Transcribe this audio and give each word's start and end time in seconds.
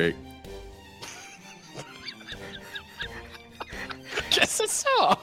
Big. 0.00 0.14
Qu'est-ce 4.30 4.62
que 4.62 4.68
c'est 4.68 4.70
ça? 4.86 4.86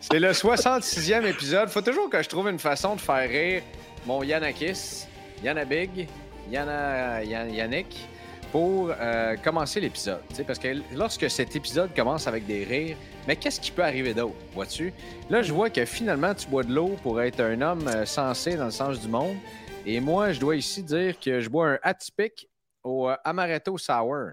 C'est 0.00 0.18
le 0.20 0.30
66e 0.32 1.26
épisode. 1.26 1.68
Faut 1.68 1.82
toujours 1.82 2.08
que 2.08 2.22
je 2.22 2.28
trouve 2.28 2.48
une 2.48 2.58
façon 2.58 2.96
de 2.96 3.00
faire 3.00 3.28
rire 3.28 3.62
mon 4.06 4.22
Yannakis, 4.22 5.04
Yannabig, 5.44 6.08
Yanna, 6.50 7.22
Yann- 7.24 7.52
Yannick 7.52 8.08
pour 8.50 8.90
euh, 8.98 9.36
commencer 9.36 9.80
l'épisode. 9.80 10.22
Tu 10.30 10.36
sais, 10.36 10.44
Parce 10.44 10.58
que 10.58 10.68
lorsque 10.94 11.28
cet 11.30 11.54
épisode 11.54 11.94
commence 11.94 12.26
avec 12.26 12.46
des 12.46 12.64
rires, 12.64 12.96
mais 13.26 13.36
qu'est-ce 13.36 13.60
qui 13.60 13.70
peut 13.70 13.84
arriver 13.84 14.14
d'autre, 14.14 14.36
vois-tu? 14.54 14.94
Là, 15.28 15.42
je 15.42 15.52
vois 15.52 15.68
que 15.68 15.84
finalement, 15.84 16.34
tu 16.34 16.48
bois 16.48 16.62
de 16.62 16.72
l'eau 16.72 16.96
pour 17.02 17.20
être 17.20 17.40
un 17.40 17.60
homme 17.60 17.86
euh, 17.88 18.06
sensé 18.06 18.56
dans 18.56 18.64
le 18.66 18.70
sens 18.70 18.98
du 19.00 19.08
monde. 19.08 19.36
Et 19.84 20.00
moi, 20.00 20.32
je 20.32 20.40
dois 20.40 20.56
ici 20.56 20.82
dire 20.82 21.18
que 21.20 21.40
je 21.40 21.50
bois 21.50 21.72
un 21.72 21.78
atypique 21.82 22.48
au 22.84 23.08
euh, 23.08 23.16
Amaretto 23.24 23.78
Sour. 23.78 24.32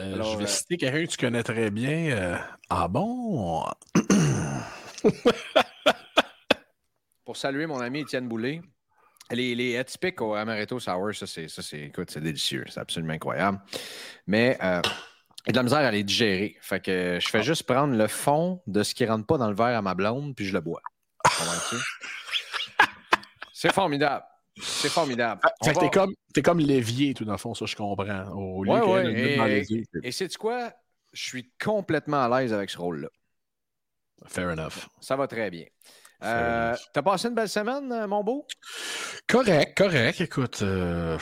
Euh, 0.00 0.14
Alors, 0.14 0.32
je 0.32 0.38
vais 0.38 0.44
euh, 0.44 0.46
citer 0.46 0.76
quelqu'un 0.76 1.04
que 1.04 1.10
tu 1.10 1.16
connais 1.16 1.42
très 1.42 1.70
bien. 1.70 2.40
ah 2.68 2.88
bon? 2.88 3.64
pour 7.24 7.36
saluer 7.36 7.66
mon 7.66 7.80
ami 7.80 8.00
Étienne 8.00 8.26
Boulay. 8.26 8.60
Les, 9.30 9.54
les 9.54 9.78
atypiques 9.78 10.20
au 10.20 10.34
Amaretto 10.34 10.80
Sour, 10.80 11.14
ça, 11.14 11.28
c'est, 11.28 11.46
ça, 11.46 11.62
c'est, 11.62 11.82
écoute, 11.82 12.10
c'est 12.10 12.20
délicieux. 12.20 12.64
C'est 12.68 12.80
absolument 12.80 13.12
incroyable. 13.12 13.60
Mais 14.26 14.58
euh, 14.60 14.82
j'ai 15.46 15.52
de 15.52 15.56
la 15.56 15.62
misère 15.62 15.78
à 15.78 15.92
les 15.92 16.02
digérer. 16.02 16.56
Fait 16.60 16.80
que 16.80 17.18
je 17.20 17.28
fais 17.28 17.44
juste 17.44 17.62
prendre 17.62 17.94
le 17.94 18.08
fond 18.08 18.60
de 18.66 18.82
ce 18.82 18.94
qui 18.94 19.06
rentre 19.06 19.26
pas 19.26 19.38
dans 19.38 19.48
le 19.48 19.54
verre 19.54 19.78
à 19.78 19.82
ma 19.82 19.94
blonde, 19.94 20.34
puis 20.34 20.44
je 20.44 20.52
le 20.52 20.60
bois. 20.60 20.82
C'est 23.52 23.72
formidable. 23.72 24.24
C'est 24.62 24.88
formidable. 24.88 25.40
Fait 25.64 25.72
va- 25.72 25.80
t'es 25.80 25.90
comme, 25.90 26.14
comme 26.44 26.58
l'évier, 26.58 27.14
tout 27.14 27.24
dans 27.24 27.32
le 27.32 27.38
fond, 27.38 27.54
ça, 27.54 27.66
je 27.66 27.76
comprends. 27.76 28.04
Au 28.32 28.64
lieu 28.64 28.70
Ouais, 28.72 28.80
ouais, 28.82 29.04
mette 29.04 29.16
et- 29.32 29.36
dans 29.36 29.44
les 29.44 29.70
yeux. 29.72 29.84
Et 30.02 30.12
sais-tu 30.12 30.38
quoi? 30.38 30.72
Je 31.12 31.22
suis 31.22 31.50
complètement 31.62 32.22
à 32.24 32.40
l'aise 32.40 32.52
avec 32.52 32.70
ce 32.70 32.78
rôle-là. 32.78 33.08
Fair 34.26 34.48
enough. 34.50 34.86
Ça 35.00 35.16
va 35.16 35.26
très 35.26 35.50
bien. 35.50 35.64
Euh, 36.22 36.76
t'as 36.92 37.02
passé 37.02 37.28
une 37.28 37.34
belle 37.34 37.48
semaine, 37.48 37.90
euh, 37.90 38.06
mon 38.06 38.22
beau? 38.22 38.46
Correct, 39.26 39.76
correct. 39.76 40.20
Écoute, 40.20 40.60
euh, 40.62 41.18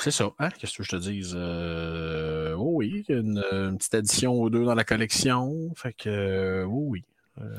c'est 0.00 0.10
ça. 0.10 0.30
Hein? 0.38 0.48
Qu'est-ce 0.58 0.78
que 0.78 0.82
je 0.82 0.88
te 0.90 0.96
dise? 0.96 1.34
Euh, 1.36 2.54
oh 2.58 2.70
oui, 2.76 3.04
une, 3.08 3.44
une 3.52 3.76
petite 3.76 3.94
addition 3.94 4.40
ou 4.40 4.48
deux 4.48 4.64
dans 4.64 4.74
la 4.74 4.84
collection. 4.84 5.52
Fait 5.76 5.92
que, 5.92 6.64
oh 6.66 6.84
oui, 6.88 7.04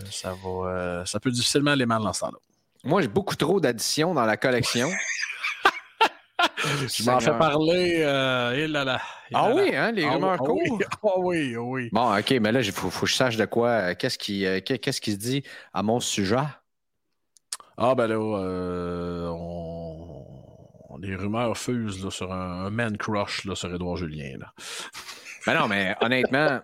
ça 0.10 0.34
va. 0.44 1.06
ça 1.06 1.20
peut 1.20 1.30
difficilement 1.32 1.72
aller 1.72 1.86
mal 1.86 2.02
dans 2.02 2.14
ce 2.14 2.22
temps-là. 2.22 2.40
Moi, 2.86 3.02
j'ai 3.02 3.08
beaucoup 3.08 3.36
trop 3.36 3.60
d'additions 3.60 4.14
dans 4.14 4.26
la 4.26 4.38
collection. 4.38 4.90
Je 6.88 7.10
m'en 7.10 7.20
fais 7.20 7.38
parler. 7.38 8.02
Euh, 8.02 8.54
et 8.54 8.68
là 8.68 8.84
là. 8.84 9.02
et 9.30 9.34
Ah 9.34 9.50
là 9.50 9.56
oui, 9.56 9.76
hein, 9.76 9.92
les 9.92 10.06
Ah 10.06 10.12
rumeurs 10.14 10.42
oui, 10.42 10.70
courent. 10.70 10.80
Ah 11.04 11.20
oui, 11.20 11.54
ah 11.58 11.62
oui. 11.62 11.90
Bon, 11.92 12.16
OK, 12.18 12.32
mais 12.42 12.52
là, 12.52 12.62
il 12.62 12.72
faut, 12.72 12.90
faut 12.90 13.06
que 13.06 13.12
je 13.12 13.16
sache 13.16 13.38
de 13.38 13.46
quoi. 13.46 13.70
euh, 13.70 13.94
Qu'est-ce 13.98 14.18
qui, 14.18 14.46
euh, 14.46 14.60
qui 14.60 15.12
se 15.12 15.18
dit 15.18 15.44
à 15.74 15.82
mon 15.84 16.00
sujet? 16.00 16.38
Ah 17.78 17.94
ben 17.96 18.08
là, 18.08 18.16
euh, 18.16 19.28
on... 19.30 20.98
les 21.02 21.16
rumeurs 21.16 21.58
fusent 21.58 22.04
là, 22.04 22.12
sur 22.12 22.32
un, 22.32 22.66
un 22.66 22.70
man 22.70 22.98
crush 22.98 23.46
là, 23.46 23.56
sur 23.56 23.74
Édouard 23.74 23.98
Julien. 23.98 24.38
Là. 24.40 24.54
Ben 25.46 25.56
non, 25.60 25.68
mais 25.68 25.96
honnêtement, 26.02 26.60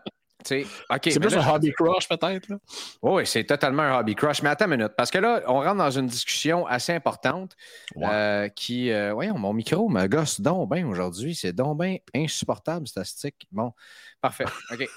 C'est 0.45 1.19
plus 1.19 1.35
là, 1.35 1.43
un 1.45 1.55
hobby 1.55 1.71
crush 1.71 2.07
peut-être. 2.07 2.49
là. 2.49 2.57
Oui, 3.01 3.25
c'est 3.25 3.43
totalement 3.43 3.83
un 3.83 3.99
hobby 3.99 4.15
crush. 4.15 4.41
Mais 4.41 4.49
attends 4.49 4.65
une 4.65 4.77
minute, 4.77 4.93
parce 4.97 5.11
que 5.11 5.17
là, 5.17 5.41
on 5.47 5.61
rentre 5.61 5.75
dans 5.77 5.91
une 5.91 6.07
discussion 6.07 6.65
assez 6.67 6.93
importante 6.93 7.55
euh, 8.01 8.47
qui. 8.49 8.91
euh, 8.91 9.13
voyons, 9.13 9.37
mon 9.37 9.53
micro 9.53 9.89
me 9.89 10.07
gosse 10.07 10.41
donc 10.41 10.73
bien 10.73 10.87
aujourd'hui. 10.87 11.35
C'est 11.35 11.53
donc 11.53 11.79
bien 11.81 11.97
insupportable, 12.15 12.87
statistique. 12.87 13.47
Bon, 13.51 13.73
parfait. 14.21 14.45
OK. 14.71 14.87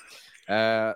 Euh, 0.50 0.92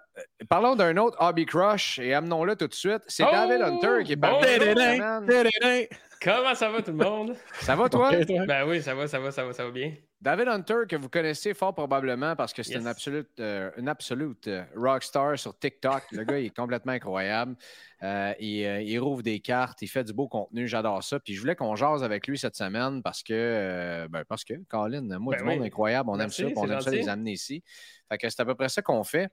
parlons 0.50 0.76
d'un 0.76 0.94
autre 0.98 1.16
hobby 1.20 1.46
crush 1.46 1.98
et 1.98 2.12
amenons-le 2.12 2.54
tout 2.56 2.68
de 2.68 2.74
suite. 2.74 3.02
C'est 3.06 3.24
Oh, 3.24 3.30
David 3.32 3.62
Hunter 3.62 4.04
qui 4.04 4.12
est 4.12 4.16
tadadin. 4.20 5.84
Comment 6.22 6.54
ça 6.54 6.68
va 6.68 6.82
tout 6.82 6.90
le 6.90 6.96
monde? 7.04 7.36
Ça 7.60 7.76
va, 7.76 7.88
toi? 7.88 8.10
Toi? 8.26 8.44
Ben 8.46 8.66
oui, 8.68 8.82
ça 8.82 8.94
va, 8.94 9.06
ça 9.06 9.18
va, 9.20 9.30
ça 9.30 9.44
va, 9.44 9.52
ça 9.52 9.64
va 9.64 9.70
bien. 9.70 9.94
David 10.20 10.48
Hunter, 10.48 10.78
que 10.88 10.96
vous 10.96 11.08
connaissez 11.08 11.54
fort 11.54 11.72
probablement 11.72 12.34
parce 12.34 12.52
que 12.52 12.64
c'est 12.64 12.72
Yes. 12.72 12.80
une 12.80 12.88
absolute, 12.88 13.38
euh, 13.38 13.70
une 13.76 13.88
absolute 13.88 14.48
euh, 14.48 14.64
rockstar 14.74 15.38
sur 15.38 15.56
TikTok. 15.56 16.02
Le 16.10 16.24
gars, 16.24 16.40
il 16.40 16.46
est 16.46 16.56
complètement 16.56 16.90
incroyable. 16.92 17.54
Euh, 18.02 18.34
il, 18.40 18.62
il 18.88 18.98
rouvre 18.98 19.22
des 19.22 19.38
cartes, 19.38 19.80
il 19.80 19.86
fait 19.86 20.02
du 20.02 20.12
beau 20.12 20.26
contenu. 20.26 20.66
J'adore 20.66 21.04
ça. 21.04 21.20
Puis 21.20 21.34
je 21.34 21.40
voulais 21.40 21.54
qu'on 21.54 21.76
jase 21.76 22.02
avec 22.02 22.26
lui 22.26 22.36
cette 22.36 22.56
semaine 22.56 23.00
parce 23.00 23.22
que, 23.22 24.08
ben, 24.10 24.24
parce 24.24 24.42
que, 24.44 24.54
Colin, 24.68 25.02
moi, 25.20 25.36
Ben 25.36 25.42
du 25.44 25.48
monde 25.56 25.66
incroyable, 25.66 26.10
on 26.10 26.16
Merci, 26.16 26.42
aime 26.42 26.48
ça, 26.54 26.60
on 26.62 26.68
aime 26.68 26.80
ça 26.80 26.90
les 26.90 27.08
amener 27.08 27.32
ici. 27.32 27.62
Fait 28.08 28.18
que 28.18 28.28
c'est 28.28 28.40
à 28.42 28.44
peu 28.44 28.56
près 28.56 28.68
ça 28.68 28.82
qu'on 28.82 29.04
fait. 29.04 29.30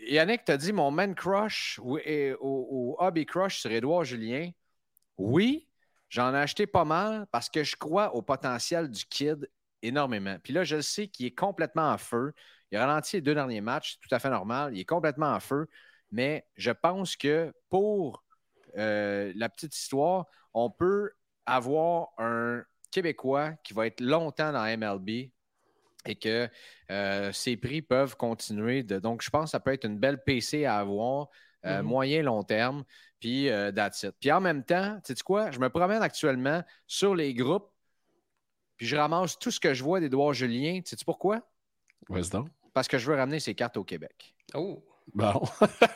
Yannick, 0.00 0.44
t'as 0.44 0.56
dit 0.56 0.72
mon 0.72 0.90
man 0.90 1.14
crush 1.14 1.78
ou, 1.82 1.98
et- 1.98 2.34
au 2.40 2.96
hobby 2.98 3.24
crush 3.24 3.60
sur 3.60 3.70
Édouard 3.70 4.04
Julien. 4.04 4.50
Oui, 5.16 5.68
j'en 6.14 6.32
ai 6.32 6.38
acheté 6.38 6.68
pas 6.68 6.84
mal 6.84 7.26
parce 7.32 7.50
que 7.50 7.64
je 7.64 7.74
crois 7.74 8.14
au 8.14 8.22
potentiel 8.22 8.88
du 8.88 9.04
kid 9.04 9.50
énormément. 9.82 10.36
Puis 10.42 10.52
là, 10.52 10.62
je 10.62 10.76
le 10.76 10.82
sais 10.82 11.08
qu'il 11.08 11.26
est 11.26 11.34
complètement 11.34 11.90
en 11.90 11.98
feu. 11.98 12.32
Il 12.70 12.78
a 12.78 12.86
ralenti 12.86 13.16
les 13.16 13.20
deux 13.20 13.34
derniers 13.34 13.60
matchs, 13.60 13.94
c'est 13.94 14.08
tout 14.08 14.14
à 14.14 14.20
fait 14.20 14.30
normal. 14.30 14.76
Il 14.76 14.80
est 14.80 14.84
complètement 14.84 15.32
en 15.32 15.40
feu. 15.40 15.66
Mais 16.12 16.46
je 16.56 16.70
pense 16.70 17.16
que 17.16 17.52
pour 17.68 18.22
euh, 18.76 19.32
la 19.34 19.48
petite 19.48 19.74
histoire, 19.74 20.26
on 20.54 20.70
peut 20.70 21.10
avoir 21.46 22.10
un 22.18 22.62
Québécois 22.92 23.54
qui 23.64 23.74
va 23.74 23.88
être 23.88 24.00
longtemps 24.00 24.52
dans 24.52 24.64
MLB 24.64 25.32
et 26.06 26.14
que 26.14 26.48
euh, 26.92 27.32
ses 27.32 27.56
prix 27.56 27.82
peuvent 27.82 28.16
continuer. 28.16 28.84
Donc, 28.84 29.20
je 29.20 29.30
pense 29.30 29.46
que 29.46 29.50
ça 29.50 29.60
peut 29.60 29.72
être 29.72 29.84
une 29.84 29.98
belle 29.98 30.22
PC 30.22 30.64
à 30.64 30.78
avoir, 30.78 31.28
euh, 31.64 31.82
Mhm. 31.82 31.86
moyen, 31.88 32.22
long 32.22 32.42
terme, 32.42 32.84
puis 33.20 33.48
euh, 33.48 33.72
that's 33.72 34.02
it. 34.02 34.14
Puis 34.20 34.30
en 34.32 34.40
même 34.40 34.64
temps, 34.64 34.98
tu 35.04 35.14
sais 35.14 35.22
quoi, 35.22 35.50
je 35.50 35.58
me 35.58 35.68
promène 35.68 36.02
actuellement 36.02 36.62
sur 36.86 37.14
les 37.14 37.34
groupes, 37.34 37.70
puis 38.76 38.86
je 38.86 38.96
ramasse 38.96 39.38
tout 39.38 39.50
ce 39.50 39.60
que 39.60 39.72
je 39.74 39.82
vois 39.82 40.00
d'Édouard 40.00 40.32
Julien. 40.34 40.80
Tu 40.82 40.96
sais 40.96 41.04
pourquoi? 41.04 41.40
Donc. 42.38 42.48
Parce 42.72 42.88
que 42.88 42.98
je 42.98 43.10
veux 43.10 43.16
ramener 43.16 43.40
ses 43.40 43.54
cartes 43.54 43.76
au 43.76 43.84
Québec. 43.84 44.34
Oh! 44.54 44.84
Bon. 45.12 45.42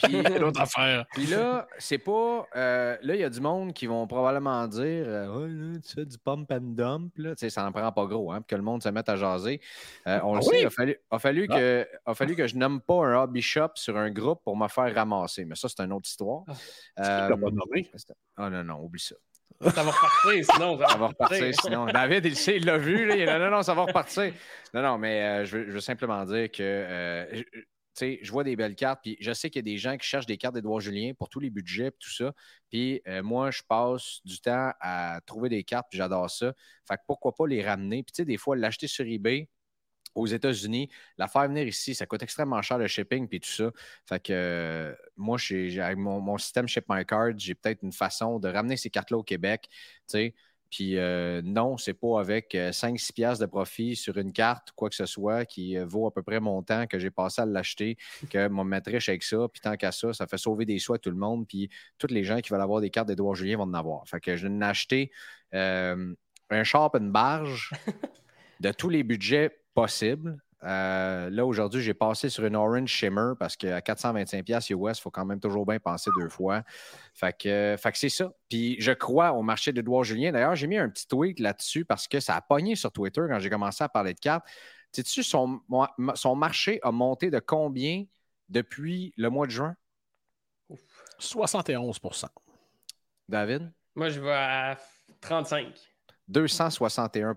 Puis, 0.05 0.23
L'autre 0.39 0.61
affaire. 0.61 1.07
puis 1.13 1.27
là, 1.27 1.67
c'est 1.79 1.99
pas. 1.99 2.47
euh, 2.57 2.97
là, 3.01 3.15
il 3.15 3.21
y 3.21 3.25
a 3.25 3.31
du 3.31 3.41
monde 3.41 3.73
qui 3.73 3.87
vont 3.87 4.07
probablement 4.07 4.67
dire 4.69 5.05
euh, 5.09 5.49
là, 5.49 5.79
tu 5.85 5.95
fais 5.95 6.05
du 6.05 6.19
pump 6.19 6.51
and 6.53 6.75
dump. 6.75 7.13
Là. 7.17 7.31
Tu 7.35 7.41
sais, 7.41 7.51
ça 7.51 7.63
n'en 7.63 7.73
prend 7.73 7.91
pas 7.91 8.05
gros, 8.07 8.31
hein, 8.33 8.37
pour 8.41 8.47
que 8.47 8.55
le 8.57 8.63
monde 8.63 8.83
se 8.83 8.89
mette 8.91 9.09
à 9.09 9.17
jaser. 9.17 9.61
Euh, 10.07 10.21
on 10.25 10.35
le 10.35 10.39
Ah 10.41 10.43
sait, 10.43 10.51
oui? 10.51 10.59
il 10.61 10.67
a 10.67 10.71
fallu, 10.71 10.97
a, 11.11 11.19
fallu 11.19 11.47
Ah. 11.51 11.57
que, 11.57 11.89
a 12.05 12.15
fallu 12.15 12.37
que 12.37 12.47
je 12.47 12.57
nomme 12.57 12.81
pas 12.81 13.07
un 13.07 13.23
hobby 13.23 13.41
shop 13.43 13.71
sur 13.77 13.97
un 13.97 14.11
groupe 14.11 14.43
pour 14.45 14.57
me 14.57 14.69
faire 14.69 14.95
ramasser. 14.95 15.45
Mais 15.47 15.55
ça, 15.55 15.69
c'est 15.69 15.81
une 15.83 15.93
autre 15.93 16.09
histoire. 16.09 16.45
Tu 16.47 16.53
Euh, 17.03 17.29
l'as 17.29 17.37
pas 17.37 17.51
nommé? 17.51 17.91
Ah 18.37 18.51
non, 18.51 18.63
non, 18.63 18.81
oublie 18.85 19.01
ça. 19.01 19.17
Ça 19.75 19.83
va 19.83 19.91
repartir, 19.91 20.45
sinon. 20.55 20.79
Ça 20.87 20.97
va 20.99 21.07
repartir, 21.09 21.53
sinon. 21.61 21.87
David, 21.87 22.27
il 22.27 22.37
sait, 22.37 22.57
il 22.59 22.65
l'a 22.67 22.79
vu. 22.79 23.07
Là, 23.07 23.17
il 23.17 23.29
a 23.29 23.39
non, 23.41 23.51
non, 23.51 23.63
ça 23.63 23.75
va 23.75 23.83
repartir. 23.83 24.33
Non, 24.73 24.83
non, 24.83 24.99
mais 24.99 25.23
euh, 25.23 25.45
je, 25.47 25.57
veux, 25.57 25.67
je, 25.67 25.73
veux, 25.73 25.81
simplement 25.81 26.25
dire 26.27 26.49
que 26.51 26.63
euh, 26.63 27.43
je, 28.01 28.31
vois 28.31 28.45
des 28.45 28.57
belles 28.57 28.75
cartes, 28.75 29.01
puis 29.03 29.17
je 29.21 29.33
sais 29.33 29.51
qu'il 29.51 29.61
y 29.61 29.71
a 29.71 29.73
des 29.73 29.79
gens 29.79 29.97
qui 29.97 30.07
cherchent 30.07 30.27
des 30.27 30.37
cartes 30.37 30.55
d'Edouard 30.55 30.81
Julien 30.81 31.13
pour 31.15 31.29
tous 31.29 31.41
les 31.41 31.51
budgets 31.51 31.89
et 31.89 31.93
tout 31.93 32.11
ça. 32.11 32.33
Puis 32.71 33.01
euh, 33.07 33.23
moi, 33.23 33.51
je 33.51 33.63
passe 33.69 34.21
du 34.25 34.41
temps 34.41 34.73
à 34.81 35.21
trouver 35.27 35.49
des 35.49 35.65
cartes, 35.65 35.87
puis 35.91 35.99
j'adore 35.99 36.31
ça. 36.31 36.53
Fait 36.87 36.97
que 36.97 37.03
pourquoi 37.07 37.35
pas 37.35 37.47
les 37.47 37.63
ramener? 37.65 38.03
Puis 38.03 38.13
tu 38.13 38.23
sais, 38.23 38.25
des 38.25 38.37
fois, 38.37 38.57
l'acheter 38.57 38.87
sur 38.87 39.07
eBay, 39.07 39.49
aux 40.15 40.27
États-Unis. 40.27 40.89
La 41.17 41.29
faire 41.29 41.49
venir 41.49 41.67
ici, 41.67 41.95
ça 41.95 42.07
coûte 42.07 42.23
extrêmement 42.23 42.61
cher 42.63 42.79
le 42.79 42.87
shipping 42.87 43.29
puis 43.29 43.41
tout 43.41 43.51
ça. 43.51 43.71
Fait 44.07 44.21
que 44.21 44.33
euh, 44.33 44.95
moi, 45.17 45.39
avec 45.51 45.99
mon, 45.99 46.21
mon, 46.21 46.39
système 46.39 46.69
Ship 46.69 46.85
My 46.89 47.05
Card, 47.05 47.33
j'ai 47.39 47.55
peut-être 47.55 47.83
une 47.83 47.93
façon 47.93 48.39
de 48.39 48.49
ramener 48.49 48.77
ces 48.77 48.91
cartes-là 48.91 49.19
au 49.19 49.23
Québec. 49.23 49.69
sais. 50.07 50.35
Puis 50.71 50.99
euh, 50.99 51.41
non, 51.45 51.77
c'est 51.77 51.95
pas 51.95 52.21
avec 52.21 52.55
5-6 52.55 53.11
euh, 53.11 53.13
piastres 53.15 53.41
de 53.41 53.51
profit 53.51 53.97
sur 53.97 54.19
une 54.19 54.33
carte, 54.33 54.73
quoi 54.73 54.89
que 54.89 54.95
ce 54.95 55.07
soit, 55.07 55.45
qui 55.45 55.79
euh, 55.79 55.87
vaut 55.87 56.07
à 56.07 56.13
peu 56.13 56.23
près 56.23 56.41
mon 56.41 56.63
temps 56.63 56.87
que 56.87 56.99
j'ai 56.99 57.11
passé 57.11 57.43
à 57.43 57.47
l'acheter, 57.47 57.97
que 58.31 58.49
mon 58.49 58.65
mettre 58.65 58.91
riche 58.91 59.09
avec 59.09 59.23
ça. 59.23 59.47
Puis 59.53 59.61
tant 59.61 59.77
qu'à 59.77 59.93
ça, 59.93 60.13
ça 60.13 60.27
fait 60.27 60.39
sauver 60.39 60.67
des 60.67 60.79
soins 60.79 60.97
à 60.97 60.99
tout 60.99 61.11
le 61.11 61.17
monde. 61.17 61.47
Puis 61.47 61.71
tous 61.99 62.09
les 62.09 62.25
gens 62.25 62.41
qui 62.41 62.51
veulent 62.51 62.61
avoir 62.61 62.81
des 62.81 62.91
cartes 62.91 63.09
d'Edouard 63.09 63.35
Julien 63.35 63.57
vont 63.57 63.65
en 63.65 63.75
avoir. 63.75 64.07
Fait 64.07 64.21
que 64.21 64.37
je 64.37 64.47
viens 64.47 64.59
d'acheter 64.59 65.11
un 65.53 66.65
shop, 66.65 66.91
une 66.95 67.13
barge 67.13 67.73
de 68.61 68.71
tous 68.73 68.89
les 68.89 69.03
budgets 69.03 69.59
possibles. 69.75 70.39
Euh, 70.65 71.31
là, 71.31 71.47
aujourd'hui, 71.47 71.81
j'ai 71.81 71.95
passé 71.95 72.29
sur 72.29 72.45
une 72.45 72.57
Orange 72.57 72.89
Shimmer 72.89 73.35
parce 73.39 73.57
qu'à 73.57 73.81
425$ 73.81 74.73
US, 74.73 74.99
il 74.99 75.01
faut 75.01 75.11
quand 75.11 75.25
même 75.25 75.41
toujours 75.41 75.65
bien 75.65 75.79
penser 75.79 76.11
deux 76.19 76.29
fois. 76.29 76.63
Fait 77.15 77.37
que, 77.37 77.77
fait 77.79 77.93
que 77.93 77.99
c'est 77.99 78.09
ça. 78.09 78.33
Puis 78.49 78.77
je 78.81 78.93
crois 78.93 79.33
au 79.33 79.43
marché 79.43 79.73
d'Edouard 79.73 80.05
Julien. 80.05 80.33
D'ailleurs, 80.33 80.57
j'ai 80.57 80.67
mis 80.67 80.79
un 80.79 80.89
petit 80.89 81.07
tweet 81.07 81.39
là-dessus 81.39 81.85
parce 81.85 82.09
que 82.09 82.19
ça 82.21 82.35
a 82.35 82.41
pogné 82.41 82.75
sur 82.75 82.91
Twitter 82.91 83.23
quand 83.29 83.39
j'ai 83.39 83.51
commencé 83.51 83.85
à 83.85 83.89
parler 83.89 84.15
de 84.15 84.21
cartes. 84.21 84.47
Sais-tu, 84.91 85.23
son, 85.23 85.61
son 86.15 86.35
marché 86.35 86.81
a 86.83 86.91
monté 86.91 87.31
de 87.31 87.39
combien 87.39 88.05
depuis 88.49 89.13
le 89.17 89.29
mois 89.31 89.47
de 89.47 89.53
juin? 89.53 89.77
71% 91.21 92.27
David? 93.29 93.71
Moi, 93.95 94.09
je 94.09 94.21
vais 94.21 94.33
à 94.33 94.79
35. 95.21 95.75
261 96.29 97.35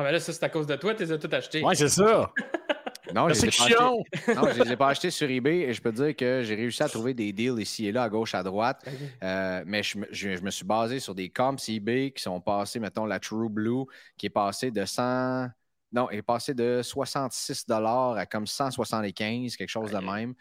ah, 0.00 0.04
ben 0.04 0.12
là, 0.12 0.20
ça, 0.20 0.32
c'est 0.32 0.44
à 0.44 0.48
cause 0.48 0.66
de 0.66 0.76
toi, 0.76 0.94
tu 0.94 1.02
les 1.02 1.12
as 1.12 1.18
tout 1.18 1.28
achetés. 1.32 1.62
Ouais, 1.64 1.74
c'est 1.74 1.88
ça. 1.88 2.32
Non, 3.14 3.28
je 3.28 3.40
ne 3.40 4.64
les 4.64 4.72
ai 4.72 4.76
pas 4.76 4.88
achetés 4.88 5.10
sur 5.10 5.30
eBay 5.30 5.60
et 5.60 5.72
je 5.72 5.80
peux 5.80 5.92
dire 5.92 6.14
que 6.14 6.42
j'ai 6.42 6.54
réussi 6.54 6.82
à 6.82 6.88
trouver 6.88 7.14
des 7.14 7.32
deals 7.32 7.58
ici 7.58 7.86
et 7.86 7.92
là, 7.92 8.02
à 8.02 8.08
gauche, 8.08 8.34
à 8.34 8.42
droite. 8.42 8.86
Euh, 9.22 9.62
mais 9.66 9.82
je, 9.82 9.98
je, 10.10 10.40
me 10.42 10.50
suis 10.50 10.66
basé 10.66 11.00
sur 11.00 11.14
des 11.14 11.30
comps 11.30 11.68
eBay 11.68 12.10
qui 12.10 12.22
sont 12.22 12.38
passés, 12.40 12.78
mettons, 12.78 13.06
la 13.06 13.18
True 13.18 13.48
Blue, 13.48 13.84
qui 14.18 14.26
est 14.26 14.30
passée 14.30 14.70
de 14.70 14.84
100. 14.84 15.46
Non, 15.92 16.10
est 16.10 16.20
passée 16.20 16.52
de 16.52 16.82
66 16.82 17.64
à 17.70 18.26
comme 18.26 18.46
175, 18.46 19.56
quelque 19.56 19.68
chose 19.70 19.90
de 19.90 19.98
même. 19.98 20.34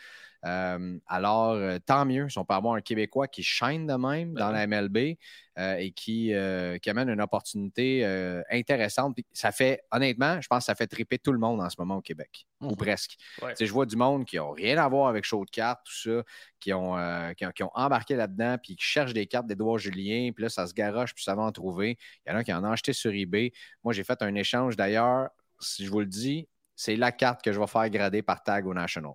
Euh, 0.46 1.00
alors, 1.08 1.52
euh, 1.52 1.78
tant 1.86 2.06
mieux 2.06 2.30
si 2.30 2.38
on 2.38 2.46
peut 2.46 2.54
avoir 2.54 2.76
un 2.76 2.82
Québécois 2.82 3.28
qui 3.28 3.44
chaîne 3.44 3.88
de 3.88 3.96
même 3.96 4.34
dans 4.34 4.52
la 4.52 4.68
MLB 4.68 5.18
euh, 5.58 5.76
et 5.78 5.92
qui, 5.92 6.34
qui, 6.82 6.90
amène 6.90 7.10
une 7.10 7.22
opportunité 7.22 8.06
intéressante. 8.50 9.18
ça 9.34 9.52
fait, 9.52 9.82
honnêtement, 9.92 10.40
je 10.42 10.48
pense 10.48 10.60
que 10.60 10.66
ça 10.66 10.76
fait 10.76 10.88
triper 10.88 11.18
tout 11.18 11.32
le 11.32 11.40
monde 11.40 11.62
en 11.62 11.70
ce 11.70 11.76
moment 11.80 11.98
au 11.98 12.02
Québec, 12.02 12.46
ou 12.62 12.70
mhm. 12.70 12.76
presque. 12.76 13.18
Je 13.60 13.72
vois 13.72 13.86
du 13.86 13.96
monde 13.96 14.26
qui 14.26 14.36
n'a 14.36 14.52
rien 14.52 14.78
à 14.78 14.88
voir 14.88 15.08
avec 15.08 15.24
chaud 15.24 15.44
de 15.46 15.50
cartes, 15.50 15.82
tout 15.86 16.10
ça, 16.10 16.24
qui 16.60 16.74
ont, 16.74 16.96
qui 17.36 17.64
ont, 17.64 17.72
embarqué 17.74 18.16
là-dedans, 18.16 18.58
puis 18.62 18.76
qui 18.76 18.86
cherchent 18.86 19.14
des 19.14 19.26
cartes 19.26 19.48
d'Edouard 19.48 19.80
Julien, 19.80 20.32
puis 20.34 20.44
là, 20.44 20.50
ça 20.50 20.68
se 20.68 20.74
garoche, 20.74 21.14
puis 21.14 21.24
ça 21.24 21.36
va 21.36 21.44
en 21.44 21.52
trouver. 21.52 21.98
Il 22.26 22.32
y 22.32 22.36
en 22.36 22.38
a 22.38 22.44
qui 22.44 22.54
en 22.54 22.64
ont 22.64 22.72
acheté 22.72 22.94
sur 22.94 23.12
eBay. 23.12 23.52
Moi, 23.84 23.94
j'ai 23.94 24.04
fait 24.04 24.22
un 24.22 24.36
échange 24.36 24.76
d'ailleurs, 24.76 25.30
si 25.60 25.86
je 25.86 25.92
vous 25.92 26.00
le 26.00 26.06
dis, 26.06 26.48
c'est 26.76 26.96
la 26.96 27.12
carte 27.12 27.42
que 27.42 27.52
je 27.52 27.60
vais 27.60 27.68
faire 27.68 27.90
grader 27.90 28.22
par 28.22 28.44
tag 28.44 28.68
au 28.68 28.74
National. 28.74 29.14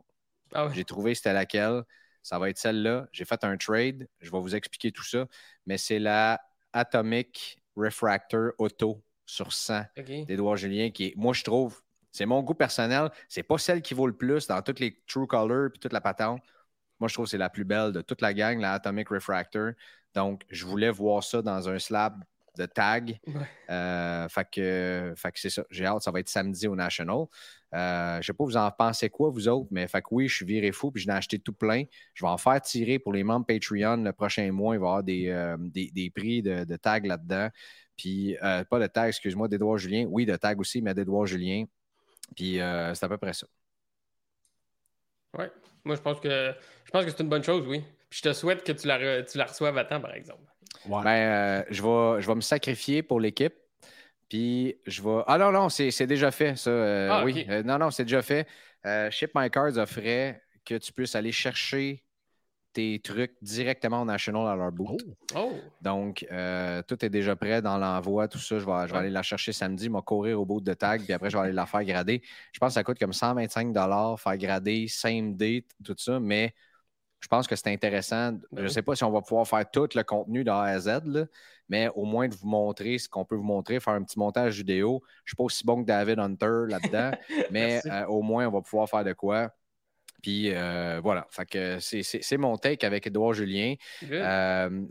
Ah 0.55 0.69
J'ai 0.73 0.85
trouvé 0.85 1.15
c'était 1.15 1.33
laquelle. 1.33 1.83
Ça 2.23 2.39
va 2.39 2.51
être 2.51 2.59
celle-là. 2.59 3.09
J'ai 3.13 3.25
fait 3.25 3.43
un 3.45 3.57
trade. 3.57 4.09
Je 4.21 4.31
vais 4.31 4.41
vous 4.41 4.55
expliquer 4.55 4.93
tout 4.93 5.05
ça. 5.05 5.27
Mais 5.67 5.79
c'est 5.79 5.99
la 5.99 6.41
Atomic 6.73 7.61
Refractor 7.77 8.53
Auto 8.59 9.03
sur 9.27 9.53
100 9.53 9.85
d'Edouard 10.27 10.57
Julien 10.57 10.91
qui 10.91 11.07
est, 11.07 11.15
moi, 11.17 11.33
je 11.33 11.43
trouve, 11.43 11.83
c'est 12.11 12.27
mon 12.27 12.43
goût 12.43 12.55
personnel. 12.55 13.11
C'est 13.29 13.43
pas 13.43 13.59
celle 13.59 13.83
qui 13.83 13.95
vaut 13.95 14.07
le 14.07 14.17
plus 14.17 14.47
dans 14.47 14.63
toutes 14.63 14.81
les 14.81 15.03
True 15.07 15.27
Color 15.27 15.67
et 15.75 15.79
toute 15.79 15.93
la 15.93 16.01
patente. 16.01 16.43
Moi, 17.01 17.09
je 17.09 17.15
trouve 17.15 17.27
que 17.27 17.31
c'est 17.31 17.39
la 17.39 17.51
plus 17.51 17.65
belle 17.65 17.93
de 17.93 18.03
toute 18.03 18.21
la 18.21 18.33
gang, 18.35 18.61
la 18.61 18.75
Atomic 18.75 19.09
Refractor. 19.09 19.73
Donc, 20.15 20.43
je 20.51 20.65
voulais 20.67 20.91
voir 20.91 21.25
ça 21.25 21.43
dans 21.43 21.69
un 21.69 21.79
slab 21.79 22.23
de 22.57 22.67
tag. 22.67 23.19
Euh, 23.71 24.29
fait 24.29 24.47
que, 24.51 25.15
fait 25.17 25.33
que 25.33 25.41
c'est 25.41 25.49
ça. 25.49 25.65
J'ai 25.71 25.87
hâte, 25.87 26.03
ça 26.03 26.11
va 26.11 26.21
être 26.21 26.29
samedi 26.29 26.69
au 26.69 26.77
National. 26.77 27.25
Euh, 27.75 28.15
je 28.15 28.19
ne 28.19 28.23
sais 28.23 28.33
pas, 28.35 28.45
vous 28.45 28.57
en 28.57 28.71
pensez 28.71 29.09
quoi, 29.09 29.31
vous 29.31 29.49
autres, 29.49 29.69
mais 29.71 29.89
fait 29.89 30.03
que 30.03 30.09
oui, 30.11 30.29
je 30.29 30.37
suis 30.37 30.45
viré 30.45 30.73
fou, 30.73 30.91
puis 30.91 31.03
je 31.03 31.09
n'ai 31.09 31.15
acheté 31.15 31.39
tout 31.39 31.55
plein. 31.55 31.85
Je 32.13 32.25
vais 32.25 32.31
en 32.31 32.37
faire 32.37 32.61
tirer 32.61 32.99
pour 32.99 33.15
les 33.15 33.25
membres 33.25 33.47
Patreon 33.47 33.97
le 33.97 34.13
prochain 34.13 34.51
mois. 34.53 34.75
Il 34.75 34.81
va 34.81 34.85
y 34.85 34.89
avoir 34.89 35.03
des, 35.03 35.29
euh, 35.29 35.57
des, 35.59 36.13
prix 36.15 36.43
de, 36.43 36.65
de 36.65 36.77
tag 36.77 37.07
là-dedans. 37.07 37.49
Puis, 37.97 38.37
pas 38.41 38.79
de 38.79 38.87
tag, 38.87 39.09
excuse-moi, 39.09 39.49
d'Edouard 39.49 39.79
Julien. 39.79 40.07
Oui, 40.09 40.27
de 40.27 40.37
tag 40.37 40.61
aussi, 40.61 40.83
mais 40.83 40.93
d'Edouard 40.93 41.27
Julien. 41.27 41.65
Puis, 42.37 42.55
c'est 42.57 43.05
à 43.05 43.09
peu 43.09 43.17
près 43.17 43.33
ça. 43.33 43.47
Oui, 45.39 45.45
moi, 45.85 45.97
je 45.97 46.01
pense 46.01 46.21
que 46.21 46.55
je 46.85 46.91
pense 46.91 47.05
que 47.05 47.11
c'est 47.11 47.23
une 47.23 47.29
bonne 47.29 47.45
chose, 47.45 47.67
oui. 47.67 47.83
Puis, 48.11 48.21
je 48.23 48.29
te 48.29 48.33
souhaite 48.35 48.65
que 48.65 48.73
tu 48.73 48.87
la, 48.87 49.23
tu 49.23 49.39
la 49.39 49.45
reçoives 49.47 49.79
à 49.79 49.85
temps, 49.85 50.01
par 50.01 50.15
exemple. 50.15 50.52
Ben, 50.87 51.07
euh, 51.07 51.63
je, 51.71 51.83
vais, 51.83 52.23
je 52.23 52.27
vais 52.27 52.35
me 52.35 52.41
sacrifier 52.41 53.03
pour 53.03 53.21
l'équipe. 53.21 53.55
Puis 54.29 54.77
je 54.87 55.03
vais. 55.03 55.23
Ah 55.27 55.39
non, 55.39 55.53
non, 55.53 55.69
c'est 55.69 56.07
déjà 56.07 56.31
fait, 56.31 56.57
ça. 56.57 56.71
Euh, 56.71 57.09
ah, 57.11 57.25
oui. 57.25 57.47
Euh, 57.49 57.63
non, 57.63 57.79
non, 57.79 57.91
c'est 57.91 58.05
déjà 58.05 58.23
fait. 58.23 58.47
Ship 59.11 59.31
My 59.35 59.51
Cards 59.51 59.77
offrait 59.77 60.43
que 60.65 60.77
tu 60.77 60.93
puisses 60.93 61.15
aller 61.15 61.33
chercher 61.33 62.03
tes 62.73 62.99
trucs 63.01 63.35
directement 63.43 64.01
au 64.01 64.05
National 64.07 64.49
à 64.49 64.57
leur 64.57 64.73
bout. 64.73 64.97
Oh. 65.35 65.37
oh. 65.37 65.53
Donc, 65.83 66.27
tout 66.89 67.05
est 67.05 67.11
déjà 67.11 67.37
prêt 67.37 67.61
dans 67.61 67.77
l'envoi, 67.77 68.27
tout 68.27 68.39
ça. 68.39 68.59
Je 68.59 68.65
vais, 68.65 68.89
je 68.89 68.93
vais 68.93 68.99
aller 68.99 69.11
la 69.11 69.23
chercher 69.23 69.53
samedi, 69.53 69.89
vais 69.89 70.01
courir 70.05 70.41
au 70.41 70.47
bout 70.47 70.63
de 70.63 70.73
tag, 70.73 71.03
puis 71.03 71.13
après, 71.13 71.29
je 71.29 71.37
vais 71.37 71.45
aller 71.45 71.53
la 71.53 71.67
faire 71.67 71.85
grader. 71.85 72.23
Je 72.53 72.59
pense 72.59 72.71
que 72.71 72.75
ça 72.75 72.85
coûte 72.85 72.99
comme 72.99 73.13
125 73.13 73.75
faire 74.17 74.39
grader, 74.39 74.89
same 74.89 75.37
date, 75.37 75.67
tout 75.85 75.95
ça, 75.99 76.19
mais 76.19 76.55
je 77.23 77.29
pense 77.29 77.47
que 77.47 77.55
c'est 77.55 77.69
intéressant. 77.69 78.33
Ben 78.33 78.43
je 78.57 78.63
ne 78.65 78.69
sais 78.69 78.83
pas 78.83 78.97
si 78.97 79.05
on 79.05 79.11
va 79.13 79.23
pouvoir 79.23 79.47
faire 79.47 79.71
tout 79.71 79.89
le 79.95 80.03
contenu 80.03 80.43
de 80.43 80.51
A 80.51 80.63
à 80.63 80.79
Z, 80.81 81.29
mais 81.69 81.89
au 81.95 82.05
moins 82.05 82.27
de 82.27 82.35
vous 82.35 82.49
montrer 82.49 82.99
ce 82.99 83.09
qu'on 83.09 83.25
peut 83.25 83.37
vous 83.37 83.45
montrer, 83.45 83.79
faire 83.79 83.95
un 83.95 84.03
petit 84.03 84.19
montage 84.19 84.57
vidéo. 84.57 85.03
Je 85.05 85.07
ne 85.07 85.27
suis 85.29 85.37
pas 85.37 85.45
aussi 85.45 85.65
bon 85.65 85.83
que 85.83 85.87
David 85.87 86.19
Hunter 86.19 86.65
là-dedans, 86.69 87.13
mais 87.53 87.81
euh, 87.87 88.07
au 88.07 88.23
moins 88.23 88.49
on 88.49 88.51
va 88.51 88.61
pouvoir 88.61 88.91
faire 88.91 89.05
de 89.05 89.13
quoi. 89.13 89.55
Puis 90.21 90.53
euh, 90.53 91.01
voilà, 91.01 91.29
fait 91.31 91.47
que 91.47 91.79
c'est 91.81 92.37
mon 92.39 92.57
take 92.57 92.85
avec 92.85 93.07
Edouard 93.07 93.35
Julien. 93.35 93.77
Euh, 94.11 94.85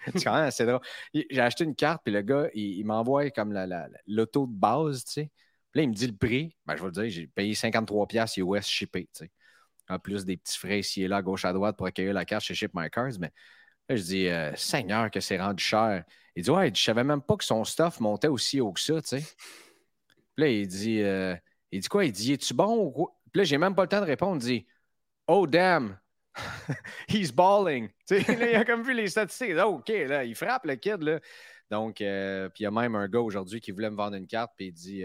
c'est 0.50 0.66
drôle. 0.66 0.80
J'ai 1.14 1.40
acheté 1.40 1.64
une 1.64 1.74
carte, 1.74 2.02
puis 2.04 2.12
le 2.12 2.20
gars, 2.20 2.46
il, 2.52 2.84
m'envoie 2.84 3.30
comme 3.30 3.58
l'auto 4.06 4.46
de 4.46 4.52
base, 4.52 5.04
tu 5.06 5.12
sais. 5.12 5.30
Puis 5.72 5.80
là, 5.80 5.82
il 5.84 5.88
me 5.88 5.94
dit 5.94 6.06
le 6.06 6.16
prix. 6.16 6.56
Ben, 6.66 6.76
je 6.76 6.82
vais 6.82 6.88
le 6.88 6.92
dire, 6.92 7.08
j'ai 7.08 7.26
payé 7.26 7.54
53$ 7.54 8.40
US 8.40 8.66
shippé, 8.66 9.08
tu 9.14 9.24
sais 9.24 9.30
en 9.88 9.98
plus 9.98 10.24
des 10.24 10.36
petits 10.36 10.58
frais 10.58 10.80
ici 10.80 11.02
et 11.02 11.08
là, 11.08 11.22
gauche 11.22 11.44
à 11.44 11.52
droite 11.52 11.76
pour 11.76 11.86
accueillir 11.86 12.14
la 12.14 12.24
carte 12.24 12.44
chez 12.44 12.54
Ship 12.54 12.70
My. 12.74 12.88
Mais 13.18 13.32
là, 13.88 13.96
je 13.96 14.02
dis, 14.02 14.28
euh, 14.28 14.54
Seigneur, 14.56 15.10
que 15.10 15.20
c'est 15.20 15.38
rendu 15.38 15.62
cher. 15.62 16.04
Il 16.36 16.42
dit, 16.42 16.50
ouais, 16.50 16.72
je 16.74 16.82
savais 16.82 17.04
même 17.04 17.22
pas 17.22 17.36
que 17.36 17.44
son 17.44 17.64
stuff 17.64 18.00
montait 18.00 18.28
aussi 18.28 18.60
haut 18.60 18.72
que 18.72 18.80
ça, 18.80 19.00
tu 19.02 19.20
sais. 19.20 19.22
Puis 20.34 20.44
là, 20.44 20.48
il 20.48 20.66
dit, 20.66 21.00
euh, 21.02 21.36
il 21.70 21.80
dit 21.80 21.88
quoi? 21.88 22.04
Il 22.04 22.12
dit, 22.12 22.32
es-tu 22.32 22.54
bon? 22.54 22.92
Puis 23.32 23.40
là, 23.40 23.44
j'ai 23.44 23.58
même 23.58 23.74
pas 23.74 23.82
le 23.82 23.88
temps 23.88 24.00
de 24.00 24.06
répondre. 24.06 24.36
Il 24.42 24.46
dit, 24.46 24.66
oh 25.28 25.46
damn, 25.46 25.98
he's 27.08 27.32
balling. 27.32 27.88
Sais, 28.06 28.22
il 28.22 28.56
a 28.56 28.64
comme 28.64 28.82
vu 28.82 28.94
les 28.94 29.08
statistiques. 29.08 29.56
OK, 29.56 29.88
là, 29.88 30.24
il 30.24 30.34
frappe 30.34 30.64
le 30.66 30.76
kid, 30.76 31.02
là. 31.02 31.20
Donc, 31.70 32.00
euh, 32.00 32.48
puis 32.48 32.62
il 32.62 32.64
y 32.64 32.66
a 32.66 32.70
même 32.70 32.94
un 32.94 33.08
gars 33.08 33.20
aujourd'hui 33.20 33.60
qui 33.60 33.70
voulait 33.70 33.90
me 33.90 33.96
vendre 33.96 34.16
une 34.16 34.26
carte, 34.26 34.52
puis 34.56 34.66
il 34.66 34.72
dit, 34.72 35.04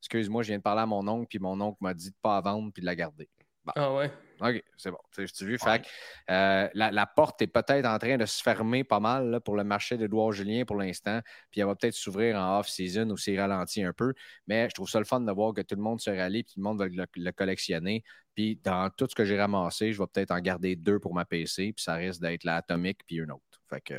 excuse-moi, 0.00 0.42
je 0.42 0.48
viens 0.48 0.58
de 0.58 0.62
parler 0.62 0.82
à 0.82 0.86
mon 0.86 1.06
oncle, 1.06 1.26
puis 1.28 1.38
mon 1.38 1.60
oncle 1.60 1.78
m'a 1.80 1.94
dit 1.94 2.10
de 2.10 2.16
pas 2.22 2.36
la 2.36 2.40
vendre, 2.40 2.72
puis 2.72 2.80
de 2.80 2.86
la 2.86 2.96
garder. 2.96 3.28
Ah 3.76 3.94
ouais. 3.94 4.10
OK, 4.40 4.64
c'est 4.76 4.90
bon. 4.90 4.98
Tu 5.12 5.44
vu? 5.44 5.56
Fait 5.56 5.86
euh, 6.30 6.68
la, 6.74 7.06
porte 7.06 7.40
est 7.42 7.46
peut-être 7.46 7.86
en 7.86 7.98
train 7.98 8.16
de 8.16 8.26
se 8.26 8.42
fermer 8.42 8.82
pas 8.82 8.98
mal 8.98 9.40
pour 9.44 9.56
le 9.56 9.62
marché 9.62 9.96
d'Edouard 9.96 10.32
Julien 10.32 10.64
pour 10.64 10.76
l'instant. 10.76 11.20
Puis 11.50 11.60
elle 11.60 11.68
va 11.68 11.76
peut-être 11.76 11.94
s'ouvrir 11.94 12.36
en 12.36 12.58
off-season 12.58 13.08
ou 13.10 13.16
s'il 13.16 13.38
ralentit 13.38 13.84
un 13.84 13.92
peu. 13.92 14.14
Mais 14.48 14.68
je 14.68 14.74
trouve 14.74 14.90
ça 14.90 14.98
le 14.98 15.04
fun 15.04 15.20
de 15.20 15.30
voir 15.30 15.54
que 15.54 15.60
tout 15.60 15.76
le 15.76 15.82
monde 15.82 16.00
se 16.00 16.10
rallie 16.10 16.42
puis 16.42 16.54
tout 16.54 16.60
le 16.60 16.64
monde 16.64 16.78
va 16.78 16.86
le, 16.88 17.32
collectionner. 17.32 18.02
Puis 18.34 18.56
dans 18.56 18.90
tout 18.90 19.06
ce 19.08 19.14
que 19.14 19.24
j'ai 19.24 19.38
ramassé, 19.38 19.92
je 19.92 19.98
vais 20.02 20.08
peut-être 20.12 20.32
en 20.32 20.40
garder 20.40 20.74
deux 20.74 20.98
pour 20.98 21.14
ma 21.14 21.24
PC. 21.24 21.72
Puis 21.72 21.84
ça 21.84 21.94
risque 21.94 22.20
d'être 22.20 22.42
la 22.42 22.56
Atomic 22.56 23.06
puis 23.06 23.16
une 23.16 23.30
autre. 23.30 23.60
Fait 23.70 23.80
que, 23.80 23.94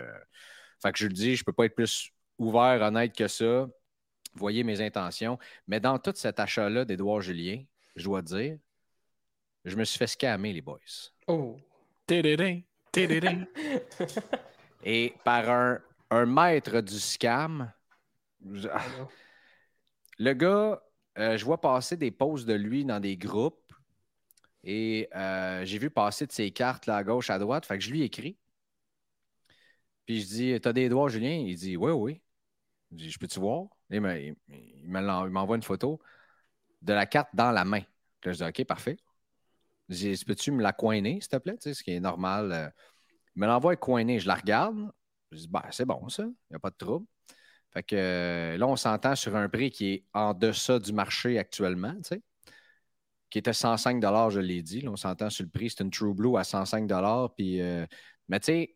fait 0.81 0.91
que 0.91 0.99
je 0.99 1.07
le 1.07 1.13
dis, 1.13 1.37
je 1.37 1.45
peux 1.45 1.53
pas 1.53 1.65
être 1.65 1.75
plus 1.75 2.11
ouvert, 2.37 2.81
honnête 2.81 3.15
que 3.15 3.29
ça. 3.29 3.67
Voyez 4.35 4.65
mes 4.65 4.81
intentions. 4.81 5.37
Mais 5.67 5.79
dans 5.79 5.99
tout 5.99 6.13
cet 6.15 6.41
achat-là 6.41 6.83
d'Edouard 6.83 7.21
Julien, 7.21 7.63
je 7.95 8.03
dois 8.03 8.21
dire, 8.21 8.57
je 9.65 9.75
me 9.75 9.83
suis 9.83 9.97
fait 9.97 10.07
scammer, 10.07 10.53
les 10.53 10.61
boys. 10.61 10.79
Oh. 11.27 11.57
Et 14.85 15.13
par 15.23 15.49
un, 15.49 15.79
un 16.09 16.25
maître 16.25 16.81
du 16.81 16.99
scam. 16.99 17.71
Je- 18.51 18.67
ah. 18.71 18.81
Le 20.19 20.33
gars, 20.33 20.81
euh, 21.17 21.37
je 21.37 21.45
vois 21.45 21.59
passer 21.59 21.97
des 21.97 22.11
posts 22.11 22.45
de 22.45 22.53
lui 22.53 22.85
dans 22.85 22.99
des 22.99 23.17
groupes 23.17 23.73
et 24.63 25.09
euh, 25.15 25.65
j'ai 25.65 25.77
vu 25.77 25.89
passer 25.89 26.25
de 26.27 26.31
ses 26.31 26.51
cartes 26.51 26.85
là, 26.85 26.97
à 26.97 27.03
gauche, 27.03 27.29
à 27.29 27.39
droite. 27.39 27.65
Fait 27.65 27.77
que 27.77 27.83
je 27.83 27.91
lui 27.91 28.01
écris. 28.03 28.37
Puis 30.05 30.21
je 30.21 30.27
dis 30.27 30.59
T'as 30.61 30.73
des 30.73 30.89
doigts, 30.89 31.09
Julien? 31.09 31.31
Il 31.31 31.55
dit 31.55 31.77
Oui, 31.77 31.91
oui. 31.91 32.21
Je 32.91 32.97
dis 32.97 33.09
Je 33.11 33.19
peux-tu 33.19 33.39
voir? 33.39 33.65
Il 33.89 34.01
me- 34.01 35.29
m'envoie 35.29 35.55
une 35.55 35.63
photo 35.63 35.99
de 36.81 36.93
la 36.93 37.05
carte 37.05 37.29
dans 37.33 37.51
la 37.51 37.65
main. 37.65 37.81
Là, 38.23 38.31
je 38.33 38.43
dis 38.43 38.43
OK, 38.43 38.65
parfait. 38.65 38.97
Je 39.89 40.23
Peux-tu 40.25 40.51
me 40.51 40.61
la 40.61 40.73
coiner, 40.73 41.19
s'il 41.21 41.29
te 41.29 41.37
plaît 41.37 41.57
Tu 41.57 41.69
sais, 41.69 41.73
Ce 41.73 41.83
qui 41.83 41.91
est 41.91 41.99
normal. 41.99 42.51
euh. 42.51 42.69
Il 43.35 43.41
me 43.41 43.47
l'envoie 43.47 43.75
coiner. 43.75 44.19
Je 44.19 44.27
la 44.27 44.35
regarde. 44.35 44.91
Je 45.31 45.39
dis 45.39 45.47
Ben, 45.47 45.63
c'est 45.71 45.85
bon, 45.85 46.07
ça. 46.09 46.23
Il 46.23 46.51
n'y 46.51 46.55
a 46.55 46.59
pas 46.59 46.69
de 46.69 46.75
trouble. 46.77 47.05
Fait 47.73 47.83
que 47.83 47.95
euh, 47.95 48.57
là, 48.57 48.67
on 48.67 48.75
s'entend 48.75 49.15
sur 49.15 49.35
un 49.35 49.49
prix 49.49 49.71
qui 49.71 49.93
est 49.93 50.05
en 50.13 50.33
deçà 50.33 50.77
du 50.77 50.93
marché 50.93 51.39
actuellement, 51.39 51.95
tu 51.95 52.03
sais, 52.03 52.21
qui 53.31 53.39
était 53.39 53.51
105 53.53 53.99
je 54.29 54.39
l'ai 54.39 54.61
dit. 54.61 54.81
Là, 54.81 54.91
on 54.91 54.95
s'entend 54.95 55.31
sur 55.31 55.43
le 55.43 55.49
prix. 55.49 55.71
C'est 55.71 55.83
une 55.83 55.89
True 55.89 56.13
Blue 56.13 56.37
à 56.37 56.43
105 56.43 56.87
puis, 57.35 57.61
euh, 57.61 57.85
Mais 58.27 58.39
tu 58.39 58.45
sais, 58.45 58.75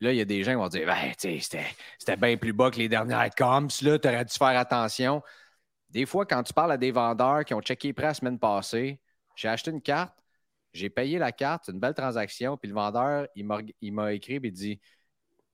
là, 0.00 0.12
il 0.12 0.16
y 0.16 0.20
a 0.20 0.24
des 0.24 0.44
gens 0.44 0.52
qui 0.52 0.58
vont 0.58 0.68
dire 0.68 0.86
ben, 0.86 1.12
c'était 1.18 2.16
bien 2.16 2.36
plus 2.36 2.52
bas 2.52 2.70
que 2.70 2.78
les 2.78 2.88
dernières 2.88 3.30
comps. 3.34 3.82
Là, 3.82 3.98
tu 3.98 4.06
aurais 4.06 4.24
dû 4.24 4.34
faire 4.34 4.56
attention. 4.56 5.22
Des 5.90 6.06
fois, 6.06 6.24
quand 6.24 6.44
tu 6.44 6.52
parles 6.52 6.72
à 6.72 6.76
des 6.76 6.92
vendeurs 6.92 7.44
qui 7.44 7.54
ont 7.54 7.60
checké 7.60 7.88
les 7.88 7.94
prix 7.94 8.04
la 8.06 8.14
semaine 8.14 8.38
passée, 8.38 9.00
j'ai 9.36 9.48
acheté 9.48 9.70
une 9.70 9.82
carte, 9.82 10.14
j'ai 10.72 10.90
payé 10.90 11.18
la 11.18 11.32
carte, 11.32 11.64
c'est 11.66 11.72
une 11.72 11.80
belle 11.80 11.94
transaction, 11.94 12.56
puis 12.56 12.68
le 12.68 12.74
vendeur, 12.74 13.28
il 13.36 13.46
m'a, 13.46 13.60
il 13.80 13.92
m'a 13.92 14.12
écrit 14.12 14.34
et 14.36 14.40
il 14.42 14.52
dit 14.52 14.80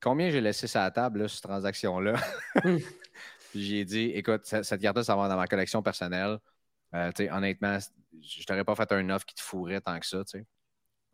Combien 0.01 0.31
j'ai 0.31 0.41
laissé 0.41 0.67
ça 0.67 0.83
à 0.83 0.85
la 0.87 0.91
table, 0.91 1.21
là, 1.23 1.29
cette 1.29 1.43
transaction-là? 1.43 2.15
Puis 3.51 3.63
j'ai 3.65 3.85
dit, 3.85 4.11
écoute, 4.15 4.47
ce- 4.47 4.63
cette 4.63 4.81
carte-là, 4.81 5.05
ça 5.05 5.17
va 5.17 5.29
dans 5.29 5.37
ma 5.37 5.47
collection 5.47 5.83
personnelle. 5.83 6.39
Euh, 6.95 7.11
honnêtement, 7.33 7.79
je 8.23 8.45
t'aurais 8.45 8.65
pas 8.65 8.75
fait 8.77 8.91
un 8.93 9.11
offre 9.11 9.27
qui 9.27 9.35
te 9.35 9.43
fourrait 9.43 9.81
tant 9.81 9.99
que 10.01 10.07
ça, 10.07 10.23
sais. 10.27 10.47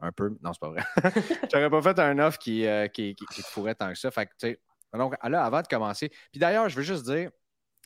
Un 0.00 0.12
peu. 0.12 0.36
Non, 0.42 0.52
c'est 0.52 0.60
pas 0.60 0.70
vrai. 0.70 0.82
je 1.42 1.46
t'aurais 1.48 1.70
pas 1.70 1.82
fait 1.82 1.98
un 2.00 2.18
offre 2.18 2.38
qui, 2.38 2.66
euh, 2.66 2.88
qui, 2.88 3.14
qui- 3.14 3.26
qui 3.26 3.42
te 3.42 3.48
fourrait 3.48 3.74
tant 3.74 3.90
que 3.92 3.98
ça. 3.98 4.10
Fait 4.10 4.26
que, 4.26 4.32
tu 4.38 4.48
sais, 4.48 4.60
donc, 4.92 5.14
là, 5.22 5.44
avant 5.44 5.62
de 5.62 5.66
commencer. 5.68 6.10
Puis 6.32 6.40
d'ailleurs, 6.40 6.68
je 6.68 6.76
veux 6.76 6.82
juste 6.82 7.04
dire, 7.06 7.30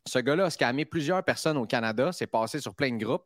ce 0.07 0.19
gars-là 0.19 0.47
a 0.47 0.51
scammé 0.51 0.85
plusieurs 0.85 1.25
personnes 1.25 1.57
au 1.57 1.67
Canada. 1.67 2.13
C'est 2.13 2.27
passé 2.27 2.61
sur 2.61 2.75
plein 2.75 2.91
de 2.97 3.05
groupes. 3.05 3.25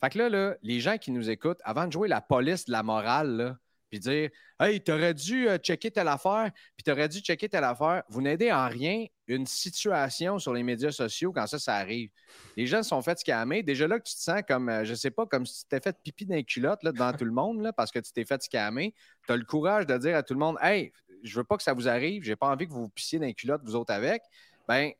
Fait 0.00 0.10
que 0.10 0.18
là, 0.18 0.28
là, 0.28 0.56
les 0.62 0.80
gens 0.80 0.96
qui 0.98 1.10
nous 1.10 1.30
écoutent, 1.30 1.60
avant 1.64 1.86
de 1.86 1.92
jouer 1.92 2.08
la 2.08 2.20
police 2.20 2.66
de 2.66 2.72
la 2.72 2.82
morale, 2.82 3.58
puis 3.90 3.98
dire 3.98 4.30
Hey, 4.60 4.80
t'aurais 4.80 5.14
dû 5.14 5.48
euh, 5.48 5.56
checker 5.58 5.90
telle 5.90 6.08
affaire, 6.08 6.50
puis 6.76 6.84
t'aurais 6.84 7.08
dû 7.08 7.20
checker 7.20 7.48
telle 7.48 7.64
affaire, 7.64 8.02
vous 8.08 8.20
n'aidez 8.20 8.52
en 8.52 8.68
rien 8.68 9.06
une 9.26 9.46
situation 9.46 10.38
sur 10.38 10.52
les 10.52 10.62
médias 10.62 10.90
sociaux 10.90 11.32
quand 11.32 11.46
ça, 11.46 11.58
ça 11.58 11.76
arrive. 11.76 12.10
Les 12.56 12.66
gens 12.66 12.82
se 12.82 12.88
sont 12.90 13.02
fait 13.02 13.18
scammer. 13.18 13.62
Déjà 13.62 13.86
là 13.86 13.98
que 13.98 14.08
tu 14.08 14.14
te 14.14 14.20
sens 14.20 14.42
comme, 14.46 14.68
euh, 14.68 14.84
je 14.84 14.94
sais 14.94 15.10
pas, 15.10 15.26
comme 15.26 15.46
si 15.46 15.62
tu 15.62 15.68
t'es 15.68 15.80
fait 15.80 15.96
pipi 16.02 16.26
dans 16.26 16.34
les 16.34 16.44
culottes 16.44 16.82
là, 16.82 16.92
devant 16.92 17.12
tout 17.18 17.24
le 17.24 17.32
monde 17.32 17.60
là, 17.60 17.72
parce 17.72 17.90
que 17.90 17.98
tu 17.98 18.12
t'es 18.12 18.24
fait 18.24 18.42
scammer. 18.42 18.94
Tu 19.26 19.32
as 19.32 19.36
le 19.36 19.44
courage 19.44 19.86
de 19.86 19.96
dire 19.96 20.16
à 20.16 20.22
tout 20.22 20.34
le 20.34 20.40
monde 20.40 20.56
Hey, 20.60 20.92
je 21.22 21.36
veux 21.36 21.44
pas 21.44 21.56
que 21.56 21.62
ça 21.62 21.72
vous 21.72 21.88
arrive, 21.88 22.22
j'ai 22.22 22.36
pas 22.36 22.48
envie 22.48 22.66
que 22.66 22.72
vous 22.72 22.82
vous 22.82 22.88
pissiez 22.88 23.18
dans 23.18 23.26
les 23.26 23.34
culottes, 23.34 23.62
vous 23.64 23.74
autres 23.74 23.92
avec. 23.92 24.22
Ben, 24.66 24.92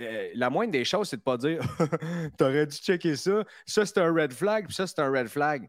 euh, 0.00 0.30
la 0.34 0.50
moindre 0.50 0.72
des 0.72 0.84
choses, 0.84 1.08
c'est 1.08 1.18
de 1.18 1.22
pas 1.22 1.36
dire 1.36 1.60
T'aurais 2.38 2.66
dû 2.66 2.76
checker 2.76 3.16
ça. 3.16 3.44
Ça, 3.66 3.84
c'est 3.86 3.98
un 3.98 4.12
red 4.12 4.32
flag, 4.32 4.66
puis 4.66 4.74
ça, 4.74 4.86
c'est 4.86 4.98
un 5.00 5.10
red 5.10 5.28
flag. 5.28 5.68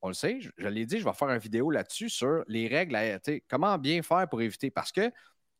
On 0.00 0.08
le 0.08 0.14
sait, 0.14 0.40
je, 0.40 0.50
l'ai 0.66 0.84
dit, 0.84 0.98
je 0.98 1.04
vais 1.04 1.12
faire 1.12 1.30
une 1.30 1.38
vidéo 1.38 1.70
là-dessus 1.70 2.08
sur 2.08 2.44
les 2.48 2.66
règles, 2.66 2.96
à- 2.96 3.18
comment 3.48 3.78
bien 3.78 4.02
faire 4.02 4.28
pour 4.28 4.42
éviter. 4.42 4.70
Parce 4.70 4.90
que 4.90 5.12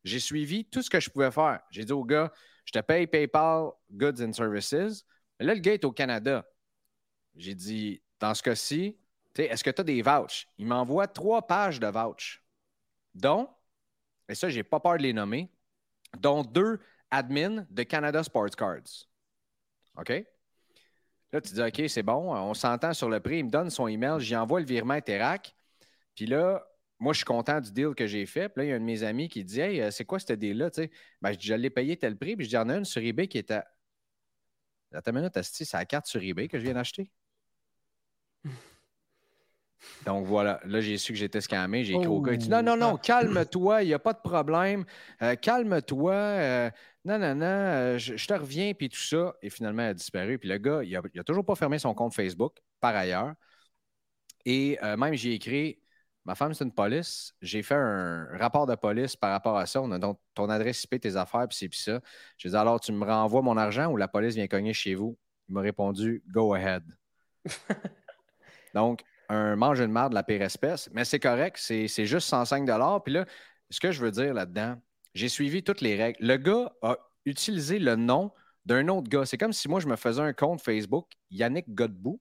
j'ai 0.03 0.19
suivi 0.19 0.65
tout 0.65 0.81
ce 0.81 0.89
que 0.89 0.99
je 0.99 1.09
pouvais 1.09 1.31
faire. 1.31 1.61
J'ai 1.71 1.85
dit 1.85 1.93
au 1.93 2.03
gars, 2.03 2.31
je 2.65 2.73
te 2.73 2.79
paye 2.79 3.07
PayPal, 3.07 3.69
Goods 3.89 4.21
and 4.21 4.33
Services. 4.33 5.05
Mais 5.39 5.45
là, 5.45 5.53
le 5.53 5.61
gars 5.61 5.73
est 5.73 5.85
au 5.85 5.91
Canada. 5.93 6.45
J'ai 7.35 7.55
dit, 7.55 8.01
dans 8.19 8.33
ce 8.33 8.43
cas-ci, 8.43 8.97
est-ce 9.35 9.63
que 9.63 9.69
tu 9.69 9.81
as 9.81 9.83
des 9.83 10.01
vouchs? 10.01 10.47
Il 10.57 10.67
m'envoie 10.67 11.07
trois 11.07 11.47
pages 11.47 11.79
de 11.79 11.87
vouchs, 11.87 12.43
dont, 13.15 13.49
et 14.27 14.35
ça, 14.35 14.49
j'ai 14.49 14.63
pas 14.63 14.79
peur 14.79 14.97
de 14.97 15.03
les 15.03 15.13
nommer, 15.13 15.49
dont 16.19 16.43
deux 16.43 16.79
admins 17.13 17.65
de 17.69 17.83
Canada 17.83 18.23
Sports 18.23 18.55
Cards. 18.57 19.07
OK? 19.97 20.09
Là, 21.31 21.41
tu 21.41 21.53
dis, 21.53 21.61
OK, 21.61 21.83
c'est 21.87 22.03
bon, 22.03 22.33
on 22.33 22.53
s'entend 22.53 22.93
sur 22.93 23.09
le 23.09 23.19
prix. 23.19 23.39
Il 23.39 23.45
me 23.45 23.49
donne 23.49 23.69
son 23.69 23.87
email, 23.87 24.19
j'y 24.19 24.35
envoie 24.35 24.59
le 24.59 24.65
virement 24.65 24.95
Interac. 24.95 25.55
Puis 26.15 26.25
là, 26.25 26.63
moi, 26.99 27.13
je 27.13 27.17
suis 27.17 27.25
content 27.25 27.59
du 27.59 27.71
deal 27.71 27.93
que 27.95 28.07
j'ai 28.07 28.25
fait. 28.25 28.49
Puis 28.49 28.61
là, 28.61 28.65
il 28.65 28.69
y 28.69 28.73
a 28.73 28.75
un 28.75 28.79
de 28.79 28.85
mes 28.85 29.03
amis 29.03 29.29
qui 29.29 29.43
dit, 29.43 29.59
Hey, 29.59 29.81
euh, 29.81 29.91
c'est 29.91 30.05
quoi 30.05 30.19
ce 30.19 30.33
deal-là? 30.33 30.69
Ben, 31.21 31.31
je 31.33 31.37
dis, 31.37 31.55
l'ai 31.55 31.69
payé 31.69 31.97
tel 31.97 32.17
prix. 32.17 32.35
Puis 32.35 32.45
je 32.45 32.49
dis, 32.49 32.55
il 32.55 32.59
y 32.59 32.61
en 32.61 32.69
a 32.69 32.77
une 32.77 32.85
sur 32.85 33.01
eBay 33.01 33.27
qui 33.27 33.37
était. 33.37 33.61
Attends 34.91 35.11
une 35.11 35.17
minute, 35.17 35.41
c'est 35.41 35.73
la 35.73 35.85
carte 35.85 36.05
sur 36.05 36.21
eBay 36.21 36.47
que 36.47 36.59
je 36.59 36.63
viens 36.63 36.73
d'acheter? 36.73 37.11
Donc 40.05 40.25
voilà, 40.25 40.59
là 40.65 40.81
j'ai 40.81 40.97
su 40.97 41.13
que 41.13 41.17
j'étais 41.17 41.41
scammé, 41.41 41.83
j'ai 41.83 41.93
écrit 41.93 42.07
au 42.07 42.21
gars, 42.21 42.33
il 42.33 42.37
dit 42.37 42.49
non, 42.49 42.61
non, 42.61 42.75
non, 42.77 42.97
calme-toi, 42.97 43.83
il 43.83 43.87
n'y 43.87 43.93
a 43.93 43.99
pas 43.99 44.13
de 44.13 44.19
problème, 44.19 44.85
Euh, 45.21 45.35
calme-toi, 45.35 46.13
euh, 46.13 46.69
non, 47.05 47.19
non, 47.19 47.35
non, 47.35 47.45
euh, 47.45 47.97
je, 47.97 48.15
je 48.17 48.27
te 48.27 48.33
reviens, 48.33 48.73
puis 48.73 48.89
tout 48.89 48.97
ça. 48.97 49.33
Et 49.41 49.49
finalement, 49.49 49.83
elle 49.83 49.89
a 49.89 49.93
disparu. 49.93 50.39
Puis 50.39 50.49
le 50.49 50.57
gars, 50.57 50.83
il 50.83 50.99
n'a 51.15 51.23
toujours 51.23 51.45
pas 51.45 51.55
fermé 51.55 51.79
son 51.79 51.93
compte 51.93 52.13
Facebook, 52.13 52.57
par 52.79 52.95
ailleurs. 52.95 53.33
Et 54.45 54.77
même, 54.97 55.13
j'ai 55.15 55.33
écrit, 55.33 55.79
ma 56.25 56.35
femme, 56.35 56.53
c'est 56.53 56.63
une 56.63 56.73
police, 56.73 57.33
j'ai 57.41 57.63
fait 57.63 57.75
un 57.75 58.27
rapport 58.37 58.65
de 58.65 58.75
police 58.75 59.15
par 59.15 59.31
rapport 59.31 59.57
à 59.57 59.65
ça. 59.65 59.81
On 59.81 59.91
a 59.91 59.99
donc 59.99 60.19
ton 60.33 60.49
adresse 60.49 60.83
IP, 60.83 60.99
tes 61.01 61.15
affaires, 61.15 61.47
puis 61.47 61.57
c'est 61.57 61.69
puis 61.69 61.79
ça. 61.79 62.01
J'ai 62.37 62.49
dit, 62.49 62.55
alors, 62.55 62.79
tu 62.79 62.91
me 62.91 63.05
renvoies 63.05 63.41
mon 63.41 63.57
argent 63.57 63.87
ou 63.91 63.97
la 63.97 64.07
police 64.07 64.35
vient 64.35 64.47
cogner 64.47 64.73
chez 64.73 64.95
vous? 64.95 65.17
Il 65.49 65.53
m'a 65.55 65.61
répondu, 65.61 66.23
go 66.27 66.53
ahead. 66.53 66.83
donc, 68.73 69.01
un 69.33 69.55
mange 69.55 69.79
une 69.79 69.91
marde 69.91 70.11
de 70.11 70.15
la 70.15 70.23
pire 70.23 70.41
espèce, 70.41 70.89
mais 70.93 71.05
c'est 71.05 71.19
correct, 71.19 71.57
c'est 71.59 71.87
c'est 71.87 72.05
juste 72.05 72.27
105 72.27 72.65
Puis 73.03 73.13
là, 73.13 73.25
ce 73.69 73.79
que 73.79 73.91
je 73.91 74.01
veux 74.01 74.11
dire 74.11 74.33
là-dedans, 74.33 74.81
j'ai 75.13 75.29
suivi 75.29 75.63
toutes 75.63 75.81
les 75.81 75.95
règles. 75.95 76.25
Le 76.25 76.37
gars 76.37 76.71
a 76.81 76.97
utilisé 77.25 77.79
le 77.79 77.95
nom 77.95 78.31
d'un 78.65 78.87
autre 78.87 79.09
gars. 79.09 79.25
C'est 79.25 79.37
comme 79.37 79.53
si 79.53 79.67
moi, 79.67 79.79
je 79.79 79.87
me 79.87 79.95
faisais 79.95 80.21
un 80.21 80.33
compte 80.33 80.61
Facebook, 80.61 81.07
Yannick 81.29 81.73
Godbout, 81.73 82.19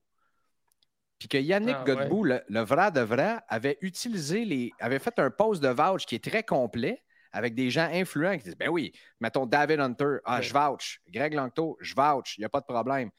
puis 1.18 1.28
que 1.28 1.38
Yannick 1.38 1.76
Ah, 1.78 1.84
Godbout, 1.86 2.24
le, 2.24 2.42
le 2.48 2.60
vrai 2.60 2.90
de 2.90 3.00
vrai, 3.00 3.38
avait 3.48 3.78
utilisé 3.80 4.44
les. 4.44 4.72
avait 4.80 4.98
fait 4.98 5.18
un 5.18 5.30
post 5.30 5.62
de 5.62 5.68
vouch 5.68 6.04
qui 6.04 6.16
est 6.16 6.24
très 6.24 6.42
complet 6.42 7.02
avec 7.32 7.54
des 7.54 7.70
gens 7.70 7.88
influents 7.92 8.36
qui 8.36 8.44
disent 8.44 8.56
Ben 8.56 8.68
oui, 8.68 8.92
mettons 9.20 9.46
David 9.46 9.80
Hunter, 9.80 10.16
ah, 10.24 10.36
Ouais. 10.36 10.42
je 10.42 10.52
vouch. 10.52 11.00
Greg 11.08 11.34
Langto, 11.34 11.78
je 11.80 11.94
vouch, 11.94 12.36
il 12.36 12.40
n'y 12.40 12.44
a 12.44 12.48
pas 12.48 12.60
de 12.60 12.66
problème. 12.66 13.10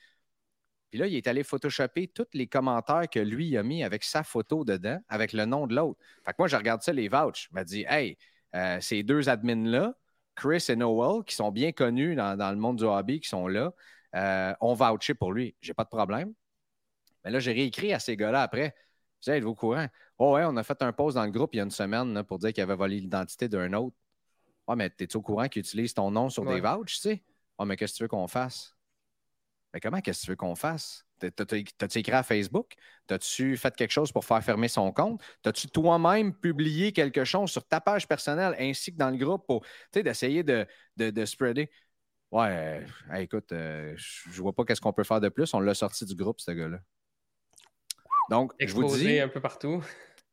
Puis 0.94 1.00
là, 1.00 1.08
il 1.08 1.16
est 1.16 1.26
allé 1.26 1.42
photoshopper 1.42 2.10
tous 2.10 2.28
les 2.36 2.46
commentaires 2.46 3.10
que 3.12 3.20
lui 3.20 3.58
a 3.58 3.64
mis 3.64 3.84
avec 3.84 4.04
sa 4.04 4.22
photo 4.22 4.64
dedans, 4.64 5.00
avec 5.10 5.34
le 5.34 5.46
nom 5.46 5.66
de 5.66 5.76
l'autre. 5.76 6.00
Fait 6.24 6.34
que 6.34 6.36
moi, 6.38 6.48
je 6.48 6.56
regarde 6.56 6.84
ça, 6.84 6.94
les 6.94 7.08
vouchs. 7.08 7.50
Je 7.52 7.60
me 7.60 7.64
dis, 7.64 7.84
hey, 7.90 8.16
euh, 8.54 8.80
ces 8.80 9.02
deux 9.02 9.28
admins-là, 9.28 9.96
Chris 10.36 10.64
et 10.70 10.76
Noel, 10.76 11.24
qui 11.24 11.34
sont 11.34 11.52
bien 11.52 11.72
connus 11.72 12.14
dans, 12.14 12.38
dans 12.38 12.52
le 12.52 12.58
monde 12.58 12.78
du 12.78 12.84
hobby, 12.84 13.20
qui 13.20 13.28
sont 13.28 13.48
là, 13.48 13.74
euh, 14.14 14.54
ont 14.62 14.76
vouché 14.76 15.16
pour 15.16 15.32
lui. 15.32 15.56
J'ai 15.62 15.74
pas 15.74 15.84
de 15.84 15.90
problème. 15.90 16.32
Mais 17.26 17.32
là, 17.32 17.40
j'ai 17.40 17.54
réécrit 17.54 17.92
à 17.92 17.98
ces 17.98 18.16
gars-là 18.16 18.44
après. 18.44 18.76
Je 19.22 19.32
dis, 19.32 19.38
êtes-vous 19.38 19.50
au 19.50 19.56
courant? 19.56 19.88
Oh, 20.20 20.36
ouais, 20.36 20.44
on 20.46 20.56
a 20.58 20.62
fait 20.62 20.80
un 20.84 20.94
post 20.94 21.16
dans 21.16 21.26
le 21.26 21.32
groupe 21.32 21.56
il 21.56 21.58
y 21.58 21.60
a 21.60 21.64
une 21.64 21.72
semaine 21.72 22.14
là, 22.14 22.24
pour 22.24 22.38
dire 22.38 22.54
qu'il 22.54 22.62
avait 22.62 22.76
volé 22.76 23.00
l'identité 23.00 23.50
d'un 23.50 23.74
autre. 23.74 23.96
Ouais, 24.68 24.76
mais 24.76 24.92
t'es-tu 24.92 25.18
au 25.18 25.24
courant 25.24 25.48
qu'il 25.48 25.62
utilise 25.62 25.96
ton 25.96 26.12
nom 26.12 26.30
sur 26.30 26.46
des 26.46 26.62
vouchs, 26.62 26.98
tu 26.98 27.10
sais? 27.10 27.24
Oh, 27.58 27.66
mais 27.66 27.78
qu'est-ce 27.78 27.94
que 27.94 27.98
tu 27.98 28.04
veux 28.04 28.10
qu'on 28.10 28.28
fasse? 28.28 28.76
Mais 29.74 29.80
comment 29.80 30.02
qu'est-ce 30.02 30.22
que 30.22 30.26
tu 30.26 30.32
veux 30.32 30.36
qu'on 30.36 30.56
fasse? 30.56 31.04
T'as- 31.20 31.32
t'as- 31.32 31.64
T'as-tu 31.78 32.00
écrit 32.00 32.12
à 32.14 32.24
Facebook? 32.24 32.74
T'as-tu 33.08 33.58
fait 33.58 33.76
quelque 33.76 33.92
chose 33.92 34.12
pour 34.12 34.24
faire 34.24 34.44
fermer 34.44 34.68
son 34.68 34.92
compte? 34.92 35.22
T'as-tu 35.42 35.68
toi-même 35.68 36.34
publié 36.34 36.92
quelque 36.92 37.24
chose 37.24 37.50
sur 37.50 37.68
ta 37.68 37.82
page 37.82 38.08
personnelle 38.08 38.56
ainsi 38.60 38.94
que 38.94 38.98
dans 38.98 39.10
le 39.10 39.18
groupe 39.18 39.48
pour 39.48 39.66
d'essayer 39.94 40.44
de, 40.44 40.68
de, 40.98 41.10
de 41.10 41.26
spreader? 41.26 41.72
Ouais, 42.32 42.48
euh, 42.50 43.14
hey, 43.14 43.24
écoute, 43.26 43.52
euh, 43.52 43.94
je 43.96 44.42
vois 44.42 44.54
pas 44.54 44.64
qu'est-ce 44.66 44.82
qu'on 44.82 44.94
peut 44.94 45.04
faire 45.04 45.22
de 45.22 45.30
plus. 45.30 45.54
On 45.54 45.60
l'a 45.60 45.74
sorti 45.74 46.06
du 46.06 46.16
groupe, 46.16 46.40
ce 46.40 46.52
gars-là. 46.52 46.80
Donc, 48.30 48.54
je 48.60 48.74
vous 48.74 48.84
Exposé 48.84 49.08
dis. 49.08 49.20
un 49.20 49.28
peu 49.28 49.40
partout. 49.40 49.84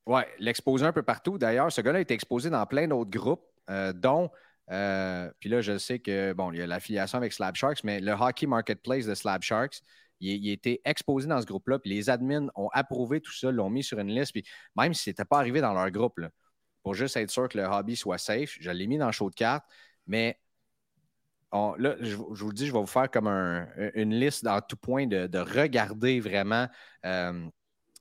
Oui, 0.06 0.22
l'exposer 0.38 0.86
un 0.86 0.92
peu 0.92 1.02
partout. 1.02 1.38
D'ailleurs, 1.38 1.70
ce 1.70 1.80
gars-là 1.80 1.98
a 1.98 2.02
été 2.02 2.14
exposé 2.14 2.50
dans 2.50 2.64
plein 2.66 2.88
d'autres 2.88 3.10
groupes, 3.10 3.46
euh, 3.68 3.92
dont, 3.92 4.30
euh, 4.70 5.30
puis 5.40 5.48
là, 5.48 5.60
je 5.60 5.78
sais 5.78 5.98
que, 5.98 6.32
bon, 6.32 6.52
il 6.52 6.58
y 6.58 6.62
a 6.62 6.66
l'affiliation 6.66 7.18
avec 7.18 7.32
Slab 7.32 7.56
Sharks, 7.56 7.82
mais 7.84 8.00
le 8.00 8.12
Hockey 8.12 8.46
Marketplace 8.46 9.06
de 9.06 9.14
Slab 9.14 9.42
Sharks, 9.42 9.80
il, 10.20 10.44
il 10.44 10.50
été 10.50 10.80
exposé 10.84 11.26
dans 11.28 11.40
ce 11.40 11.46
groupe-là, 11.46 11.78
puis 11.78 11.90
les 11.90 12.10
admins 12.10 12.48
ont 12.54 12.68
approuvé 12.72 13.20
tout 13.20 13.32
ça, 13.32 13.50
l'ont 13.50 13.70
mis 13.70 13.82
sur 13.82 13.98
une 13.98 14.08
liste, 14.14 14.32
puis 14.32 14.44
même 14.76 14.94
si 14.94 15.04
ce 15.04 15.10
n'était 15.10 15.24
pas 15.24 15.38
arrivé 15.38 15.60
dans 15.60 15.72
leur 15.74 15.90
groupe, 15.90 16.20
pour 16.82 16.94
juste 16.94 17.16
être 17.16 17.30
sûr 17.30 17.48
que 17.48 17.58
le 17.58 17.64
hobby 17.64 17.96
soit 17.96 18.18
safe, 18.18 18.56
je 18.60 18.70
l'ai 18.70 18.86
mis 18.86 18.98
dans 18.98 19.06
le 19.06 19.12
show 19.12 19.28
de 19.30 19.34
cartes, 19.34 19.64
mais 20.06 20.38
là, 21.52 21.96
je, 22.00 22.14
vous 22.16 22.52
dis, 22.52 22.66
je 22.66 22.72
vais 22.72 22.78
vous 22.78 22.86
faire 22.86 23.10
comme 23.10 23.26
un- 23.26 23.66
une 23.94 24.14
liste 24.14 24.44
dans 24.44 24.60
tout 24.60 24.76
point 24.76 25.06
de, 25.06 25.26
de 25.26 25.38
regarder 25.38 26.20
vraiment. 26.20 26.68
euh, 27.06 27.48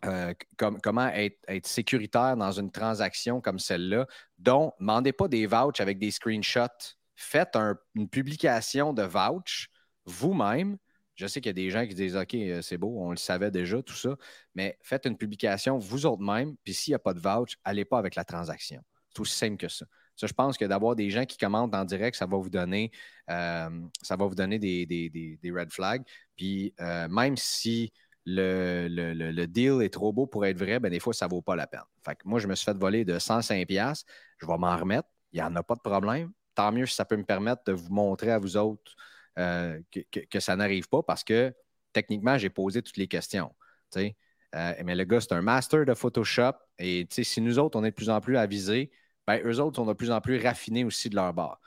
euh, 0.05 0.33
comment 0.57 1.09
être, 1.09 1.67
sécuritaire 1.67 2.37
dans 2.37 2.53
une 2.53 2.71
transaction 2.71 3.41
comme 3.41 3.59
celle-là. 3.59 4.07
Donc, 4.37 4.73
ne 4.79 4.85
demandez 4.85 5.11
pas 5.11 5.27
des 5.27 5.45
vouchs 5.45 5.81
avec 5.81 5.99
des 5.99 6.11
screenshots. 6.11 6.95
Faites 7.15 7.57
une 7.95 8.07
publication 8.07 8.93
de 8.93 9.03
vouch 9.03 9.69
vous-même. 10.05 10.77
Je 11.15 11.27
sais 11.27 11.41
qu'il 11.41 11.49
y 11.49 11.51
a 11.51 11.53
des 11.53 11.69
gens 11.69 11.85
qui 11.85 11.95
disent 11.95 12.15
OK, 12.15 12.33
euh, 12.33 12.61
c'est 12.61 12.77
beau, 12.77 12.95
on 12.97 13.11
le 13.11 13.17
savait 13.17 13.51
déjà, 13.51 13.81
tout 13.83 13.93
ça, 13.93 14.15
mais 14.55 14.77
faites 14.81 15.05
une 15.05 15.17
publication 15.17 15.77
vous 15.77 16.05
autres 16.05 16.23
même, 16.23 16.55
puis 16.63 16.73
s'il 16.73 16.91
n'y 16.91 16.95
a 16.95 16.99
pas 16.99 17.13
de 17.13 17.19
vouch, 17.19 17.57
allez 17.65 17.83
pas 17.83 17.99
avec 17.99 18.15
la 18.15 18.23
transaction. 18.23 18.81
C'est 19.13 19.19
aussi 19.19 19.35
simple 19.35 19.57
que 19.57 19.67
ça. 19.67 19.85
Ça, 20.15 20.27
je 20.27 20.33
pense 20.33 20.57
que 20.57 20.63
d'avoir 20.63 20.95
des 20.95 21.09
gens 21.09 21.25
qui 21.25 21.37
commentent 21.37 21.75
en 21.75 21.83
direct, 21.83 22.15
ça 22.15 22.25
va 22.25 22.37
vous 22.37 22.49
donner, 22.49 22.91
euh, 23.29 23.69
ça 24.01 24.15
des, 24.17 25.51
red 25.53 25.71
flags. 25.71 26.03
Puis 26.37 26.73
même 26.77 27.35
si 27.35 27.91
le, 28.35 29.45
deal 29.45 29.81
est 29.81 29.93
trop 29.93 30.13
beau 30.13 30.27
pour 30.27 30.45
être 30.45 30.57
vrai, 30.57 30.79
ben 30.79 30.89
des 30.89 30.99
fois, 30.99 31.13
ça 31.13 31.25
ne 31.25 31.31
vaut 31.31 31.41
pas 31.41 31.55
la 31.55 31.67
peine. 31.67 31.83
Fait 32.03 32.15
que 32.15 32.21
moi, 32.25 32.39
je 32.39 32.47
me 32.47 32.55
suis 32.55 32.65
fait 32.65 32.77
voler 32.77 33.05
de 33.05 33.17
105$. 33.17 34.03
Je 34.37 34.45
vais 34.45 34.57
m'en 34.57 34.77
remettre. 34.77 35.07
Il 35.31 35.39
n'y 35.39 35.43
en 35.43 35.55
a 35.55 35.63
pas 35.63 35.75
de 35.75 35.81
problème. 35.81 36.31
Tant 36.55 36.71
mieux 36.71 36.85
si 36.85 36.95
ça 36.95 37.05
peut 37.05 37.17
me 37.17 37.23
permettre 37.23 37.63
de 37.65 37.73
vous 37.73 37.91
montrer 37.91 38.31
à 38.31 38.39
vous 38.39 38.57
autres 38.57 38.95
euh, 39.37 39.79
que, 39.91 40.39
ça 40.39 40.55
n'arrive 40.55 40.89
pas 40.89 41.03
parce 41.03 41.23
que 41.23 41.53
techniquement, 41.93 42.37
j'ai 42.37 42.49
posé 42.49 42.81
toutes 42.81 42.97
les 42.97 43.07
questions. 43.07 43.53
Euh, 43.95 44.73
mais 44.83 44.95
le 44.95 45.03
gars, 45.03 45.21
c'est 45.21 45.33
un 45.33 45.41
master 45.41 45.85
de 45.85 45.93
Photoshop. 45.93 46.53
Et 46.79 47.07
si 47.09 47.41
nous 47.41 47.59
autres, 47.59 47.77
on 47.79 47.83
est 47.83 47.91
de 47.91 47.95
plus 47.95 48.09
en 48.09 48.19
plus 48.19 48.37
avisés, 48.37 48.91
ben, 49.27 49.41
eux 49.45 49.59
autres 49.59 49.75
sont 49.77 49.85
de 49.85 49.93
plus 49.93 50.11
en 50.11 50.21
plus 50.21 50.41
raffinés 50.41 50.83
aussi 50.83 51.09
de 51.09 51.15
leur 51.15 51.33
bord. 51.33 51.59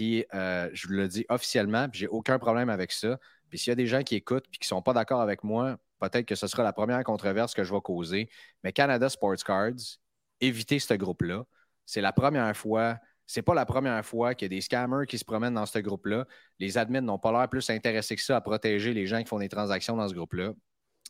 Euh, 0.00 0.70
je 0.72 0.86
vous 0.86 0.94
le 0.94 1.08
dis 1.08 1.24
officiellement, 1.28 1.88
puis 1.88 2.00
j'ai 2.00 2.08
aucun 2.08 2.38
problème 2.38 2.68
avec 2.68 2.92
ça. 2.92 3.18
Puis 3.48 3.58
s'il 3.58 3.70
y 3.70 3.72
a 3.72 3.76
des 3.76 3.86
gens 3.86 4.02
qui 4.02 4.14
écoutent 4.14 4.46
et 4.54 4.58
qui 4.58 4.64
ne 4.64 4.68
sont 4.68 4.82
pas 4.82 4.92
d'accord 4.92 5.20
avec 5.20 5.42
moi, 5.42 5.78
peut-être 6.00 6.26
que 6.26 6.34
ce 6.34 6.46
sera 6.46 6.62
la 6.62 6.72
première 6.72 7.02
controverse 7.04 7.54
que 7.54 7.64
je 7.64 7.72
vais 7.72 7.80
causer. 7.80 8.28
Mais 8.64 8.72
Canada 8.72 9.08
Sports 9.08 9.42
Cards, 9.44 9.98
évitez 10.40 10.78
ce 10.78 10.94
groupe-là. 10.94 11.44
C'est 11.86 12.00
la 12.00 12.12
première 12.12 12.56
fois, 12.56 12.98
c'est 13.26 13.42
pas 13.42 13.54
la 13.54 13.66
première 13.66 14.04
fois 14.04 14.34
qu'il 14.34 14.46
y 14.46 14.50
a 14.54 14.56
des 14.56 14.60
scammers 14.60 15.06
qui 15.06 15.18
se 15.18 15.24
promènent 15.24 15.54
dans 15.54 15.66
ce 15.66 15.78
groupe-là. 15.78 16.26
Les 16.58 16.78
admins 16.78 17.00
n'ont 17.00 17.18
pas 17.18 17.32
l'air 17.32 17.48
plus 17.48 17.68
intéressés 17.70 18.16
que 18.16 18.22
ça 18.22 18.36
à 18.36 18.40
protéger 18.40 18.94
les 18.94 19.06
gens 19.06 19.20
qui 19.20 19.26
font 19.28 19.38
des 19.38 19.48
transactions 19.48 19.96
dans 19.96 20.08
ce 20.08 20.14
groupe-là. 20.14 20.52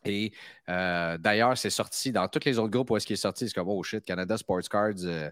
Et 0.04 0.32
euh, 0.68 1.18
d'ailleurs, 1.18 1.58
c'est 1.58 1.70
sorti 1.70 2.12
dans 2.12 2.26
tous 2.28 2.44
les 2.44 2.58
autres 2.58 2.70
groupes 2.70 2.90
où 2.90 2.96
est-ce 2.96 3.06
qu'il 3.06 3.14
est 3.14 3.16
sorti. 3.16 3.48
C'est 3.48 3.54
comme, 3.54 3.68
oh 3.68 3.82
shit, 3.82 4.04
Canada 4.04 4.36
Sports 4.36 4.68
Cards, 4.70 5.04
euh, 5.04 5.30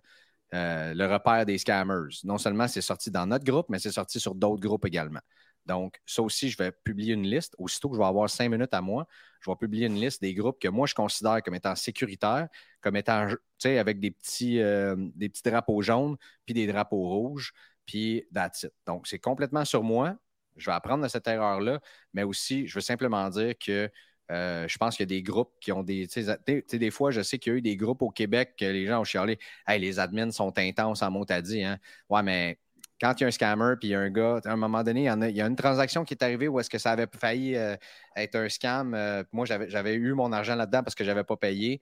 euh, 0.55 0.95
le 0.95 1.07
repère 1.07 1.47
des 1.47 1.59
scammers. 1.59 2.09
Non 2.25 2.39
seulement 2.39 2.69
c'est 2.69 2.81
sorti 2.81 3.11
dans 3.11 3.27
notre 3.27 3.45
groupe, 3.45 3.67
mais 3.69 3.79
c'est 3.79 3.93
sorti 3.93 4.21
sur 4.21 4.35
d'autres 4.35 4.61
groupes 4.61 4.87
également. 4.87 5.21
Donc, 5.69 6.01
ça 6.07 6.23
aussi, 6.23 6.49
je 6.51 6.57
vais 6.57 6.73
publier 6.73 7.15
une 7.15 7.27
liste. 7.27 7.55
Aussitôt 7.59 7.91
que 7.91 7.95
je 7.97 8.01
vais 8.01 8.07
avoir 8.07 8.29
cinq 8.31 8.49
minutes 8.51 8.73
à 8.73 8.81
moi, 8.81 9.07
je 9.41 9.51
vais 9.51 9.57
publier 9.57 9.87
une 9.87 10.01
liste 10.01 10.23
des 10.23 10.35
groupes 10.35 10.59
que 10.59 10.69
moi, 10.69 10.87
je 10.87 10.95
considère 10.95 11.43
comme 11.43 11.55
étant 11.55 11.75
sécuritaires, 11.77 12.49
comme 12.81 12.97
étant, 12.97 13.29
tu 13.29 13.37
sais, 13.59 13.79
avec 13.79 14.01
des 14.01 14.11
petits, 14.11 14.61
euh, 14.61 14.97
des 15.15 15.29
petits 15.29 15.43
drapeaux 15.43 15.83
jaunes, 15.83 16.17
puis 16.47 16.55
des 16.55 16.67
drapeaux 16.67 17.07
rouges, 17.09 17.53
puis 17.87 18.27
that's. 18.35 18.67
Donc, 18.87 19.07
c'est 19.07 19.19
complètement 19.19 19.65
sur 19.67 19.83
moi. 19.83 20.17
Je 20.57 20.67
vais 20.71 20.75
apprendre 20.75 21.05
de 21.05 21.09
cette 21.09 21.29
erreur-là, 21.29 21.81
mais 22.15 22.23
aussi, 22.25 22.67
je 22.67 22.75
veux 22.75 22.81
simplement 22.81 23.29
dire 23.29 23.55
que 23.59 23.91
euh, 24.31 24.67
je 24.69 24.77
pense 24.79 24.97
qu'il 24.97 25.05
y 25.05 25.09
a 25.15 25.17
des 25.17 25.23
groupes 25.23 25.53
qui 25.61 25.73
ont 25.73 25.83
des. 25.83 26.07
Tu 26.09 26.23
sais, 26.25 26.79
des 26.79 26.91
fois, 26.91 27.11
je 27.11 27.23
sais 27.23 27.39
qu'il 27.39 27.53
y 27.53 27.57
a 27.57 27.59
eu 27.59 27.63
des 27.63 27.77
groupes 27.77 28.03
au 28.03 28.11
Québec 28.11 28.55
que 28.59 28.65
les 28.65 28.87
gens 28.87 29.01
ont 29.01 29.05
chialé. 29.05 29.39
Hey, 29.67 29.81
les 29.81 29.99
admins 29.99 30.31
sont 30.31 30.57
intenses 30.59 31.03
en 31.03 31.11
dit, 31.43 31.63
Hein? 31.63 31.79
Ouais, 32.11 32.23
mais 32.23 32.59
quand 33.01 33.15
il 33.19 33.23
y 33.23 33.25
a 33.25 33.29
un 33.29 33.31
scammer 33.31 33.75
puis 33.79 33.89
il 33.89 33.91
y 33.93 33.95
a 33.95 34.01
un 34.01 34.11
gars, 34.11 34.41
à 34.45 34.53
un 34.53 34.57
moment 34.57 34.83
donné, 34.83 35.03
il 35.03 35.37
y, 35.37 35.41
a, 35.41 35.47
une 35.47 35.57
transaction 35.57 36.05
qui 36.05 36.15
est 36.15 36.23
arrivée 36.23 36.49
où 36.49 36.59
est-ce 36.59 36.71
que 36.71 36.79
ça 36.79 36.93
avait 36.93 37.07
failli 37.19 37.57
euh, 37.57 37.77
être 38.17 38.35
un 38.35 38.49
scam. 38.49 38.95
Euh, 38.95 39.23
moi, 39.33 39.47
j'avais 39.47 39.95
eu 39.95 40.15
mon 40.15 40.33
argent 40.33 40.57
là-dedans 40.57 40.83
parce 40.83 40.95
que 40.95 41.05
je 41.05 41.11
n'avais 41.11 41.25
pas 41.25 41.37
payé. 41.37 41.81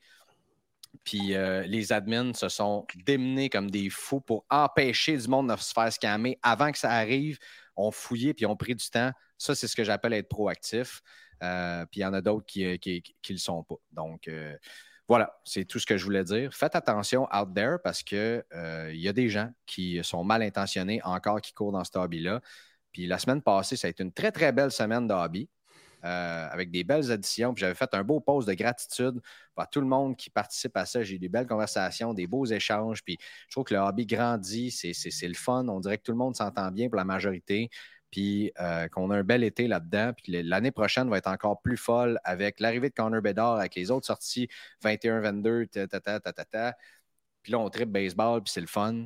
Puis 1.04 1.34
euh, 1.34 1.62
les 1.62 1.92
admins 1.92 2.32
se 2.32 2.48
sont 2.48 2.86
démenés 3.04 3.50
comme 3.50 3.70
des 3.70 3.90
fous 3.90 4.20
pour 4.20 4.44
empêcher 4.50 5.16
du 5.16 5.28
monde 5.28 5.50
de 5.50 5.56
se 5.56 5.72
faire 5.72 5.92
scammer 5.92 6.38
avant 6.42 6.72
que 6.72 6.78
ça 6.78 6.90
arrive. 6.90 7.38
On 7.76 7.90
fouillé 7.90 8.34
puis 8.34 8.46
ont 8.46 8.56
pris 8.56 8.74
du 8.74 8.88
temps. 8.88 9.10
Ça, 9.38 9.54
c'est 9.54 9.68
ce 9.68 9.76
que 9.76 9.84
j'appelle 9.84 10.14
être 10.14 10.28
proactif. 10.28 11.02
puis 11.40 12.00
il 12.00 12.00
y 12.00 12.04
en 12.04 12.14
a 12.14 12.20
d'autres 12.20 12.46
qui 12.46 12.64
ne 12.64 13.32
le 13.32 13.36
sont 13.36 13.62
pas. 13.62 13.76
Donc, 13.92 14.30
voilà, 15.08 15.38
c'est 15.44 15.64
tout 15.64 15.78
ce 15.78 15.86
que 15.86 15.96
je 15.96 16.04
voulais 16.04 16.24
dire. 16.24 16.52
Faites 16.52 16.74
attention 16.74 17.28
out 17.32 17.54
there 17.54 17.76
parce 17.82 18.02
qu'il 18.02 18.44
euh, 18.54 18.92
y 18.92 19.08
a 19.08 19.12
des 19.12 19.28
gens 19.28 19.50
qui 19.64 20.00
sont 20.02 20.24
mal 20.24 20.42
intentionnés 20.42 21.00
encore 21.04 21.40
qui 21.40 21.52
courent 21.52 21.72
dans 21.72 21.84
ce 21.84 21.96
hobby-là. 21.96 22.40
Puis 22.92 23.06
la 23.06 23.18
semaine 23.18 23.42
passée, 23.42 23.76
ça 23.76 23.86
a 23.86 23.90
été 23.90 24.02
une 24.02 24.12
très, 24.12 24.32
très 24.32 24.52
belle 24.52 24.70
semaine 24.70 25.06
de. 25.06 25.14
Euh, 26.04 26.48
avec 26.50 26.70
des 26.70 26.84
belles 26.84 27.10
additions. 27.10 27.52
J'avais 27.56 27.74
fait 27.74 27.92
un 27.94 28.04
beau 28.04 28.20
post 28.20 28.46
de 28.46 28.54
gratitude 28.54 29.20
à 29.56 29.66
tout 29.66 29.80
le 29.80 29.86
monde 29.86 30.16
qui 30.16 30.30
participe 30.30 30.76
à 30.76 30.86
ça. 30.86 31.02
J'ai 31.02 31.16
eu 31.16 31.18
des 31.18 31.28
belles 31.28 31.46
conversations, 31.46 32.14
des 32.14 32.26
beaux 32.26 32.44
échanges. 32.44 33.02
Puis 33.02 33.16
je 33.48 33.54
trouve 33.54 33.64
que 33.64 33.74
le 33.74 33.80
hobby 33.80 34.06
grandit, 34.06 34.70
c'est 34.70 34.92
le 35.26 35.34
fun. 35.34 35.66
On 35.68 35.80
dirait 35.80 35.98
que 35.98 36.04
tout 36.04 36.12
le 36.12 36.18
monde 36.18 36.36
s'entend 36.36 36.70
bien 36.70 36.88
pour 36.88 36.96
la 36.96 37.04
majorité 37.04 37.70
puis 38.16 38.50
euh, 38.60 38.88
qu'on 38.88 39.10
a 39.10 39.18
un 39.18 39.22
bel 39.22 39.44
été 39.44 39.68
là-dedans. 39.68 40.12
Puis 40.16 40.42
l'année 40.42 40.70
prochaine 40.70 41.10
va 41.10 41.18
être 41.18 41.26
encore 41.26 41.60
plus 41.60 41.76
folle 41.76 42.18
avec 42.24 42.60
l'arrivée 42.60 42.88
de 42.88 42.94
Connor 42.94 43.20
Bedard, 43.20 43.56
avec 43.56 43.74
les 43.74 43.90
autres 43.90 44.06
sorties 44.06 44.48
21-22, 44.82 45.66
ta, 45.66 46.72
Puis 47.42 47.52
là, 47.52 47.58
on 47.58 47.68
tripe 47.68 47.90
baseball, 47.90 48.42
puis 48.42 48.50
c'est 48.50 48.62
le 48.62 48.66
fun. 48.66 49.04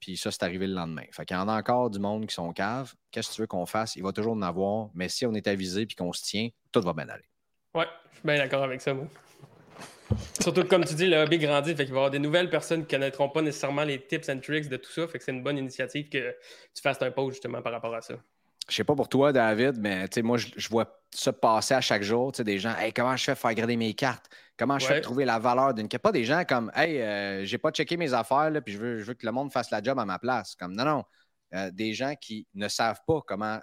Puis 0.00 0.16
ça, 0.16 0.32
c'est 0.32 0.42
arrivé 0.42 0.66
le 0.66 0.74
lendemain. 0.74 1.04
Fait 1.12 1.24
qu'il 1.24 1.36
y 1.36 1.38
en 1.38 1.46
a 1.46 1.56
encore 1.56 1.88
du 1.88 2.00
monde 2.00 2.26
qui 2.26 2.34
sont 2.34 2.52
caves. 2.52 2.94
Qu'est-ce 3.12 3.30
que 3.30 3.34
tu 3.36 3.40
veux 3.42 3.46
qu'on 3.46 3.64
fasse? 3.64 3.94
Il 3.94 4.02
va 4.02 4.10
toujours 4.10 4.32
en 4.32 4.42
avoir. 4.42 4.88
Mais 4.92 5.08
si 5.08 5.24
on 5.24 5.34
est 5.34 5.46
avisé 5.46 5.86
puis 5.86 5.94
qu'on 5.94 6.12
se 6.12 6.24
tient, 6.24 6.48
tout 6.72 6.80
va 6.80 6.92
bien 6.94 7.08
aller. 7.08 7.28
Ouais, 7.76 7.86
je 8.10 8.16
suis 8.16 8.26
bien 8.26 8.38
d'accord 8.38 8.64
avec 8.64 8.80
ça, 8.80 8.92
moi. 8.92 9.06
Surtout 10.40 10.62
que, 10.62 10.68
comme 10.68 10.84
tu 10.84 10.94
dis, 10.94 11.06
le 11.06 11.18
hobby 11.18 11.38
grandit, 11.38 11.76
fait 11.76 11.84
qu'il 11.84 11.94
va 11.94 12.00
y 12.00 12.00
avoir 12.00 12.10
des 12.10 12.18
nouvelles 12.18 12.50
personnes 12.50 12.86
qui 12.86 12.96
ne 12.96 12.98
connaîtront 12.98 13.28
pas 13.28 13.40
nécessairement 13.40 13.84
les 13.84 14.04
tips 14.04 14.28
and 14.28 14.40
tricks 14.40 14.68
de 14.68 14.78
tout 14.78 14.90
ça. 14.90 15.06
Fait 15.06 15.18
que 15.18 15.24
c'est 15.24 15.30
une 15.30 15.44
bonne 15.44 15.58
initiative 15.58 16.08
que 16.08 16.36
tu 16.74 16.82
fasses 16.82 17.00
un 17.02 17.12
post 17.12 17.34
justement 17.34 17.62
par 17.62 17.72
rapport 17.72 17.94
à 17.94 18.00
ça. 18.00 18.14
Je 18.68 18.76
sais 18.76 18.84
pas 18.84 18.94
pour 18.94 19.08
toi, 19.08 19.32
David, 19.32 19.76
mais 19.78 20.08
moi, 20.22 20.38
je, 20.38 20.68
vois 20.68 21.00
ça 21.10 21.32
passer 21.32 21.74
à 21.74 21.80
chaque 21.80 22.02
jour. 22.02 22.32
Des 22.32 22.58
gens, 22.58 22.74
hey, 22.76 22.92
comment 22.92 23.16
je 23.16 23.24
fais 23.24 23.32
pour 23.32 23.40
faire 23.40 23.54
garder 23.54 23.76
mes 23.76 23.92
cartes? 23.94 24.30
Comment 24.56 24.78
je 24.78 24.86
fais 24.86 24.94
pour 24.94 25.02
trouver 25.02 25.24
la 25.24 25.38
valeur 25.38 25.74
d'une 25.74 25.88
carte? 25.88 26.02
Pas 26.02 26.12
des 26.12 26.24
gens 26.24 26.44
comme, 26.44 26.70
hey, 26.74 27.00
euh, 27.00 27.44
j'ai 27.44 27.58
pas 27.58 27.70
checké 27.70 27.96
mes 27.96 28.14
affaires, 28.14 28.50
là, 28.50 28.60
puis 28.60 28.74
je 28.74 28.78
veux, 28.78 28.98
je 28.98 29.04
veux, 29.04 29.14
que 29.14 29.26
le 29.26 29.32
monde 29.32 29.52
fasse 29.52 29.70
la 29.70 29.82
job 29.82 29.98
à 29.98 30.04
ma 30.04 30.18
place. 30.18 30.54
Comme, 30.54 30.74
non, 30.74 30.84
non. 30.84 31.04
Euh, 31.54 31.70
des 31.70 31.92
gens 31.92 32.14
qui 32.14 32.46
ne 32.54 32.68
savent 32.68 33.00
pas 33.06 33.20
comment 33.26 33.60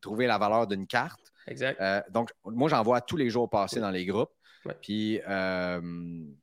trouver 0.00 0.26
la 0.26 0.38
valeur 0.38 0.66
d'une 0.66 0.86
carte. 0.86 1.32
Exact. 1.46 1.80
Euh, 1.80 2.02
donc, 2.10 2.30
moi, 2.44 2.68
j'en 2.68 2.82
vois 2.82 3.00
tous 3.00 3.16
les 3.16 3.30
jours 3.30 3.48
passer 3.48 3.80
dans 3.80 3.90
les 3.90 4.04
groupes. 4.04 4.32
Puis, 4.80 5.20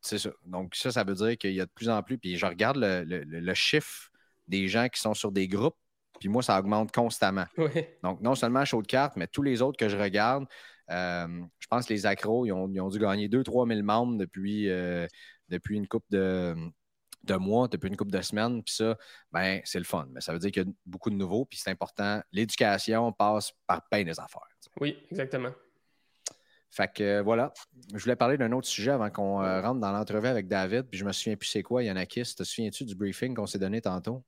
c'est 0.01 0.17
ça. 0.17 0.29
Donc, 0.45 0.75
ça, 0.75 0.91
ça 0.91 1.03
veut 1.03 1.15
dire 1.15 1.38
qu'il 1.38 1.53
y 1.53 1.62
a 1.62 1.65
de 1.65 1.71
plus 1.71 1.89
en 1.89 2.01
plus. 2.01 2.17
Puis, 2.17 2.38
je 2.38 2.45
regarde 2.45 2.77
le, 2.79 3.53
chiffre 3.53 4.09
des 4.47 4.67
gens 4.67 4.88
qui 4.88 4.99
sont 4.99 5.13
sur 5.13 5.31
des 5.31 5.47
groupes. 5.47 5.77
Puis, 6.19 6.29
moi, 6.29 6.43
ça 6.43 6.60
augmente 6.60 6.91
constamment. 6.91 7.45
Donc, 8.03 8.21
non 8.21 8.36
seulement 8.36 8.65
chaud 8.65 8.82
de 8.82 8.88
cartes, 8.88 9.15
mais 9.15 9.27
tous 9.27 9.41
les 9.41 9.62
autres 9.62 9.77
que 9.77 9.89
je 9.89 9.97
regarde, 9.97 10.45
je 10.89 11.67
pense 11.69 11.86
que 11.86 11.93
les 11.93 12.05
accros, 12.05 12.45
ils 12.45 12.51
ont, 12.51 12.67
dû 12.89 12.99
gagner 12.99 13.27
2-3 13.27 13.67
000 13.67 13.84
membres 13.84 14.17
depuis, 14.17 14.69
euh, 14.69 15.08
depuis 15.49 15.77
une 15.77 15.88
coupe 15.88 16.05
de, 16.10 16.55
de 17.23 17.36
mois, 17.36 17.67
depuis 17.67 17.89
une 17.89 17.97
couple 17.97 18.12
de 18.12 18.21
semaines. 18.21 18.63
Puis 18.63 18.75
ça, 18.75 18.97
ben, 19.32 19.62
c'est 19.63 19.79
le 19.79 19.86
fun. 19.86 20.08
Mais 20.12 20.21
ça 20.21 20.34
veut 20.34 20.39
dire 20.39 20.51
qu'il 20.51 20.63
y 20.63 20.65
a 20.67 20.71
beaucoup 20.86 21.10
de 21.10 21.15
nouveaux. 21.15 21.45
Puis 21.45 21.60
c'est 21.62 21.69
important. 21.69 22.21
L'éducation 22.32 23.12
passe 23.12 23.51
par 23.67 23.88
peine 23.89 24.05
des 24.05 24.19
affaires. 24.19 24.47
Oui, 24.79 24.97
exactement. 25.12 25.51
Fait 26.71 26.91
que 26.93 27.03
euh, 27.03 27.21
voilà, 27.23 27.51
je 27.95 28.03
voulais 28.03 28.15
parler 28.15 28.38
d'un 28.38 28.51
autre 28.51 28.67
sujet 28.67 28.91
avant 28.91 29.10
qu'on 29.10 29.41
euh, 29.41 29.60
rentre 29.60 29.79
dans 29.79 29.91
l'entrevue 29.91 30.27
avec 30.27 30.47
David. 30.47 30.84
Puis 30.84 30.99
je 30.99 31.05
me 31.05 31.12
souviens 31.12 31.36
plus 31.36 31.47
c'est 31.47 31.63
quoi, 31.63 31.84
Yanakis. 31.84 32.36
Te 32.36 32.43
souviens-tu 32.43 32.86
du 32.86 32.95
briefing 32.95 33.34
qu'on 33.34 33.47
s'est 33.47 33.58
donné 33.58 33.82
tantôt? 33.82 34.23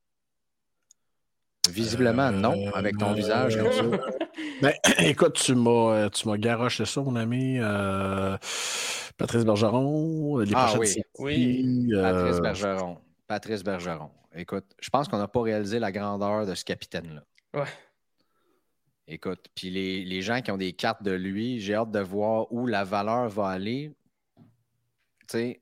Visiblement, 1.69 2.31
non, 2.31 2.71
avec 2.73 2.97
ton 2.97 3.13
visage 3.13 3.57
comme 3.57 3.71
ça. 3.71 3.83
Ben, 4.61 4.73
écoute, 4.99 5.33
tu 5.33 5.53
m'as, 5.55 6.09
tu 6.09 6.27
m'as 6.27 6.37
garoché 6.37 6.85
ça, 6.85 7.01
mon 7.01 7.15
ami. 7.15 7.59
Patrice 9.17 9.45
Bergeron, 9.45 10.39
les 10.39 10.51
ah, 10.55 10.73
oui. 10.79 10.95
oui. 11.19 11.89
Patrice 11.93 12.39
Bergeron. 12.39 12.97
Patrice 13.27 13.63
Bergeron. 13.63 14.09
Écoute, 14.35 14.65
je 14.79 14.89
pense 14.89 15.07
qu'on 15.07 15.17
n'a 15.17 15.27
pas 15.27 15.41
réalisé 15.41 15.79
la 15.79 15.91
grandeur 15.91 16.45
de 16.45 16.55
ce 16.55 16.63
capitaine-là. 16.63 17.23
Ouais. 17.53 17.67
Écoute, 19.07 19.47
puis 19.53 19.69
les, 19.69 20.21
gens 20.21 20.41
qui 20.41 20.51
ont 20.51 20.57
des 20.57 20.73
cartes 20.73 21.03
de 21.03 21.11
lui, 21.11 21.59
j'ai 21.59 21.75
hâte 21.75 21.91
de 21.91 21.99
voir 21.99 22.51
où 22.51 22.65
la 22.65 22.83
valeur 22.83 23.27
va 23.27 23.49
aller. 23.49 23.93
Tu 25.27 25.27
sais, 25.27 25.61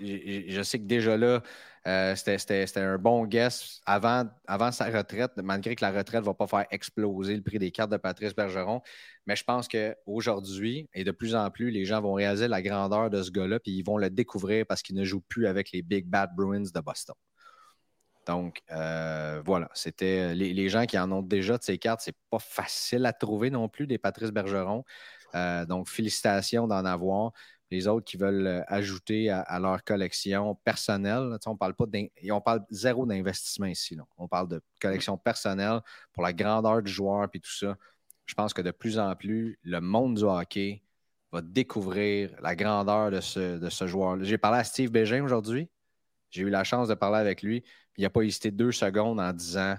je 0.00 0.62
sais 0.62 0.78
que 0.78 0.84
déjà 0.84 1.16
là, 1.16 1.42
euh, 1.88 2.14
c'était 2.14 2.66
un 2.76 2.98
bon 2.98 3.24
guess 3.24 3.80
avant, 3.86 4.28
sa 4.72 4.90
retraite, 4.90 5.32
malgré 5.36 5.74
que 5.74 5.82
la 5.82 5.90
retraite 5.90 6.20
ne 6.20 6.26
va 6.26 6.34
pas 6.34 6.46
faire 6.46 6.66
exploser 6.70 7.34
le 7.34 7.42
prix 7.42 7.58
des 7.58 7.70
cartes 7.70 7.90
de 7.90 7.96
Patrice 7.96 8.34
Bergeron. 8.34 8.82
Mais 9.26 9.36
je 9.36 9.44
pense 9.44 9.68
qu'aujourd'hui, 9.68 10.88
et 10.92 11.02
de 11.02 11.10
plus 11.10 11.34
en 11.34 11.50
plus, 11.50 11.70
les 11.70 11.86
gens 11.86 12.02
vont 12.02 12.12
réaliser 12.12 12.46
la 12.46 12.60
grandeur 12.60 13.08
de 13.08 13.22
ce 13.22 13.30
gars-là, 13.30 13.58
puis 13.58 13.72
ils 13.72 13.82
vont 13.82 13.96
le 13.96 14.10
découvrir 14.10 14.66
parce 14.66 14.82
qu'il 14.82 14.96
ne 14.96 15.04
joue 15.04 15.22
plus 15.22 15.46
avec 15.46 15.72
les 15.72 15.80
Big 15.80 16.06
Bad 16.06 16.30
Bruins 16.36 16.70
de 16.74 16.80
Boston. 16.80 17.16
Donc, 18.26 18.60
euh, 18.70 19.40
voilà, 19.46 19.70
c'était 19.72 20.34
les, 20.34 20.68
gens 20.68 20.84
qui 20.84 20.98
en 20.98 21.10
ont 21.10 21.22
déjà 21.22 21.56
de 21.56 21.62
ces 21.62 21.78
cartes, 21.78 22.02
c'est 22.04 22.16
pas 22.28 22.38
facile 22.38 23.06
à 23.06 23.14
trouver 23.14 23.48
non 23.48 23.70
plus 23.70 23.86
des 23.86 23.96
Patrice 23.96 24.30
Bergeron. 24.30 24.84
Euh, 25.34 25.64
donc, 25.64 25.88
félicitations 25.88 26.66
d'en 26.66 26.84
avoir. 26.84 27.32
Les 27.70 27.86
autres 27.86 28.04
qui 28.04 28.16
veulent 28.16 28.46
euh, 28.46 28.62
ajouter 28.66 29.30
à, 29.30 29.58
leur 29.58 29.82
collection 29.84 30.54
personnelle. 30.64 31.30
Tu 31.32 31.44
sais, 31.44 31.48
on 31.48 31.56
parle 31.56 31.74
pas 31.74 31.86
et 31.92 32.32
on 32.32 32.40
parle 32.40 32.64
zéro 32.70 33.06
d'investissement 33.06 33.66
ici. 33.66 33.96
On 34.16 34.28
parle 34.28 34.48
de 34.48 34.62
collection 34.80 35.18
personnelle 35.18 35.80
pour 36.12 36.22
la 36.22 36.32
grandeur 36.32 36.82
du 36.82 36.90
joueur 36.90 37.28
et 37.32 37.40
tout 37.40 37.50
ça. 37.50 37.76
Je 38.26 38.34
pense 38.34 38.52
que 38.52 38.62
de 38.62 38.70
plus 38.70 38.98
en 38.98 39.14
plus, 39.16 39.58
le 39.62 39.80
monde 39.80 40.16
du 40.16 40.24
hockey 40.24 40.82
va 41.32 41.40
découvrir 41.42 42.30
la 42.40 42.56
grandeur 42.56 43.10
de 43.10 43.20
ce, 43.20 43.58
de 43.58 43.68
ce 43.68 43.86
joueur. 43.86 44.22
J'ai 44.22 44.38
parlé 44.38 44.58
à 44.58 44.64
Steve 44.64 44.90
Bégin 44.90 45.22
aujourd'hui. 45.22 45.68
J'ai 46.30 46.42
eu 46.42 46.50
la 46.50 46.64
chance 46.64 46.88
de 46.88 46.94
parler 46.94 47.18
avec 47.18 47.42
lui. 47.42 47.64
il 47.96 48.02
n'a 48.02 48.10
pas 48.10 48.22
hésité 48.22 48.50
deux 48.50 48.72
secondes 48.72 49.20
en 49.20 49.32
disant 49.32 49.76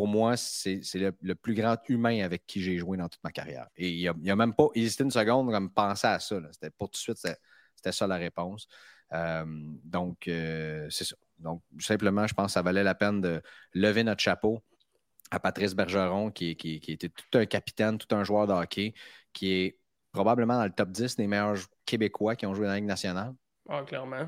Pour 0.00 0.08
moi, 0.08 0.34
c'est 0.38 0.80
le, 0.94 1.12
le 1.20 1.34
plus 1.34 1.52
grand 1.54 1.76
humain 1.90 2.24
avec 2.24 2.46
qui 2.46 2.62
j'ai 2.62 2.78
joué 2.78 2.96
dans 2.96 3.06
toute 3.10 3.22
ma 3.22 3.30
carrière. 3.32 3.68
Et 3.76 3.90
il 3.90 4.10
n'a 4.22 4.34
même 4.34 4.54
pas 4.54 4.68
hésité 4.74 5.04
une 5.04 5.10
seconde 5.10 5.50
comme 5.52 5.70
penser 5.70 6.06
à 6.06 6.18
ça. 6.18 6.40
C'était 6.52 6.70
pour 6.70 6.88
tout 6.88 6.92
de 6.94 6.96
suite, 6.96 7.18
c'était 7.18 7.36
c'était 7.76 7.92
ça 7.92 8.06
la 8.06 8.16
réponse. 8.16 8.66
Euh, 9.12 9.44
donc, 9.84 10.26
euh, 10.26 10.86
c'est 10.88 11.04
ça. 11.04 11.16
Donc, 11.38 11.62
simplement, 11.78 12.26
je 12.26 12.32
pense 12.32 12.46
que 12.46 12.52
ça 12.52 12.62
valait 12.62 12.82
la 12.82 12.94
peine 12.94 13.20
de 13.20 13.42
lever 13.74 14.02
notre 14.02 14.22
chapeau 14.22 14.62
à 15.30 15.38
Patrice 15.38 15.74
Bergeron, 15.74 16.30
qui, 16.30 16.56
qui- 16.56 16.80
qui 16.80 16.92
était 16.92 17.10
tout 17.10 17.38
un 17.38 17.46
capitaine, 17.46 17.98
tout 17.98 18.14
un 18.14 18.24
joueur 18.24 18.46
de 18.46 18.52
hockey, 18.54 18.94
qui 19.34 19.52
est 19.52 19.78
probablement 20.12 20.54
dans 20.56 20.64
le 20.64 20.72
top 20.72 20.90
10 20.90 21.16
des 21.16 21.26
meilleurs 21.26 21.56
Québécois 21.84 22.36
qui 22.36 22.46
ont 22.46 22.54
joué 22.54 22.64
dans 22.66 22.72
la 22.72 22.76
Ligue 22.78 22.88
nationale. 22.88 23.34
Ah, 23.68 23.82
clairement. 23.86 24.26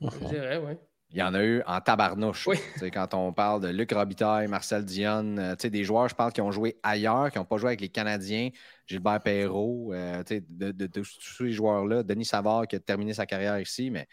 Je 0.00 0.26
dirais, 0.26 0.58
oui. 0.58 0.74
Il 1.12 1.18
y 1.18 1.22
en 1.22 1.34
a 1.34 1.42
eu 1.44 1.62
en 1.66 1.80
tabarnouche. 1.80 2.46
Oui. 2.46 2.56
Quand 2.92 3.12
on 3.12 3.32
parle 3.34 3.60
de 3.60 3.68
Luc 3.68 3.92
Robitaille, 3.92 4.48
Marcel 4.48 4.84
Dionne, 4.84 5.38
euh, 5.38 5.54
des 5.56 5.84
joueurs, 5.84 6.08
je 6.08 6.14
pense, 6.14 6.32
qui 6.32 6.40
ont 6.40 6.50
joué 6.52 6.78
ailleurs, 6.82 7.30
qui 7.30 7.38
n'ont 7.38 7.44
pas 7.44 7.58
joué 7.58 7.68
avec 7.68 7.82
les 7.82 7.90
Canadiens, 7.90 8.48
Gilbert 8.86 9.20
Perrault, 9.22 9.92
euh, 9.92 10.22
de, 10.24 10.42
de- 10.48 10.72
de 10.72 10.86
tous 10.86 11.04
ces 11.38 11.52
joueurs-là, 11.52 12.02
Denis 12.02 12.24
Savard 12.24 12.66
qui 12.66 12.76
a 12.76 12.80
terminé 12.80 13.12
sa 13.12 13.26
carrière 13.26 13.60
ici, 13.60 13.90
mais 13.90 14.06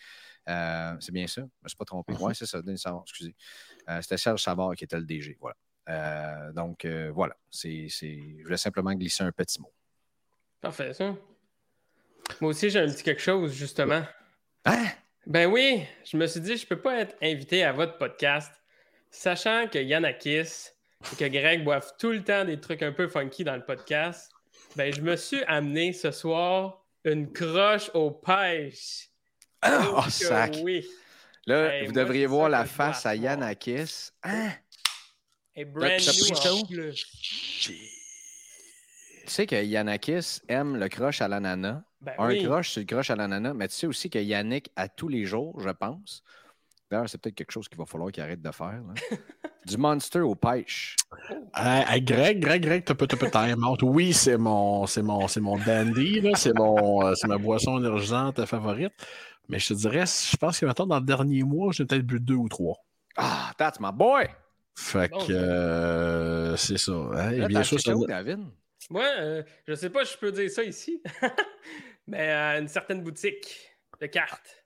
euh, 0.49 0.93
c'est 0.99 1.13
bien 1.13 1.25
ça, 1.27 1.35
je 1.35 1.41
ne 1.41 1.45
me 1.63 1.69
suis 1.69 1.77
pas 1.77 1.85
trompé. 1.85 2.13
Oui, 2.19 2.33
c'est 2.35 2.45
ça, 2.45 2.61
Denis 2.61 2.77
Savard, 2.79 3.03
excusez. 3.03 3.35
C'était 4.01 4.17
Serge 4.17 4.43
Savard 4.43 4.75
qui 4.75 4.83
était 4.83 4.97
le 4.97 5.05
DG. 5.05 5.37
Voilà. 5.39 6.51
Donc, 6.51 6.85
voilà. 7.13 7.35
C'est- 7.49 7.87
Je 7.89 8.43
voulais 8.43 8.57
simplement 8.57 8.93
glisser 8.93 9.23
un 9.23 9.31
petit 9.31 9.61
mot. 9.61 9.71
Parfait, 10.61 10.93
ça. 10.93 11.15
Moi 12.41 12.49
aussi, 12.51 12.69
j'ai 12.69 12.79
un 12.79 12.87
petit 12.87 13.03
quelque 13.03 13.21
chose, 13.21 13.53
justement. 13.53 14.03
Hein? 14.65 14.85
Ben 15.27 15.47
oui, 15.47 15.83
je 16.05 16.17
me 16.17 16.25
suis 16.27 16.39
dit, 16.39 16.57
je 16.57 16.65
peux 16.65 16.79
pas 16.79 16.99
être 16.99 17.15
invité 17.21 17.63
à 17.63 17.71
votre 17.71 17.97
podcast, 17.97 18.51
sachant 19.11 19.67
que 19.67 19.77
Yannakis 19.77 20.69
et 21.11 21.15
que 21.17 21.25
Greg 21.25 21.63
boivent 21.63 21.93
tout 21.99 22.11
le 22.11 22.23
temps 22.23 22.45
des 22.45 22.59
trucs 22.59 22.81
un 22.81 22.91
peu 22.91 23.07
funky 23.07 23.43
dans 23.43 23.55
le 23.55 23.63
podcast. 23.63 24.31
Ben, 24.75 24.93
je 24.93 25.01
me 25.01 25.15
suis 25.15 25.43
amené 25.45 25.93
ce 25.93 26.11
soir 26.11 26.83
une 27.03 27.31
croche 27.31 27.89
aux 27.93 28.11
pêches. 28.11 29.09
Oh, 29.65 30.01
Que 30.05 30.11
sac! 30.11 30.57
Oui. 30.61 30.87
Là, 31.45 31.73
Hey, 31.73 31.85
vous 31.87 31.93
devriez 31.93 32.25
voir 32.25 32.49
la 32.49 32.65
face 32.65 33.05
à. 33.05 33.15
Yanakis. 33.15 34.11
Hein? 34.23 34.51
Et 35.55 35.65
brand 35.65 35.91
new 35.91 36.61
en 36.61 36.65
plus. 36.65 37.05
Tu 37.61 37.75
sais 39.25 39.45
que 39.45 39.61
Yanakis 39.61 40.39
aime 40.47 40.77
le 40.77 40.87
croche 40.89 41.21
à 41.21 41.27
l'ananas. 41.27 41.81
Ben 42.01 42.13
Un 42.17 42.27
oui. 42.29 42.43
croche, 42.43 42.71
c'est 42.73 42.79
le 42.81 42.85
croche 42.85 43.09
à 43.09 43.15
l'ananas. 43.15 43.53
Mais 43.53 43.67
tu 43.67 43.75
sais 43.75 43.87
aussi 43.87 44.09
que 44.09 44.19
Yannick, 44.19 44.71
à 44.75 44.87
tous 44.87 45.07
les 45.09 45.25
jours, 45.25 45.59
je 45.59 45.69
pense. 45.69 46.23
D'ailleurs, 46.89 47.09
c'est 47.09 47.17
peut-être 47.19 47.35
quelque 47.35 47.51
chose 47.51 47.67
qu'il 47.67 47.77
va 47.77 47.85
falloir 47.85 48.11
qu'il 48.11 48.23
arrête 48.23 48.41
de 48.41 48.51
faire. 48.51 48.81
là. 48.87 48.93
du 49.65 49.77
monster 49.77 50.21
aux 50.21 50.33
pêches. 50.35 50.95
Hey, 51.53 52.01
Greg, 52.01 52.39
Greg, 52.39 52.63
Greg, 52.63 52.83
t'as 52.85 52.95
pas 52.95 53.05
time 53.07 53.63
out. 53.63 53.81
Oui, 53.83 54.13
c'est 54.13 54.37
mon, 54.37 54.87
c'est 54.87 55.01
mon, 55.03 55.27
c'est 55.27 55.41
mon 55.41 55.57
dandy, 55.57 56.21
là. 56.21 56.31
C'est 56.35 56.53
mon, 56.53 57.05
euh, 57.05 57.13
c'est 57.15 57.27
ma 57.27 57.37
boisson 57.37 57.77
énergisante 57.77 58.43
favorite. 58.45 58.93
Mais 59.49 59.59
je 59.59 59.67
te 59.69 59.73
dirais, 59.73 60.05
je 60.05 60.37
pense 60.37 60.59
que 60.59 60.65
maintenant, 60.65 60.87
dans 60.87 60.99
le 60.99 61.05
dernier 61.05 61.43
mois, 61.43 61.71
j'ai 61.71 61.85
peut-être 61.85 62.05
bu 62.05 62.19
deux 62.19 62.35
ou 62.35 62.47
trois. 62.47 62.77
Ah, 63.17 63.51
that's 63.57 63.79
my 63.79 63.91
boy! 63.93 64.27
Fait 64.75 65.09
Bon, 65.11 65.19
que 65.19 65.33
ça. 65.33 65.39
euh, 65.39 66.55
c'est 66.55 66.77
ça. 66.77 66.93
Hein, 66.93 67.31
Là, 67.31 67.47
bien 67.47 67.63
sûr, 67.63 67.79
ça- 67.81 67.91
ça 67.91 67.97
où, 67.97 68.05
David? 68.07 68.39
Moi, 68.89 69.03
euh, 69.19 69.43
je 69.67 69.73
sais 69.75 69.89
pas 69.89 70.05
si 70.05 70.13
je 70.13 70.17
peux 70.19 70.31
dire 70.31 70.49
ça 70.49 70.63
ici, 70.63 71.01
mais 72.09 72.31
euh, 72.31 72.61
une 72.61 72.67
certaine 72.67 73.03
boutique 73.03 73.77
de 73.99 74.07
cartes. 74.07 74.65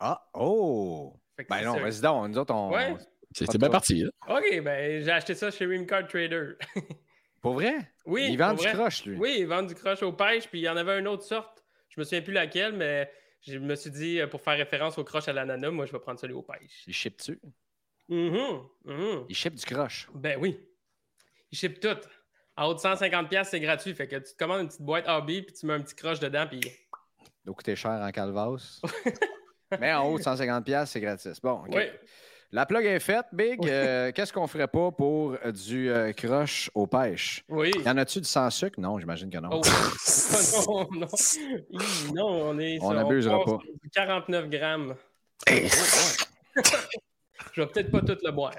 Ah, 0.00 0.28
oh! 0.34 1.14
Ben 1.48 1.64
non, 1.64 1.78
vas-y 1.78 2.00
donc. 2.00 2.28
Nous 2.30 2.38
autres, 2.38 2.54
on. 2.54 2.72
Ouais. 2.72 2.96
c'était 3.32 3.58
bien 3.58 3.70
parti. 3.70 4.02
Là. 4.02 4.10
Ok, 4.28 4.60
ben 4.62 5.02
j'ai 5.02 5.10
acheté 5.10 5.34
ça 5.34 5.50
chez 5.50 5.66
Rim 5.66 5.86
Card 5.86 6.06
Trader. 6.08 6.54
Pour 7.40 7.54
vrai? 7.54 7.74
oui, 8.04 8.28
Il 8.30 8.38
vend 8.38 8.54
du 8.54 8.66
croche, 8.66 9.04
lui. 9.04 9.16
Oui, 9.16 9.36
ils 9.38 9.46
vendent 9.46 9.68
du 9.68 9.74
croche 9.74 10.02
aux 10.02 10.12
pêches, 10.12 10.48
puis 10.48 10.58
il 10.58 10.62
y 10.62 10.68
en 10.68 10.76
avait 10.76 10.98
une 10.98 11.06
autre 11.06 11.22
sorte. 11.22 11.64
Je 11.88 12.00
me 12.00 12.04
souviens 12.04 12.22
plus 12.22 12.32
laquelle, 12.32 12.72
mais 12.72 13.10
je 13.42 13.58
me 13.58 13.76
suis 13.76 13.90
dit, 13.90 14.20
euh, 14.20 14.26
pour 14.26 14.40
faire 14.40 14.56
référence 14.56 14.98
au 14.98 15.04
croche 15.04 15.28
à 15.28 15.32
l'ananas, 15.32 15.70
moi 15.70 15.86
je 15.86 15.92
vais 15.92 16.00
prendre 16.00 16.18
celui 16.18 16.34
aux 16.34 16.42
pêches. 16.42 16.82
Il 16.86 16.94
ship-tu? 16.94 17.38
Mhm, 18.08 18.66
mhm. 18.84 19.26
Il 19.28 19.36
ship 19.36 19.54
du 19.54 19.64
croche. 19.64 20.08
Ben 20.14 20.36
oui. 20.40 20.58
Ils 21.52 21.58
ship 21.58 21.78
tout. 21.78 21.96
En 22.58 22.66
haut 22.66 22.74
de 22.74 22.80
150$, 22.80 23.44
c'est 23.44 23.60
gratuit. 23.60 23.94
Fait 23.94 24.08
que 24.08 24.16
tu 24.16 24.32
te 24.32 24.36
commandes 24.36 24.62
une 24.62 24.66
petite 24.66 24.82
boîte 24.82 25.06
AB, 25.06 25.26
puis 25.26 25.52
tu 25.58 25.64
mets 25.64 25.74
un 25.74 25.80
petit 25.80 25.94
croche 25.94 26.18
dedans, 26.18 26.44
puis 26.50 26.60
Ça 26.60 27.30
doit 27.44 27.54
coûter 27.54 27.76
cher 27.76 27.92
en 27.92 28.10
calvas. 28.10 28.80
Mais 29.80 29.92
en 29.94 30.08
haut 30.08 30.18
de 30.18 30.24
150$, 30.24 30.86
c'est 30.86 31.00
gratis. 31.00 31.40
Bon, 31.40 31.60
OK. 31.60 31.68
Oui. 31.72 31.84
La 32.50 32.66
plug 32.66 32.84
est 32.84 32.98
faite, 32.98 33.26
Big. 33.32 33.64
Euh, 33.68 34.10
Qu'est-ce 34.10 34.32
qu'on 34.32 34.46
ferait 34.48 34.66
pas 34.66 34.90
pour 34.90 35.36
euh, 35.44 35.52
du 35.52 35.88
euh, 35.90 36.12
croche 36.12 36.68
aux 36.74 36.86
pêches? 36.86 37.44
Oui. 37.48 37.70
Y 37.84 37.88
en 37.88 37.96
a-tu 37.98 38.20
du 38.20 38.28
sans 38.28 38.50
sucre? 38.50 38.80
Non, 38.80 38.98
j'imagine 38.98 39.30
que 39.30 39.38
non. 39.38 39.50
Oh. 39.52 39.60
non, 40.66 40.88
non. 40.90 41.06
Non, 42.14 42.26
on 42.48 42.58
est 42.58 42.78
On 42.80 42.92
n'abusera 42.92 43.38
pas. 43.44 43.44
sur 43.44 43.60
du 43.60 43.90
49 43.90 44.48
grammes. 44.48 44.96
Je 47.52 47.60
vais 47.60 47.66
peut-être 47.66 47.90
pas 47.92 48.00
tout 48.00 48.18
le 48.20 48.30
boire. 48.32 48.54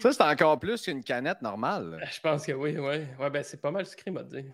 Ça, 0.00 0.12
c'est 0.12 0.22
encore 0.22 0.58
plus 0.58 0.82
qu'une 0.82 1.02
canette 1.02 1.42
normale. 1.42 1.98
là. 2.00 2.06
Je 2.10 2.20
pense 2.20 2.46
que 2.46 2.52
oui, 2.52 2.76
oui. 2.78 2.96
Ouais, 3.18 3.30
ben 3.30 3.42
c'est 3.42 3.60
pas 3.60 3.70
mal 3.70 3.86
sucré, 3.86 4.10
m'a 4.10 4.22
dit. 4.22 4.44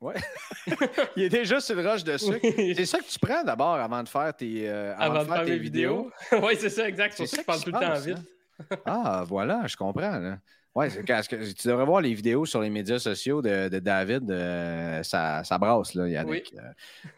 Il 1.16 1.24
est 1.24 1.28
déjà 1.28 1.60
sur 1.60 1.76
le 1.76 1.86
roche 1.86 2.04
de 2.04 2.16
sucre. 2.16 2.38
C'est 2.42 2.86
ça 2.86 2.98
que 2.98 3.04
tu 3.04 3.18
prends 3.18 3.44
d'abord 3.44 3.74
avant 3.74 4.02
de 4.02 4.08
faire 4.08 4.34
tes, 4.34 4.68
euh, 4.68 4.94
avant 4.96 5.16
Avant 5.16 5.24
de 5.24 5.36
faire 5.36 5.44
tes 5.44 5.58
vidéos. 5.58 6.10
oui, 6.42 6.56
c'est 6.58 6.70
ça, 6.70 6.88
exact. 6.88 7.14
C'est 7.16 7.24
pour 7.24 7.28
ça 7.30 7.36
que 7.36 7.42
je 7.42 7.46
parle 7.46 7.62
tout 7.62 7.70
le 7.70 7.78
temps 7.78 8.00
vite. 8.00 8.80
Ah, 8.86 9.24
voilà, 9.26 9.66
je 9.66 9.76
comprends. 9.76 10.18
Là. 10.18 10.38
Ouais, 10.76 10.88
c'est 10.88 11.02
parce 11.04 11.26
que 11.26 11.34
tu 11.52 11.66
devrais 11.66 11.84
voir 11.84 12.00
les 12.00 12.14
vidéos 12.14 12.46
sur 12.46 12.60
les 12.60 12.70
médias 12.70 13.00
sociaux 13.00 13.42
de, 13.42 13.68
de 13.68 13.78
David. 13.80 14.30
euh, 14.30 15.02
ça, 15.02 15.42
ça 15.42 15.58
brasse, 15.58 15.94
là, 15.94 16.06
Yannick. 16.08 16.54
Euh, 16.56 16.60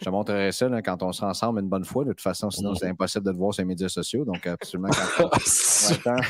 je 0.00 0.04
te 0.06 0.08
montrerai 0.10 0.52
ça 0.52 0.70
là, 0.70 0.80
quand 0.80 1.02
on 1.02 1.12
sera 1.12 1.28
ensemble 1.28 1.60
une 1.60 1.68
bonne 1.68 1.84
fois. 1.84 2.04
De 2.04 2.10
toute 2.10 2.22
façon, 2.22 2.50
sinon, 2.50 2.74
c'est 2.74 2.86
impossible 2.88 3.26
de 3.26 3.32
te 3.32 3.36
voir 3.36 3.52
sur 3.52 3.60
les 3.62 3.66
médias 3.68 3.90
sociaux. 3.90 4.24
Donc, 4.24 4.46
absolument, 4.46 4.88
quand 5.18 5.24
on- 5.24 5.92
attends. 5.92 6.22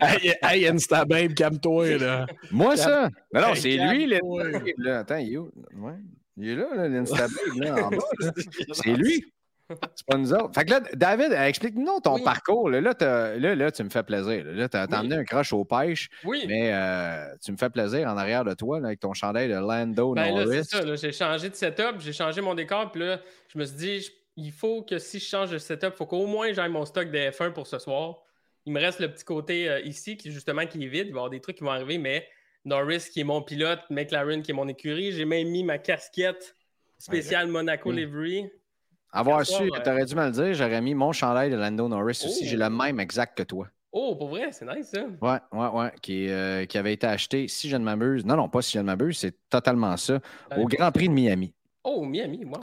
hey, 0.00 0.34
hey, 0.42 0.66
Instababe, 0.68 1.34
calme-toi, 1.34 1.98
là. 1.98 2.26
Moi, 2.52 2.76
ça? 2.76 3.08
Mais 3.32 3.40
non, 3.40 3.48
Hey, 3.54 3.56
c'est 3.60 3.76
lui, 3.76 4.08
calme-toi. 4.08 4.44
l'Instababe. 4.44 4.72
là. 4.78 4.98
Attends, 5.00 5.16
il 5.16 5.32
est 5.34 5.36
où? 5.38 5.50
Ouais. 5.78 5.92
Il 6.36 6.48
est 6.50 6.54
là, 6.56 6.66
là, 6.76 6.88
l'Instababe, 6.88 7.30
là, 7.56 7.86
en 7.86 7.90
bas. 7.90 7.96
là. 8.20 8.30
C'est 8.72 8.92
lui? 8.94 9.24
C'est 9.94 10.06
pas 10.06 10.16
nous 10.16 10.32
autres. 10.32 10.54
Fait 10.54 10.64
que 10.64 10.70
là, 10.70 10.80
David, 10.94 11.32
euh, 11.32 11.44
explique-nous 11.46 12.00
ton 12.00 12.14
Oui. 12.14 12.22
parcours. 12.24 12.70
Là, 12.70 12.80
là, 12.80 12.94
là, 13.36 13.54
là, 13.54 13.72
tu 13.72 13.82
me 13.82 13.88
fais 13.90 14.02
plaisir. 14.04 14.44
Là, 14.44 14.68
t'as 14.68 14.86
t'as 14.86 15.00
Oui. 15.00 15.06
emmené 15.06 15.16
un 15.20 15.24
croche 15.24 15.52
aux 15.52 15.64
pêches, 15.64 16.08
Oui. 16.24 16.44
mais 16.46 16.72
euh, 16.72 17.26
tu 17.44 17.50
me 17.52 17.56
fais 17.56 17.70
plaisir 17.70 18.08
en 18.08 18.16
arrière 18.16 18.44
de 18.44 18.54
toi 18.54 18.78
là, 18.80 18.88
avec 18.88 19.00
ton 19.00 19.12
chandail 19.12 19.48
de 19.48 19.54
Lando 19.54 20.14
Ben 20.14 20.22
là, 20.34 20.40
c'est 20.42 20.44
Norris. 20.46 20.64
ça. 20.64 20.96
J'ai 20.96 21.12
changé 21.12 21.50
de 21.50 21.54
setup, 21.54 21.96
j'ai 21.98 22.12
changé 22.12 22.40
mon 22.40 22.54
décor, 22.54 22.92
puis 22.92 23.00
là, 23.02 23.20
je 23.52 23.58
me 23.58 23.64
suis 23.64 23.76
dit, 23.76 24.00
je- 24.02 24.10
il 24.36 24.52
faut 24.52 24.82
que 24.82 24.98
si 24.98 25.18
je 25.18 25.24
change 25.24 25.50
de 25.50 25.58
setup, 25.58 25.90
il 25.94 25.96
faut 25.96 26.06
qu'au 26.06 26.26
moins 26.26 26.52
j'aille 26.52 26.70
mon 26.70 26.84
stock 26.84 27.10
de 27.10 27.18
F1 27.30 27.50
pour 27.52 27.66
ce 27.66 27.78
soir. 27.78 28.16
Il 28.66 28.72
me 28.72 28.80
reste 28.80 29.00
le 29.00 29.10
petit 29.10 29.24
côté 29.24 29.68
euh, 29.68 29.80
ici, 29.80 30.16
qui 30.16 30.30
justement 30.30 30.66
qui 30.66 30.84
est 30.84 30.88
vide. 30.88 31.06
Il 31.08 31.12
va 31.12 31.16
y 31.16 31.18
avoir 31.20 31.30
des 31.30 31.40
trucs 31.40 31.56
qui 31.56 31.64
vont 31.64 31.70
arriver, 31.70 31.98
mais 31.98 32.26
Norris 32.64 33.08
qui 33.12 33.20
est 33.20 33.24
mon 33.24 33.40
pilote, 33.42 33.80
McLaren 33.90 34.42
qui 34.42 34.50
est 34.50 34.54
mon 34.54 34.68
écurie. 34.68 35.12
J'ai 35.12 35.24
même 35.24 35.48
mis 35.48 35.64
ma 35.64 35.78
casquette 35.78 36.54
spéciale 36.98 37.46
Monaco 37.48 37.90
Oui. 37.90 37.96
Livery. 37.96 38.50
Avoir 39.16 39.44
su, 39.46 39.54
soirs, 39.68 39.82
t'aurais 39.82 40.04
dû 40.04 40.14
me 40.14 40.24
le 40.26 40.30
dire, 40.30 40.54
j'aurais 40.54 40.80
mis 40.80 40.94
mon 40.94 41.12
chandail 41.12 41.50
de 41.50 41.56
Lando 41.56 41.88
Norris 41.88 42.22
aussi. 42.24 42.40
Oh. 42.42 42.46
J'ai 42.46 42.56
le 42.56 42.70
même 42.70 43.00
exact 43.00 43.36
que 43.36 43.42
toi. 43.42 43.66
Oh, 43.92 44.14
pour 44.16 44.28
vrai, 44.28 44.48
c'est 44.52 44.66
nice 44.66 44.88
ça. 44.92 45.04
Ouais, 45.22 45.38
ouais, 45.52 45.68
ouais. 45.68 45.92
Qui, 46.02 46.28
euh, 46.28 46.66
qui 46.66 46.76
avait 46.76 46.92
été 46.92 47.06
acheté, 47.06 47.48
si 47.48 47.68
je 47.70 47.76
ne 47.76 47.84
m'abuse. 47.84 48.26
Non, 48.26 48.36
non, 48.36 48.48
pas 48.48 48.60
si 48.60 48.72
je 48.72 48.78
ne 48.78 48.84
m'abuse, 48.84 49.16
c'est 49.18 49.34
totalement 49.48 49.96
ça. 49.96 50.20
Au 50.56 50.66
Grand 50.66 50.92
Prix 50.92 51.08
de 51.08 51.14
Miami. 51.14 51.54
Oh, 51.88 52.04
Miami, 52.04 52.44
wow. 52.44 52.60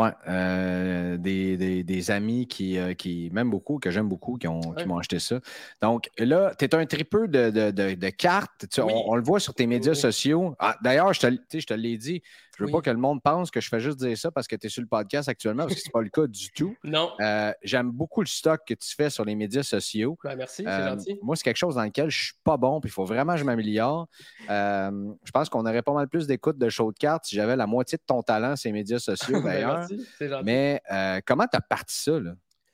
Ouais, 0.00 0.10
euh, 0.28 1.16
des, 1.16 1.56
des- 1.56 1.82
des 1.82 2.10
amis 2.12 2.46
qui, 2.46 2.78
euh, 2.78 2.94
qui 2.94 3.28
m'aiment 3.32 3.50
beaucoup, 3.50 3.78
que 3.80 3.90
j'aime 3.90 4.08
beaucoup, 4.08 4.36
qui 4.36 4.46
ont- 4.46 4.60
qui 4.60 4.68
Ouais. 4.68 4.86
m'ont 4.86 4.98
acheté 4.98 5.18
ça. 5.18 5.40
Donc 5.82 6.08
là, 6.16 6.54
tu 6.56 6.64
es 6.66 6.74
un 6.76 6.86
tripeux 6.86 7.26
de, 7.26 7.50
de- 7.50 7.72
de- 7.72 7.94
de 7.94 8.10
cartes. 8.10 8.66
Tu- 8.72 8.80
Oui. 8.80 8.92
on, 8.94 9.10
on 9.10 9.14
le 9.16 9.22
voit 9.24 9.40
sur 9.40 9.54
tes 9.54 9.66
médias 9.66 9.92
Oui. 9.94 9.98
sociaux. 9.98 10.54
Ah, 10.60 10.76
D'ailleurs, 10.82 11.10
te, 11.18 11.26
je 11.58 11.66
te 11.66 11.74
l'ai 11.74 11.96
dit, 11.98 12.22
je 12.60 12.64
veux 12.64 12.66
Oui. 12.66 12.72
pas 12.72 12.82
que 12.82 12.90
le 12.90 12.98
monde 12.98 13.22
pense 13.22 13.50
que 13.50 13.60
je 13.60 13.68
fais 13.70 13.80
juste 13.80 13.98
dire 13.98 14.16
ça 14.18 14.30
parce 14.30 14.46
que 14.46 14.54
tu 14.54 14.66
es 14.66 14.70
sur 14.70 14.82
le 14.82 14.86
podcast 14.88 15.28
actuellement, 15.30 15.62
parce 15.64 15.76
que 15.76 15.80
c'est 15.80 15.90
pas 15.92 16.02
le 16.02 16.10
cas 16.10 16.26
du 16.26 16.50
tout. 16.52 16.76
Non. 16.84 17.12
Euh, 17.20 17.52
J'aime 17.62 17.90
beaucoup 17.90 18.20
le 18.20 18.26
stock 18.26 18.60
que 18.66 18.74
tu 18.74 18.94
fais 18.94 19.08
sur 19.10 19.24
les 19.24 19.34
médias 19.34 19.62
sociaux. 19.62 20.18
Ben, 20.22 20.36
merci, 20.36 20.62
c'est 20.64 20.68
Euh, 20.68 20.88
gentil. 20.90 21.18
moi, 21.22 21.36
c'est 21.36 21.42
quelque 21.44 21.56
chose 21.56 21.74
dans 21.76 21.84
lequel 21.84 22.10
je 22.10 22.24
suis 22.26 22.34
pas 22.44 22.56
bon, 22.56 22.80
puis 22.80 22.90
il 22.90 22.92
faut 22.92 23.04
vraiment 23.06 23.32
que 23.32 23.38
je 23.38 23.44
m'améliore. 23.44 24.06
Euh, 24.50 25.12
je 25.24 25.30
pense 25.30 25.48
qu'on 25.48 25.64
aurait 25.66 25.82
pas 25.82 25.92
mal 25.94 26.08
plus 26.08 26.26
d'écoute 26.26 26.58
de 26.58 26.68
show 26.68 26.92
de 26.92 26.98
cartes 26.98 27.24
si 27.26 27.34
j'avais 27.36 27.56
la 27.56 27.66
moitié 27.66 27.96
de 27.98 28.02
ton 28.06 28.22
talent 28.22 28.56
sur 28.56 28.68
les 28.68 28.72
médias 28.74 28.98
sociaux, 28.98 29.40
Ben, 29.42 29.44
d'ailleurs. 29.44 29.78
merci, 29.78 30.06
c'est 30.18 30.28
gentil. 30.28 30.44
Mais 30.44 30.82
comment 31.26 31.46
tu 31.50 31.56
as 31.56 31.60
parti 31.62 31.96
ça, 31.96 32.20
là? 32.20 32.32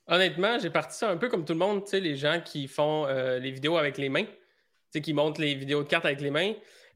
Honnêtement, 0.08 0.58
j'ai 0.60 0.70
parti 0.70 0.96
ça 0.98 1.10
un 1.10 1.16
peu 1.16 1.28
comme 1.28 1.44
tout 1.44 1.52
le 1.52 1.58
monde, 1.58 1.82
tu 1.84 1.90
sais, 1.90 2.00
les 2.00 2.14
gens 2.16 2.40
qui 2.44 2.68
font 2.68 3.06
les 3.06 3.50
vidéos 3.50 3.76
avec 3.76 3.98
les 3.98 4.08
mains, 4.08 4.24
tu 4.24 4.30
sais, 4.90 5.00
qui 5.00 5.12
montent 5.14 5.38
les 5.38 5.54
vidéos 5.54 5.82
de 5.82 5.88
cartes 5.88 6.04
avec 6.06 6.20
les 6.20 6.30
mains. 6.30 6.52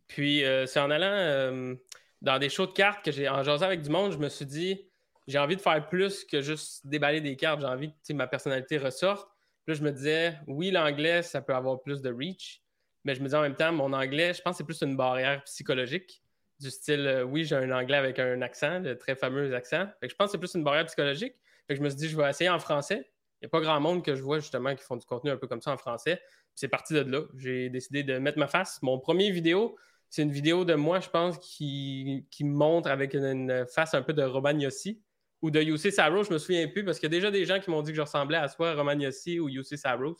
Puis 0.06 0.42
c'est 0.66 0.80
en 0.80 0.90
allant 0.90 1.76
dans 2.22 2.38
des 2.38 2.48
shows 2.48 2.66
de 2.66 2.72
cartes 2.72 3.04
que 3.04 3.12
j'ai 3.12 3.28
en 3.28 3.42
jasant 3.42 3.66
avec 3.66 3.82
du 3.82 3.90
monde, 3.90 4.12
je 4.12 4.18
me 4.18 4.28
suis 4.28 4.46
dit, 4.46 4.90
j'ai 5.26 5.38
envie 5.38 5.56
de 5.56 5.60
faire 5.60 5.88
plus 5.88 6.24
que 6.24 6.40
juste 6.40 6.86
déballer 6.86 7.20
des 7.20 7.36
cartes. 7.36 7.60
J'ai 7.60 7.66
envie 7.66 7.92
que 7.92 8.12
ma 8.12 8.26
personnalité 8.26 8.78
ressorte. 8.78 9.28
Puis 9.64 9.74
là, 9.74 9.78
je 9.78 9.84
me 9.84 9.92
disais, 9.92 10.36
oui, 10.46 10.70
l'anglais, 10.70 11.22
ça 11.22 11.40
peut 11.40 11.54
avoir 11.54 11.80
plus 11.80 12.02
de 12.02 12.10
reach, 12.12 12.62
mais 13.04 13.14
je 13.14 13.20
me 13.20 13.26
disais 13.26 13.36
en 13.36 13.42
même 13.42 13.54
temps, 13.54 13.72
mon 13.72 13.92
anglais, 13.92 14.34
je 14.34 14.42
pense 14.42 14.54
que 14.54 14.58
c'est 14.58 14.64
plus 14.64 14.82
une 14.82 14.96
barrière 14.96 15.42
psychologique. 15.44 16.22
Du 16.58 16.70
style, 16.70 17.06
euh, 17.06 17.22
oui, 17.22 17.44
j'ai 17.44 17.56
un 17.56 17.70
anglais 17.70 17.96
avec 17.96 18.18
un 18.18 18.42
accent, 18.42 18.80
le 18.80 18.98
très 18.98 19.14
fameux 19.14 19.54
accent. 19.54 19.86
Je 20.02 20.14
pense 20.14 20.26
que 20.26 20.32
c'est 20.32 20.38
plus 20.38 20.54
une 20.54 20.64
barrière 20.64 20.84
psychologique. 20.86 21.34
Je 21.68 21.80
me 21.80 21.88
suis 21.88 21.98
dit, 21.98 22.08
je 22.08 22.16
vais 22.16 22.28
essayer 22.28 22.50
en 22.50 22.58
français. 22.58 23.10
Il 23.40 23.44
n'y 23.44 23.46
a 23.46 23.48
pas 23.48 23.60
grand 23.60 23.80
monde 23.80 24.04
que 24.04 24.14
je 24.14 24.22
vois 24.22 24.40
justement 24.40 24.74
qui 24.74 24.84
font 24.84 24.96
du 24.96 25.06
contenu 25.06 25.30
un 25.30 25.36
peu 25.36 25.46
comme 25.46 25.62
ça 25.62 25.72
en 25.72 25.78
français. 25.78 26.20
C'est 26.54 26.68
parti 26.68 26.92
de 26.92 27.00
là. 27.00 27.22
J'ai 27.36 27.70
décidé 27.70 28.02
de 28.02 28.18
mettre 28.18 28.38
ma 28.38 28.48
face. 28.48 28.82
Mon 28.82 28.98
premier 28.98 29.30
vidéo, 29.30 29.78
c'est 30.10 30.22
une 30.22 30.32
vidéo 30.32 30.64
de 30.64 30.74
moi, 30.74 31.00
je 31.00 31.08
pense, 31.08 31.38
qui, 31.38 32.26
qui 32.30 32.44
me 32.44 32.52
montre 32.54 32.90
avec 32.90 33.14
une, 33.14 33.24
une 33.24 33.66
face 33.72 33.94
un 33.94 34.02
peu 34.02 34.12
de 34.12 34.22
Romagnosi 34.22 35.00
ou 35.40 35.50
de 35.50 35.60
UC 35.60 35.92
Saros. 35.92 36.24
Je 36.24 36.32
me 36.32 36.38
souviens 36.38 36.66
plus 36.68 36.84
parce 36.84 36.98
qu'il 36.98 37.10
y 37.10 37.14
a 37.14 37.16
déjà 37.16 37.30
des 37.30 37.44
gens 37.44 37.60
qui 37.60 37.70
m'ont 37.70 37.80
dit 37.80 37.92
que 37.92 37.96
je 37.96 38.02
ressemblais 38.02 38.36
à 38.36 38.48
soit 38.48 38.74
Romagnosi 38.74 39.38
ou 39.38 39.48
UC 39.48 39.78
Saros. 39.78 40.16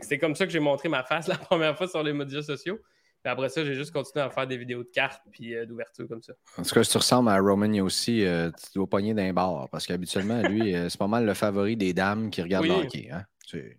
C'est 0.00 0.18
comme 0.18 0.34
ça 0.36 0.46
que 0.46 0.52
j'ai 0.52 0.60
montré 0.60 0.88
ma 0.88 1.02
face 1.02 1.26
la 1.28 1.36
première 1.38 1.76
fois 1.76 1.88
sur 1.88 2.02
les 2.02 2.12
médias 2.12 2.42
sociaux. 2.42 2.78
Puis 3.22 3.30
après 3.30 3.48
ça, 3.48 3.64
j'ai 3.64 3.74
juste 3.74 3.92
continué 3.92 4.24
à 4.24 4.30
faire 4.30 4.46
des 4.48 4.56
vidéos 4.56 4.82
de 4.82 4.88
cartes 4.92 5.22
puis 5.30 5.54
euh, 5.54 5.64
d'ouverture 5.64 6.08
comme 6.08 6.22
ça. 6.22 6.32
En 6.58 6.62
tout 6.62 6.74
cas, 6.74 6.82
si 6.82 6.90
tu 6.90 6.98
ressembles 6.98 7.28
à 7.28 7.38
Roman 7.38 7.72
aussi, 7.84 8.24
euh, 8.24 8.50
tu 8.50 8.72
dois 8.74 8.88
pogner 8.88 9.14
d'un 9.14 9.32
bar, 9.32 9.68
parce 9.70 9.86
qu'habituellement, 9.86 10.42
lui, 10.42 10.74
euh, 10.74 10.88
c'est 10.88 10.98
pas 10.98 11.06
mal 11.06 11.24
le 11.24 11.34
favori 11.34 11.76
des 11.76 11.92
dames 11.94 12.30
qui 12.30 12.42
regardent 12.42 12.64
Oui. 12.64 12.70
le 12.70 12.84
hockey. 12.84 13.08
Hein? 13.12 13.24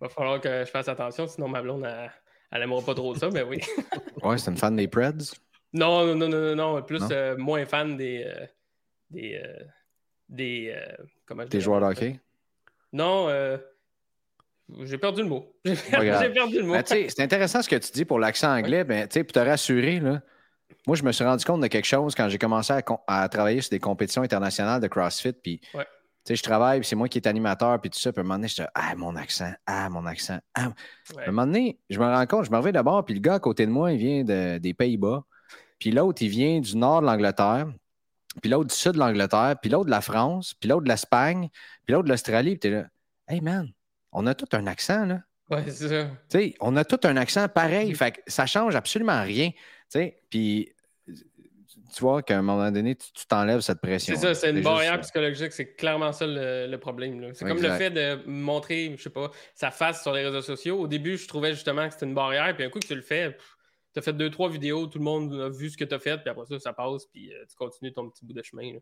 Va 0.00 0.08
falloir 0.08 0.40
que 0.40 0.64
je 0.64 0.70
fasse 0.70 0.88
attention, 0.88 1.26
sinon 1.26 1.48
ma 1.48 1.60
blonde, 1.60 1.84
elle, 1.84 2.10
elle 2.54 2.62
aimera 2.62 2.80
pas 2.80 2.94
trop 2.94 3.14
ça, 3.14 3.28
mais 3.30 3.42
oui. 3.42 3.60
Ouais, 4.22 4.38
c'est 4.38 4.50
une 4.50 4.56
fan 4.56 4.74
des 4.76 4.88
Preds? 4.88 5.34
Non, 5.74 6.06
non, 6.06 6.14
non, 6.14 6.28
non, 6.28 6.54
non, 6.56 6.82
plus 6.82 7.00
Non? 7.00 7.08
euh, 7.10 7.36
moins 7.36 7.66
fan 7.66 7.96
des. 7.96 8.24
euh, 8.24 8.46
des. 9.10 9.34
euh, 9.44 9.64
des 10.28 10.74
comment 11.26 11.44
Des 11.44 11.60
joueurs 11.60 11.80
de 11.80 11.86
hockey? 11.86 12.18
Non, 12.92 13.28
euh, 13.28 13.58
j'ai 14.84 14.96
perdu 14.98 15.22
le 15.22 15.28
mot. 15.28 15.54
J'ai 15.64 16.30
perdu 16.30 16.58
le 16.58 16.62
mot. 16.62 16.72
Ben, 16.74 16.84
c'est 16.86 17.20
intéressant 17.20 17.60
ce 17.60 17.68
que 17.68 17.76
tu 17.76 17.90
dis 17.92 18.04
pour 18.06 18.18
l'accent 18.18 18.56
anglais. 18.56 18.84
Ben, 18.84 19.06
tu 19.08 19.14
sais, 19.14 19.24
pour 19.24 19.32
te 19.32 19.38
rassurer, 19.40 20.00
là, 20.00 20.22
moi, 20.86 20.96
je 20.96 21.02
me 21.02 21.12
suis 21.12 21.24
rendu 21.24 21.44
compte 21.44 21.60
de 21.60 21.66
quelque 21.66 21.84
chose 21.86 22.14
quand 22.14 22.28
j'ai 22.30 22.38
commencé 22.38 22.72
à 23.06 23.28
travailler 23.28 23.60
sur 23.60 23.70
des 23.70 23.78
compétitions 23.80 24.22
internationales 24.22 24.80
de 24.80 24.86
CrossFit. 24.86 25.32
Puis, 25.34 25.60
Ouais. 25.74 25.86
Tu 26.24 26.32
sais, 26.32 26.36
je 26.36 26.42
travaille, 26.42 26.80
puis 26.80 26.88
c'est 26.88 26.96
moi 26.96 27.08
qui 27.08 27.18
est 27.18 27.26
animateur, 27.26 27.80
puis 27.80 27.90
tout 27.90 27.98
ça. 27.98 28.12
Puis, 28.12 28.20
à 28.20 28.22
un 28.22 28.24
moment 28.24 28.36
donné, 28.36 28.48
je 28.48 28.54
dis, 28.54 28.62
ah, 28.74 28.94
mon 28.96 29.14
accent, 29.16 29.52
ah, 29.66 29.88
mon 29.90 30.06
accent, 30.06 30.38
ah. 30.54 30.72
Ouais. 31.14 31.24
À 31.24 31.28
un 31.28 31.32
moment 31.32 31.46
donné, 31.46 31.78
je 31.90 31.98
me 31.98 32.04
rends 32.04 32.26
compte, 32.26 32.46
je 32.46 32.50
me 32.50 32.56
reviens 32.56 32.72
d'abord, 32.72 33.04
puis 33.04 33.14
le 33.14 33.20
gars 33.20 33.34
à 33.34 33.38
côté 33.40 33.66
de 33.66 33.70
moi, 33.70 33.92
il 33.92 33.98
vient 33.98 34.24
de- 34.24 34.58
des 34.58 34.72
Pays-Bas. 34.74 35.22
Puis 35.78 35.90
l'autre, 35.90 36.22
il 36.22 36.28
vient 36.28 36.60
du 36.60 36.76
nord 36.76 37.02
de 37.02 37.06
l'Angleterre. 37.06 37.66
Puis 38.40 38.50
l'autre 38.50 38.70
du 38.70 38.74
sud 38.74 38.92
de 38.92 38.98
l'Angleterre. 38.98 39.56
Puis 39.60 39.70
l'autre 39.70 39.86
de 39.86 39.90
la 39.90 40.00
France. 40.00 40.54
Puis 40.54 40.68
l'autre 40.68 40.84
de 40.84 40.88
l'Espagne. 40.88 41.50
Puis 41.84 41.92
l'autre 41.92 42.04
de 42.04 42.08
l'Australie. 42.10 42.52
Puis 42.52 42.58
t'es 42.60 42.70
là, 42.70 42.86
hey 43.28 43.40
man, 43.40 43.68
on 44.10 44.26
a 44.26 44.34
tout 44.34 44.48
un 44.52 44.66
accent, 44.66 45.04
là. 45.04 45.20
Ouais, 45.50 45.64
c'est 45.68 45.88
ça. 45.88 46.04
Tu 46.30 46.38
sais, 46.38 46.54
on 46.60 46.74
a 46.76 46.84
tout 46.84 47.00
un 47.04 47.16
accent 47.18 47.48
pareil. 47.48 47.92
Mm. 47.92 47.96
Fait 47.96 48.12
que 48.12 48.20
ça 48.26 48.46
change 48.46 48.74
absolument 48.74 49.22
rien. 49.22 49.50
Tu 49.50 49.58
sais, 49.90 50.22
puis 50.30 50.72
tu 51.94 52.00
vois 52.02 52.22
qu'à 52.22 52.38
un 52.38 52.42
moment 52.42 52.70
donné, 52.70 52.94
tu 52.94 53.26
t'enlèves 53.28 53.60
cette 53.60 53.80
pression. 53.80 54.14
C'est 54.14 54.20
ça, 54.20 54.34
c'est 54.34 54.50
une 54.50 54.62
barrière 54.62 55.00
psychologique. 55.00 55.52
C'est 55.52 55.74
clairement 55.74 56.12
ça 56.12 56.26
le, 56.26 56.66
le 56.68 56.78
problème. 56.78 57.32
C'est 57.34 57.46
comme 57.46 57.62
le 57.62 57.70
fait 57.70 57.90
de 57.90 58.18
montrer, 58.26 58.94
je 58.96 59.02
sais 59.02 59.10
pas, 59.10 59.30
sa 59.54 59.70
face 59.70 60.02
sur 60.02 60.12
les 60.12 60.24
réseaux 60.24 60.42
sociaux. 60.42 60.80
Au 60.80 60.86
début, 60.86 61.16
je 61.16 61.26
trouvais 61.28 61.52
justement 61.52 61.86
que 61.86 61.94
c'était 61.94 62.06
une 62.06 62.14
barrière. 62.14 62.54
Puis 62.54 62.64
un 62.64 62.70
coup 62.70 62.78
que 62.80 62.86
tu 62.86 62.94
le 62.94 63.02
fais, 63.02 63.36
tu 63.92 63.98
as 63.98 64.02
fait 64.02 64.12
deux, 64.12 64.30
trois 64.30 64.48
vidéos, 64.50 64.86
tout 64.86 64.98
le 64.98 65.04
monde 65.04 65.32
a 65.40 65.48
vu 65.48 65.70
ce 65.70 65.76
que 65.76 65.84
tu 65.84 65.94
as 65.94 65.98
fait. 65.98 66.18
Puis 66.18 66.28
après 66.30 66.46
ça, 66.46 66.58
ça 66.58 66.72
passe. 66.72 67.06
Puis 67.06 67.32
euh, 67.32 67.44
tu 67.48 67.56
continues 67.56 67.92
ton 67.92 68.10
petit 68.10 68.24
bout 68.24 68.32
de 68.32 68.42
chemin. 68.42 68.72
là. 68.74 68.78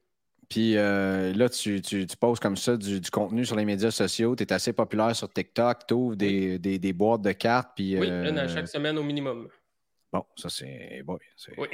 Puis 0.48 0.76
euh, 0.76 1.32
là, 1.34 1.48
tu, 1.48 1.80
tu, 1.80 2.06
tu 2.06 2.16
poses 2.16 2.40
comme 2.40 2.56
ça 2.56 2.76
du, 2.76 3.00
du 3.00 3.10
contenu 3.10 3.44
sur 3.44 3.56
les 3.56 3.64
médias 3.64 3.90
sociaux. 3.90 4.34
Tu 4.36 4.42
es 4.42 4.52
assez 4.52 4.72
populaire 4.72 5.14
sur 5.14 5.32
TikTok. 5.32 5.86
Tu 5.86 5.94
ouvres 5.94 6.16
des, 6.16 6.58
des, 6.58 6.78
des 6.78 6.92
boîtes 6.92 7.22
de 7.22 7.32
cartes. 7.32 7.70
Puis, 7.76 7.96
Oui, 7.98 8.08
euh, 8.10 8.28
une 8.28 8.38
à 8.38 8.48
chaque 8.48 8.68
semaine 8.68 8.98
au 8.98 9.02
minimum. 9.02 9.48
Bon, 10.12 10.26
ça, 10.36 10.50
c'est 10.50 11.02
boy, 11.04 11.18
c'est 11.36 11.58
Oui. 11.58 11.68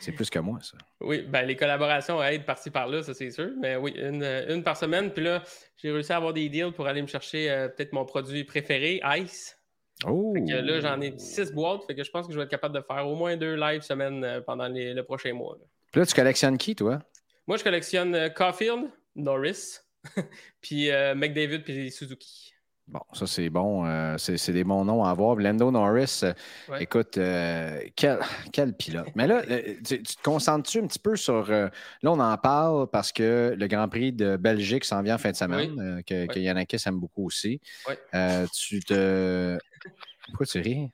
c'est 0.00 0.12
plus 0.12 0.30
que 0.30 0.38
moi, 0.38 0.60
ça. 0.62 0.78
Oui, 1.00 1.22
ben 1.22 1.42
les 1.42 1.56
collaborations 1.56 2.22
aident 2.22 2.44
par-ci 2.46 2.70
par-là, 2.70 3.02
ça 3.02 3.14
c'est 3.14 3.30
sûr. 3.32 3.50
Mais 3.60 3.74
oui, 3.76 3.92
une, 3.96 4.22
une 4.48 4.62
par 4.62 4.76
semaine. 4.76 5.12
Puis 5.12 5.24
là, 5.24 5.42
j'ai 5.76 5.90
réussi 5.90 6.12
à 6.12 6.16
avoir 6.18 6.32
des 6.32 6.48
deals 6.48 6.72
pour 6.72 6.86
aller 6.86 7.02
me 7.02 7.08
chercher 7.08 7.50
euh, 7.50 7.68
peut-être 7.68 7.92
mon 7.92 8.04
produit 8.04 8.44
préféré, 8.44 9.00
Ice. 9.18 9.58
Oh! 10.06 10.32
Fait 10.34 10.44
que 10.44 10.52
là, 10.56 10.80
j'en 10.80 11.00
ai 11.00 11.18
six 11.18 11.50
boîtes. 11.52 11.82
Fait 11.86 11.94
que 11.96 12.04
je 12.04 12.10
pense 12.10 12.26
que 12.28 12.32
je 12.32 12.38
vais 12.38 12.44
être 12.44 12.50
capable 12.50 12.74
de 12.76 12.80
faire 12.80 13.06
au 13.08 13.16
moins 13.16 13.36
deux 13.36 13.54
lives 13.56 13.82
semaine 13.82 14.22
euh, 14.24 14.40
pendant 14.40 14.68
les- 14.68 14.94
le 14.94 15.02
prochain 15.02 15.32
mois. 15.32 15.56
là. 15.58 15.64
Puis 15.90 16.00
là, 16.00 16.06
tu 16.06 16.14
collectionnes 16.14 16.58
qui, 16.58 16.76
toi? 16.76 17.00
Moi, 17.48 17.56
je 17.56 17.64
collectionne 17.64 18.14
euh, 18.14 18.28
Caulfield, 18.28 18.88
Norris, 19.16 19.78
puis 20.60 20.90
euh, 20.90 21.14
McDavid, 21.16 21.60
puis 21.64 21.90
Suzuki. 21.90 22.53
Bon, 22.86 23.00
ça, 23.14 23.26
c'est 23.26 23.48
bon. 23.48 23.86
euh, 23.86 24.16
c'est 24.18 24.36
c'est 24.36 24.52
des 24.52 24.62
bons 24.62 24.84
noms 24.84 25.04
à 25.04 25.10
avoir. 25.10 25.36
Lando 25.36 25.70
Norris, 25.70 26.20
euh, 26.22 26.34
Ouais. 26.68 26.82
écoute, 26.82 27.16
euh, 27.16 27.80
quel, 27.96 28.18
quel 28.52 28.74
pilote. 28.74 29.08
Mais 29.14 29.26
là, 29.26 29.42
tu, 29.84 30.02
tu 30.02 30.16
te 30.16 30.22
concentres-tu 30.22 30.80
un 30.80 30.86
petit 30.86 30.98
peu 30.98 31.16
sur. 31.16 31.50
euh, 31.50 31.68
là, 32.02 32.12
on 32.12 32.20
en 32.20 32.36
parle 32.36 32.86
parce 32.90 33.10
que 33.10 33.54
le 33.58 33.66
Grand 33.68 33.88
Prix 33.88 34.12
de 34.12 34.36
Belgique 34.36 34.84
s'en 34.84 35.02
vient 35.02 35.14
en 35.14 35.18
fin 35.18 35.30
de 35.30 35.36
semaine, 35.36 35.72
Oui. 35.72 35.80
euh, 35.82 36.02
que, 36.02 36.26
que 36.26 36.34
Oui. 36.38 36.42
Yannickis 36.42 36.76
aime 36.86 37.00
beaucoup 37.00 37.24
aussi. 37.26 37.58
Oui. 37.88 37.94
Euh, 38.14 38.46
tu 38.54 38.80
te. 38.80 39.58
Pourquoi 40.28 40.46
tu 40.46 40.58
ris? 40.60 40.90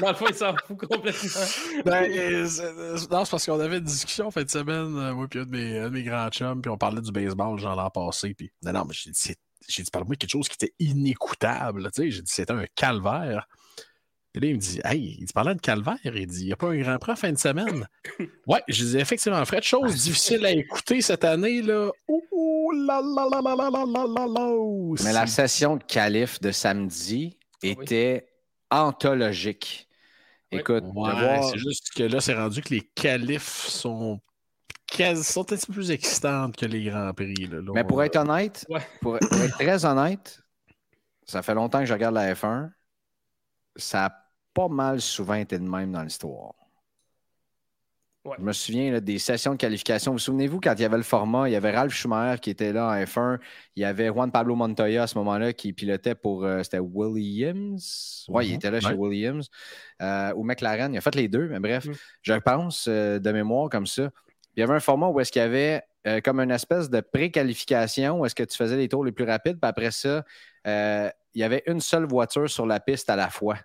Dans 0.00 0.08
le 0.10 0.14
fond, 0.16 0.26
il 0.28 0.34
s'en 0.34 0.54
fout 0.56 0.76
complètement. 0.78 1.40
Ben, 1.84 2.08
non, 3.10 3.24
c'est 3.24 3.30
parce 3.30 3.46
qu'on 3.46 3.60
avait 3.60 3.78
une 3.78 3.84
discussion 3.84 4.26
en 4.26 4.30
fin 4.30 4.42
de 4.42 4.50
semaine, 4.50 4.88
moi 5.12 5.26
puis 5.28 5.40
un 5.40 5.44
de 5.44 5.50
mes, 5.50 5.78
un 5.78 5.84
de 5.84 5.90
mes 5.90 6.02
grands 6.02 6.28
chums, 6.30 6.60
puis 6.62 6.70
on 6.70 6.76
parlait 6.78 7.00
du 7.00 7.12
baseball, 7.12 7.58
genre 7.58 7.76
l'an 7.76 7.90
passé, 7.90 8.34
puis 8.34 8.50
non, 8.64 8.72
non, 8.72 8.84
mais 8.86 8.94
j'ai 8.94 9.10
dit, 9.10 9.18
c'est- 9.20 9.38
j'ai 9.68 9.82
dit, 9.82 9.90
parle-moi 9.90 10.14
de 10.14 10.18
quelque 10.18 10.30
chose 10.30 10.48
qui 10.48 10.54
était 10.54 10.74
inécoutable, 10.78 11.90
j'ai 11.96 12.10
dit, 12.10 12.22
c'était 12.26 12.52
un 12.52 12.64
calvaire. 12.74 13.48
Et 14.36 14.40
là, 14.40 14.46
il 14.48 14.54
me 14.54 14.60
dit, 14.60 14.80
hey, 14.84 15.16
il 15.20 15.26
dit, 15.26 15.32
parlant 15.32 15.54
de 15.54 15.60
calvaire, 15.60 15.96
il 16.04 16.26
dit, 16.26 16.40
il 16.40 16.46
n'y 16.46 16.52
a 16.52 16.56
pas 16.56 16.66
un 16.70 16.80
grand 16.80 16.98
prix 16.98 17.12
en 17.12 17.16
fin 17.16 17.32
de 17.32 17.38
semaine. 17.38 17.86
ouais, 18.48 18.62
je 18.66 18.84
dis, 18.84 18.98
effectivement, 18.98 19.44
Fred, 19.44 19.62
chose 19.62 19.94
difficile 20.02 20.44
à 20.44 20.50
écouter 20.50 21.00
cette 21.02 21.22
année, 21.24 21.62
là. 21.62 21.90
Ouh, 22.08 22.72
là, 22.72 23.00
là, 23.00 23.28
là, 23.30 23.40
là, 23.40 23.54
là, 23.54 23.70
là, 23.70 23.84
là, 23.86 24.06
là, 24.08 24.26
là. 24.26 24.94
Mais 25.04 25.12
la 25.12 25.26
session 25.28 25.76
de 25.76 25.84
qualif 25.84 26.40
de 26.40 26.50
samedi 26.50 27.38
Ah 27.40 27.56
oui. 27.62 27.70
était 27.80 28.26
anthologique. 28.70 29.88
Écoute, 30.50 30.84
de 30.84 30.88
Ouais, 30.88 31.12
voir- 31.12 31.44
c'est 31.50 31.58
juste 31.58 31.90
que 31.94 32.02
là, 32.04 32.20
c'est 32.20 32.34
rendu 32.34 32.60
que 32.62 32.74
les 32.74 32.82
qualifs 32.94 33.66
sont, 33.68 34.20
quasi- 34.86 35.24
sont 35.24 35.40
un 35.40 35.56
petit 35.56 35.66
peu 35.66 35.72
plus 35.72 35.90
excitantes 35.90 36.56
que 36.56 36.66
les 36.66 36.84
Grands 36.84 37.12
Prix. 37.12 37.34
Là. 37.46 37.60
Là, 37.60 37.72
Mais 37.74 37.84
pour 37.84 38.02
être 38.02 38.16
honnête, 38.16 38.64
Ouais. 38.68 38.80
pour, 39.00 39.18
pour 39.18 39.38
être 39.40 39.54
très 39.58 39.84
honnête, 39.84 40.40
ça 41.26 41.42
fait 41.42 41.54
longtemps 41.54 41.80
que 41.80 41.86
je 41.86 41.94
regarde 41.94 42.14
la 42.14 42.34
F1. 42.34 42.70
Ça 43.76 44.06
a 44.06 44.12
pas 44.52 44.68
mal 44.68 45.00
souvent 45.00 45.34
été 45.34 45.58
de 45.58 45.64
même 45.68 45.92
dans 45.92 46.02
l'histoire. 46.02 46.54
Ouais. 48.24 48.36
Je 48.38 48.42
me 48.42 48.52
souviens 48.54 48.90
là, 48.90 49.00
des 49.00 49.18
sessions 49.18 49.52
de 49.52 49.58
qualification. 49.58 50.12
Vous, 50.12 50.14
vous 50.16 50.18
souvenez-vous 50.18 50.58
quand 50.58 50.72
il 50.72 50.80
y 50.80 50.84
avait 50.86 50.96
le 50.96 51.02
format, 51.02 51.46
il 51.46 51.52
y 51.52 51.56
avait 51.56 51.72
Ralph 51.76 51.92
Schumacher 51.92 52.40
qui 52.40 52.48
était 52.48 52.72
là 52.72 52.88
en 52.88 52.94
F1, 53.04 53.38
il 53.76 53.82
y 53.82 53.84
avait 53.84 54.06
Juan 54.08 54.32
Pablo 54.32 54.54
Montoya 54.54 55.02
à 55.02 55.06
ce 55.06 55.18
moment-là 55.18 55.52
qui 55.52 55.74
pilotait 55.74 56.14
pour 56.14 56.42
euh, 56.44 56.62
c'était 56.62 56.78
Williams? 56.78 58.24
Oui, 58.28 58.46
il 58.46 58.50
Mhm. 58.52 58.56
était 58.56 58.70
là 58.70 58.80
chez. 58.80 58.94
Williams. 58.94 59.50
Euh, 60.00 60.32
ou 60.36 60.42
McLaren, 60.42 60.94
il 60.94 60.96
a 60.96 61.00
fait 61.02 61.14
les 61.16 61.28
deux, 61.28 61.48
mais 61.48 61.60
bref, 61.60 61.84
Mhm. 61.84 61.94
je 62.22 62.32
pense 62.34 62.86
euh, 62.88 63.18
de 63.18 63.30
mémoire 63.30 63.68
comme 63.68 63.86
ça. 63.86 64.10
Il 64.56 64.60
y 64.60 64.62
avait 64.62 64.74
un 64.74 64.80
format 64.80 65.08
où 65.08 65.20
est-ce 65.20 65.32
qu'il 65.32 65.42
y 65.42 65.44
avait 65.44 65.82
euh, 66.06 66.20
comme 66.20 66.38
une 66.40 66.50
espèce 66.50 66.90
de 66.90 67.00
pré-qualification 67.00 68.20
où 68.20 68.26
est-ce 68.26 68.34
que 68.34 68.42
tu 68.42 68.56
faisais 68.56 68.76
les 68.76 68.88
tours 68.88 69.04
les 69.04 69.12
plus 69.12 69.24
rapides, 69.24 69.58
puis 69.60 69.68
après 69.68 69.90
ça, 69.90 70.24
euh, 70.66 71.10
il 71.34 71.40
y 71.40 71.44
avait 71.44 71.62
une 71.66 71.80
seule 71.80 72.04
voiture 72.06 72.48
sur 72.48 72.66
la 72.66 72.78
piste 72.80 73.08
à 73.10 73.16
la 73.16 73.30
fois. 73.30 73.56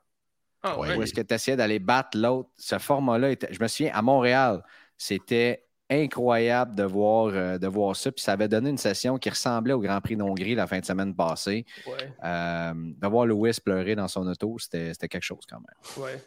Ah, 0.63 0.80
Ouais. 0.80 0.95
Où 0.95 1.04
est-ce 1.04 1.13
que 1.13 1.21
tu 1.21 1.34
essayais 1.34 1.56
d'aller 1.58 1.80
battre 1.80 2.17
l'autre? 2.17 2.49
Ce 2.58 2.78
format-là, 2.80 3.32
était- 3.32 3.54
je 3.54 3.62
me 3.62 3.67
souviens, 3.67 3.91
à 3.93 4.02
Montréal, 4.02 4.63
c'était 4.97 5.65
incroyable 5.91 6.75
de 6.75 6.84
voir, 6.84 7.28
euh, 7.34 7.58
de 7.58 7.67
voir 7.67 7.95
ça. 7.95 8.12
Puis 8.12 8.21
ça 8.23 8.34
avait 8.34 8.47
donné 8.47 8.69
une 8.69 8.78
session 8.78 9.17
qui 9.17 9.30
ressemblait 9.30 9.73
au 9.73 9.80
Grand 9.80 9.99
Prix 10.02 10.15
d'Hongrie 10.15 10.54
la 10.56 10.67
fin 10.67 10.80
de 10.80 10.86
semaine 10.86 11.15
passée. 11.15 11.65
Ouais, 11.88 11.93
Euh, 12.23 12.73
de 12.75 13.08
voir 13.08 13.25
Lewis 13.25 13.58
pleurer 13.63 13.95
dans 13.95 14.08
son 14.08 14.28
auto, 14.28 14.58
c'était 14.60 14.93
c'était 14.93 15.08
quelque 15.08 15.23
chose 15.23 15.45
quand 15.49 15.58
même. 15.60 16.04
ouais. 16.06 16.21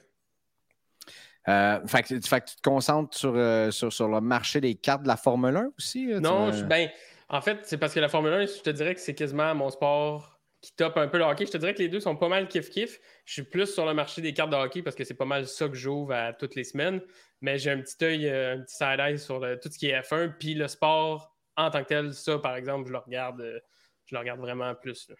Euh, 1.48 1.80
fait, 1.86 2.02
que, 2.02 2.20
fait, 2.20 2.40
que, 2.40 2.50
tu 2.50 2.56
te 2.56 2.62
concentres 2.62 3.16
sur, 3.16 3.32
euh, 3.34 3.70
sur, 3.70 3.92
sur, 3.92 4.08
le 4.08 4.20
marché 4.20 4.60
des 4.60 4.74
cartes 4.74 5.02
de 5.02 5.08
la 5.08 5.16
Formule 5.16 5.56
1 5.56 5.70
aussi? 5.76 6.06
Non, 6.06 6.52
je, 6.52 6.64
ben, 6.64 6.88
en 7.28 7.40
fait, 7.40 7.58
c'est 7.64 7.78
parce 7.78 7.94
que 7.94 8.00
la 8.00 8.08
Formule 8.08 8.32
1, 8.32 8.46
je 8.46 8.60
te 8.60 8.70
dirais 8.70 8.94
que 8.94 9.00
c'est 9.00 9.14
quasiment 9.14 9.54
mon 9.54 9.70
sport 9.70 10.40
qui 10.60 10.72
top 10.76 10.96
un 10.96 11.08
peu 11.08 11.18
le 11.18 11.24
hockey. 11.24 11.44
Je 11.44 11.50
te 11.50 11.56
dirais 11.56 11.74
que 11.74 11.80
les 11.82 11.88
deux 11.88 11.98
sont 11.98 12.14
pas 12.14 12.28
mal 12.28 12.46
kiff-kiff. 12.46 13.00
Je 13.24 13.32
suis 13.32 13.42
plus 13.42 13.66
sur 13.66 13.84
le 13.84 13.94
marché 13.94 14.22
des 14.22 14.32
cartes 14.32 14.50
de 14.50 14.56
hockey 14.56 14.82
parce 14.82 14.94
que 14.94 15.02
c'est 15.02 15.14
pas 15.14 15.24
mal 15.24 15.48
ça 15.48 15.68
que 15.68 15.74
j'ouvre 15.74 16.12
à 16.12 16.32
toutes 16.32 16.54
les 16.54 16.62
semaines. 16.62 17.00
Mais 17.40 17.58
j'ai 17.58 17.72
un 17.72 17.80
petit 17.80 18.04
œil, 18.04 18.30
un 18.30 18.60
petit 18.60 18.76
side-eye 18.76 19.18
sur 19.18 19.40
tout 19.60 19.68
ce 19.68 19.76
qui 19.76 19.88
est 19.88 20.00
F1. 20.00 20.34
Puis 20.38 20.54
le 20.54 20.68
sport 20.68 21.32
en 21.56 21.70
tant 21.70 21.82
que 21.82 21.88
tel, 21.88 22.14
ça, 22.14 22.38
par 22.38 22.56
exemple, 22.56 22.88
je 22.88 22.92
le 22.92 22.98
regarde, 22.98 23.62
je 24.06 24.14
le 24.14 24.18
regarde 24.18 24.40
vraiment 24.40 24.74
plus. 24.74 25.10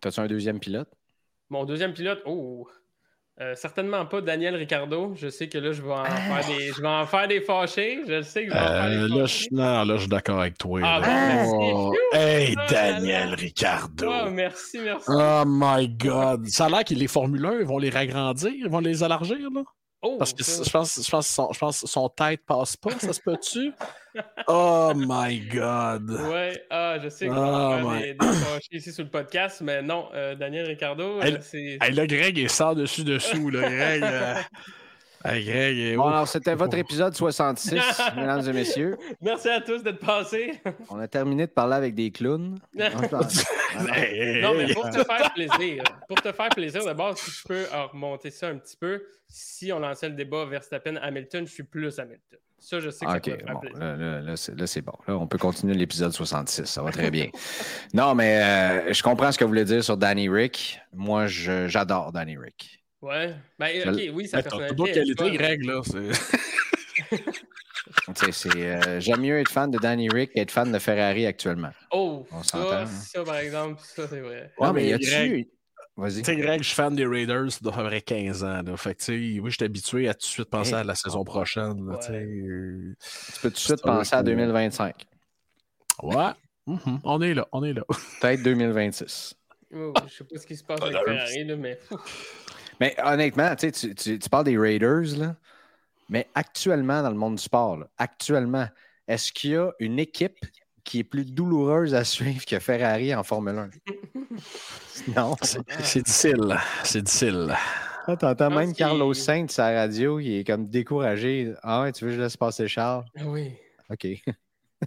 T'as-tu 0.00 0.20
un 0.20 0.26
deuxième 0.26 0.60
pilote? 0.60 0.88
Mon 1.50 1.64
deuxième 1.64 1.92
pilote, 1.92 2.22
oh, 2.26 2.68
euh, 3.40 3.54
certainement 3.54 4.04
pas 4.04 4.20
Daniel 4.20 4.56
Ricardo. 4.56 5.14
Je 5.14 5.28
sais 5.28 5.48
que 5.48 5.58
là, 5.58 5.70
je 5.72 5.80
vais 5.80 5.92
en, 5.92 6.04
faire, 6.04 6.46
des, 6.48 6.72
je 6.72 6.82
vais 6.82 6.88
en 6.88 7.06
faire 7.06 7.28
des 7.28 7.40
fâchés. 7.40 8.00
Je 8.08 8.22
sais 8.22 8.46
que 8.46 8.50
je 8.50 8.54
vais 8.54 8.60
en 8.60 8.66
faire 8.66 8.88
des 8.88 8.96
euh, 8.96 9.08
là, 9.08 9.20
fâchés. 9.20 9.48
Je, 9.50 9.56
non, 9.56 9.84
là, 9.84 9.94
je 9.94 10.00
suis 10.00 10.08
d'accord 10.08 10.40
avec 10.40 10.58
toi. 10.58 10.80
Ah, 10.82 10.98
là. 10.98 11.44
bon, 11.44 11.90
Oh, 11.90 11.94
hey, 12.12 12.56
Daniel 12.68 13.34
Ricardo. 13.34 14.10
Oh, 14.10 14.30
merci, 14.30 14.80
merci. 14.82 15.06
Oh 15.08 15.44
my 15.46 15.88
God. 15.88 16.48
Ça 16.48 16.66
a 16.66 16.68
l'air 16.68 16.84
que 16.84 16.94
les 16.94 17.06
Formule 17.06 17.46
1, 17.46 17.60
ils 17.60 17.66
vont 17.66 17.78
les 17.78 17.90
ragrandir, 17.90 18.50
ils 18.50 18.68
vont 18.68 18.80
les 18.80 19.04
élargir, 19.04 19.36
là. 19.54 19.62
Oh, 20.00 20.16
Parce 20.16 20.32
que 20.32 20.44
ça. 20.44 20.62
je 20.62 20.70
pense, 20.70 21.04
je, 21.04 21.10
pense 21.10 21.26
que 21.26 21.34
son, 21.34 21.52
je 21.52 21.58
pense 21.58 21.80
que 21.80 21.88
son 21.88 22.08
tête 22.08 22.42
passe 22.46 22.76
pas, 22.76 22.90
ça 22.98 23.12
se 23.12 23.20
peut-tu? 23.20 23.72
Oh 24.46 24.92
my 24.94 25.40
God. 25.40 26.10
Ouais, 26.10 26.64
ah, 26.70 26.98
je 27.02 27.08
sais 27.08 27.26
que 27.26 27.34
faire 27.34 27.86
ouais. 27.86 28.14
des, 28.14 28.14
des 28.14 28.76
ici 28.76 28.92
sur 28.92 29.04
le 29.04 29.10
podcast, 29.10 29.60
mais 29.60 29.82
non, 29.82 30.08
euh, 30.14 30.36
Daniel 30.36 30.66
Ricardo, 30.66 31.20
Hey, 31.20 31.34
euh, 31.34 31.38
c'est. 31.40 31.78
Hey, 31.80 31.92
là, 31.92 32.06
Greg, 32.06 32.38
il 32.38 32.48
sort 32.48 32.76
dessus-dessous, 32.76 33.50
là. 33.50 33.68
Greg, 33.68 34.02
euh, 34.04 34.34
hey, 35.24 35.96
Bon, 35.96 36.06
alors, 36.06 36.28
c'était 36.28 36.54
votre 36.54 36.76
épisode 36.76 37.14
66, 37.14 37.74
mesdames 38.16 38.48
et 38.48 38.52
messieurs. 38.52 38.96
Merci 39.20 39.48
à 39.48 39.60
tous 39.60 39.82
d'être 39.82 39.98
passés. 40.04 40.60
On 40.90 40.98
a 40.98 41.08
terminé 41.08 41.46
de 41.46 41.52
parler 41.52 41.74
avec 41.76 41.94
des 41.94 42.10
clowns. 42.10 42.58
Non, 43.78 44.54
mais 44.56 44.72
pour 44.72 44.88
te 44.90 45.04
faire 45.04 45.32
plaisir, 45.34 45.82
pour 46.08 46.20
te 46.22 46.32
faire 46.32 46.48
plaisir, 46.48 46.84
d'abord, 46.84 47.16
si 47.18 47.30
je 47.30 47.42
peux 47.46 47.66
euh, 47.72 47.84
remonter 47.92 48.30
ça 48.30 48.48
un 48.48 48.56
petit 48.56 48.76
peu, 48.76 49.02
si 49.28 49.72
on 49.72 49.78
lançait 49.78 50.08
le 50.08 50.14
débat 50.14 50.44
Verstappen-Hamilton, 50.46 51.46
je 51.46 51.52
suis 51.52 51.62
plus 51.64 51.98
Hamilton. 51.98 52.38
Ça, 52.58 52.80
je 52.80 52.90
sais 52.90 53.04
que 53.04 53.10
Ah, 53.10 53.12
ça 53.12 53.18
OK, 53.18 53.24
peut 53.38 53.44
faire 53.44 53.54
bon, 53.54 53.60
plaisir. 53.60 53.78
là, 53.78 53.96
là, 53.96 54.20
là, 54.20 54.36
c'est 54.36 54.58
là, 54.58 54.66
c'est 54.66 54.80
bon. 54.82 54.94
Là, 55.06 55.16
on 55.16 55.26
peut 55.28 55.38
continuer 55.38 55.74
l'épisode 55.74 56.12
66. 56.12 56.64
Ça 56.64 56.82
va 56.82 56.90
très 56.90 57.10
bien. 57.10 57.28
non, 57.94 58.14
mais 58.14 58.42
euh, 58.42 58.92
je 58.92 59.02
comprends 59.02 59.30
ce 59.30 59.38
que 59.38 59.44
vous 59.44 59.48
voulez 59.50 59.64
dire 59.64 59.84
sur 59.84 59.96
Danny 59.96 60.28
Rick. 60.28 60.80
Moi, 60.92 61.26
je- 61.28 61.68
j'adore 61.68 62.10
Danny 62.10 62.36
Rick. 62.36 62.82
Ouais. 63.00 63.34
Ben, 63.58 63.88
ok, 63.88 64.00
oui, 64.12 64.28
T'as 64.28 64.38
t'as 64.38 64.42
personnalité. 64.42 64.74
d'autres 64.76 64.92
qualités. 64.92 65.30
Greg, 65.32 65.64
là. 65.64 65.82
c'est- 65.84 66.34
Tu 68.14 68.14
sais, 68.26 68.32
c'est, 68.32 68.66
euh, 68.66 69.00
J'aime 69.00 69.20
mieux 69.20 69.38
être 69.38 69.50
fan 69.50 69.70
de 69.70 69.78
Danny 69.78 70.08
Rick 70.08 70.32
qu'être 70.32 70.50
fan 70.50 70.70
de 70.72 70.78
Ferrari 70.78 71.24
actuellement. 71.26 71.70
Oh, 71.90 72.26
On 72.32 72.42
ça, 72.42 72.82
hein? 72.82 72.86
ça, 72.86 73.22
par 73.22 73.36
exemple, 73.36 73.80
ça, 73.82 74.06
c'est 74.08 74.20
vrai. 74.20 74.52
Ouais, 74.58 74.66
non, 74.66 74.72
mais 74.72 74.82
mais 74.82 74.88
y 74.88 74.92
a-tu. 74.94 75.06
Greg- 75.06 75.48
Vas-y. 75.96 76.16
Tu 76.18 76.24
sais, 76.24 76.36
Greg, 76.36 76.62
je 76.62 76.66
suis 76.66 76.74
fan 76.74 76.94
des 76.94 77.06
Raiders, 77.06 77.50
ça 77.50 77.70
près 77.70 78.00
15 78.02 78.44
ans. 78.44 78.62
Là. 78.62 78.76
Fait 78.76 78.94
que, 78.94 78.98
tu 79.00 79.04
sais, 79.04 79.40
oui, 79.40 79.50
je 79.50 79.56
suis 79.56 79.64
habitué 79.64 80.08
à 80.08 80.14
tout 80.14 80.20
de 80.20 80.24
suite 80.30 80.50
penser 80.50 80.74
Hey. 80.74 80.80
à 80.80 80.84
la 80.84 80.94
saison 80.94 81.24
prochaine. 81.24 81.86
Là, 81.86 81.94
Ouais. 81.94 82.06
tu 82.06 82.12
euh, 82.12 82.94
peux 83.42 83.48
tout 83.50 83.54
de 83.54 83.58
suite 83.58 83.78
Ça, 83.78 83.82
penser 83.84 84.14
à 84.14 84.18
je- 84.20 84.24
2025. 84.24 85.06
Ouais. 86.02 86.14
Mhm, 86.66 87.00
On 87.04 87.22
est 87.22 87.34
là, 87.34 87.48
on 87.52 87.64
est 87.64 87.72
là. 87.72 87.82
Peut-être 88.20 88.42
2026. 88.42 89.34
Oui, 89.70 89.80
oui, 89.86 89.92
je 90.08 90.14
sais 90.14 90.24
pas 90.24 90.38
ce 90.38 90.46
qui 90.46 90.56
se 90.56 90.64
passe 90.64 90.80
avec 90.82 90.96
Ferrari, 91.04 91.44
là, 91.44 91.56
mais. 91.56 91.78
Mais 92.80 92.94
honnêtement, 93.02 93.54
tu, 93.56 94.18
parles 94.30 94.44
des 94.44 94.58
Raiders, 94.58 95.16
là, 95.18 95.36
mais 96.08 96.28
actuellement, 96.34 97.02
dans 97.02 97.10
le 97.10 97.16
monde 97.16 97.36
du 97.36 97.42
sport, 97.42 97.76
là, 97.78 97.88
actuellement, 97.98 98.66
est-ce 99.06 99.32
qu'il 99.32 99.50
y 99.50 99.56
a 99.56 99.70
une 99.78 99.98
équipe 99.98 100.38
qui 100.84 101.00
est 101.00 101.04
plus 101.04 101.24
douloureuse 101.24 101.94
à 101.94 102.04
suivre 102.04 102.44
que 102.46 102.58
Ferrari 102.58 103.14
en 103.14 103.22
Formule 103.22 103.58
1? 103.58 103.70
non. 105.16 105.36
C'est 105.42 105.66
difficile. 105.76 106.56
C'est 106.82 107.02
difficile. 107.02 107.54
Ah, 108.06 108.16
T'entends 108.16 108.50
même 108.50 108.72
Carlos 108.72 109.12
Sainz 109.12 109.58
à 109.58 109.70
la 109.70 109.80
radio, 109.80 110.18
il 110.18 110.38
est 110.38 110.44
comme 110.44 110.66
découragé. 110.68 111.52
Ah 111.62 111.82
ouais, 111.82 111.92
tu 111.92 112.04
veux 112.04 112.10
que 112.10 112.16
je 112.16 112.22
laisse 112.22 112.38
passer 112.38 112.66
Charles? 112.66 113.04
Oui. 113.22 113.52
OK. 113.90 114.06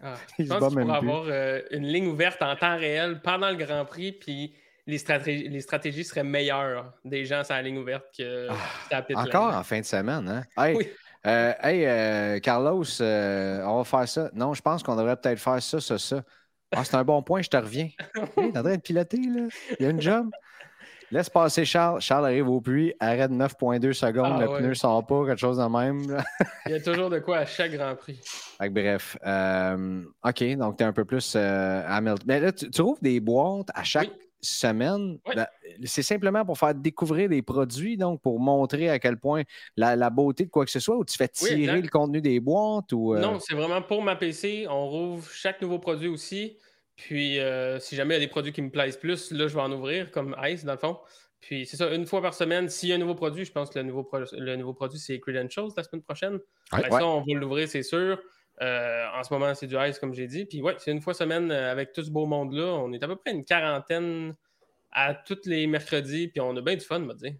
Ah, 0.01 0.15
Il 0.39 0.47
je 0.47 0.53
se 0.53 0.57
pense 0.57 0.73
qu'il 0.73 0.79
pourrait 0.79 0.99
plus. 0.99 1.09
avoir 1.09 1.25
euh, 1.27 1.61
une 1.69 1.85
ligne 1.85 2.07
ouverte 2.07 2.41
en 2.41 2.55
temps 2.55 2.77
réel 2.77 3.21
pendant 3.21 3.51
le 3.51 3.57
Grand 3.57 3.85
Prix, 3.85 4.13
puis 4.13 4.55
les 4.91 4.97
stratégies, 4.97 5.47
les 5.49 5.61
stratégies 5.61 6.03
seraient 6.03 6.23
meilleures 6.23 6.93
des 7.05 7.25
gens 7.25 7.43
sur 7.43 7.55
la 7.55 7.61
ligne 7.61 7.77
ouverte 7.77 8.05
que. 8.17 8.47
Ah, 8.91 9.03
Encore 9.15 9.55
en 9.55 9.63
fin 9.63 9.79
de 9.79 9.85
semaine, 9.85 10.27
hein? 10.27 10.43
Hey, 10.57 10.75
Oui. 10.75 10.89
euh, 11.25 11.53
hey, 11.63 11.85
euh, 11.85 12.39
Carlos, 12.39 12.83
euh, 13.01 13.63
on 13.65 13.77
va 13.77 13.83
faire 13.85 14.07
ça. 14.07 14.29
Non, 14.33 14.53
je 14.53 14.61
pense 14.61 14.83
qu'on 14.83 14.95
devrait 14.95 15.15
peut-être 15.15 15.39
faire 15.39 15.61
ça, 15.61 15.79
ça, 15.79 15.97
ça. 15.97 16.21
Ah, 16.75 16.83
c'est 16.85 16.95
un 16.95 17.03
bon 17.03 17.21
point, 17.23 17.41
je 17.41 17.49
te 17.49 17.57
reviens. 17.57 17.89
Hey, 18.37 18.51
t'es 18.51 18.59
en 18.59 18.63
train 18.63 18.75
de 18.75 18.81
piloter, 18.81 19.17
là. 19.17 19.47
Il 19.79 19.83
y 19.83 19.87
a 19.87 19.89
une 19.89 20.01
job. 20.01 20.29
Laisse 21.13 21.29
passer 21.29 21.65
Charles. 21.65 21.99
Charles 21.99 22.25
arrive 22.25 22.47
au 22.47 22.61
puits, 22.61 22.93
arrête 23.01 23.29
9,2 23.31 23.91
secondes, 23.91 24.35
Ah, 24.37 24.39
le 24.39 24.47
ouais. 24.49 24.59
pneu 24.59 24.73
sort 24.73 25.05
pas, 25.05 25.25
quelque 25.25 25.39
chose 25.39 25.57
de 25.57 25.63
même. 25.65 26.23
Il 26.67 26.71
y 26.71 26.75
a 26.75 26.79
toujours 26.79 27.09
de 27.09 27.19
quoi 27.19 27.39
à 27.39 27.45
chaque 27.45 27.73
Grand 27.73 27.93
Prix. 27.97 28.21
Bref. 28.69 29.17
euh, 29.25 30.03
OK, 30.23 30.43
donc 30.55 30.77
tu 30.77 30.83
es 30.83 30.87
un 30.87 30.93
peu 30.93 31.03
plus 31.03 31.33
euh, 31.35 31.83
Hamilton. 31.85 32.23
Mais 32.25 32.39
là, 32.39 32.53
tu, 32.53 32.65
tu 32.65 32.71
trouves 32.71 32.97
des 33.01 33.19
boîtes 33.19 33.67
à 33.75 33.83
chaque 33.83 34.07
Oui. 34.07 34.30
Semaine. 34.41 35.19
Oui. 35.27 35.35
C'est 35.85 36.03
simplement 36.03 36.43
pour 36.45 36.57
faire 36.57 36.73
découvrir 36.75 37.29
des 37.29 37.41
produits, 37.41 37.97
donc 37.97 38.21
pour 38.21 38.39
montrer 38.39 38.89
à 38.89 38.99
quel 38.99 39.17
point 39.17 39.43
la, 39.77 39.95
la 39.95 40.09
beauté 40.09 40.45
de 40.45 40.49
quoi 40.49 40.65
que 40.65 40.71
ce 40.71 40.79
soit, 40.79 40.95
ou 40.97 41.05
tu 41.05 41.15
fais 41.17 41.27
tirer 41.27 41.81
le 41.81 41.87
contenu 41.89 42.21
des 42.21 42.39
boîtes 42.39 42.91
ou. 42.93 43.13
euh, 43.15 43.19
Non, 43.19 43.39
c'est 43.39 43.55
vraiment 43.55 43.81
pour 43.81 44.01
ma 44.01 44.15
PC. 44.15 44.65
On 44.69 44.87
rouvre 44.89 45.29
chaque 45.31 45.61
nouveau 45.61 45.79
produit 45.79 46.07
aussi. 46.07 46.57
Puis, 46.95 47.39
euh, 47.39 47.79
si 47.79 47.95
jamais 47.95 48.15
il 48.15 48.17
y 48.19 48.21
a 48.21 48.25
des 48.25 48.29
produits 48.31 48.51
qui 48.53 48.61
me 48.61 48.69
plaisent 48.69 48.97
plus, 48.97 49.31
là, 49.31 49.47
je 49.47 49.55
vais 49.55 49.61
en 49.61 49.71
ouvrir, 49.71 50.11
comme 50.11 50.35
Ice, 50.43 50.65
dans 50.65 50.73
le 50.73 50.77
fond. 50.77 50.97
Puis, 51.39 51.65
c'est 51.65 51.77
ça, 51.77 51.91
une 51.95 52.05
fois 52.05 52.21
par 52.21 52.35
semaine. 52.35 52.69
S'il 52.69 52.89
y 52.89 52.91
a 52.91 52.95
un 52.95 52.99
nouveau 52.99 53.15
produit, 53.15 53.45
je 53.45 53.51
pense 53.51 53.69
que 53.71 53.79
le 53.79 53.85
nouveau, 53.85 54.03
pro- 54.03 54.19
le 54.33 54.55
nouveau 54.55 54.73
produit, 54.73 54.99
c'est 54.99 55.19
Credentials 55.19 55.69
la 55.75 55.83
semaine 55.83 56.03
prochaine. 56.03 56.39
Ouais. 56.73 56.89
Ça, 56.91 57.05
on 57.07 57.21
va 57.21 57.33
l'ouvrir, 57.33 57.67
c'est 57.67 57.81
sûr. 57.81 58.19
Euh, 58.61 59.05
en 59.15 59.23
ce 59.23 59.33
moment, 59.33 59.53
c'est 59.55 59.67
du 59.67 59.75
Ice, 59.87 59.97
comme 59.97 60.13
j'ai 60.13 60.27
dit. 60.27 60.45
Puis, 60.45 60.61
ouais, 60.61 60.75
c'est 60.77 60.91
une 60.91 61.01
fois 61.01 61.13
semaine 61.13 61.51
euh, 61.51 61.71
avec 61.71 61.93
tout 61.93 62.03
ce 62.03 62.11
beau 62.11 62.25
monde-là. 62.25 62.65
On 62.65 62.91
est 62.91 63.03
à 63.03 63.07
peu 63.07 63.15
près 63.15 63.31
une 63.31 63.45
quarantaine 63.45 64.35
à 64.91 65.13
tous 65.13 65.45
les 65.45 65.65
mercredis. 65.67 66.27
Puis, 66.27 66.41
on 66.41 66.55
a 66.55 66.61
bien 66.61 66.75
du 66.75 66.85
fun, 66.85 66.99
me 66.99 67.13
dire. 67.13 67.33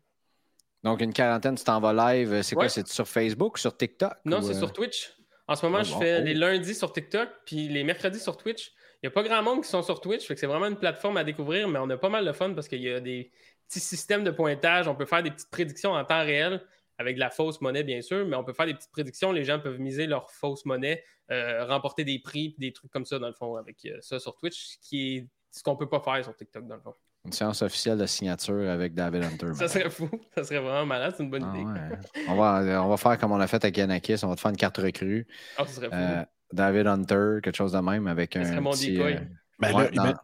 Donc, 0.83 1.01
une 1.01 1.13
quarantaine, 1.13 1.55
tu 1.55 1.63
t'en 1.63 1.79
vas 1.79 1.93
live. 1.93 2.41
C'est 2.41 2.55
quoi? 2.55 2.69
C'est 2.69 2.87
sur 2.87 3.07
Facebook, 3.07 3.57
sur 3.59 3.75
TikTok? 3.75 4.13
Non, 4.25 4.39
ou, 4.39 4.41
c'est 4.41 4.55
euh, 4.55 4.59
sur 4.59 4.73
Twitch. 4.73 5.13
En 5.47 5.55
ce 5.55 5.65
moment, 5.65 5.79
Ah 5.81 5.83
je 5.83 5.93
fais 5.95 6.19
oh. 6.21 6.23
les 6.23 6.33
lundis 6.33 6.75
sur 6.75 6.91
TikTok, 6.91 7.29
puis 7.45 7.67
les 7.67 7.83
mercredis 7.83 8.19
sur 8.19 8.37
Twitch. 8.37 8.71
Il 9.03 9.07
n'y 9.07 9.07
a 9.07 9.11
pas 9.11 9.23
grand 9.23 9.41
monde 9.41 9.63
qui 9.63 9.69
sont 9.69 9.81
sur 9.81 9.99
Twitch, 9.99 10.27
fait 10.27 10.35
que 10.35 10.39
c'est 10.39 10.47
vraiment 10.47 10.67
une 10.67 10.77
plateforme 10.77 11.17
à 11.17 11.23
découvrir, 11.23 11.67
mais 11.67 11.79
on 11.79 11.89
a 11.89 11.97
pas 11.97 12.09
mal 12.09 12.23
de 12.23 12.31
fun 12.31 12.53
parce 12.53 12.67
qu'il 12.67 12.81
y 12.81 12.89
a 12.89 12.99
des 12.99 13.31
petits 13.67 13.79
systèmes 13.79 14.23
de 14.23 14.29
pointage. 14.29 14.87
On 14.87 14.95
peut 14.95 15.05
faire 15.05 15.23
des 15.23 15.31
petites 15.31 15.49
prédictions 15.49 15.93
en 15.93 16.05
temps 16.05 16.23
réel 16.23 16.61
avec 17.01 17.15
de 17.15 17.19
la 17.19 17.29
fausse 17.29 17.59
monnaie, 17.61 17.83
bien 17.83 18.01
sûr, 18.01 18.25
mais 18.25 18.35
on 18.35 18.43
peut 18.43 18.53
faire 18.53 18.65
des 18.67 18.73
petites 18.73 18.91
prédictions. 18.91 19.31
Les 19.31 19.43
gens 19.43 19.59
peuvent 19.59 19.79
miser 19.79 20.07
leur 20.07 20.29
fausse 20.31 20.65
monnaie, 20.65 21.03
euh, 21.31 21.65
remporter 21.65 22.03
des 22.03 22.19
prix, 22.19 22.55
des 22.57 22.71
trucs 22.71 22.91
comme 22.91 23.05
ça, 23.05 23.19
dans 23.19 23.27
le 23.27 23.33
fond, 23.33 23.55
avec 23.55 23.83
euh, 23.85 23.97
ça 24.01 24.19
sur 24.19 24.35
Twitch, 24.35 24.67
ce 24.73 24.77
qui 24.87 25.15
est 25.17 25.27
ce 25.51 25.61
qu'on 25.63 25.75
peut 25.75 25.89
pas 25.89 25.99
faire 25.99 26.23
sur 26.23 26.35
TikTok, 26.35 26.65
dans 26.67 26.75
le 26.75 26.81
fond. 26.81 26.93
Une 27.25 27.33
séance 27.33 27.61
officielle 27.61 27.97
de 27.99 28.05
signature 28.07 28.69
avec 28.69 28.93
David 28.95 29.23
Hunter. 29.23 29.53
Ça 29.53 29.67
serait 29.67 29.89
fou. 29.89 30.09
Ça 30.35 30.43
serait 30.43 30.59
vraiment 30.59 30.85
malade. 30.87 31.13
C'est 31.15 31.23
une 31.23 31.29
bonne 31.29 31.43
Ah 31.45 31.55
idée. 31.57 31.65
ouais. 31.65 31.97
on, 32.29 32.35
va, 32.35 32.83
on 32.83 32.87
va 32.89 32.97
faire 32.97 33.17
comme 33.19 33.31
on 33.33 33.37
l'a 33.37 33.45
fait 33.47 33.63
avec 33.63 33.77
Yanakis. 33.77 34.15
On 34.23 34.29
va 34.29 34.35
te 34.35 34.41
faire 34.41 34.49
une 34.51 34.57
carte 34.57 34.77
recrue. 34.77 35.27
Ah, 35.57 35.65
ça 35.67 35.73
serait 35.73 35.89
fou. 35.89 35.95
Euh, 35.95 36.23
David 36.51 36.87
Hunter, 36.87 37.39
quelque 37.43 37.55
chose 37.55 37.73
de 37.73 37.77
même 37.79 38.07
avec 38.07 38.35
un. 38.37 38.43
serait 38.45 38.59
mon 38.61 38.71
petit, 38.71 38.99
euh, 38.99 39.19
Ben 39.59 39.71
ouais, 39.75 39.83
là, 39.83 39.89
dans- 39.91 40.03
ima- 40.05 40.21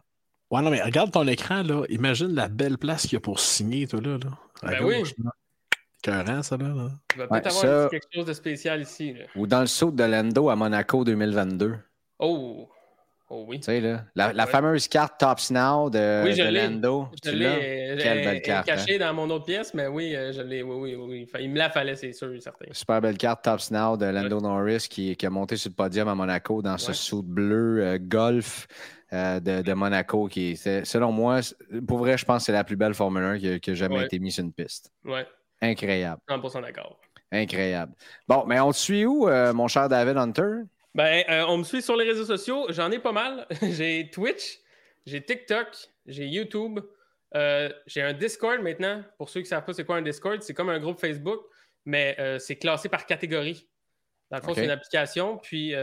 ouais, 0.50 0.62
non, 0.62 0.70
mais 0.70 0.82
regarde 0.82 1.12
ton 1.12 1.26
écran, 1.28 1.62
là. 1.62 1.84
Imagine 1.88 2.34
la 2.34 2.48
belle 2.48 2.78
place 2.78 3.02
qu'il 3.02 3.12
y 3.12 3.16
a 3.16 3.20
pour 3.20 3.38
signer, 3.38 3.86
toi, 3.86 4.00
là. 4.00 4.18
là. 4.18 4.30
Ben 4.62 4.80
gauche, 4.82 5.14
oui. 5.18 5.24
là. 5.24 5.30
Écœurant, 6.08 6.42
ça, 6.42 6.56
là. 6.56 6.68
là. 6.68 6.88
Il 7.14 7.18
va 7.18 7.24
ouais, 7.24 7.28
peut-être 7.40 7.46
avoir 7.64 7.82
ça- 7.84 7.88
quelque 7.90 8.06
chose 8.14 8.26
de 8.26 8.32
spécial 8.32 8.80
ici. 8.82 9.12
là. 9.14 9.24
Ou 9.36 9.46
dans 9.46 9.60
le 9.60 9.66
saut 9.66 9.90
de 9.90 10.04
Lando 10.04 10.48
à 10.50 10.56
Monaco 10.56 11.04
2022. 11.04 11.74
Oh! 12.18 12.68
Oh 13.30 13.44
oui. 13.46 13.58
Tu 13.60 13.64
sais, 13.64 13.80
là, 13.82 14.04
la, 14.14 14.32
la 14.32 14.44
Ouais. 14.46 14.50
fameuse 14.50 14.88
carte 14.88 15.20
Tops 15.20 15.50
Now 15.50 15.90
de, 15.90 16.22
Oui, 16.24 16.32
je 16.32 16.42
de. 16.44 16.48
Lando. 16.48 17.08
Je 17.22 17.30
tu 17.30 17.36
l'ai 17.36 17.44
l'as? 17.44 17.56
Quelle 18.02 18.18
elle- 18.18 18.24
belle 18.24 18.40
carte, 18.40 18.70
hein. 18.70 18.74
cachée 18.74 18.98
dans 18.98 19.12
mon 19.12 19.28
autre 19.28 19.44
pièce, 19.44 19.74
mais 19.74 19.86
oui, 19.86 20.16
euh, 20.16 20.32
je 20.32 20.40
l'ai. 20.40 20.62
Oui, 20.62 20.94
oui, 20.96 21.06
oui. 21.06 21.30
Il 21.38 21.50
me 21.50 21.58
la 21.58 21.68
fallait, 21.68 21.94
c'est 21.94 22.14
sûr 22.14 22.32
et 22.32 22.40
certain. 22.40 22.64
Super 22.72 23.02
belle 23.02 23.18
carte 23.18 23.44
Tops 23.44 23.70
Now 23.70 23.98
de 23.98 24.06
Lando 24.06 24.40
Norris 24.40 24.86
qui, 24.88 25.14
qui 25.14 25.26
a 25.26 25.30
monté 25.30 25.56
sur 25.58 25.68
le 25.68 25.74
podium 25.74 26.08
à 26.08 26.14
Monaco 26.14 26.62
dans 26.62 26.78
ce 26.78 26.94
saut 26.94 27.22
bleu 27.22 27.82
euh, 27.84 27.98
golf 28.00 28.66
euh, 29.12 29.40
de, 29.40 29.60
de 29.60 29.72
Monaco 29.74 30.26
qui 30.28 30.56
selon 30.56 31.12
moi, 31.12 31.40
pour 31.86 31.98
vrai, 31.98 32.16
je 32.16 32.24
pense 32.24 32.38
que 32.42 32.46
c'est 32.46 32.52
la 32.52 32.64
plus 32.64 32.76
belle 32.76 32.94
Formule 32.94 33.24
1 33.24 33.38
qui 33.40 33.48
a, 33.50 33.58
qui 33.58 33.70
a 33.72 33.74
jamais 33.74 34.04
été 34.06 34.18
mise 34.18 34.36
sur 34.36 34.44
une 34.44 34.54
piste. 34.54 34.90
Ouais, 35.04 35.26
Incroyable. 35.60 36.20
100% 36.28 36.62
d'accord. 36.62 37.00
Incroyable. 37.30 37.92
Bon, 38.26 38.44
mais 38.46 38.58
on 38.60 38.72
te 38.72 38.76
suit 38.76 39.04
où, 39.04 39.28
euh, 39.28 39.52
mon 39.52 39.68
cher 39.68 39.88
David 39.88 40.16
Hunter? 40.16 40.62
Ben, 40.94 41.24
euh, 41.28 41.44
on 41.48 41.58
me 41.58 41.64
suit 41.64 41.82
sur 41.82 41.96
les 41.96 42.04
réseaux 42.04 42.24
sociaux. 42.24 42.66
J'en 42.70 42.90
ai 42.90 42.98
pas 42.98 43.12
mal. 43.12 43.46
j'ai 43.62 44.10
Twitch, 44.10 44.60
j'ai 45.06 45.22
TikTok, 45.22 45.68
j'ai 46.06 46.26
YouTube. 46.26 46.80
euh, 47.34 47.68
j'ai 47.86 48.02
un 48.02 48.14
Discord 48.14 48.60
maintenant. 48.62 49.02
Pour 49.18 49.28
ceux 49.28 49.40
qui 49.40 49.44
ne 49.44 49.48
savent 49.50 49.64
pas 49.64 49.74
c'est 49.74 49.84
quoi 49.84 49.96
un 49.96 50.02
Discord, 50.02 50.40
c'est 50.42 50.54
comme 50.54 50.70
un 50.70 50.78
groupe 50.78 50.98
Facebook. 50.98 51.40
mais 51.84 52.16
c'est 52.38 52.56
classé 52.56 52.88
par 52.88 53.04
catégorie. 53.06 53.68
Dans 54.30 54.38
le 54.38 54.42
fond, 54.42 54.54
c'est 54.54 54.64
une 54.64 54.70
application, 54.70 55.38
puis 55.38 55.74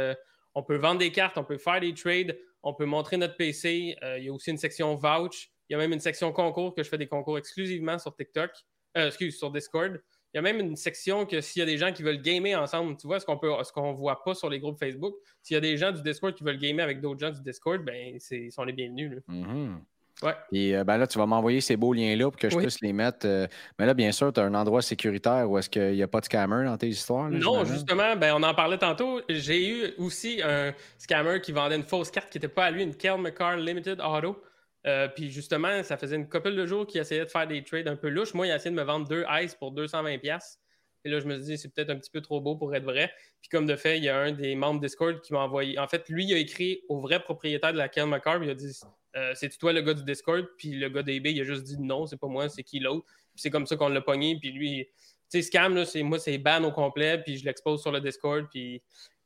on 0.53 0.63
peut 0.63 0.77
vendre 0.77 0.99
des 0.99 1.11
cartes, 1.11 1.37
on 1.37 1.43
peut 1.43 1.57
faire 1.57 1.79
des 1.79 1.93
trades, 1.93 2.37
on 2.63 2.73
peut 2.73 2.85
montrer 2.85 3.17
notre 3.17 3.37
PC. 3.37 3.95
il 4.17 4.23
y 4.23 4.29
a 4.29 4.33
aussi 4.33 4.49
une 4.51 4.57
section 4.57 4.95
vouch. 4.95 5.49
Il 5.69 5.73
y 5.73 5.75
a 5.75 5.79
même 5.79 5.93
une 5.93 5.99
section 5.99 6.31
concours 6.31 6.75
que 6.75 6.83
je 6.83 6.89
fais 6.89 6.97
des 6.97 7.07
concours 7.07 7.37
exclusivement 7.39 7.97
sur 7.97 8.15
TikTok, 8.15 8.51
excuse, 8.95 9.37
sur 9.37 9.51
Discord. 9.51 10.01
Il 10.33 10.37
y 10.37 10.39
a 10.39 10.41
même 10.41 10.59
une 10.59 10.75
section 10.75 11.25
que 11.25 11.39
s'il 11.39 11.61
y 11.61 11.63
a 11.63 11.65
des 11.65 11.77
gens 11.77 11.93
qui 11.93 12.03
veulent 12.03 12.21
gamer 12.21 12.55
ensemble, 12.61 12.97
tu 12.97 13.07
vois, 13.07 13.21
ce 13.21 13.25
qu'on 13.25 13.37
peut, 13.37 13.51
ce 13.63 13.71
qu'on 13.71 13.93
voit 13.93 14.21
pas 14.23 14.33
sur 14.33 14.49
les 14.49 14.59
groupes 14.59 14.77
Facebook, 14.77 15.15
s'il 15.41 15.53
y 15.55 15.57
a 15.57 15.61
des 15.61 15.77
gens 15.77 15.93
du 15.93 16.01
Discord 16.01 16.33
qui 16.33 16.43
veulent 16.43 16.57
gamer 16.57 16.83
avec 16.83 16.99
d'autres 16.99 17.21
gens 17.21 17.31
du 17.31 17.41
Discord, 17.41 17.81
ben, 17.81 18.17
ils 18.31 18.51
sont 18.51 18.63
les 18.65 18.73
bienvenus. 18.73 19.11
Là. 19.11 19.33
Mm-hmm. 19.33 19.75
Ouais. 20.23 20.33
Et 20.51 20.75
euh, 20.75 20.83
ben 20.83 20.97
là, 20.97 21.07
tu 21.07 21.17
vas 21.17 21.25
m'envoyer 21.25 21.59
ces 21.59 21.75
beaux 21.75 21.93
liens-là 21.93 22.31
pour 22.31 22.39
que 22.39 22.49
je 22.49 22.57
puisse 22.57 22.79
les 22.81 22.93
mettre. 22.93 23.25
Euh, 23.25 23.47
mais 23.77 23.85
là, 23.85 23.93
bien 23.93 24.11
sûr, 24.11 24.31
tu 24.31 24.39
as 24.39 24.43
un 24.43 24.53
endroit 24.53 24.81
sécuritaire 24.81 25.49
où 25.49 25.57
est-ce 25.57 25.69
qu'il 25.69 25.91
n'y 25.91 26.03
a 26.03 26.07
pas 26.07 26.21
de 26.21 26.25
scammer 26.25 26.65
dans 26.65 26.77
tes 26.77 26.87
histoires? 26.87 27.29
non, 27.29 27.65
justement, 27.65 28.15
ben, 28.15 28.33
on 28.35 28.43
en 28.43 28.53
parlait 28.53 28.77
tantôt. 28.77 29.21
J'ai 29.29 29.67
eu 29.67 29.93
aussi 29.97 30.41
un 30.43 30.73
scammer 30.97 31.41
qui 31.41 31.51
vendait 31.51 31.75
une 31.75 31.83
fausse 31.83 32.11
carte 32.11 32.29
qui 32.29 32.37
n'était 32.37 32.47
pas 32.47 32.65
à 32.65 32.71
lui, 32.71 32.83
une 32.83 32.95
Kel 32.95 33.17
McCarr 33.19 33.57
Limited 33.57 33.99
Auto. 33.99 34.41
Euh, 34.85 35.07
puis 35.07 35.31
justement, 35.31 35.81
ça 35.83 35.97
faisait 35.97 36.15
une 36.15 36.29
couple 36.29 36.55
de 36.55 36.65
jours 36.65 36.85
qu'il 36.85 37.01
essayait 37.01 37.25
de 37.25 37.29
faire 37.29 37.47
des 37.47 37.63
trades 37.63 37.87
un 37.87 37.95
peu 37.95 38.09
louches. 38.09 38.33
Moi, 38.33 38.47
il 38.47 38.51
a 38.51 38.55
essayé 38.57 38.71
de 38.71 38.75
me 38.75 38.83
vendre 38.83 39.07
deux 39.07 39.25
ice 39.41 39.55
pour 39.55 39.73
220$. 39.73 40.57
Et 41.05 41.09
là, 41.09 41.19
je 41.19 41.25
me 41.27 41.35
suis 41.35 41.43
dit, 41.45 41.57
c'est 41.57 41.69
peut-être 41.73 41.91
un 41.91 41.97
petit 41.97 42.09
peu 42.09 42.21
trop 42.21 42.41
beau 42.41 42.55
pour 42.55 42.73
être 42.75 42.83
vrai. 42.83 43.11
Puis 43.39 43.49
comme 43.49 43.67
de 43.67 43.75
fait, 43.75 43.97
il 43.97 44.03
y 44.03 44.09
a 44.09 44.17
un 44.17 44.31
des 44.31 44.55
membres 44.55 44.81
Discord 44.81 45.21
qui 45.21 45.33
m'a 45.33 45.39
envoyé. 45.39 45.77
En 45.77 45.87
fait, 45.87 46.07
lui, 46.09 46.25
il 46.25 46.33
a 46.33 46.37
écrit 46.37 46.81
au 46.89 46.99
vrai 46.99 47.19
propriétaire 47.21 47.73
de 47.73 47.77
la 47.77 47.89
Kel 47.89 48.07
McCarr. 48.07 48.43
Il 48.43 48.49
a 48.49 48.55
dit 48.55 48.71
euh, 49.15 49.31
C'est 49.35 49.55
toi 49.57 49.71
le 49.71 49.81
gars 49.81 49.93
du 49.93 50.03
Discord? 50.03 50.45
Puis 50.57 50.71
le 50.71 50.89
gars 50.89 51.03
d'eBay, 51.03 51.31
il 51.31 51.41
a 51.41 51.43
juste 51.43 51.63
dit 51.63 51.77
non, 51.79 52.07
c'est 52.07 52.17
pas 52.17 52.27
moi, 52.27 52.49
c'est 52.49 52.63
qui 52.63 52.79
l'autre? 52.79 53.05
Puis 53.05 53.41
c'est 53.41 53.51
comme 53.51 53.67
ça 53.67 53.75
qu'on 53.75 53.89
l'a 53.89 54.01
pogné. 54.01 54.37
Puis 54.39 54.51
lui, 54.51 54.87
tu 55.31 55.41
sais, 55.41 55.41
scam, 55.43 55.75
là, 55.75 55.85
moi, 56.03 56.17
c'est 56.17 56.37
ban 56.39 56.63
au 56.63 56.71
complet. 56.71 57.21
Puis 57.23 57.37
je 57.37 57.45
l'expose 57.45 57.81
sur 57.83 57.91
le 57.91 58.01
Discord. 58.01 58.47
Puis 58.51 58.81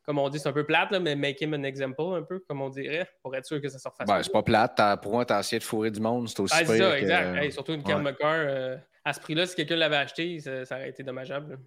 comme 0.10 0.18
on 0.18 0.28
dit, 0.30 0.40
c'est 0.40 0.50
un 0.50 0.54
peu 0.54 0.64
plate, 0.64 0.90
là, 0.90 1.00
mais 1.00 1.16
make 1.16 1.40
him 1.40 1.54
an 1.54 1.62
example, 1.62 2.16
un 2.16 2.24
peu, 2.24 2.40
comme 2.48 2.64
on 2.64 2.70
dirait, 2.70 3.08
pour 3.22 3.36
être 3.36 3.46
sûr 3.46 3.62
que 3.62 3.70
ça 3.70 3.78
sort 3.78 3.96
facilement. 3.96 4.18
Ben, 4.18 4.24
c'est 4.24 4.32
pas 4.32 4.42
plate. 4.42 4.82
pour 5.04 5.12
moi, 5.12 5.24
t'as 5.24 5.42
essayé 5.42 5.60
de 5.60 5.64
fourrer 5.64 5.92
du 5.92 6.00
monde, 6.00 6.28
c'est 6.28 6.40
aussi 6.40 6.56
ah, 6.58 6.66
c'est 6.66 6.80
ça, 6.80 6.98
exact. 6.98 7.52
surtout 7.52 7.74
une 7.74 7.84
Kel 7.84 8.02
McCarr, 8.02 8.34
euh, 8.34 8.76
à 9.06 9.14
ce 9.14 9.20
prix-là, 9.20 9.46
si 9.46 9.56
quelqu'un 9.56 9.76
l'avait 9.76 9.98
acheté, 9.98 10.40
ça, 10.40 10.64
aurait 10.72 10.90
été 10.90 11.04
dommageable. 11.04 11.60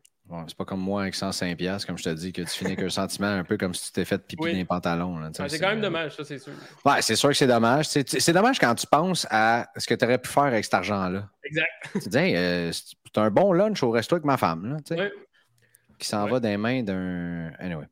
c'est 0.49 0.57
pas 0.57 0.65
comme 0.65 0.81
moi 0.81 1.03
avec 1.03 1.15
105$, 1.15 1.87
comme 1.87 1.97
je 1.97 2.03
te 2.03 2.09
dis, 2.09 2.33
que 2.33 2.43
tu 2.43 2.49
finis 2.49 2.73
avec 2.73 2.85
un 2.85 2.89
sentiment 2.91 3.29
un 3.29 3.45
peu 3.45 3.57
comme 3.57 3.75
si 3.75 3.87
tu 3.87 3.93
t'es 3.93 4.05
fait 4.05 4.19
pipi 4.27 4.53
les 4.53 4.65
pantalons. 4.65 5.21
c'est 5.33 5.61
quand 5.61 5.69
même 5.69 5.81
dommage, 5.81 6.17
ça, 6.17 6.25
c'est 6.25 6.41
sûr. 6.41 6.53
Ouais, 6.85 7.01
c'est 7.01 7.15
sûr 7.15 7.29
que 7.29 7.37
c'est 7.37 7.47
dommage. 7.47 7.87
C'est 7.87 8.33
dommage 8.33 8.59
quand 8.59 8.75
tu 8.75 8.89
penses 8.89 9.25
à 9.31 9.69
ce 9.77 9.87
que 9.87 9.95
tu 9.95 10.05
aurais 10.05 10.19
pu 10.19 10.29
faire 10.29 10.43
avec 10.43 10.65
cet 10.65 10.75
argent-là. 10.75 11.29
Exact. 11.45 11.71
Tu 11.93 12.09
dis, 12.09 12.35
euh, 12.35 12.73
c'est 12.73 13.21
un 13.21 13.31
bon 13.31 13.53
lunch 13.53 13.85
au 13.85 13.93
resto 13.93 14.17
avec 14.17 14.25
ma 14.25 14.37
femme. 14.37 14.81
Là, 14.89 15.09
qui 16.03 16.09
s'en 16.09 16.27
va 16.27 16.41
des 16.41 16.57
mains 16.57 16.83
d'un. 16.83 17.53
Anyway. 17.59 17.85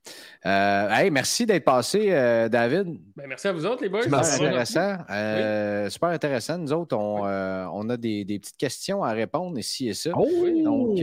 Euh, 0.44 0.90
hey, 0.90 1.10
merci 1.10 1.46
d'être 1.46 1.64
passé, 1.64 2.08
euh, 2.10 2.48
David. 2.48 3.00
Ben, 3.14 3.26
merci 3.28 3.46
à 3.46 3.52
vous 3.52 3.64
autres, 3.64 3.82
les 3.82 3.88
boys. 3.88 4.02
Super 4.02 4.18
intéressant. 4.18 4.96
Euh, 5.10 5.88
super 5.88 6.08
intéressant. 6.08 6.58
Nous 6.58 6.72
autres, 6.72 6.96
on, 6.96 7.22
on 7.22 7.88
a 7.88 7.96
des, 7.96 8.24
des, 8.24 8.38
petites 8.40 8.56
questions 8.56 9.04
à 9.04 9.12
répondre 9.12 9.56
ici 9.58 9.88
et 9.88 9.94
ça. 9.94 10.10
Oh, 10.14 10.28
oui. 10.42 10.62
Donc, 10.62 10.98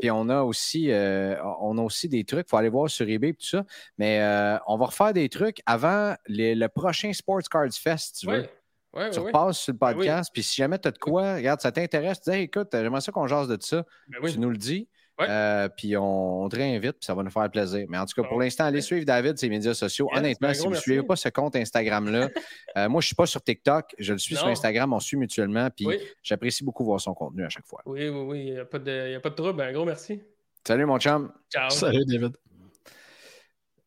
puis 0.00 0.10
on 0.10 0.28
a 0.28 0.42
aussi 0.42 0.90
on 0.92 1.78
a 1.78 1.82
aussi 1.82 2.08
des 2.08 2.24
trucs. 2.24 2.46
Il 2.46 2.50
faut 2.50 2.56
aller 2.58 2.68
voir 2.68 2.90
sur 2.90 3.08
eBay 3.08 3.30
et 3.30 3.34
tout 3.34 3.46
ça. 3.46 3.64
Mais 3.98 4.20
on 4.66 4.76
va 4.76 4.86
refaire 4.86 5.14
des 5.14 5.28
trucs 5.28 5.62
avant 5.66 6.14
le 6.26 6.66
prochain 6.66 7.12
Sports 7.12 7.48
Cards 7.50 7.72
Fest, 7.72 8.18
tu 8.20 8.26
veux. 8.26 8.46
Ouais, 8.92 9.08
tu 9.10 9.20
repasses 9.20 9.60
sur 9.60 9.72
le 9.72 9.78
ben 9.78 9.94
podcast, 9.94 10.30
puis 10.32 10.42
si 10.42 10.56
jamais 10.56 10.76
tu 10.76 10.88
as 10.88 10.90
de 10.90 10.98
quoi, 10.98 11.36
regarde, 11.36 11.60
ça 11.60 11.70
t'intéresse, 11.70 12.22
tu 12.22 12.32
dis 12.32 12.38
écoute, 12.38 12.70
j'aimerais 12.72 13.00
ça 13.00 13.12
qu'on 13.12 13.28
jase 13.28 13.46
de 13.46 13.56
ça. 13.60 13.84
Ben 14.08 14.28
tu 14.28 14.40
nous 14.40 14.50
le 14.50 14.56
dis. 14.56 14.88
Euh, 15.28 15.68
puis 15.68 15.96
on, 15.96 16.48
te 16.48 16.56
réinvite, 16.56 16.92
puis 16.92 17.04
ça 17.04 17.14
va 17.14 17.22
nous 17.22 17.30
faire 17.30 17.50
plaisir. 17.50 17.86
Mais 17.88 17.98
en 17.98 18.06
tout 18.06 18.20
cas, 18.20 18.26
pour 18.26 18.40
l'instant, 18.40 18.64
allez 18.64 18.80
suivre 18.80 19.04
David 19.04 19.38
ses 19.38 19.48
médias 19.48 19.74
sociaux. 19.74 20.08
Honnêtement, 20.14 20.52
si 20.54 20.62
vous 20.62 20.70
ne 20.70 20.76
suivez 20.76 21.02
pas 21.02 21.16
ce 21.16 21.28
compte 21.28 21.56
Instagram-là, 21.56 22.28
euh, 22.76 22.88
moi, 22.88 23.00
je 23.00 23.06
ne 23.06 23.08
suis 23.08 23.14
pas 23.14 23.26
sur 23.26 23.42
TikTok, 23.42 23.94
je 23.98 24.12
le 24.12 24.18
suis 24.18 24.36
sur 24.36 24.46
Instagram, 24.46 24.92
on 24.92 25.00
suit 25.00 25.16
mutuellement, 25.16 25.68
puis 25.70 25.86
j'apprécie 26.22 26.64
beaucoup 26.64 26.84
voir 26.84 27.00
son 27.00 27.14
contenu 27.14 27.44
à 27.44 27.48
chaque 27.48 27.66
fois. 27.66 27.82
Oui, 27.86 28.08
oui, 28.08 28.20
oui, 28.26 28.44
il 28.46 28.52
n'y 28.54 28.58
a, 28.58 28.64
pas 28.64 28.78
de, 28.78 29.16
a 29.16 29.20
pas 29.20 29.30
de 29.30 29.34
trouble. 29.34 29.60
Un 29.62 29.72
gros 29.72 29.84
merci. 29.84 30.22
Salut, 30.66 30.86
mon 30.86 30.98
chum. 30.98 31.32
Ciao. 31.50 31.70
Salut, 31.70 32.04
David. 32.06 32.36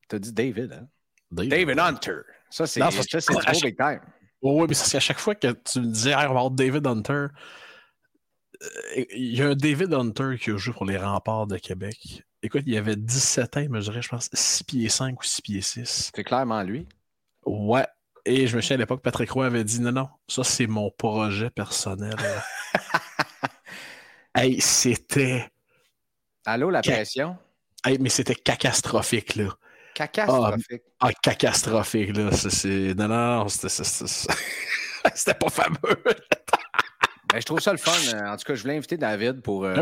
Tu 0.10 0.16
as 0.16 0.20
dit 0.20 0.34
David, 0.34 0.74
hein? 0.74 0.88
David, 1.32 1.80
Hunter. 1.80 2.22
Ça, 2.50 2.68
c'est 2.68 2.80
trop 2.80 3.60
big 3.62 3.76
time. 3.76 4.02
oui, 4.42 4.66
mais 4.68 4.74
c'est 4.74 4.98
à 4.98 5.00
chaque 5.00 5.20
fois 5.20 5.34
que 5.36 5.48
tu 5.52 5.80
me 5.80 5.88
disais, 5.88 6.12
hey, 6.12 6.28
on 6.28 6.50
David 6.50 6.86
Hunter, 6.86 7.28
il 8.96 9.36
y 9.36 9.42
a 9.42 9.48
un 9.50 9.56
David 9.56 9.94
Hunter 9.94 10.36
qui 10.40 10.52
a 10.52 10.58
joué 10.58 10.74
pour 10.74 10.86
les 10.86 10.98
remparts 10.98 11.48
de 11.48 11.58
Québec. 11.58 12.24
Écoute, 12.42 12.64
il 12.66 12.78
avait 12.78 12.96
17 12.96 13.58
ans, 13.58 13.62
il 13.62 13.70
mesurait, 13.70 14.02
je 14.02 14.10
pense, 14.10 14.30
6 14.34 14.64
pieds 14.64 14.90
5 14.90 15.20
ou 15.20 15.24
6 15.24 15.42
pieds 15.42 15.62
6. 15.62 16.12
C'est 16.14 16.24
clairement 16.24 16.62
lui. 16.64 16.88
Ouais. 17.46 17.86
Et 18.26 18.48
je 18.48 18.56
me 18.56 18.62
souviens 18.62 18.76
à 18.76 18.80
l'époque, 18.80 19.02
Patrick 19.02 19.32
Roy 19.32 19.46
avait 19.46 19.64
dit 19.64 19.82
non, 19.82 19.92
non, 19.92 20.10
ça 20.28 20.44
c'est 20.44 20.68
mon 20.68 20.90
projet 20.92 21.50
personnel. 21.50 22.16
hey, 24.36 24.62
c'était. 24.62 25.50
Allô, 26.46 26.70
la 26.70 26.82
pression? 26.82 27.38
Hey, 27.86 27.98
mais 28.00 28.10
c'était 28.10 28.36
catastrophique, 28.36 29.36
là. 29.36 29.50
Catastrophique. 29.94 30.84
Ah, 31.00 31.08
ah 31.08 31.14
catastrophique, 31.14 32.16
là. 32.16 32.32
C'est... 32.32 32.94
Non, 32.96 33.10
non, 33.10 33.48
c'était 33.50 35.34
pas 35.40 35.50
fameux. 35.50 36.04
Ben, 37.34 37.40
je 37.40 37.46
trouve 37.48 37.62
ça 37.62 37.72
le 37.72 37.80
fun. 37.80 37.92
Euh, 38.14 38.32
en 38.32 38.38
tout 38.38 38.44
cas, 38.44 38.54
je 38.54 38.62
voulais 38.62 38.78
inviter 38.78 38.96
David 38.96 39.42
pour, 39.42 39.66
euh, 39.66 39.74
ah 39.76 39.82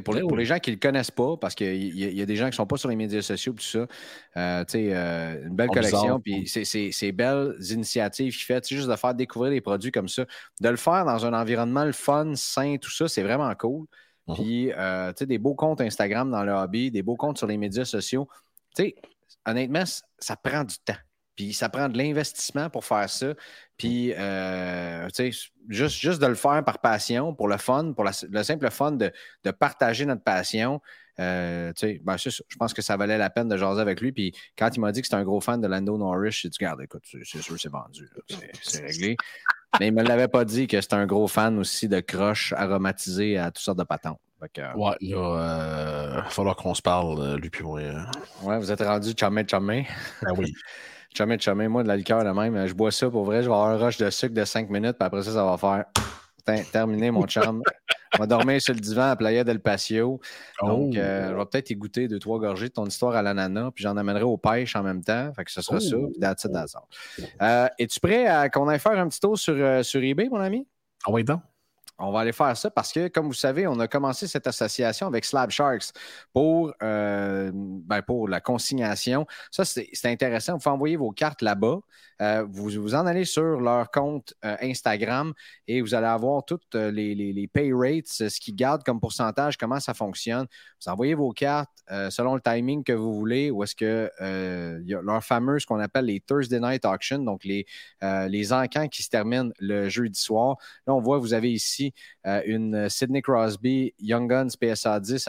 pour, 0.00 0.14
ben 0.14 0.36
les, 0.36 0.44
gens 0.44 0.60
qui 0.60 0.70
ne 0.70 0.76
le 0.76 0.80
connaissent 0.80 1.10
pas, 1.10 1.36
parce 1.36 1.56
qu'il 1.56 1.98
y, 1.98 2.22
a 2.22 2.26
des 2.26 2.36
gens 2.36 2.44
qui 2.44 2.50
ne 2.50 2.54
sont 2.54 2.66
pas 2.66 2.76
sur 2.76 2.88
les 2.88 2.94
médias 2.94 3.22
sociaux, 3.22 3.54
tout 3.54 3.64
ça. 3.64 3.88
Euh, 4.36 4.64
une 5.42 5.56
belle 5.56 5.68
collection, 5.68 6.20
puis 6.20 6.46
c'est 6.46 7.10
belles 7.10 7.56
initiatives 7.70 8.32
qu'il 8.32 8.44
fait, 8.44 8.68
juste 8.68 8.88
de 8.88 8.94
faire 8.94 9.14
découvrir 9.14 9.50
des 9.50 9.60
produits 9.60 9.90
comme 9.90 10.06
ça. 10.06 10.26
De 10.60 10.68
le 10.68 10.76
faire 10.76 11.04
dans 11.04 11.26
un 11.26 11.34
environnement 11.34 11.84
le 11.84 11.90
fun, 11.90 12.36
sain, 12.36 12.76
tout 12.80 12.92
ça, 12.92 13.08
c'est 13.08 13.24
vraiment 13.24 13.52
cool. 13.56 13.86
Mhm. 14.28 14.34
Puis, 14.36 14.72
des 15.26 15.38
beaux 15.38 15.56
comptes 15.56 15.80
Instagram 15.80 16.30
dans 16.30 16.44
le 16.44 16.52
hobby, 16.52 16.92
des 16.92 17.02
beaux 17.02 17.16
comptes 17.16 17.38
sur 17.38 17.48
les 17.48 17.56
médias 17.56 17.84
sociaux. 17.84 18.28
honnêtement, 19.44 19.82
ça 20.20 20.36
prend 20.36 20.62
du 20.62 20.76
temps. 20.84 20.94
Puis 21.36 21.52
ça 21.52 21.68
prend 21.68 21.88
de 21.88 21.98
l'investissement 21.98 22.70
pour 22.70 22.84
faire 22.84 23.08
ça. 23.10 23.34
Puis, 23.76 24.12
euh, 24.16 25.06
tu 25.08 25.32
sais, 25.32 25.48
juste, 25.68 26.00
juste 26.00 26.20
de 26.20 26.26
le 26.26 26.34
faire 26.34 26.64
par 26.64 26.78
passion, 26.78 27.34
pour 27.34 27.46
le 27.46 27.58
fun, 27.58 27.92
pour 27.92 28.04
le 28.04 28.42
simple 28.42 28.70
fun 28.70 28.92
de, 28.92 29.12
partager 29.58 30.06
notre 30.06 30.22
passion. 30.22 30.80
Euh, 31.18 31.72
tu 31.74 31.86
sais, 31.86 32.00
ben, 32.04 32.16
je 32.16 32.56
pense 32.58 32.74
que 32.74 32.82
ça 32.82 32.96
valait 32.96 33.18
la 33.18 33.30
peine 33.30 33.48
de 33.48 33.56
jaser 33.56 33.80
avec 33.80 34.00
lui. 34.00 34.12
Puis 34.12 34.32
quand 34.56 34.74
il 34.74 34.80
m'a 34.80 34.92
dit 34.92 35.02
que 35.02 35.06
c'était 35.06 35.16
un 35.16 35.24
gros 35.24 35.40
fan 35.40 35.60
de 35.60 35.66
Lando 35.66 35.96
Norris, 35.98 36.32
j'ai 36.32 36.48
dit, 36.48 36.56
regarde, 36.58 36.80
écoute, 36.82 37.04
c'est 37.04 37.24
sûr, 37.24 37.58
c'est 37.58 37.70
vendu. 37.70 38.08
C'est 38.62 38.82
réglé. 38.82 39.16
Mais 39.78 39.88
il 39.88 39.94
ne 39.94 40.02
me 40.02 40.08
l'avait 40.08 40.28
pas 40.28 40.44
dit 40.46 40.66
que 40.66 40.80
c'était 40.80 40.94
un 40.94 41.06
gros 41.06 41.28
fan 41.28 41.58
aussi 41.58 41.86
de 41.88 42.00
croches 42.00 42.54
aromatisées 42.56 43.36
à 43.36 43.50
toutes 43.50 43.64
sortes 43.64 43.78
de 43.78 43.84
patentes. 43.84 44.20
Euh, 44.58 44.74
ouais, 44.74 44.94
il 45.00 45.14
va 45.14 46.24
falloir 46.28 46.56
qu'on 46.56 46.74
se 46.74 46.82
parle, 46.82 47.36
lui 47.36 47.50
puis 47.50 47.64
moi. 47.64 47.80
Hein. 47.80 48.10
Ouais, 48.42 48.58
vous 48.58 48.70
êtes 48.70 48.82
rendu 48.82 49.12
chumé 49.18 49.44
chumé. 49.48 49.86
Ah 50.24 50.32
oui. 50.36 50.54
De 51.24 51.40
jamais. 51.40 51.68
Moi, 51.68 51.82
de 51.82 51.88
la 51.88 51.96
liqueur, 51.96 52.24
de 52.24 52.30
même, 52.30 52.66
je 52.66 52.74
bois 52.74 52.90
ça 52.90 53.08
pour 53.08 53.24
vrai. 53.24 53.42
Je 53.42 53.48
vais 53.48 53.54
avoir 53.54 53.68
un 53.68 53.76
rush 53.76 53.96
de 53.96 54.10
sucre 54.10 54.34
de 54.34 54.44
5 54.44 54.68
minutes, 54.68 54.96
puis 54.98 55.06
après 55.06 55.22
ça, 55.22 55.32
ça 55.32 55.44
va 55.44 55.56
faire 55.56 55.84
terminer 56.72 57.10
mon 57.10 57.26
chum. 57.26 57.62
On 58.14 58.18
va 58.18 58.26
dormir 58.26 58.60
sur 58.62 58.72
le 58.72 58.80
divan 58.80 59.10
à 59.10 59.16
Playa 59.16 59.44
del 59.44 59.60
Patio. 59.60 60.20
Donc, 60.62 60.92
oh. 60.94 60.98
euh, 60.98 61.30
je 61.30 61.34
vais 61.34 61.44
peut-être 61.46 61.70
y 61.70 61.76
goûter 61.76 62.08
deux, 62.08 62.18
trois 62.18 62.38
gorgées 62.38 62.68
de 62.68 62.72
ton 62.72 62.86
histoire 62.86 63.14
à 63.14 63.22
l'ananas, 63.22 63.70
puis 63.74 63.82
j'en 63.82 63.96
amènerai 63.96 64.22
aux 64.22 64.38
pêches 64.38 64.76
en 64.76 64.82
même 64.82 65.02
temps. 65.02 65.32
Fait 65.34 65.44
que 65.44 65.50
ce 65.50 65.60
sera 65.60 65.80
ça, 65.80 65.96
puis 65.96 66.20
that's 66.20 66.44
it, 66.44 66.52
euh, 67.42 67.68
Es-tu 67.78 68.00
prêt 68.00 68.26
à 68.26 68.48
qu'on 68.48 68.68
aille 68.68 68.78
faire 68.78 68.98
un 68.98 69.08
petit 69.08 69.20
tour 69.20 69.38
sur, 69.38 69.54
euh, 69.54 69.82
sur 69.82 70.02
eBay, 70.02 70.28
mon 70.28 70.40
ami? 70.40 70.66
Ah 71.06 71.10
oui, 71.10 71.24
donc. 71.24 71.40
On 71.98 72.12
va 72.12 72.20
aller 72.20 72.32
faire 72.32 72.54
ça 72.56 72.70
parce 72.70 72.92
que, 72.92 73.08
comme 73.08 73.26
vous 73.26 73.32
savez, 73.32 73.66
on 73.66 73.80
a 73.80 73.88
commencé 73.88 74.26
cette 74.26 74.46
association 74.46 75.06
avec 75.06 75.24
Slab 75.24 75.50
Sharks 75.50 75.92
pour, 76.34 76.74
euh, 76.82 77.50
ben, 77.54 78.02
la 78.28 78.40
consignation. 78.40 79.26
Ça, 79.50 79.64
c'est 79.64 79.88
intéressant. 80.04 80.54
Vous 80.54 80.58
pouvez 80.58 80.74
envoyer 80.74 80.96
vos 80.96 81.10
cartes 81.12 81.40
là-bas. 81.40 81.78
Euh, 82.22 82.46
vous, 82.50 82.70
vous 82.70 82.94
en 82.94 83.06
allez 83.06 83.24
sur 83.24 83.60
leur 83.60 83.90
compte 83.90 84.34
euh, 84.44 84.56
Instagram 84.62 85.32
et 85.68 85.80
vous 85.80 85.94
allez 85.94 86.06
avoir 86.06 86.44
toutes 86.44 86.74
les, 86.74 87.14
les, 87.14 87.48
pay 87.48 87.72
rates, 87.72 88.06
ce 88.08 88.40
qu'ils 88.40 88.56
gardent 88.56 88.82
comme 88.82 89.00
pourcentage, 89.00 89.56
comment 89.56 89.80
ça 89.80 89.94
fonctionne. 89.94 90.46
Vous 90.82 90.90
envoyez 90.90 91.14
vos 91.14 91.32
cartes 91.32 91.70
selon 92.10 92.34
le 92.34 92.40
timing 92.40 92.82
que 92.84 92.92
vous 92.92 93.14
voulez 93.14 93.50
ou 93.50 93.62
est-ce 93.62 93.76
que 93.76 94.10
y 94.84 94.94
a 94.94 95.02
leur 95.02 95.22
fameux, 95.22 95.58
ce 95.58 95.66
qu'on 95.66 95.78
appelle 95.78 96.06
les 96.06 96.20
Thursday 96.20 96.58
Night 96.58 96.84
Auction, 96.84 97.18
donc 97.18 97.44
les, 97.44 97.66
les 98.02 98.52
encans 98.52 98.88
qui 98.88 99.02
se 99.02 99.10
terminent 99.10 99.50
le 99.58 99.88
jeudi 99.88 100.18
soir. 100.18 100.56
Là, 100.86 100.94
on 100.94 101.00
voit, 101.00 101.18
vous 101.18 101.34
avez 101.34 101.52
ici 101.52 101.85
euh, 102.26 102.42
une 102.46 102.88
Sidney 102.88 103.22
Crosby 103.22 103.94
Young 103.98 104.28
Guns 104.28 104.48
PSA 104.60 105.00
10 105.00 105.28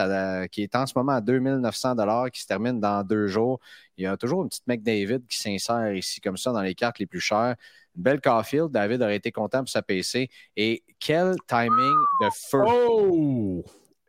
qui 0.50 0.62
est 0.62 0.74
en 0.74 0.86
ce 0.86 0.92
moment 0.96 1.12
à 1.12 1.20
2900 1.20 1.96
qui 2.32 2.40
se 2.40 2.46
termine 2.46 2.80
dans 2.80 3.02
deux 3.02 3.26
jours. 3.26 3.60
Il 3.96 4.04
y 4.04 4.06
a 4.06 4.16
toujours 4.16 4.42
une 4.42 4.48
petite 4.48 4.66
McDavid 4.66 5.20
qui 5.28 5.38
s'insère 5.38 5.94
ici 5.94 6.20
comme 6.20 6.36
ça 6.36 6.52
dans 6.52 6.62
les 6.62 6.74
cartes 6.74 6.98
les 6.98 7.06
plus 7.06 7.20
chères. 7.20 7.56
Une 7.96 8.02
belle 8.02 8.20
Caulfield. 8.20 8.70
David 8.70 9.02
aurait 9.02 9.16
été 9.16 9.32
content 9.32 9.58
pour 9.58 9.68
sa 9.68 9.82
PC. 9.82 10.30
Et 10.56 10.84
quel 11.00 11.34
timing 11.46 11.94
de 12.22 12.28
feu! 12.32 12.62
Oh! 12.66 13.64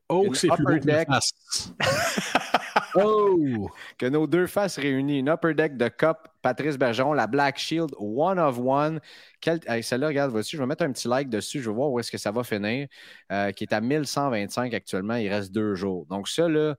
Oh, 0.10 0.26
Une 0.26 0.34
c'est 0.34 0.48
plus 0.50 0.66
beau 0.66 0.78
deck. 0.80 1.08
face. 1.08 1.32
oh! 2.96 3.70
que 3.98 4.08
nos 4.08 4.26
deux 4.28 4.48
faces 4.48 4.78
réunies, 4.78 5.20
une 5.20 5.30
Upper 5.30 5.54
Deck 5.54 5.78
de 5.78 5.88
Cup, 5.88 6.18
Patrice 6.42 6.78
Bergeron, 6.78 7.14
la 7.14 7.28
Black 7.28 7.58
Shield, 7.60 7.92
One 8.00 8.40
of 8.40 8.58
One. 8.60 9.00
Quel... 9.42 9.60
hey, 9.68 9.84
Celle-là, 9.84 10.08
regarde, 10.08 10.32
voici, 10.32 10.56
je 10.56 10.62
vais 10.62 10.68
mettre 10.68 10.84
un 10.84 10.92
petit 10.92 11.08
like 11.08 11.30
dessus, 11.30 11.62
je 11.62 11.70
vais 11.70 11.76
voir 11.76 11.92
où 11.92 12.00
est-ce 12.00 12.12
que 12.12 12.18
ça 12.18 12.32
va 12.32 12.44
finir, 12.44 12.88
euh, 13.32 13.52
qui 13.52 13.66
est 13.66 13.74
à 13.74 13.82
1125 13.82 14.74
actuellement, 14.74 15.16
il 15.16 15.30
reste 15.30 15.52
deux 15.52 15.76
jours. 15.76 16.06
Donc 16.08 16.28
ça, 16.28 16.48
là, 16.50 16.76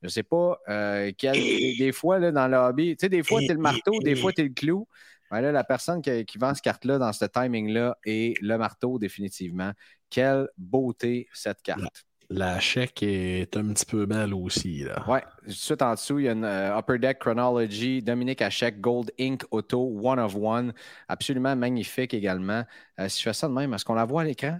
je 0.00 0.06
ne 0.06 0.10
sais 0.10 0.24
pas, 0.24 0.58
euh, 0.68 1.12
quel- 1.16 1.34
des, 1.34 1.76
des 1.78 1.92
fois, 1.92 2.18
là, 2.18 2.32
dans 2.32 2.48
le 2.48 2.56
hobby, 2.56 2.96
tu 2.96 3.04
sais, 3.06 3.08
des 3.08 3.22
fois, 3.22 3.40
tu 3.40 3.46
es 3.50 3.54
le 3.54 3.60
marteau, 3.60 3.92
des 4.00 4.16
fois, 4.16 4.32
tu 4.32 4.40
es 4.40 4.44
le 4.44 4.52
clou. 4.54 4.88
Ben 5.30 5.40
là, 5.40 5.52
la 5.52 5.64
personne 5.64 6.02
qui, 6.02 6.24
qui 6.26 6.36
vend 6.36 6.52
cette 6.52 6.64
carte-là 6.64 6.98
dans 6.98 7.12
ce 7.12 7.24
timing-là 7.24 7.96
est 8.04 8.38
le 8.42 8.58
marteau, 8.58 8.98
définitivement. 8.98 9.72
Quelle 10.10 10.48
beauté, 10.58 11.28
cette 11.32 11.62
carte. 11.62 12.04
La 12.34 12.60
chèque 12.60 13.02
est 13.02 13.54
un 13.58 13.74
petit 13.74 13.84
peu 13.84 14.06
belle 14.06 14.32
aussi. 14.32 14.84
Là. 14.84 15.04
Ouais, 15.06 15.20
tout 15.42 15.48
de 15.48 15.52
suite 15.52 15.82
en 15.82 15.92
dessous, 15.92 16.18
il 16.18 16.24
y 16.24 16.28
a 16.30 16.32
une 16.32 16.44
euh, 16.44 16.78
Upper 16.78 16.98
Deck 16.98 17.18
Chronology, 17.18 18.00
Dominique 18.00 18.40
Hachek, 18.40 18.80
Gold 18.80 19.12
Ink 19.20 19.44
Auto, 19.50 20.00
One 20.02 20.18
of 20.18 20.34
One. 20.34 20.72
Absolument 21.08 21.54
magnifique 21.54 22.14
également. 22.14 22.64
Euh, 22.98 23.08
si 23.10 23.18
je 23.18 23.24
fais 23.24 23.34
ça 23.34 23.48
de 23.48 23.52
même, 23.52 23.74
est-ce 23.74 23.84
qu'on 23.84 23.92
la 23.92 24.06
voit 24.06 24.22
à 24.22 24.24
l'écran? 24.24 24.58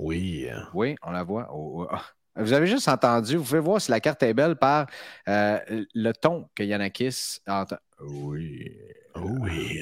Oui. 0.00 0.48
Oui, 0.72 0.96
on 1.02 1.12
la 1.12 1.22
voit. 1.22 1.48
Oh, 1.52 1.86
oh. 1.88 1.96
Vous 2.34 2.52
avez 2.52 2.66
juste 2.66 2.88
entendu, 2.88 3.36
vous 3.36 3.44
pouvez 3.44 3.60
voir 3.60 3.80
si 3.80 3.92
la 3.92 4.00
carte 4.00 4.20
est 4.24 4.34
belle 4.34 4.56
par 4.56 4.86
euh, 5.28 5.60
le 5.94 6.12
ton 6.12 6.48
que 6.56 6.64
Yanakis 6.64 7.38
entend. 7.46 7.76
Oui. 8.00 8.76
Oui. 9.16 9.80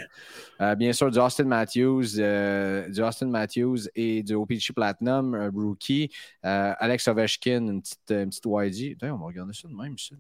Euh, 0.61 0.75
bien 0.75 0.93
sûr, 0.93 1.11
du 1.11 1.19
Austin 1.19 1.45
Matthews, 1.45 2.19
euh, 2.19 2.89
du 2.89 3.03
Austin 3.03 3.27
Matthews 3.27 3.89
et 3.95 4.23
du 4.23 4.35
OPG 4.35 4.73
Platinum, 4.75 5.51
rookie. 5.55 6.11
Euh, 6.45 6.75
Alex 6.79 7.09
Ovechkin, 7.09 7.67
une 7.67 7.83
petite, 7.83 8.11
une 8.11 8.29
petite 8.29 8.47
on 8.47 9.17
va 9.17 9.27
regarder 9.27 9.53
ça 9.53 9.69
de 9.69 9.75
même. 9.75 9.97
Ça. 9.99 10.15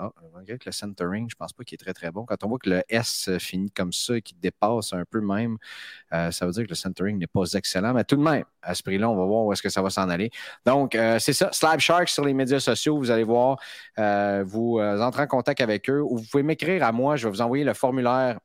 Ah, 0.00 0.12
malgré 0.32 0.56
que 0.58 0.66
le 0.66 0.72
centering, 0.72 1.28
je 1.28 1.34
pense 1.34 1.52
pas 1.52 1.64
qu'il 1.64 1.74
est 1.74 1.84
très, 1.84 1.92
très 1.92 2.12
bon. 2.12 2.24
Quand 2.24 2.44
on 2.44 2.48
voit 2.48 2.58
que 2.60 2.70
le 2.70 2.82
S 2.88 3.28
finit 3.38 3.70
comme 3.72 3.92
ça 3.92 4.16
et 4.16 4.22
qu'il 4.22 4.38
dépasse 4.38 4.92
un 4.92 5.04
peu 5.04 5.20
même, 5.20 5.56
euh, 6.12 6.30
ça 6.30 6.46
veut 6.46 6.52
dire 6.52 6.64
que 6.64 6.68
le 6.68 6.76
centering 6.76 7.18
n'est 7.18 7.26
pas 7.26 7.44
excellent. 7.54 7.92
Mais 7.92 8.04
tout 8.04 8.14
de 8.14 8.22
même, 8.22 8.44
à 8.62 8.74
ce 8.74 8.82
prix-là, 8.84 9.10
on 9.10 9.16
va 9.16 9.24
voir 9.24 9.44
où 9.44 9.52
est-ce 9.52 9.62
que 9.62 9.68
ça 9.70 9.82
va 9.82 9.90
s'en 9.90 10.08
aller. 10.08 10.30
Donc, 10.64 10.94
euh, 10.94 11.18
c'est 11.18 11.32
ça. 11.32 11.50
Slab 11.52 11.80
Shark 11.80 12.08
sur 12.08 12.24
les 12.24 12.32
médias 12.34 12.60
sociaux, 12.60 12.96
vous 12.96 13.10
allez 13.10 13.24
voir. 13.24 13.58
Euh, 13.98 14.44
vous 14.46 14.78
euh, 14.78 15.00
entrez 15.00 15.22
en 15.22 15.26
contact 15.26 15.60
avec 15.60 15.90
eux 15.90 16.00
ou 16.00 16.18
vous 16.18 16.24
pouvez 16.30 16.44
m'écrire 16.44 16.84
à 16.84 16.92
moi. 16.92 17.16
Je 17.16 17.26
vais 17.26 17.30
vous 17.32 17.42
envoyer 17.42 17.64
le 17.64 17.74
formulaire. 17.74 18.38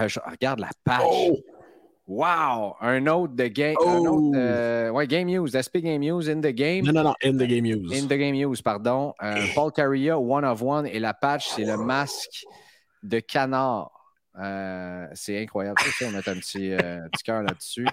Euh, 0.00 0.06
je- 0.06 0.20
regarde 0.24 0.60
la 0.60 0.70
page. 0.84 1.02
Oh! 1.04 1.36
Wow! 2.06 2.76
Un 2.80 3.06
autre 3.08 3.34
de 3.34 3.48
game. 3.48 3.74
Un 3.84 3.98
Oh! 3.98 4.06
autre, 4.06 4.38
euh, 4.38 4.90
ouais, 4.90 5.06
Game 5.08 5.28
News. 5.28 5.48
SP 5.48 5.78
Game 5.82 6.02
News 6.02 6.28
in 6.30 6.40
the 6.40 6.52
game. 6.54 6.84
Non, 6.84 6.92
non, 6.92 7.02
non. 7.02 7.14
In 7.24 7.32
the 7.36 7.48
game 7.48 7.66
use. 7.66 7.92
In 7.92 8.06
the 8.06 8.14
Game 8.16 8.36
News, 8.36 8.56
pardon. 8.64 9.12
Euh, 9.22 9.44
Paul 9.54 9.72
Carrier, 9.72 10.12
One 10.12 10.44
of 10.44 10.62
One. 10.62 10.86
Et 10.86 11.00
la 11.00 11.14
patch, 11.14 11.48
c'est 11.48 11.64
le 11.64 11.76
masque 11.76 12.44
de 13.02 13.18
canard. 13.18 13.90
Euh, 14.38 15.06
c'est 15.14 15.42
incroyable. 15.42 15.80
Ça, 15.80 16.06
on 16.06 16.10
mettre 16.10 16.28
un 16.28 16.34
petit, 16.34 16.72
euh, 16.72 17.08
petit 17.10 17.24
cœur 17.24 17.42
là-dessus. 17.42 17.86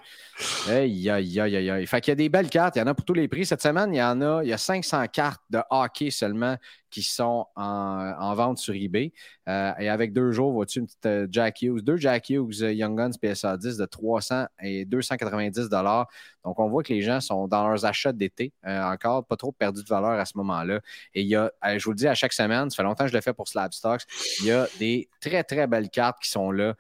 Aïe, 0.70 1.10
aïe, 1.10 1.40
aïe, 1.40 1.56
aïe, 1.56 1.70
aïe. 1.70 1.88
Fait 1.88 2.02
qu'il 2.02 2.12
y 2.12 2.14
a 2.14 2.16
des 2.16 2.30
belles 2.30 2.50
cartes. 2.50 2.76
Il 2.76 2.80
y 2.80 2.82
en 2.82 2.88
a 2.88 2.94
pour 2.94 3.06
tous 3.06 3.14
les 3.14 3.28
prix. 3.28 3.46
Cette 3.46 3.62
semaine, 3.62 3.94
il 3.94 3.98
y 3.98 4.04
en 4.04 4.22
a. 4.22 4.44
Il 4.44 4.50
y 4.50 4.54
a 4.54 4.58
500 4.58 5.06
cartes 5.08 5.42
de 5.50 5.60
hockey 5.70 6.12
seulement 6.12 6.56
qui 6.94 7.02
sont 7.02 7.48
en, 7.56 8.14
en 8.20 8.36
vente 8.36 8.60
sur 8.60 8.76
eBay. 8.76 9.12
Euh, 9.50 9.74
et 9.80 9.90
avec 9.90 10.14
deux 10.14 10.32
jours, 10.32 10.52
vois-tu 10.52 10.78
une 10.78 10.86
petite 10.86 11.06
euh, 11.08 11.28
Jack 11.28 11.64
Hughes, 11.64 11.82
deux 11.82 11.98
Jack 11.98 12.30
Hughes 12.30 12.62
euh, 12.62 12.72
Young 12.72 12.96
Guns 12.96 13.14
PSA 13.20 13.58
10 13.58 13.78
de 13.78 13.86
300 13.86 14.46
et 14.62 14.86
290 14.86 15.70
dollars. 15.70 16.08
Donc, 16.46 16.60
on 16.60 16.70
voit 16.70 16.84
que 16.84 16.94
les 16.94 17.02
gens 17.02 17.20
sont 17.20 17.48
dans 17.48 17.68
leurs 17.68 17.84
achats 17.86 18.14
d'été 18.14 18.54
encore, 18.64 19.26
pas 19.26 19.38
trop 19.38 19.52
perdu 19.52 19.82
de 19.82 19.88
valeur 19.88 20.12
à 20.12 20.26
ce 20.26 20.38
moment-là. 20.38 20.82
Et 21.16 21.22
il 21.22 21.28
y 21.28 21.36
a, 21.36 21.52
je 21.64 21.84
vous 21.84 21.92
le 21.92 21.96
dis 21.96 22.08
à 22.08 22.14
chaque 22.14 22.34
semaine, 22.34 22.70
ça 22.70 22.76
fait 22.76 22.84
longtemps 22.84 23.06
que 23.06 23.10
je 23.10 23.16
le 23.16 23.22
fais 23.22 23.34
pour 23.34 23.48
Slab 23.48 23.72
Stocks, 23.72 24.04
il 24.42 24.48
y 24.48 24.52
a 24.52 24.68
des 24.78 25.10
très, 25.20 25.44
très 25.44 25.66
belles 25.68 25.90
cartes 25.90 26.22
qui 26.22 26.30
sont 26.30 26.52
là 26.52 26.76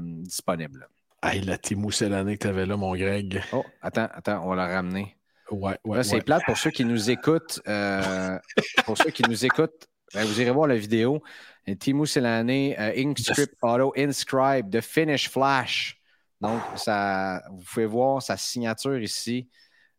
disponibles. 0.00 0.88
Hey, 1.22 1.42
la 1.42 1.58
Timou 1.58 1.90
l'année 2.00 2.38
que 2.38 2.48
t'avais 2.48 2.64
là, 2.64 2.78
mon 2.78 2.96
Greg. 2.96 3.42
Oh, 3.52 3.64
attends, 3.82 4.08
attends, 4.14 4.42
on 4.42 4.48
va 4.48 4.56
la 4.56 4.66
ramener. 4.66 5.19
Ouais, 5.50 5.76
ouais. 5.84 5.96
Là, 5.96 6.02
c'est 6.04 6.16
ouais. 6.16 6.22
plate 6.22 6.42
pour 6.46 6.56
ceux 6.56 6.70
qui 6.70 6.84
nous 6.84 7.10
écoutent. 7.10 7.60
euh, 7.68 8.38
pour 8.84 8.96
ceux 8.96 9.10
qui 9.10 9.22
nous 9.28 9.44
écoutent, 9.44 9.88
ben, 10.14 10.24
vous 10.24 10.40
irez 10.40 10.50
voir 10.50 10.66
la 10.68 10.76
vidéo. 10.76 11.22
Et 11.66 11.76
Timo 11.76 12.06
Selane, 12.06 12.48
euh, 12.50 12.92
Inkscript 12.96 13.54
Auto, 13.62 13.92
Inscribe, 13.96 14.68
de 14.70 14.80
Finish 14.80 15.28
Flash. 15.28 16.00
Donc, 16.40 16.60
ça, 16.76 17.42
vous 17.50 17.62
pouvez 17.62 17.86
voir 17.86 18.22
sa 18.22 18.36
signature 18.36 18.98
ici 18.98 19.48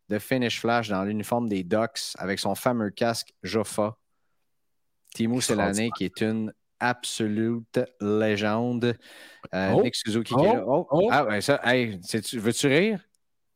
de 0.08 0.18
Finish 0.18 0.60
Flash 0.60 0.88
dans 0.88 1.04
l'uniforme 1.04 1.48
des 1.48 1.62
Ducks 1.62 2.14
avec 2.18 2.38
son 2.40 2.54
fameux 2.54 2.90
casque 2.90 3.32
Joffa. 3.42 3.96
Timo 5.14 5.40
Selane, 5.40 5.90
qui 5.96 6.04
est 6.04 6.20
une 6.20 6.52
absolute 6.80 7.80
légende. 8.00 8.96
Euh, 9.54 9.72
Oh. 9.74 9.82
Nick 9.82 9.94
Suzuki 9.94 10.34
qui 10.34 10.40
est 10.44 10.54
là. 10.54 10.64
Oh, 10.66 10.86
Oh. 10.90 11.08
Ah, 11.12 11.24
ben 11.24 11.40
ça, 11.40 11.60
hey, 11.64 12.00
veux-tu 12.32 12.66
rire? 12.66 13.00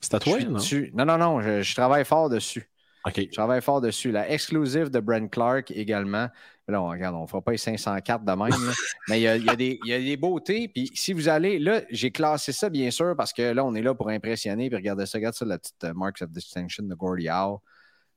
C'est 0.01 0.15
à 0.15 0.19
toi, 0.19 0.39
non? 0.41 0.53
dessus. 0.55 0.91
Non, 0.95 1.05
non, 1.05 1.19
non, 1.19 1.41
je, 1.41 1.63
je 1.63 1.75
travaille 1.75 2.05
fort 2.05 2.29
dessus. 2.29 2.69
OK. 3.07 3.21
Je 3.21 3.33
travaille 3.33 3.63
fort 3.63 3.81
dessus. 3.81 4.11
La 4.11 4.29
exclusive 4.31 4.91
de 4.91 4.99
Brent 4.99 5.29
Clark 5.31 5.71
également. 5.71 6.29
Mais 6.67 6.73
Là, 6.73 6.83
on, 6.83 6.89
regarde, 6.89 7.15
on 7.15 7.23
ne 7.23 7.27
fera 7.29 7.41
pas 7.41 7.53
les 7.53 7.59
500 7.59 8.01
cartes 8.01 8.25
de 8.25 8.33
même. 8.33 8.49
là. 8.49 8.73
Mais 9.09 9.21
il 9.21 9.23
y 9.23 9.29
a, 9.29 9.37
y 9.37 9.49
a 9.49 9.55
des, 9.55 9.79
il 9.85 9.91
y 9.91 9.93
a 9.95 9.99
des 10.01 10.17
beautés. 10.17 10.67
Puis 10.67 10.91
si 10.95 11.13
vous 11.13 11.29
allez, 11.29 11.61
là, 11.61 11.83
j'ai 11.91 12.11
classé 12.11 12.51
ça 12.51 12.69
bien 12.69 12.91
sûr 12.91 13.15
parce 13.17 13.33
que 13.33 13.43
là, 13.43 13.65
on 13.65 13.75
est 13.77 13.83
là 13.83 13.95
pour 13.95 14.09
impressionner. 14.09 14.69
Puis 14.69 14.77
regardez 14.77 15.07
ça, 15.07 15.19
regarde 15.19 15.37
ça, 15.37 15.45
la 15.45 15.59
petite 15.59 15.85
euh, 15.85 15.95
Marks 15.95 16.21
of 16.23 16.31
Distinction 16.31 16.85
de 16.85 16.95
Gordie 16.97 17.29
Howe. 17.29 17.61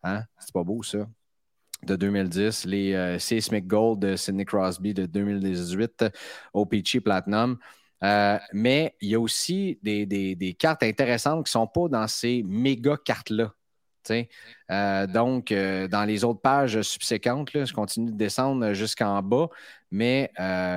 Hein? 0.04 0.24
C'est 0.40 0.54
pas 0.54 0.64
beau, 0.64 0.82
ça? 0.82 1.08
De 1.84 1.96
2010. 1.96 2.66
Les 2.66 2.94
euh, 2.94 3.20
Seismic 3.20 3.68
Gold 3.68 4.00
de 4.00 4.16
Sidney 4.16 4.46
Crosby 4.46 4.96
de 4.96 5.06
2018. 5.06 6.06
OPC 6.54 7.00
Platinum. 7.02 7.60
Euh, 8.04 8.38
mais 8.54 8.96
il 9.02 9.10
y 9.10 9.16
a 9.16 9.20
aussi 9.20 9.78
des, 9.84 10.56
cartes 10.58 10.84
intéressantes 10.84 11.46
qui 11.46 11.50
ne 11.50 11.62
sont 11.62 11.68
pas 11.68 11.88
dans 11.90 12.08
ces 12.08 12.44
méga 12.44 12.96
cartes-là. 13.04 13.54
Euh, 14.72 15.06
donc, 15.06 15.52
euh, 15.52 15.88
dans 15.88 16.04
les 16.04 16.24
autres 16.24 16.42
pages 16.42 16.82
subséquentes, 16.82 17.54
là, 17.54 17.66
je 17.66 17.74
continue 17.74 18.12
de 18.12 18.18
descendre 18.18 18.74
jusqu'en 18.74 19.22
bas. 19.22 19.50
Mais 19.92 20.32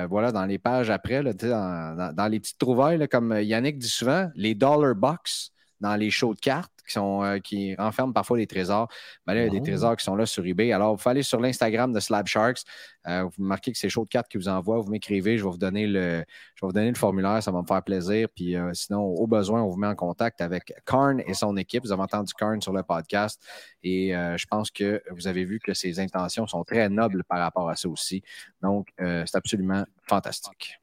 voilà, 0.09 0.31
dans 0.31 0.45
les 0.45 0.59
pages 0.59 0.89
après, 0.89 1.23
dans, 1.23 2.27
les 2.29 2.39
petites 2.39 2.59
trouvailles, 2.59 3.07
comme 3.07 3.33
Yannick 3.39 3.77
dit 3.77 3.89
souvent, 3.89 4.29
les 4.35 4.55
dollar 4.55 4.95
box 4.95 5.51
dans 5.81 5.95
les 5.95 6.11
shows 6.11 6.33
de 6.33 6.39
cartes 6.39 6.72
qui, 6.87 6.93
sont, 6.93 7.23
euh, 7.23 7.39
qui 7.39 7.75
renferment 7.75 8.13
parfois 8.13 8.37
des 8.37 8.47
trésors. 8.47 8.87
Ben 9.25 9.33
là, 9.33 9.41
il 9.41 9.43
y 9.45 9.47
a 9.47 9.49
des 9.51 9.59
Oh. 9.59 9.63
trésors 9.63 9.95
qui 9.97 10.03
sont 10.03 10.15
là 10.15 10.25
sur 10.25 10.45
eBay. 10.45 10.71
Alors, 10.71 10.91
vous 10.95 10.97
pouvez 10.97 11.11
aller 11.11 11.23
sur 11.23 11.39
l'Instagram 11.39 11.91
de 11.93 11.99
Slab 11.99 12.27
Sharks. 12.27 12.59
Euh, 13.07 13.23
vous 13.23 13.43
marquez 13.43 13.71
que 13.71 13.77
c'est 13.77 13.89
show 13.89 14.03
de 14.03 14.09
cartes 14.09 14.27
qui 14.29 14.37
vous 14.37 14.47
envoie. 14.47 14.79
Vous 14.79 14.89
m'écrivez. 14.89 15.37
Je 15.37 15.43
vais 15.43 15.49
vous 15.49 15.57
donner 15.57 15.87
le, 15.87 16.23
je 16.55 16.65
vais 16.65 16.67
vous 16.67 16.71
donner 16.73 16.89
le 16.89 16.95
formulaire. 16.95 17.41
Ça 17.43 17.51
va 17.51 17.61
me 17.61 17.67
faire 17.67 17.83
plaisir. 17.83 18.27
Puis 18.35 18.55
euh, 18.55 18.71
sinon, 18.73 19.01
au 19.03 19.27
besoin, 19.27 19.61
on 19.63 19.69
vous 19.69 19.77
met 19.77 19.87
en 19.87 19.95
contact 19.95 20.41
avec 20.41 20.73
Karn 20.85 21.21
et 21.25 21.33
son 21.33 21.55
équipe. 21.57 21.83
Vous 21.83 21.91
avez 21.91 22.01
entendu 22.03 22.33
Karn 22.33 22.61
sur 22.61 22.73
le 22.73 22.83
podcast. 22.83 23.41
Et 23.83 24.11
je 24.13 24.45
pense 24.45 24.71
que 24.71 25.01
vous 25.11 25.27
avez 25.27 25.43
vu 25.43 25.59
que 25.59 25.73
ses 25.73 25.99
intentions 25.99 26.47
sont 26.47 26.63
très 26.63 26.87
nobles 26.89 27.23
par 27.25 27.39
rapport 27.39 27.69
à 27.69 27.75
ça 27.75 27.89
aussi. 27.89 28.23
Donc, 28.61 28.87
c'est 28.97 29.35
absolument 29.35 29.85
fantastique. 30.03 30.79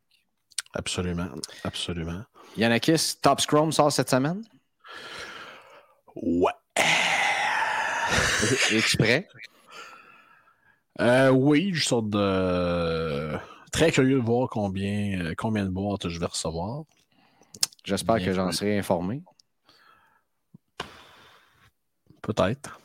Absolument. 0.74 1.28
Absolument. 1.64 2.22
Yanakis, 2.56 3.16
Top 3.20 3.40
Scrum 3.40 3.72
sort 3.72 3.90
cette 3.90 4.10
semaine? 4.10 4.42
Ouais. 6.16 6.52
Es-tu 8.72 8.96
prêt? 8.96 9.28
Euh, 11.00 11.30
oui, 11.30 11.70
je 11.74 11.84
sors 11.84 12.02
de. 12.02 13.36
Très 13.72 13.90
curieux 13.92 14.18
de 14.20 14.24
voir 14.24 14.48
combien, 14.48 15.20
euh, 15.20 15.34
combien 15.36 15.64
de 15.64 15.70
boîtes 15.70 16.08
je 16.08 16.18
vais 16.18 16.26
recevoir. 16.26 16.82
J'espère 17.84 18.16
que 18.16 18.32
j'en 18.32 18.50
serai 18.52 18.78
informé. 18.78 19.22
Peut-être. 22.20 22.80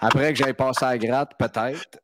Après 0.00 0.32
que 0.32 0.38
j'aille 0.38 0.54
passer 0.54 0.84
à 0.84 0.90
la 0.90 0.98
gratte, 0.98 1.32
peut-être. 1.38 2.01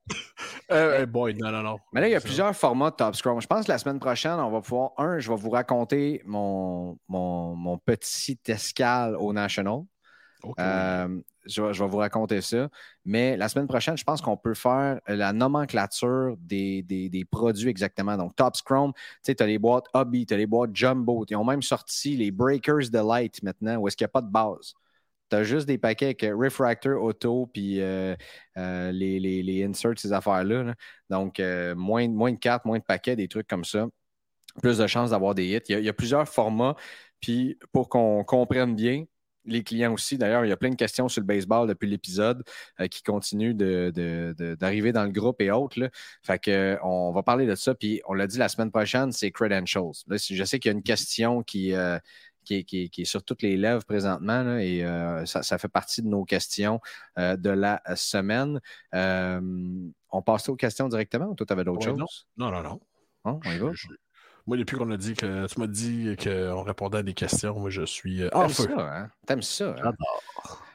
Euh, 0.70 1.00
euh, 1.00 1.06
boy, 1.06 1.34
non, 1.34 1.50
non, 1.50 1.62
non. 1.62 1.78
Mais 1.92 2.00
là, 2.02 2.08
il 2.08 2.12
y 2.12 2.14
a 2.14 2.20
plusieurs 2.20 2.54
formats 2.54 2.90
de 2.90 2.96
Top 2.96 3.14
Scrum. 3.16 3.40
Je 3.40 3.46
pense 3.46 3.66
que 3.66 3.72
la 3.72 3.78
semaine 3.78 3.98
prochaine, 3.98 4.32
on 4.38 4.50
va 4.50 4.60
pouvoir. 4.60 4.90
Un, 4.98 5.18
je 5.18 5.30
vais 5.30 5.36
vous 5.36 5.50
raconter 5.50 6.22
mon, 6.26 6.98
mon, 7.08 7.54
mon 7.54 7.78
petit 7.78 8.38
escale 8.46 9.16
au 9.16 9.32
National. 9.32 9.82
Ok. 10.42 10.56
Euh, 10.60 11.20
je, 11.46 11.62
vais, 11.62 11.72
je 11.72 11.82
vais 11.82 11.88
vous 11.88 11.96
raconter 11.96 12.40
ça. 12.42 12.68
Mais 13.04 13.36
la 13.36 13.48
semaine 13.48 13.66
prochaine, 13.66 13.96
je 13.96 14.04
pense 14.04 14.20
qu'on 14.20 14.36
peut 14.36 14.54
faire 14.54 15.00
la 15.08 15.32
nomenclature 15.32 16.36
des, 16.38 16.82
des- 16.82 17.08
des 17.08 17.24
produits 17.24 17.70
exactement. 17.70 18.16
Donc, 18.16 18.36
Top 18.36 18.54
Scrum, 18.54 18.92
tu 18.94 19.00
sais, 19.22 19.34
tu 19.34 19.42
as 19.42 19.46
les 19.46 19.58
boîtes 19.58 19.86
Hobby, 19.94 20.26
tu 20.26 20.34
as 20.34 20.36
les 20.36 20.46
boîtes 20.46 20.70
Jumbo. 20.76 21.24
Ils 21.30 21.36
ont 21.36 21.44
même 21.44 21.62
sorti 21.62 22.16
les 22.16 22.30
Breakers 22.30 22.90
de 22.92 22.98
Light 23.08 23.42
maintenant, 23.42 23.76
où 23.78 23.88
est-ce 23.88 23.96
qu'il 23.96 24.04
n'y 24.04 24.10
a 24.10 24.12
pas 24.12 24.22
de 24.22 24.30
base. 24.30 24.74
Tu 25.31 25.37
as 25.37 25.45
juste 25.45 25.66
des 25.66 25.79
paquets 25.79 26.07
avec 26.07 26.24
euh, 26.24 26.35
Refractor, 26.37 27.03
Auto, 27.03 27.51
puis 27.53 27.81
euh, 27.81 28.14
euh, 28.57 28.93
les, 28.93 29.20
les, 29.20 29.43
les 29.43 29.64
inserts, 29.64 29.99
ces 29.99 30.12
affaires-là. 30.12 30.62
là. 30.62 30.74
Donc, 31.11 31.41
euh, 31.41 31.74
moins, 31.74 32.09
moins 32.09 32.33
de 32.33 32.39
cartes, 32.39 32.64
moins 32.64 32.79
de 32.79 32.85
paquets, 32.85 33.16
des 33.16 33.29
trucs 33.29 33.47
comme 33.47 33.64
ça. 33.64 33.87
Plus 34.62 34.79
de 34.79 34.87
chances 34.87 35.11
d'avoir 35.11 35.35
des 35.35 35.47
hits. 35.47 35.61
Il 35.68 35.72
y, 35.72 35.74
a, 35.76 35.79
il 35.79 35.85
y 35.85 35.89
a 35.89 35.93
plusieurs 35.93 36.29
formats. 36.29 36.76
Puis, 37.20 37.59
pour 37.72 37.89
qu'on 37.89 38.24
comprenne 38.24 38.74
bien, 38.74 39.05
les 39.45 39.62
clients 39.62 39.95
aussi. 39.95 40.18
D'ailleurs, 40.18 40.45
il 40.45 40.49
y 40.49 40.53
a 40.53 40.57
plein 40.57 40.70
de 40.70 40.74
questions 40.74 41.09
sur 41.09 41.22
le 41.22 41.26
baseball 41.26 41.66
depuis 41.66 41.89
l'épisode 41.89 42.43
qui 42.91 43.03
continuent 43.03 43.55
d'arriver 43.55 44.93
dans 44.93 45.05
le 45.05 45.11
groupe 45.11 45.41
et 45.41 45.51
autres. 45.51 45.81
Là. 45.81 45.89
Fait 46.22 46.39
que, 46.39 46.76
on 46.83 47.12
va 47.12 47.22
parler 47.22 47.47
de 47.47 47.55
ça. 47.55 47.74
Puis 47.74 48.03
on 48.07 48.12
l'a 48.12 48.26
dit 48.26 48.37
la 48.37 48.49
semaine 48.49 48.70
prochaine, 48.70 49.11
c'est 49.11 49.31
credentials. 49.31 49.93
Là, 50.07 50.16
je 50.18 50.45
sais 50.45 50.59
qu'il 50.59 50.70
y 50.70 50.74
a 50.74 50.76
une 50.76 50.83
question 50.83 51.43
qui, 51.43 51.72
qui, 52.49 52.90
est 52.96 53.05
sur 53.05 53.22
toutes 53.22 53.42
les 53.42 53.57
lèvres 53.57 53.84
présentement 53.84 54.57
et 54.59 54.84
euh, 54.84 55.24
ça, 55.26 55.59
fait 55.59 55.68
partie 55.68 56.03
de 56.03 56.09
nos 56.09 56.24
questions 56.24 56.80
euh, 57.18 57.36
de 57.36 57.51
la 57.51 57.82
semaine. 57.94 58.61
Euh, 58.94 59.40
on 60.11 60.22
passe 60.22 60.49
aux 60.49 60.57
questions 60.57 60.88
directement 60.88 61.26
ou 61.26 61.34
toi, 61.34 61.46
tu 61.46 61.53
avais 61.53 61.64
d'autres 61.64 61.84
choses? 61.84 62.26
Non, 62.36 62.51
non, 62.51 62.62
non. 62.62 62.80
on 63.24 63.40
y 63.51 63.59
va? 63.59 63.70
Moi, 64.46 64.57
depuis 64.57 64.78
qu'on 64.78 64.90
a 64.90 64.96
dit 64.96 65.14
que 65.14 65.46
tu 65.46 65.61
m'as 65.61 65.66
dit 65.66 66.16
qu'on 66.16 66.62
répondait 66.62 66.99
à 66.99 67.03
des 67.03 67.12
questions, 67.12 67.59
moi 67.59 67.68
je 67.68 67.82
suis 67.82 68.22
en 68.32 68.49
feu. 68.49 68.64
Ça, 68.64 68.96
hein? 68.96 69.11
T'aimes 69.26 69.42
ça? 69.42 69.74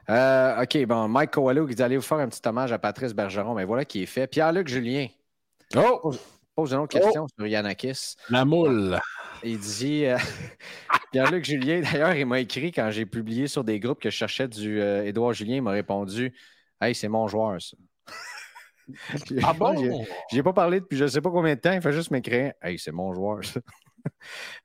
Hein? 0.08 0.62
OK, 0.62 0.86
bon, 0.86 1.08
Mike 1.08 1.32
Coelho 1.32 1.66
qui 1.66 1.74
dit 1.74 1.82
allez 1.82 1.98
vous 1.98 2.04
faire 2.04 2.20
un 2.20 2.30
petit 2.30 2.48
hommage 2.48 2.72
à 2.72 2.78
Patrice 2.78 3.14
Bergeron. 3.14 3.56
Mais 3.56 3.66
voilà 3.66 3.84
qui 3.84 4.04
est 4.04 4.08
fait. 4.08 4.28
Pierre-Luc 4.28 4.68
Julien. 4.68 5.08
Oh! 5.76 6.14
Pose 6.56 6.72
une 6.72 6.80
autre 6.80 7.00
question 7.00 7.24
oh! 7.24 7.34
sur 7.36 7.48
Yanakis. 7.48 8.16
La 8.30 8.46
moule. 8.46 9.00
Il 9.44 9.60
dit 9.60 10.06
euh, 10.06 10.18
Pierre-Luc 11.12 11.44
Julien, 11.44 11.82
d'ailleurs, 11.82 12.16
il 12.16 12.26
m'a 12.26 12.40
écrit 12.40 12.72
quand 12.72 12.90
j'ai 12.92 13.06
publié 13.06 13.48
sur 13.48 13.64
des 13.64 13.80
groupes 13.80 14.00
que 14.00 14.10
je 14.10 14.16
cherchais 14.16 14.48
du 14.48 14.82
euh, 14.82 15.06
Édouard 15.06 15.34
Julien, 15.34 15.58
il 15.58 15.62
m'a 15.62 15.72
répondu 15.72 16.34
Hey, 16.80 16.96
c'est 16.96 17.10
mon 17.10 17.28
joueur, 17.28 17.62
ça. 17.62 17.78
ah 19.44 19.54
bon? 19.58 20.06
J'ai 20.32 20.44
pas 20.44 20.54
parlé 20.54 20.80
depuis 20.80 20.98
je 20.98 21.04
ne 21.04 21.10
sais 21.10 21.22
pas 21.22 21.30
combien 21.30 21.56
de 21.56 21.60
temps, 21.60 21.74
il 21.74 21.82
fait 21.82 21.92
juste 21.92 22.12
m'écrire 22.12 22.54
Hey, 22.62 22.80
c'est 22.80 22.92
mon 22.92 23.14
joueur, 23.14 23.44
ça. 23.44 23.60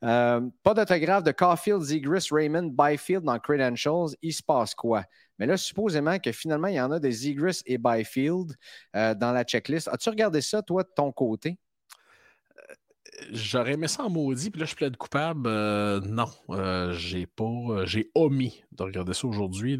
Euh, 0.02 0.40
pas 0.64 0.74
d'autographe 0.74 1.22
de 1.22 1.30
Caulfield, 1.30 1.80
Zegris, 1.80 2.26
Raymond, 2.28 2.72
Byfield 2.76 3.22
dans 3.22 3.38
Credentials. 3.38 4.16
Il 4.20 4.32
se 4.32 4.42
passe 4.42 4.74
quoi? 4.74 5.04
Mais 5.38 5.46
là, 5.46 5.56
supposément 5.56 6.18
que 6.18 6.32
finalement, 6.32 6.66
il 6.66 6.74
y 6.74 6.80
en 6.80 6.90
a 6.90 6.98
des 6.98 7.12
Zegris 7.12 7.60
et 7.64 7.78
Byfield 7.78 8.56
dans 8.94 9.32
la 9.32 9.44
checklist. 9.44 9.86
As-tu 9.86 10.08
regardé 10.08 10.40
ça, 10.40 10.60
toi, 10.60 10.82
de 10.82 10.88
ton 10.92 11.12
côté? 11.12 11.56
J'aurais 13.32 13.72
aimé 13.72 13.88
ça 13.88 14.04
en 14.04 14.10
maudit, 14.10 14.50
puis 14.50 14.60
là, 14.60 14.66
je 14.66 14.74
plaide 14.74 14.96
coupable. 14.96 15.46
Euh, 15.46 16.00
non, 16.00 16.28
euh, 16.50 16.92
j'ai 16.92 17.26
pas. 17.26 17.44
Euh, 17.44 17.86
j'ai 17.86 18.10
omis 18.14 18.62
de 18.72 18.82
regarder 18.82 19.12
ça 19.12 19.26
aujourd'hui, 19.26 19.78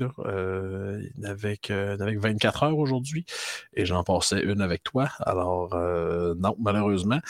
avec, 1.25 1.71
avec 1.71 2.19
24 2.19 2.63
heures 2.65 2.79
aujourd'hui, 2.79 3.25
et 3.75 3.87
j'en 3.87 4.03
passais 4.05 4.43
une 4.43 4.61
avec 4.61 4.83
toi. 4.83 5.09
Alors, 5.21 5.75
non, 6.37 6.57
malheureusement. 6.59 7.21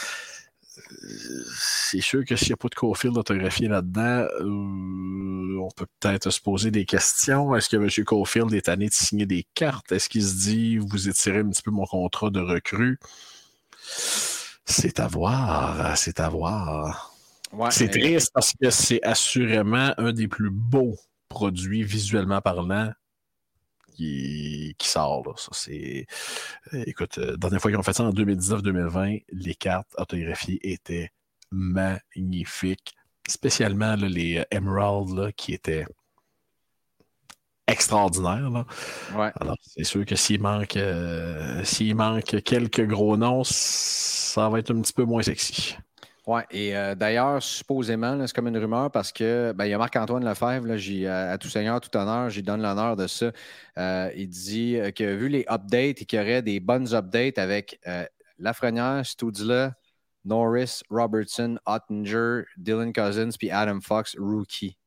C'est 1.59 2.01
sûr 2.01 2.25
que 2.25 2.37
s'il 2.37 2.49
n'y 2.49 2.53
a 2.53 2.57
pas 2.57 2.69
de 2.69 2.75
Cofield 2.75 3.19
autographié 3.19 3.69
là-dedans, 3.69 4.27
on 4.41 5.69
peut 5.77 5.87
peut-être 6.01 6.31
se 6.31 6.41
poser 6.41 6.71
des 6.71 6.87
questions. 6.87 7.55
Est-ce 7.55 7.69
que 7.69 7.77
M. 7.77 8.05
Cofield 8.05 8.55
est 8.55 8.63
tanné 8.63 8.87
de 8.87 8.95
signer 8.95 9.27
des 9.27 9.45
cartes? 9.55 9.93
Est-ce 9.93 10.09
qu'il 10.09 10.23
se 10.23 10.37
dit, 10.37 10.79
vous 10.79 11.09
étirez 11.09 11.41
un 11.41 11.51
petit 11.51 11.63
peu 11.63 11.73
mon 11.73 11.85
contrat 11.85 12.31
de 12.31 12.41
recrue? 12.41 12.99
C'est 14.71 15.01
à 15.01 15.09
voir, 15.09 15.97
c'est 15.97 16.21
à 16.21 16.29
voir. 16.29 17.17
c'est 17.71 17.89
triste 17.89 18.31
parce 18.35 18.53
que 18.53 18.69
c'est 18.69 19.03
assurément 19.03 19.95
un 19.97 20.13
des 20.13 20.29
plus 20.29 20.51
beaux 20.51 20.95
produits 21.31 21.83
visuellement 21.83 22.43
parlant 22.43 22.93
qui, 23.97 24.77
sort. 24.81 25.27
Là. 25.27 25.33
Ça, 25.37 25.49
c'est... 25.53 26.07
Écoute, 26.73 27.17
la 27.17 27.33
euh, 27.33 27.37
dernière 27.37 27.61
fois 27.61 27.71
qu'ils 27.71 27.81
ont 27.81 27.83
fait 27.83 27.95
ça 27.95 28.05
en 28.05 28.13
2019-2020, 28.13 29.25
les 29.33 29.55
cartes 29.55 29.93
autographiées 29.97 30.61
étaient 30.63 31.11
magnifiques. 31.51 32.95
Spécialement 33.27 33.97
les 33.97 34.39
euh, 34.39 34.45
Emerald 34.51 35.33
qui 35.35 35.55
étaient 35.55 35.87
extraordinaires. 37.69 38.65
Alors, 39.15 39.57
c'est 39.61 39.85
sûr 39.85 40.05
que 40.05 40.17
s'il 40.17 40.41
manque, 40.41 40.77
euh, 40.77 41.63
s'il 41.65 41.95
manque 41.95 42.43
quelques 42.43 42.87
gros 42.87 43.17
noms, 43.17 43.45
ça 43.45 44.49
va 44.49 44.59
être 44.59 44.75
un 44.75 44.81
petit 44.81 44.93
peu 44.93 45.05
moins 45.05 45.23
sexy. 45.23 45.77
Oui, 46.27 46.43
et 46.51 46.77
euh, 46.77 46.95
d'ailleurs, 46.95 47.43
supposément, 47.43 48.27
c'est 48.27 48.35
comme 48.35 48.49
une 48.49 48.59
rumeur 48.59 48.91
parce 48.91 49.13
que 49.13 49.53
ben, 49.53 49.65
il 49.65 49.71
y 49.71 49.75
a 49.75 49.79
Marc-Antoine 49.79 50.25
Lefebvre, 50.25 50.67
là, 50.67 51.31
à, 51.33 51.39
tout 51.39 51.49
seigneur, 51.49 51.81
tout 51.81 51.97
honneur, 51.97 52.29
j'y 52.29 52.43
donne 52.43 52.61
l'honneur 52.61 52.97
de 52.97 53.07
ça. 53.07 53.31
Euh, 53.79 54.11
il 54.15 54.29
dit 54.29 54.79
que 54.95 55.15
vu 55.15 55.29
les 55.29 55.47
updates 55.49 56.03
et 56.03 56.05
qu'il 56.05 56.19
y 56.19 56.23
aurait 56.23 56.43
des 56.43 56.61
bonnes 56.61 56.95
updates 56.95 57.39
avec 57.39 57.81
Lafrenière, 58.39 59.07
Studzla, 59.07 59.73
Norris, 60.25 60.83
Robertson, 60.91 61.59
Ottinger, 61.65 62.43
Dylan 62.59 62.93
Cousins 62.93 63.31
puis 63.39 63.51
Adam 63.51 63.81
Fox, 63.81 64.15
rookie 64.19 64.78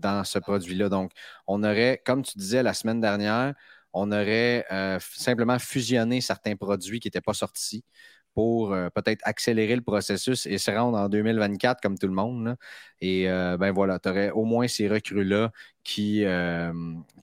dans 0.00 0.24
ce 0.24 0.38
produit-là. 0.38 0.88
Donc, 0.88 1.12
on 1.46 1.62
aurait, 1.62 2.02
comme 2.04 2.22
tu 2.22 2.38
disais 2.38 2.62
la 2.62 2.74
semaine 2.74 3.00
dernière, 3.00 3.54
on 3.92 4.12
aurait 4.12 4.66
euh, 4.72 4.98
simplement 5.00 5.58
fusionné 5.58 6.20
certains 6.20 6.56
produits 6.56 7.00
qui 7.00 7.08
n'étaient 7.08 7.20
pas 7.20 7.34
sortis 7.34 7.84
pour 8.34 8.72
euh, 8.72 8.88
peut-être 8.90 9.20
accélérer 9.24 9.74
le 9.74 9.82
processus 9.82 10.46
et 10.46 10.58
se 10.58 10.70
rendre 10.70 10.98
en 10.98 11.08
2024 11.08 11.80
comme 11.80 11.98
tout 11.98 12.06
le 12.06 12.12
monde. 12.12 12.56
Et 13.00 13.28
euh, 13.28 13.56
ben 13.56 13.72
voilà, 13.72 13.98
tu 13.98 14.08
aurais 14.08 14.30
au 14.30 14.44
moins 14.44 14.68
ces 14.68 14.88
recrues-là 14.88 15.50
qui, 15.82 16.24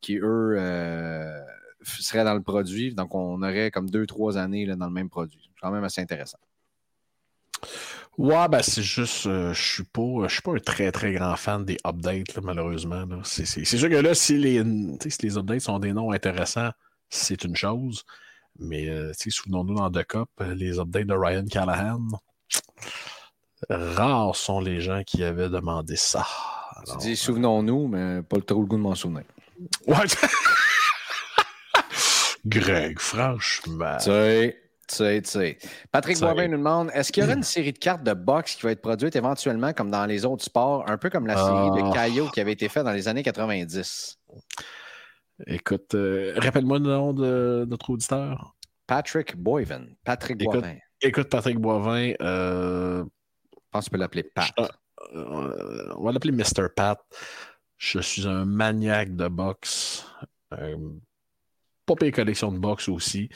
qui, 0.02 0.18
eux, 0.18 0.58
seraient 1.84 2.26
dans 2.26 2.36
le 2.36 2.42
produit. 2.44 2.94
Donc, 2.94 3.16
on 3.16 3.42
aurait 3.42 3.72
comme 3.72 3.90
deux, 3.90 4.06
trois 4.06 4.38
années 4.38 4.66
là, 4.66 4.76
dans 4.76 4.88
le 4.88 4.94
même 4.94 5.10
produit. 5.10 5.40
C'est 5.44 5.62
quand 5.62 5.72
même 5.72 5.84
assez 5.84 6.02
intéressant. 6.02 6.40
Ouais, 8.18 8.47
ben 8.47 8.63
c'est 8.63 8.82
juste, 8.82 9.28
euh, 9.28 9.53
je 9.53 9.61
suis 9.61 9.84
pas, 9.84 10.28
je 10.28 10.34
suis 10.34 10.41
pas 10.41 10.53
un 10.53 10.59
très 10.59 10.91
très 10.91 11.13
grand 11.13 11.36
fan 11.36 11.63
des 11.63 11.78
updates, 11.86 12.38
malheureusement. 12.41 13.05
C'est 13.24 13.45
sûr 13.45 13.89
que 13.89 13.95
là, 13.95 14.15
si 14.15 14.38
les, 14.39 14.63
si 15.07 15.22
les 15.22 15.38
updates 15.38 15.61
sont 15.61 15.78
des 15.78 15.93
noms 15.93 16.11
intéressants, 16.11 16.72
c'est 17.09 17.43
une 17.43 17.55
chose. 17.55 18.03
Mais 18.59 18.89
euh, 18.89 19.13
souvenons-nous 19.13 19.76
dans 19.76 19.91
The 19.91 20.03
Cup, 20.03 20.30
les 20.39 20.80
updates 20.80 21.05
de 21.05 21.13
Ryan 21.13 21.45
Callahan, 21.45 22.07
rares 23.70 24.36
sont 24.36 24.61
les 24.61 24.82
gens 24.82 25.03
qui 25.05 25.24
avaient 25.24 25.49
demandé 25.49 25.95
ça. 25.95 26.26
tu 26.89 26.97
dis 26.97 27.15
souvenons-nous, 27.15 27.88
mais 27.88 28.24
pas 28.24 28.38
le 28.38 28.41
trop 28.41 28.61
le 28.61 28.65
goût 28.65 28.78
de 28.78 28.82
m'en 28.82 28.95
souvenir. 28.95 29.26
Ouais. 29.86 29.95
Greg, 32.47 32.97
franchement. 32.99 33.97
Tu 33.97 34.05
sais. 34.05 34.66
Patrick 35.92 36.20
Boivin 36.20 36.48
nous 36.48 36.58
demande 36.58 36.92
est-ce 36.94 37.12
qu'il 37.12 37.24
y 37.24 37.26
aura 37.26 37.36
une 37.36 37.44
série 37.44 37.74
de 37.74 37.78
cartes 37.78 38.04
de 38.04 38.14
boxe 38.14 38.56
qui 38.56 38.64
va 38.64 38.72
être 38.72 38.82
produite 38.82 39.16
éventuellement 39.16 39.74
comme 39.74 39.92
dans 39.92 40.06
les 40.06 40.26
autres 40.26 40.44
sports, 40.44 40.90
un 40.90 40.98
peu 40.98 41.10
comme 41.10 41.28
la 41.28 41.36
série 41.36 41.82
de 41.82 41.90
ah. 41.90 41.92
Caillot 41.94 42.30
qui 42.30 42.40
avait 42.40 42.54
été 42.54 42.70
faite 42.70 42.84
dans 42.84 42.92
les 42.92 43.08
années 43.08 43.24
90 43.24 44.20
Écoute, 45.46 45.94
euh, 45.94 46.34
rappelle-moi 46.38 46.80
le 46.80 46.86
nom 46.86 47.14
de 47.14 47.66
notre 47.70 47.92
auditeur. 47.92 48.56
Patrick 48.88 49.36
Boivin. 49.36 49.86
Patrick 50.04 50.42
écoute, 50.42 50.62
Boivin. 50.62 50.76
Écoute, 51.02 51.30
Patrick 51.30 51.60
Boivin. 51.60 52.14
Euh, 52.22 53.04
Je 53.52 53.60
pense 53.72 53.86
qu'on 53.86 53.92
peut 53.92 53.98
l'appeler 53.98 54.24
Pat. 54.24 54.52
Euh, 55.14 55.94
on 55.96 56.04
va 56.06 56.12
l'appeler 56.12 56.32
Mr. 56.32 56.70
Pat. 56.76 57.00
Je 57.78 58.00
suis 58.00 58.28
un 58.28 58.46
maniaque 58.46 59.16
de 59.16 59.28
boxe. 59.28 60.06
pas 60.50 61.96
pire 61.96 62.12
collection 62.12 62.52
de 62.52 62.58
boxe 62.58 62.90
aussi. 62.90 63.30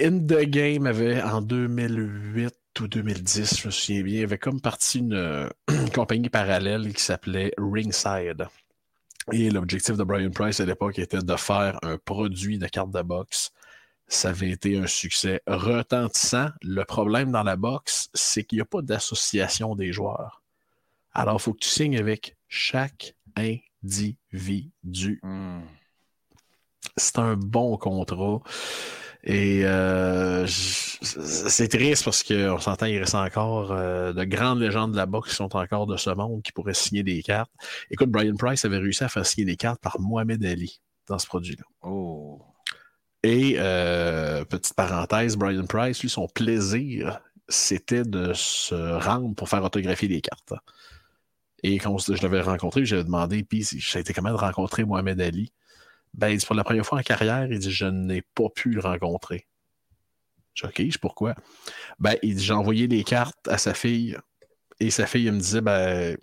In 0.00 0.20
the 0.20 0.44
Game 0.44 0.86
avait 0.86 1.20
en 1.22 1.42
2008 1.42 2.54
ou 2.80 2.88
2010, 2.88 3.60
je 3.60 3.66
me 3.66 3.72
souviens 3.72 4.02
bien, 4.02 4.22
avait 4.22 4.38
comme 4.38 4.60
parti 4.60 4.98
une, 4.98 5.48
compagnie 5.94 6.28
parallèle 6.28 6.92
qui 6.94 7.02
s'appelait 7.02 7.52
Ringside. 7.58 8.46
Et 9.32 9.50
l'objectif 9.50 9.96
de 9.96 10.04
Brian 10.04 10.30
Price 10.30 10.60
à 10.60 10.66
l'époque 10.66 10.98
était 10.98 11.18
de 11.18 11.36
faire 11.36 11.78
un 11.82 11.98
produit 11.98 12.58
de 12.58 12.66
carte 12.66 12.90
de 12.90 13.02
boxe. 13.02 13.50
Ça 14.06 14.30
avait 14.30 14.50
été 14.50 14.78
un 14.78 14.86
succès 14.86 15.42
retentissant. 15.46 16.48
Le 16.62 16.84
problème 16.84 17.32
dans 17.32 17.42
la 17.42 17.56
boxe, 17.56 18.08
c'est 18.14 18.44
qu'il 18.44 18.56
n'y 18.56 18.62
a 18.62 18.66
pas 18.66 18.82
d'association 18.82 19.74
des 19.74 19.92
joueurs. 19.92 20.42
Alors, 21.12 21.36
il 21.36 21.42
faut 21.42 21.52
que 21.52 21.58
tu 21.58 21.68
signes 21.68 21.98
avec 21.98 22.36
chaque 22.46 23.14
individu. 23.36 25.20
Hmm. 25.22 25.60
C'est 26.96 27.18
un 27.18 27.34
bon 27.36 27.76
contrat. 27.76 28.40
Et 29.24 29.64
euh, 29.64 30.46
c'est 30.46 31.68
triste 31.68 32.04
parce 32.04 32.22
qu'on 32.22 32.58
s'entend, 32.58 32.86
il 32.86 32.98
reste 32.98 33.16
encore 33.16 33.72
euh, 33.72 34.12
de 34.12 34.24
grandes 34.24 34.60
légendes 34.60 34.92
de 34.92 34.96
la 34.96 35.06
boxe 35.06 35.30
qui 35.30 35.36
sont 35.36 35.54
encore 35.56 35.86
de 35.86 35.96
ce 35.96 36.10
monde 36.10 36.42
qui 36.42 36.52
pourraient 36.52 36.74
signer 36.74 37.02
des 37.02 37.22
cartes. 37.22 37.50
Écoute, 37.90 38.10
Brian 38.10 38.36
Price 38.36 38.64
avait 38.64 38.78
réussi 38.78 39.04
à 39.04 39.08
faire 39.08 39.26
signer 39.26 39.44
des 39.44 39.56
cartes 39.56 39.80
par 39.80 40.00
Mohamed 40.00 40.44
Ali 40.44 40.80
dans 41.08 41.18
ce 41.18 41.26
produit-là. 41.26 41.64
Oh. 41.82 42.40
Et 43.24 43.56
euh, 43.58 44.44
petite 44.44 44.74
parenthèse, 44.74 45.36
Brian 45.36 45.66
Price, 45.66 46.00
lui, 46.00 46.08
son 46.08 46.28
plaisir, 46.28 47.20
c'était 47.48 48.04
de 48.04 48.32
se 48.34 48.74
rendre 48.74 49.34
pour 49.34 49.48
faire 49.48 49.64
autographier 49.64 50.08
des 50.08 50.20
cartes. 50.20 50.54
Et 51.64 51.78
quand 51.78 51.98
je 51.98 52.22
l'avais 52.22 52.40
rencontré, 52.40 52.84
j'avais 52.84 53.04
demandé, 53.04 53.42
puis 53.42 53.64
ça 53.64 53.98
a 53.98 54.00
été 54.00 54.12
comment 54.12 54.30
de 54.30 54.36
rencontrer 54.36 54.84
Mohamed 54.84 55.20
Ali? 55.20 55.52
Ben, 56.18 56.36
pour 56.40 56.56
la 56.56 56.64
première 56.64 56.84
fois 56.84 56.98
en 56.98 57.02
carrière, 57.02 57.46
il 57.48 57.60
dit 57.60 57.70
Je 57.70 57.86
n'ai 57.86 58.22
pas 58.22 58.48
pu 58.54 58.70
le 58.70 58.80
rencontrer. 58.80 59.46
Je 60.52 60.98
pourquoi? 60.98 61.36
Ben, 62.00 62.16
il 62.24 62.34
dit 62.34 62.44
J'ai 62.44 62.52
envoyé 62.52 62.88
des 62.88 63.04
cartes 63.04 63.46
à 63.46 63.56
sa 63.56 63.72
fille 63.72 64.18
et 64.80 64.90
sa 64.90 65.06
fille 65.06 65.30
me 65.30 65.38
disait 65.38 65.60
Ben, 65.60 66.16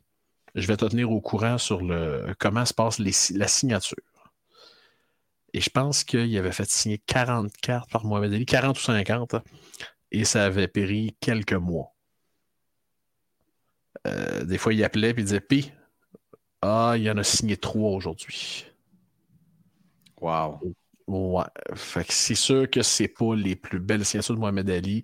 je 0.54 0.68
vais 0.68 0.76
te 0.76 0.84
tenir 0.84 1.12
au 1.12 1.22
courant 1.22 1.58
sur 1.58 1.82
le 1.82 2.36
comment 2.39 2.66
se 2.66 2.74
passe 2.74 3.00
la 3.00 3.48
signature. 3.48 3.96
Et 5.54 5.62
je 5.62 5.70
pense 5.70 6.04
qu'il 6.04 6.38
avait 6.38 6.52
fait 6.52 6.70
signer 6.70 6.98
40 6.98 7.56
cartes 7.56 7.89
par 7.89 8.04
Mohamed 8.04 8.34
Ali, 8.34 8.46
40 8.46 8.78
ou 8.78 8.82
50, 8.82 9.36
et 10.12 10.26
ça 10.26 10.43
avait 10.43 10.68
péri 10.68 11.16
quelques 11.22 11.54
mois. 11.54 11.96
Euh, 14.06 14.43
des 14.43 14.58
fois, 14.58 14.74
il 14.74 14.84
appelait 14.84 15.12
et 15.12 15.16
il 15.18 15.24
disait 15.24 15.39
Pi, 15.39 15.72
ah, 16.62 16.96
il 16.98 17.04
y 17.04 17.10
en 17.10 17.18
a 17.18 17.24
signé 17.24 17.56
trois 17.56 17.91
aujourd'hui. 17.91 18.66
Wow. 20.26 20.60
Ouais. 21.08 21.44
Fait 21.76 22.04
que 22.04 22.14
c'est 22.14 22.36
sûr 22.36 22.70
que 22.70 22.82
c'est 22.82 23.08
pas 23.08 23.36
les 23.36 23.56
plus 23.56 23.80
belles 23.80 24.06
signatures 24.06 24.34
de 24.34 24.40
Mohamed 24.40 24.70
Ali. 24.70 25.04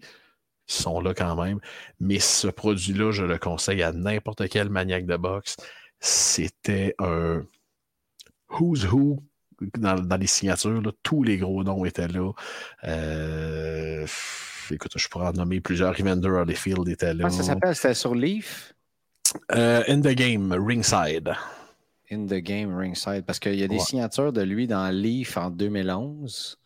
Ils 0.67 0.73
sont 0.73 0.99
là 0.99 1.13
quand 1.13 1.41
même. 1.41 1.59
Mais 1.99 2.19
ce 2.19 2.47
produit-là, 2.47 3.11
je 3.11 3.23
le 3.23 3.37
conseille 3.37 3.83
à 3.83 3.91
n'importe 3.91 4.49
quel 4.49 4.69
maniaque 4.69 5.05
de 5.05 5.17
boxe. 5.17 5.57
C'était 5.99 6.95
un 6.97 7.45
who's 8.49 8.85
who 8.85 9.23
dans, 9.77 10.17
les 10.17 10.27
signatures. 10.27 10.81
Tous 11.03 11.21
les 11.21 11.37
gros 11.37 11.63
noms 11.63 11.85
étaient 11.85 12.07
là. 12.07 12.31
Euh, 12.85 14.07
écoute, 14.71 14.93
je 14.95 15.07
pourrais 15.07 15.27
en 15.27 15.33
nommer 15.33 15.61
plusieurs. 15.61 15.99
Evander 15.99 16.29
Holyfield 16.29 16.87
était 16.87 17.13
là. 17.13 17.29
ça 17.29 17.43
s'appelle? 17.43 17.75
C'était 17.75 17.93
sur 17.93 18.15
Leaf? 18.15 18.73
Euh, 19.51 19.83
in 19.87 20.01
the 20.01 20.15
Game, 20.15 20.51
Ringside. 20.51 21.35
In 22.11 22.25
the 22.25 22.41
Game, 22.41 22.75
Ringside? 22.75 23.23
Parce 23.25 23.39
qu'il 23.39 23.55
y 23.55 23.63
a 23.63 23.67
des 23.67 23.79
signatures 23.79 24.33
de 24.33 24.41
lui 24.41 24.67
dans 24.67 24.89
Leaf 24.89 25.37
en 25.37 25.49
2011. 25.49 26.57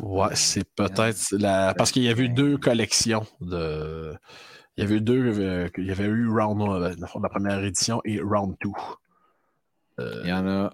Ouais, 0.00 0.34
c'est 0.34 0.68
peut-être 0.74 1.32
la... 1.32 1.72
parce 1.74 1.92
qu'il 1.92 2.02
y 2.02 2.08
avait 2.08 2.24
eu 2.24 2.28
deux 2.28 2.58
collections 2.58 3.26
de. 3.40 4.14
Il 4.76 4.82
y 4.82 4.86
avait 4.86 4.96
eu 4.96 5.00
deux. 5.00 5.40
Euh, 5.40 5.68
il 5.78 5.86
y 5.86 5.90
avait 5.92 6.04
eu 6.04 6.28
Round 6.28 6.60
1, 6.60 6.96
la 7.20 7.28
première 7.28 7.62
édition, 7.62 8.00
et 8.04 8.20
Round 8.20 8.56
2. 8.62 8.70
Euh, 10.00 10.20
il 10.24 10.30
y 10.30 10.32
en 10.32 10.48
a 10.48 10.70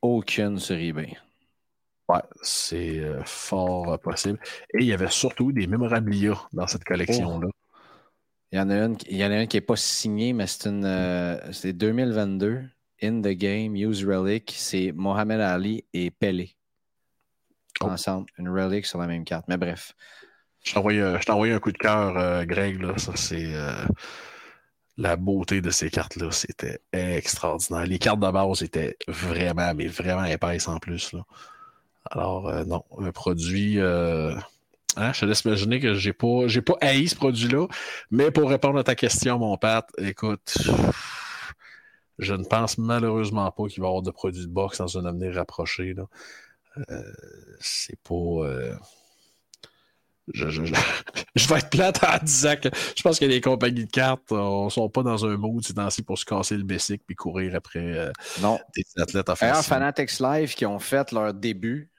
aucune 0.00 0.58
sur 0.58 0.76
eBay. 0.76 1.16
Ouais, 2.08 2.22
c'est 2.42 3.02
fort 3.24 3.98
possible. 4.00 4.38
Et 4.72 4.82
il 4.82 4.86
y 4.86 4.92
avait 4.92 5.10
surtout 5.10 5.52
des 5.52 5.66
mémorabilia 5.66 6.34
dans 6.52 6.66
cette 6.66 6.84
collection-là. 6.84 7.48
Oh. 7.50 7.64
Il 8.54 8.58
y 8.58 8.60
en 8.60 8.70
a 8.70 8.76
une, 8.76 8.96
il 9.08 9.16
y 9.16 9.24
en 9.24 9.32
a 9.32 9.42
une 9.42 9.48
qui 9.48 9.56
n'est 9.56 9.62
pas 9.62 9.74
signée, 9.74 10.32
mais 10.32 10.46
c'est 10.46 10.68
une 10.68 10.84
euh, 10.84 11.52
c'est 11.52 11.72
2022. 11.72 12.62
In 13.04 13.20
the 13.20 13.34
Game, 13.34 13.76
Use 13.76 14.04
Relic, 14.04 14.52
c'est 14.56 14.92
Mohamed 14.92 15.40
Ali 15.40 15.84
et 15.92 16.10
Pelé. 16.10 16.56
Oh. 17.80 17.86
Ensemble, 17.86 18.26
une 18.38 18.48
relic 18.48 18.86
sur 18.86 18.98
la 18.98 19.06
même 19.06 19.24
carte. 19.24 19.46
Mais 19.48 19.56
bref. 19.56 19.94
Je 20.62 20.72
t'ai 20.72 20.78
envoyé, 20.78 21.52
un 21.52 21.58
coup 21.58 21.72
de 21.72 21.78
cœur, 21.78 22.16
euh, 22.16 22.44
Greg. 22.44 22.80
Là. 22.80 22.96
Ça, 22.96 23.12
c'est 23.16 23.54
euh, 23.54 23.84
la 24.96 25.16
beauté 25.16 25.60
de 25.60 25.70
ces 25.70 25.90
cartes-là. 25.90 26.30
C'était 26.30 26.80
extraordinaire. 26.92 27.84
Les 27.84 27.98
cartes 27.98 28.20
de 28.20 28.30
base 28.30 28.62
étaient 28.62 28.96
vraiment, 29.06 29.74
mais 29.74 29.88
vraiment 29.88 30.24
épaisses 30.24 30.68
en 30.68 30.78
plus. 30.78 31.12
Là. 31.12 31.24
Alors, 32.10 32.50
non, 32.64 32.84
un 32.98 33.12
produit 33.12 33.78
Hein, 34.96 35.12
je 35.12 35.20
te 35.20 35.26
laisse 35.26 35.44
imaginer 35.44 35.80
que 35.80 35.94
j'ai 35.94 36.12
pas, 36.12 36.46
j'ai 36.46 36.62
pas 36.62 36.74
haï 36.80 37.08
ce 37.08 37.16
produit-là. 37.16 37.66
Mais 38.10 38.30
pour 38.30 38.48
répondre 38.48 38.78
à 38.78 38.84
ta 38.84 38.94
question, 38.94 39.38
mon 39.38 39.56
Pat, 39.56 39.88
écoute, 39.98 40.56
je 42.18 42.34
ne 42.34 42.44
pense 42.44 42.78
malheureusement 42.78 43.50
pas 43.50 43.66
qu'il 43.66 43.80
va 43.80 43.86
y 43.86 43.90
avoir 43.90 44.02
de 44.02 44.10
produits 44.10 44.46
de 44.46 44.52
boxe 44.52 44.78
dans 44.78 44.98
un 44.98 45.04
avenir 45.06 45.34
rapproché. 45.34 45.94
Là. 45.94 46.04
Euh, 46.90 47.02
c'est 47.60 47.98
pas. 48.02 48.14
Euh, 48.14 48.74
je, 50.32 50.46
vais 51.48 51.58
être 51.58 51.70
plate 51.70 52.02
en 52.02 52.24
disant 52.24 52.54
que 52.56 52.70
je 52.96 53.02
pense 53.02 53.18
que 53.18 53.26
les 53.26 53.42
compagnies 53.42 53.84
de 53.84 53.90
cartes 53.90 54.30
ne 54.30 54.70
sont 54.70 54.88
pas 54.88 55.02
dans 55.02 55.26
un 55.26 55.36
mood 55.36 55.62
c'est 55.90 56.02
pour 56.06 56.18
se 56.18 56.24
casser 56.24 56.56
le 56.56 56.62
bessic 56.62 57.02
puis 57.06 57.14
courir 57.14 57.54
après 57.54 57.98
euh, 57.98 58.10
non. 58.40 58.58
des 58.74 59.02
athlètes 59.02 59.28
offensifs. 59.28 59.66
Fanatics 59.66 60.18
Live 60.20 60.54
qui 60.54 60.64
ont 60.64 60.78
fait 60.78 61.12
leur 61.12 61.34
début 61.34 61.90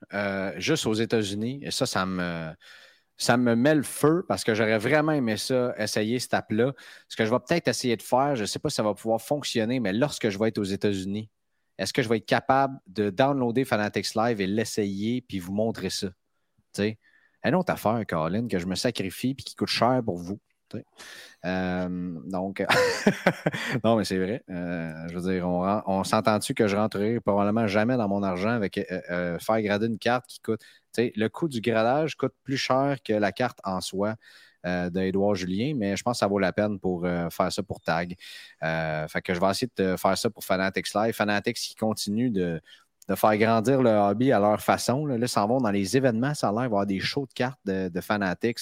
juste 0.57 0.87
aux 0.87 0.95
États-Unis, 0.95 1.59
et 1.63 1.71
ça, 1.71 1.85
ça 1.85 2.05
me 2.05 2.51
ça 3.17 3.37
me 3.37 3.55
met 3.55 3.75
le 3.75 3.83
feu 3.83 4.25
parce 4.27 4.43
que 4.43 4.53
j'aurais 4.53 4.77
vraiment 4.77 5.11
aimé 5.13 5.37
ça, 5.37 5.73
essayer 5.77 6.19
cette 6.19 6.33
app-là. 6.33 6.73
Ce 7.07 7.15
que 7.15 7.25
je 7.25 7.31
vais 7.31 7.39
peut-être 7.39 7.67
essayer 7.67 7.95
de 7.95 8.01
faire, 8.01 8.35
je 8.35 8.41
ne 8.41 8.45
sais 8.45 8.59
pas 8.59 8.69
si 8.69 8.75
ça 8.75 8.83
va 8.83 8.93
pouvoir 8.93 9.21
fonctionner, 9.21 9.79
mais 9.79 9.93
lorsque 9.93 10.29
je 10.29 10.37
vais 10.37 10.49
être 10.49 10.57
aux 10.57 10.63
États-Unis, 10.63 11.29
est-ce 11.77 11.93
que 11.93 12.01
je 12.01 12.09
vais 12.09 12.17
être 12.17 12.25
capable 12.25 12.77
de 12.87 13.09
downloader 13.09 13.65
Fanatics 13.65 14.15
Live 14.15 14.41
et 14.41 14.47
l'essayer 14.47 15.21
puis 15.21 15.39
vous 15.39 15.53
montrer 15.53 15.89
ça? 15.89 16.07
sais, 16.73 16.99
Une 17.43 17.55
autre 17.55 17.71
affaire, 17.71 18.01
Colin, 18.07 18.47
que 18.47 18.59
je 18.59 18.65
me 18.65 18.75
sacrifie 18.75 19.35
puis 19.35 19.45
qui 19.45 19.55
coûte 19.55 19.69
cher 19.69 20.01
pour 20.03 20.17
vous. 20.17 20.39
Euh, 21.45 22.19
donc, 22.25 22.65
non, 23.83 23.95
mais 23.97 24.05
c'est 24.05 24.17
vrai. 24.17 24.43
Euh, 24.49 25.07
je 25.09 25.17
veux 25.17 25.33
dire, 25.33 25.47
on, 25.47 26.03
s'entend-tu 26.03 26.53
que 26.53 26.67
je 26.67 26.75
rentrerai 26.75 27.19
probablement 27.19 27.67
jamais 27.67 27.97
dans 27.97 28.07
mon 28.07 28.23
argent 28.23 28.49
avec 28.49 28.77
euh, 29.09 29.37
faire 29.39 29.61
grader 29.61 29.87
une 29.87 29.99
carte 29.99 30.25
qui 30.27 30.39
coûte. 30.39 30.61
Le 30.97 31.27
coût 31.27 31.49
du 31.49 31.61
gradage 31.61 32.15
coûte 32.15 32.33
plus 32.43 32.57
cher 32.57 32.97
que 33.03 33.13
la 33.13 33.31
carte 33.31 33.59
en 33.63 33.81
soi. 33.81 34.15
d'Edouard 34.65 35.35
Julien, 35.35 35.75
mais 35.75 35.95
je 35.95 36.01
pense 36.01 36.17
que 36.17 36.19
ça 36.21 36.27
vaut 36.27 36.39
la 36.39 36.51
peine 36.51 36.79
pour 36.79 37.03
faire 37.03 37.51
ça 37.51 37.61
pour 37.61 37.81
Tag. 37.81 38.15
fait 38.59 39.21
que 39.21 39.35
je 39.35 39.39
vais 39.39 39.51
essayer 39.51 39.71
de 39.77 39.95
faire 39.95 40.17
ça 40.17 40.31
pour 40.31 40.43
Fanatics 40.43 40.91
Live. 40.95 41.13
Fanatics 41.13 41.57
qui 41.57 41.75
continue 41.75 42.31
de, 42.31 42.59
faire 43.13 43.37
grandir 43.37 43.83
le 43.83 43.91
hobby 43.91 44.31
à 44.31 44.39
leur 44.39 44.59
façon. 44.59 45.05
Là, 45.05 45.17
ils 45.17 45.29
s'en 45.29 45.47
vont 45.47 45.59
dans 45.59 45.69
les 45.69 45.95
événements, 45.95 46.33
ça 46.33 46.49
a 46.49 46.51
l'air 46.51 46.61
avoir 46.61 46.87
des 46.87 46.99
shows 46.99 47.27
de 47.27 47.33
cartes 47.33 47.59
de, 47.65 48.01
Fanatics. 48.01 48.61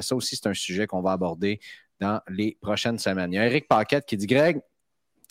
ça 0.00 0.16
aussi, 0.16 0.34
c'est 0.34 0.48
un 0.48 0.54
sujet 0.54 0.88
qu'on 0.88 1.02
va 1.02 1.12
aborder 1.12 1.60
dans 2.00 2.20
les 2.28 2.58
prochaines 2.60 2.98
semaines. 2.98 3.32
Il 3.32 3.36
y 3.36 3.38
a 3.38 3.46
Eric 3.46 3.68
Paquette 3.68 4.06
qui 4.06 4.16
dit 4.16 4.26
Greg, 4.26 4.60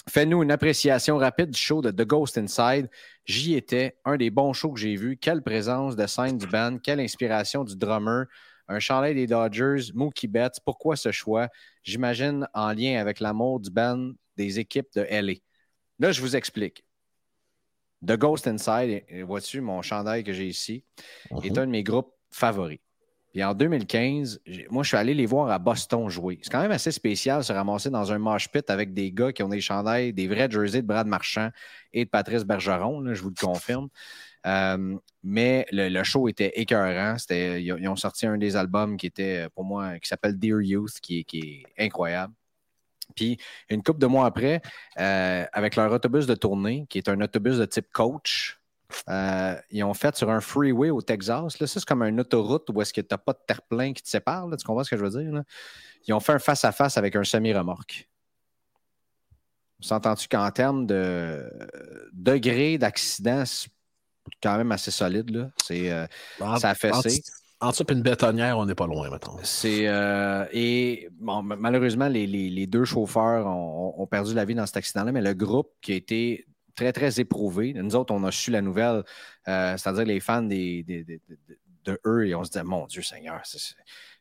fais-nous 0.10 0.44
une 0.44 0.52
appréciation 0.52 1.18
rapide 1.18 1.52
du 1.52 1.60
show 1.60 1.82
de 1.82 1.92
The 1.92 2.08
Ghost 2.08 2.38
Inside. 2.38 2.90
J'y 3.26 3.56
étais, 3.56 3.98
un 4.06 4.18
des 4.18 4.30
bons 4.30 4.54
shows 4.54 4.74
que 4.74 4.80
j'ai 4.80 4.96
vus. 4.96 5.18
Quelle 5.18 5.42
présence 5.42 5.96
de 5.96 6.08
scène 6.08 6.38
du 6.38 6.48
band, 6.48 6.78
quelle 6.78 7.00
inspiration 7.00 7.64
du 7.64 7.76
drummer. 7.76 8.26
Un 8.68 8.80
chalet 8.80 9.16
des 9.16 9.28
Dodgers, 9.28 9.92
Mookie 9.94 10.28
Betts. 10.28 10.60
Pourquoi 10.64 10.96
ce 10.96 11.12
choix? 11.12 11.50
J'imagine 11.84 12.48
en 12.54 12.72
lien 12.74 13.00
avec 13.00 13.20
l'amour 13.20 13.60
du 13.60 13.70
band 13.70 14.12
des 14.38 14.60
équipes 14.60 14.88
de 14.96 15.02
LA. 15.10 15.34
Là, 16.00 16.12
je 16.12 16.22
vous 16.22 16.36
explique. 16.36 16.85
The 18.06 18.18
Ghost 18.18 18.48
Inside, 18.48 19.04
vois-tu, 19.26 19.62
mon 19.62 19.82
chandail 19.82 20.24
que 20.24 20.34
j'ai 20.34 20.48
ici, 20.48 20.84
est 21.32 21.50
mhm. 21.50 21.58
un 21.58 21.66
de 21.66 21.72
mes 21.72 21.84
groupes 21.84 22.14
favoris. 22.32 22.80
Puis 23.36 23.44
en 23.44 23.54
2015, 23.54 24.40
moi, 24.70 24.84
je 24.84 24.88
suis 24.88 24.98
allé 24.98 25.14
les 25.14 25.26
voir 25.26 25.50
à 25.52 25.60
Boston 25.60 26.08
jouer. 26.08 26.40
C'est 26.42 26.50
quand 26.50 26.62
même 26.62 26.72
assez 26.72 26.94
spécial 26.94 27.44
se 27.44 27.52
ramasser 27.52 27.90
dans 27.90 28.14
un 28.14 28.18
mosh 28.18 28.48
pit 28.50 28.70
avec 28.70 28.94
des 28.94 29.12
gars 29.12 29.34
qui 29.34 29.44
ont 29.44 29.50
des 29.50 29.60
chandails, 29.60 30.14
des 30.14 30.30
vrais 30.30 30.50
jerseys 30.50 30.82
de 30.82 30.88
Brad 30.88 31.06
Marchand 31.06 31.50
et 31.92 32.06
de 32.06 32.10
Patrice 32.10 32.46
Bergeron, 32.46 33.14
je 33.14 33.22
vous 33.22 33.32
le 33.32 33.46
confirme. 33.46 33.90
Euh, 34.46 34.96
mais 35.22 35.66
le, 35.74 36.04
show 36.04 36.30
était 36.30 36.54
écœurant. 36.62 37.18
ils, 37.30 37.90
ont 37.90 37.98
sorti 37.98 38.26
un 38.26 38.38
des 38.38 38.56
albums 38.56 38.96
qui 38.96 39.08
était, 39.08 39.50
pour 39.54 39.66
moi, 39.66 40.00
qui 40.00 40.08
s'appelle 40.08 40.40
Dear 40.40 40.62
Youth, 40.62 41.00
qui, 41.02 41.26
est 41.34 41.84
incroyable. 41.84 42.34
Puis 43.16 43.38
une 43.70 43.84
couple 43.84 44.00
de 44.00 44.08
mois 44.08 44.26
après, 44.26 44.62
euh, 45.00 45.46
avec 45.54 45.76
leur 45.76 45.92
autobus 45.92 46.26
de 46.28 46.36
tournée, 46.36 46.86
qui 46.90 46.98
est 46.98 47.10
un 47.10 47.20
autobus 47.22 47.58
de 47.58 47.66
type 47.66 47.92
coach, 47.92 48.60
euh, 49.10 49.56
ils 49.72 49.84
ont 49.84 49.94
fait 49.94 50.16
sur 50.16 50.30
un 50.30 50.42
freeway 50.42 50.90
au 50.90 51.02
Texas. 51.02 51.60
Là, 51.60 51.68
ça, 51.68 51.80
c'est 51.80 51.86
comme 51.86 52.04
une 52.04 52.20
autoroute 52.20 52.70
où 52.72 52.82
est-ce 52.82 52.94
que 52.94 53.02
tu 53.02 53.08
n'as 53.12 53.18
pas 53.18 53.34
de 53.34 53.40
terre-plein 53.48 53.94
qui 53.94 54.04
te 54.04 54.10
sépare. 54.10 54.48
tu 54.58 54.66
comprends 54.66 54.84
ce 54.84 54.90
que 54.90 54.98
je 54.98 55.06
veux 55.06 55.24
dire? 55.24 55.44
Ils 56.08 56.14
ont 56.14 56.20
fait 56.20 56.34
un 56.34 56.40
face-à-face 56.40 56.98
avec 56.98 57.16
un 57.16 57.24
semi-remorque. 57.24 58.08
S'entends-tu 59.82 60.28
qu'en 60.28 60.50
termes 60.52 60.86
de 60.86 61.50
degré 62.14 62.78
d'accident, 62.78 63.44
c'est 63.46 63.70
quand 64.42 64.58
même 64.58 64.72
assez 64.72 64.92
solide. 64.92 65.30
Là? 65.32 65.50
C'est, 65.64 65.92
euh, 65.92 66.06
ça 66.60 66.70
a 66.70 66.76
fessé. 66.76 67.22
En 67.66 67.72
dessous 67.72 67.86
une 67.90 68.04
bétonnière, 68.04 68.60
on 68.60 68.68
n'est 68.68 68.76
pas 68.76 68.86
loin, 68.86 69.10
maintenant. 69.10 69.40
C'est, 69.42 69.88
euh, 69.88 70.46
et 70.52 71.10
malheureusement, 71.20 72.08
les, 72.08 72.68
deux 72.68 72.86
chauffeurs 72.86 73.48
ont, 73.48 74.06
perdu 74.06 74.36
la 74.36 74.46
vie 74.46 74.54
dans 74.54 74.68
cet 74.68 74.78
accident-là, 74.78 75.12
mais 75.12 75.22
le 75.22 75.34
groupe 75.34 75.72
qui 75.82 75.94
a 75.94 75.96
été 75.96 76.46
très, 76.76 76.94
très 76.94 77.20
éprouvé. 77.20 77.74
Nous 77.74 77.96
autres, 77.96 78.14
on 78.14 78.24
a 78.24 78.32
su 78.32 78.52
la 78.52 78.62
nouvelle, 78.62 79.04
euh, 79.48 79.78
c'est-à-dire 79.78 80.06
les 80.06 80.20
fans 80.20 80.44
de 80.44 82.00
eux, 82.06 82.28
et 82.28 82.36
on 82.36 82.44
se 82.44 82.52
disait, 82.52 82.64
mon 82.64 82.86
Dieu 82.86 83.02
Seigneur, 83.02 83.42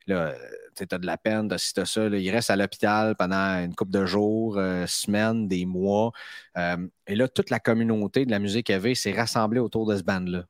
là, 0.07 0.33
tu 0.75 0.83
as 0.89 0.97
de 0.97 1.05
la 1.05 1.17
peine, 1.17 1.47
de 1.47 1.57
ça, 1.57 1.85
ça. 1.85 2.09
Là, 2.09 2.17
ils 2.17 2.31
restent 2.31 2.49
à 2.49 2.55
l'hôpital 2.55 3.15
pendant 3.15 3.63
une 3.63 3.75
couple 3.75 3.91
de 3.91 4.07
jours, 4.07 4.57
euh, 4.57 4.87
semaines, 4.87 5.47
des 5.47 5.67
mois. 5.67 6.13
Et 6.55 7.15
là, 7.15 7.27
toute 7.27 7.51
la 7.51 7.59
communauté 7.59 8.25
de 8.25 8.31
la 8.31 8.39
musique 8.39 8.71
AV 8.71 8.95
s'est 8.95 9.13
rassemblée 9.13 9.59
autour 9.59 9.85
de 9.85 9.95
ce 9.97 10.01
band-là. 10.01 10.45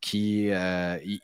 Qui 0.00 0.50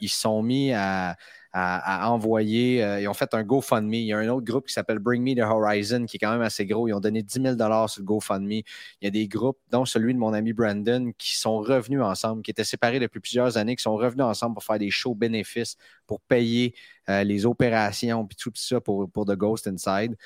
ils 0.01 0.09
sont 0.09 0.43
mis 0.43 0.73
à, 0.73 2.11
envoyer. 2.11 2.85
Euh, 2.85 3.01
ils 3.01 3.09
ont 3.09 3.15
fait 3.15 3.33
un 3.35 3.43
GoFundMe. 3.43 3.95
Il 3.95 4.07
y 4.07 4.13
a 4.13 4.19
un 4.19 4.29
autre 4.29 4.45
groupe 4.45 4.67
qui 4.67 4.73
s'appelle 4.73 4.99
Bring 4.99 5.23
Me 5.23 5.35
the 5.35 5.41
Horizon 5.41 6.05
qui 6.05 6.17
est 6.17 6.19
quand 6.19 6.31
même 6.31 6.43
assez 6.43 6.67
gros. 6.67 6.87
Ils 6.89 6.93
ont 6.93 7.01
donné 7.01 7.23
10 7.23 7.43
000 7.43 7.57
sur 7.57 8.01
le 8.01 8.05
GoFundMe. 8.05 8.51
Il 8.51 8.65
y 9.03 9.07
a 9.07 9.11
des 9.11 9.27
groupes, 9.27 9.59
dont 9.71 9.85
celui 9.85 10.13
de 10.13 10.19
mon 10.19 10.33
ami 10.33 10.53
Brandon, 10.53 11.13
qui 11.17 11.37
sont 11.37 11.59
revenus 11.59 12.03
ensemble, 12.03 12.43
qui 12.43 12.51
étaient 12.51 12.65
séparés 12.65 13.01
depuis 13.01 13.21
plusieurs 13.21 13.57
années, 13.57 13.77
qui 13.77 13.83
sont 13.83 13.97
revenus 13.97 14.25
ensemble 14.25 14.55
pour 14.55 14.65
faire 14.65 14.79
des 14.79 14.91
shows 14.91 15.15
bénéfices, 15.15 15.77
pour 16.07 16.21
payer 16.21 16.75
euh, 17.09 17.25
les 17.25 17.47
opérations, 17.47 18.27
puis 18.27 18.37
tout 18.37 18.53
ça 18.55 18.81
pour, 18.81 19.11
pour 19.11 19.25
The 19.25 19.37
Ghost 19.37 19.67
Inside. 19.67 20.17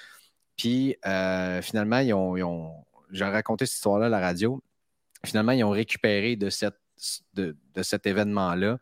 Puis 0.56 0.96
euh, 1.06 1.62
finalement, 1.62 1.98
ils 1.98 2.12
ont, 2.12 2.72
j'ai 3.12 3.24
raconté 3.24 3.66
cette 3.66 3.76
histoire-là 3.76 4.06
à 4.06 4.08
la 4.08 4.20
radio. 4.20 4.62
Finalement, 5.24 5.52
ils 5.52 5.64
ont 5.64 5.70
récupéré 5.70 6.36
de, 6.36 6.50
cette, 6.50 6.79
de, 7.34 7.56
cet 7.82 8.06
événement-là. 8.06 8.78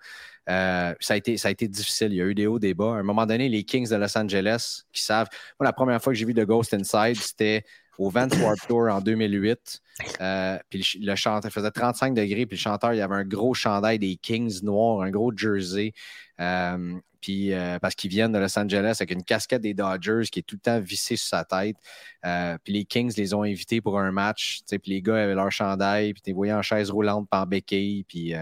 Euh, 0.49 0.95
ça, 1.01 1.15
a 1.15 1.17
été, 1.17 1.37
ça 1.37 1.49
a 1.49 1.51
été 1.51 1.69
difficile. 1.69 2.13
Il 2.13 2.17
y 2.17 2.23
a 2.23 2.25
eu 2.25 2.35
des 2.35 2.47
hauts, 2.47 2.59
des 2.59 2.75
bas. 2.75 2.95
À 2.95 2.99
un 2.99 3.03
moment 3.03 3.27
donné, 3.27 3.49
les 3.49 3.65
Kings 3.65 3.89
de 3.89 3.97
Los 3.97 4.17
Angeles, 4.17 4.83
qui 4.93 5.03
savent. 5.03 5.29
Moi, 5.61 5.67
la 5.67 5.73
première 5.73 6.03
fois 6.03 6.13
que 6.13 6.19
j'ai 6.19 6.25
vu 6.25 6.35
The 6.35 6.45
Ghost 6.45 6.75
Inside, 6.75 7.17
c'était 7.17 7.65
au 7.99 8.11
Vans 8.11 8.29
Warped 8.41 8.67
Tour 8.69 8.89
en 8.89 9.01
2008. 9.01 9.83
Euh, 10.21 10.59
puis 10.71 10.99
le, 11.01 11.15
chanteur 11.17 11.51
faisait 11.51 11.71
35 11.71 12.15
degrés, 12.15 12.47
puis 12.47 12.57
le 12.57 12.61
chanteur, 12.61 12.95
il 12.95 13.01
avait 13.01 13.17
un 13.17 13.25
gros 13.25 13.55
chandail 13.55 13.99
des 13.99 14.17
Kings 14.17 14.63
noirs, 14.63 15.03
un 15.03 15.11
gros 15.11 15.37
jersey. 15.37 15.93
Euh, 16.41 16.95
puis 17.21 17.53
euh, 17.53 17.81
parce 17.81 17.97
qu'ils 17.97 18.11
viennent 18.11 18.31
de 18.31 18.39
Los 18.39 18.57
Angeles 18.57 18.99
avec 19.01 19.11
une 19.11 19.25
casquette 19.25 19.63
des 19.63 19.75
Dodgers 19.75 20.23
qui 20.31 20.39
est 20.39 20.43
tout 20.43 20.55
le 20.55 20.61
temps 20.61 20.79
vissée 20.79 21.17
sur 21.17 21.29
sa 21.29 21.45
tête. 21.45 21.77
puis 22.63 22.73
les 22.73 22.85
Kings 22.85 23.13
les 23.17 23.35
ont 23.35 23.43
invités 23.43 23.81
pour 23.81 23.99
un 23.99 24.13
match. 24.13 24.61
Puis 24.69 24.81
les 24.87 25.03
gars 25.03 25.25
avaient 25.25 25.35
leur 25.35 25.51
chandail, 25.51 26.13
puis 26.13 26.23
tu 26.23 26.31
les 26.31 26.35
voyais 26.35 26.53
en 26.53 26.63
chaise 26.63 26.93
roulante, 26.93 27.29
pas 27.29 27.43
en 27.43 27.47
béquille, 27.47 28.05
puis 28.05 28.35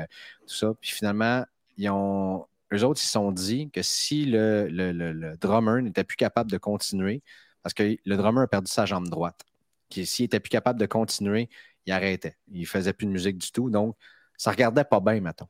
tout 0.47 0.55
ça. 0.55 0.75
Puis 0.79 0.91
finalement, 0.91 1.47
ils 1.79 1.89
ont, 1.89 2.45
eux 2.75 2.85
autres, 2.85 3.01
ils 3.01 3.07
se 3.07 3.13
sont 3.13 3.33
dit 3.33 3.71
que 3.71 3.81
si 3.81 4.27
le, 4.27 4.69
le, 4.69 4.93
le 4.93 5.37
drummer 5.39 5.81
n'était 5.81 6.05
plus 6.05 6.17
capable 6.17 6.51
de 6.51 6.59
continuer, 6.59 7.23
parce 7.67 7.75
que 7.75 7.97
le 8.05 8.17
drummer 8.17 8.45
a 8.45 8.47
perdu 8.47 8.71
sa 8.71 8.87
jambe 8.87 9.09
droite. 9.09 9.45
S'il 9.91 10.23
n'était 10.23 10.39
plus 10.39 10.51
capable 10.51 10.79
de 10.79 10.87
continuer, 10.87 11.51
il 11.85 11.93
arrêtait. 11.93 12.37
Il 12.47 12.61
ne 12.61 12.65
faisait 12.65 12.93
plus 12.93 13.09
de 13.09 13.11
musique 13.11 13.39
du 13.39 13.51
tout. 13.51 13.71
Donc, 13.71 13.97
ça 14.37 14.51
ne 14.51 14.55
regardait 14.55 14.85
pas 14.85 15.01
bien, 15.01 15.21
mettons. 15.21 15.49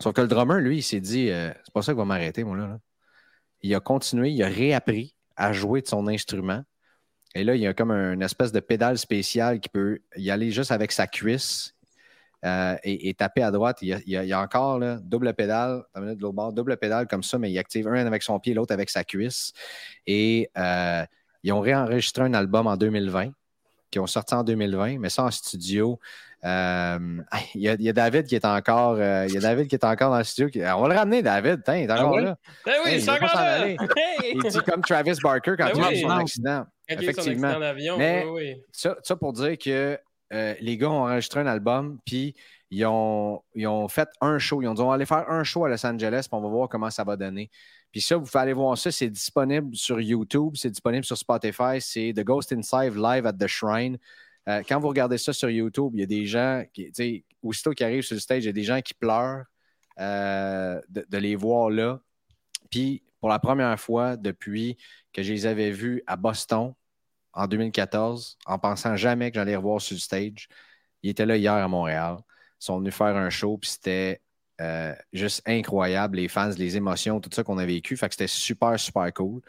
Sauf 0.00 0.14
que 0.14 0.20
le 0.20 0.28
drummer, 0.28 0.60
lui, 0.60 0.76
il 0.76 0.82
s'est 0.82 1.00
dit 1.00 1.30
euh, 1.30 1.50
c'est 1.64 1.74
pas 1.74 1.82
ça 1.82 1.90
qui 1.90 1.98
va 1.98 2.04
m'arrêter, 2.04 2.44
moi, 2.44 2.56
là, 2.56 2.78
Il 3.62 3.74
a 3.74 3.80
continué, 3.80 4.30
il 4.30 4.40
a 4.44 4.46
réappris 4.46 5.16
à 5.34 5.52
jouer 5.52 5.82
de 5.82 5.88
son 5.88 6.06
instrument. 6.06 6.62
Et 7.34 7.42
là, 7.42 7.56
il 7.56 7.62
y 7.62 7.66
a 7.66 7.74
comme 7.74 7.90
une 7.90 8.22
espèce 8.22 8.52
de 8.52 8.60
pédale 8.60 8.96
spéciale 8.96 9.58
qui 9.58 9.70
peut 9.70 9.98
y 10.14 10.30
aller 10.30 10.52
juste 10.52 10.70
avec 10.70 10.92
sa 10.92 11.08
cuisse 11.08 11.74
euh, 12.44 12.76
et, 12.84 13.12
taper 13.14 13.42
à 13.42 13.50
droite. 13.50 13.78
Il 13.82 13.88
y 14.06 14.32
a, 14.32 14.40
encore 14.40 14.78
double 15.00 15.34
pédale, 15.34 15.82
double 16.52 16.76
pédale 16.76 17.08
comme 17.08 17.24
ça, 17.24 17.38
mais 17.38 17.50
il 17.50 17.58
active 17.58 17.88
un 17.88 18.06
avec 18.06 18.22
son 18.22 18.38
pied, 18.38 18.54
l'autre 18.54 18.72
avec 18.72 18.88
sa 18.88 19.02
cuisse. 19.02 19.52
Et 20.06 20.48
euh, 20.56 21.04
ils 21.44 21.52
ont 21.52 21.60
réenregistré 21.60 22.24
un 22.24 22.34
album 22.34 22.66
en 22.66 22.76
2020 22.76 23.30
qui 23.90 24.00
ont 24.00 24.06
sorti 24.08 24.34
en 24.34 24.42
2020, 24.42 24.98
mais 24.98 25.08
ça 25.08 25.22
en 25.22 25.30
studio. 25.30 26.00
Euh, 26.44 26.98
il, 27.54 27.62
y 27.62 27.68
a, 27.68 27.92
David 27.92 28.26
qui 28.26 28.34
est 28.34 28.44
encore, 28.44 28.96
euh, 28.98 29.26
il 29.28 29.34
y 29.34 29.36
a 29.36 29.40
David 29.40 29.68
qui 29.68 29.76
est 29.76 29.84
encore 29.84 30.10
dans 30.10 30.18
le 30.18 30.24
studio. 30.24 30.48
on 30.76 30.82
va 30.82 30.88
le 30.88 30.94
ramener, 30.94 31.22
David. 31.22 31.62
il 31.68 31.72
est 31.74 31.90
encore 31.92 32.18
là. 32.18 32.36
Ben 32.66 32.74
oui, 32.84 32.98
il, 32.98 33.10
encore 33.10 33.34
là. 33.34 33.68
il 33.68 34.42
dit 34.42 34.58
comme 34.66 34.82
Travis 34.82 35.16
Barker 35.22 35.54
quand 35.56 35.66
ben 35.66 35.72
il 35.76 35.84
a 35.84 35.92
eu 35.92 36.00
son 36.00 36.10
accident. 36.10 36.66
Effectivement. 36.88 37.58
mais 37.96 38.24
ça, 38.72 38.96
ça, 39.02 39.16
pour 39.16 39.32
dire 39.32 39.56
que 39.56 39.98
euh, 40.32 40.54
les 40.60 40.76
gars 40.76 40.90
ont 40.90 41.04
enregistré 41.04 41.40
un 41.40 41.46
album, 41.46 41.98
puis 42.04 42.34
ils 42.74 42.86
ont, 42.86 43.88
fait 43.88 44.08
un 44.20 44.38
show. 44.38 44.62
Ils 44.62 44.68
ont 44.68 44.74
dit 44.74 44.82
on 44.82 44.88
va 44.88 44.94
aller 44.94 45.06
faire 45.06 45.30
un 45.30 45.44
show 45.44 45.64
à 45.64 45.68
Los 45.68 45.84
Angeles, 45.86 46.26
puis 46.30 46.38
on 46.38 46.40
va 46.40 46.48
voir 46.48 46.68
comment 46.68 46.90
ça 46.90 47.04
va 47.04 47.16
donner. 47.16 47.50
Puis 47.92 48.00
ça, 48.00 48.16
vous 48.16 48.24
pouvez 48.24 48.40
aller 48.40 48.52
voir 48.52 48.76
ça. 48.76 48.90
C'est 48.90 49.10
disponible 49.10 49.76
sur 49.76 50.00
YouTube, 50.00 50.54
c'est 50.56 50.70
disponible 50.70 51.04
sur 51.04 51.16
Spotify. 51.16 51.80
C'est 51.80 52.12
The 52.14 52.24
Ghost 52.24 52.52
Inside 52.52 52.96
Live 52.96 53.26
at 53.26 53.34
the 53.34 53.46
Shrine. 53.46 53.98
Euh, 54.48 54.62
quand 54.68 54.78
vous 54.80 54.88
regardez 54.88 55.18
ça 55.18 55.32
sur 55.32 55.48
YouTube, 55.48 55.92
il 55.94 56.00
y 56.00 56.02
a 56.02 56.06
des 56.06 56.26
gens 56.26 56.64
qui, 56.72 56.86
tu 56.86 56.92
sais, 56.94 57.24
aussitôt 57.42 57.72
qu'ils 57.72 57.86
arrivent 57.86 58.02
sur 58.02 58.14
le 58.14 58.20
stage, 58.20 58.44
il 58.44 58.46
y 58.46 58.50
a 58.50 58.52
des 58.52 58.64
gens 58.64 58.80
qui 58.80 58.94
pleurent 58.94 59.44
euh, 60.00 60.80
de, 60.88 61.18
les 61.18 61.36
voir 61.36 61.70
là. 61.70 62.00
Puis 62.70 63.02
pour 63.20 63.28
la 63.28 63.38
première 63.38 63.78
fois 63.78 64.16
depuis 64.16 64.76
que 65.12 65.22
je 65.22 65.32
les 65.32 65.46
avais 65.46 65.70
vus 65.70 66.02
à 66.06 66.16
Boston 66.16 66.74
en 67.32 67.46
2014, 67.46 68.38
en 68.46 68.58
pensant 68.58 68.96
jamais 68.96 69.30
que 69.30 69.36
j'allais 69.36 69.52
les 69.52 69.56
revoir 69.56 69.80
sur 69.80 69.94
le 69.94 70.00
stage, 70.00 70.48
ils 71.02 71.10
étaient 71.10 71.26
là 71.26 71.36
hier 71.36 71.52
à 71.52 71.68
Montréal. 71.68 72.16
Sont 72.64 72.78
venus 72.78 72.94
faire 72.94 73.14
un 73.14 73.28
show, 73.28 73.58
puis 73.58 73.68
c'était 73.68 74.22
euh, 74.60 74.94
juste 75.12 75.42
incroyable, 75.46 76.16
les 76.16 76.28
fans, 76.28 76.50
les 76.56 76.78
émotions, 76.78 77.20
tout 77.20 77.28
ça 77.30 77.42
qu'on 77.42 77.58
a 77.58 77.66
vécu. 77.66 77.94
Fait 77.98 78.08
que 78.08 78.14
c'était 78.14 78.26
super, 78.26 78.80
super 78.80 79.12
cool. 79.12 79.42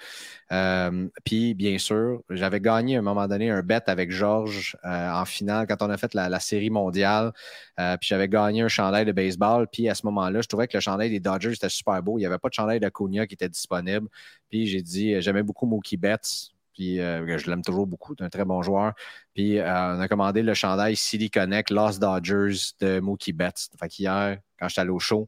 Euh, 0.52 1.08
puis, 1.24 1.54
bien 1.54 1.78
sûr, 1.78 2.24
j'avais 2.30 2.60
gagné 2.60 2.98
à 2.98 3.00
un 3.00 3.02
moment 3.04 3.26
donné 3.26 3.50
un 3.50 3.62
bet 3.62 3.84
avec 3.88 4.12
Georges 4.12 4.76
euh, 4.84 5.12
en 5.12 5.24
finale 5.24 5.66
quand 5.66 5.82
on 5.82 5.90
a 5.90 5.98
fait 5.98 6.14
la, 6.14 6.40
série 6.42 6.70
mondiale. 6.70 7.32
puis 7.78 8.00
j'avais 8.02 8.28
gagné 8.28 8.64
un 8.64 8.68
chandail 8.68 9.06
de 9.06 9.14
baseball. 9.14 9.68
Puis 9.72 9.88
à 9.88 9.96
ce 9.96 10.06
moment-là, 10.08 10.42
je 10.42 10.48
trouvais 10.48 10.68
que 10.68 10.76
le 10.76 10.82
chandail 10.82 11.10
des 11.10 11.22
Dodgers 11.22 11.54
était 11.54 11.70
super 11.70 12.04
beau. 12.04 12.18
Il 12.18 12.22
n'y 12.22 12.26
avait 12.26 12.38
pas 12.38 12.50
de 12.50 12.54
chandail 12.54 12.82
de 12.82 12.90
Cunha 12.90 13.28
qui 13.28 13.36
était 13.36 13.50
disponible. 13.50 14.10
Puis 14.50 14.68
j'ai 14.68 14.82
dit, 14.82 15.22
j'aimais 15.22 15.44
beaucoup 15.44 15.66
Mookie 15.66 15.98
Betts. 15.98 16.55
Puis 16.76 16.98
je 16.98 17.50
l'aime 17.50 17.64
toujours 17.64 17.88
beaucoup, 17.88 18.14
c'est 18.18 18.24
un 18.24 18.30
très 18.30 18.46
bon 18.46 18.62
joueur. 18.62 18.94
Puis 19.34 19.60
on 19.62 20.00
a 20.00 20.08
commandé 20.08 20.44
le 20.44 20.54
chandail 20.54 20.96
City 20.96 21.30
Connect 21.30 21.70
Lost 21.72 22.02
Dodgers 22.02 22.74
de 22.80 23.00
Mookie 23.00 23.34
Betts. 23.34 23.70
Fait 23.80 23.88
qu'hier, 23.88 24.38
quand 24.60 24.68
j'étais 24.68 24.82
allé 24.82 24.90
au 24.90 25.00
show 25.00 25.28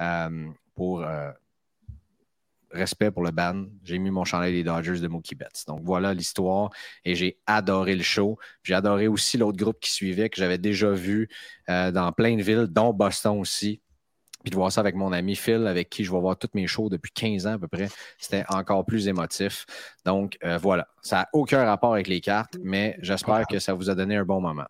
euh, 0.00 0.48
pour 0.74 1.02
euh, 1.02 1.30
respect 2.70 3.10
pour 3.10 3.22
le 3.22 3.30
band, 3.30 3.66
j'ai 3.84 3.98
mis 3.98 4.10
mon 4.10 4.24
chandail 4.24 4.52
des 4.52 4.64
Dodgers 4.64 5.00
de 5.00 5.08
Mookie 5.08 5.34
Betts. 5.34 5.64
Donc 5.66 5.80
voilà 5.82 6.12
l'histoire 6.12 6.70
et 7.04 7.14
j'ai 7.14 7.38
adoré 7.46 7.96
le 7.96 8.02
show. 8.02 8.38
J'ai 8.62 8.74
adoré 8.74 9.08
aussi 9.08 9.38
l'autre 9.38 9.56
groupe 9.56 9.80
qui 9.80 9.90
suivait 9.90 10.28
que 10.28 10.36
j'avais 10.36 10.58
déjà 10.58 10.90
vu 10.90 11.28
euh, 11.68 11.90
dans 11.90 12.12
plein 12.12 12.36
de 12.36 12.42
villes, 12.42 12.66
dont 12.68 12.92
Boston 12.92 13.38
aussi. 13.38 13.80
Puis 14.46 14.52
de 14.52 14.54
voir 14.54 14.70
ça 14.70 14.80
avec 14.80 14.94
mon 14.94 15.10
ami 15.10 15.34
Phil, 15.34 15.66
avec 15.66 15.90
qui 15.90 16.04
je 16.04 16.12
vais 16.12 16.20
voir 16.20 16.36
toutes 16.36 16.54
mes 16.54 16.68
shows 16.68 16.88
depuis 16.88 17.10
15 17.10 17.48
ans 17.48 17.54
à 17.54 17.58
peu 17.58 17.66
près, 17.66 17.88
c'était 18.16 18.44
encore 18.48 18.86
plus 18.86 19.08
émotif. 19.08 19.66
Donc 20.04 20.38
euh, 20.44 20.56
voilà, 20.56 20.86
ça 21.02 21.16
n'a 21.16 21.28
aucun 21.32 21.64
rapport 21.64 21.94
avec 21.94 22.06
les 22.06 22.20
cartes, 22.20 22.56
mais 22.62 22.96
j'espère 23.00 23.44
que 23.48 23.58
ça 23.58 23.74
vous 23.74 23.90
a 23.90 23.96
donné 23.96 24.14
un 24.14 24.24
bon 24.24 24.40
moment. 24.40 24.66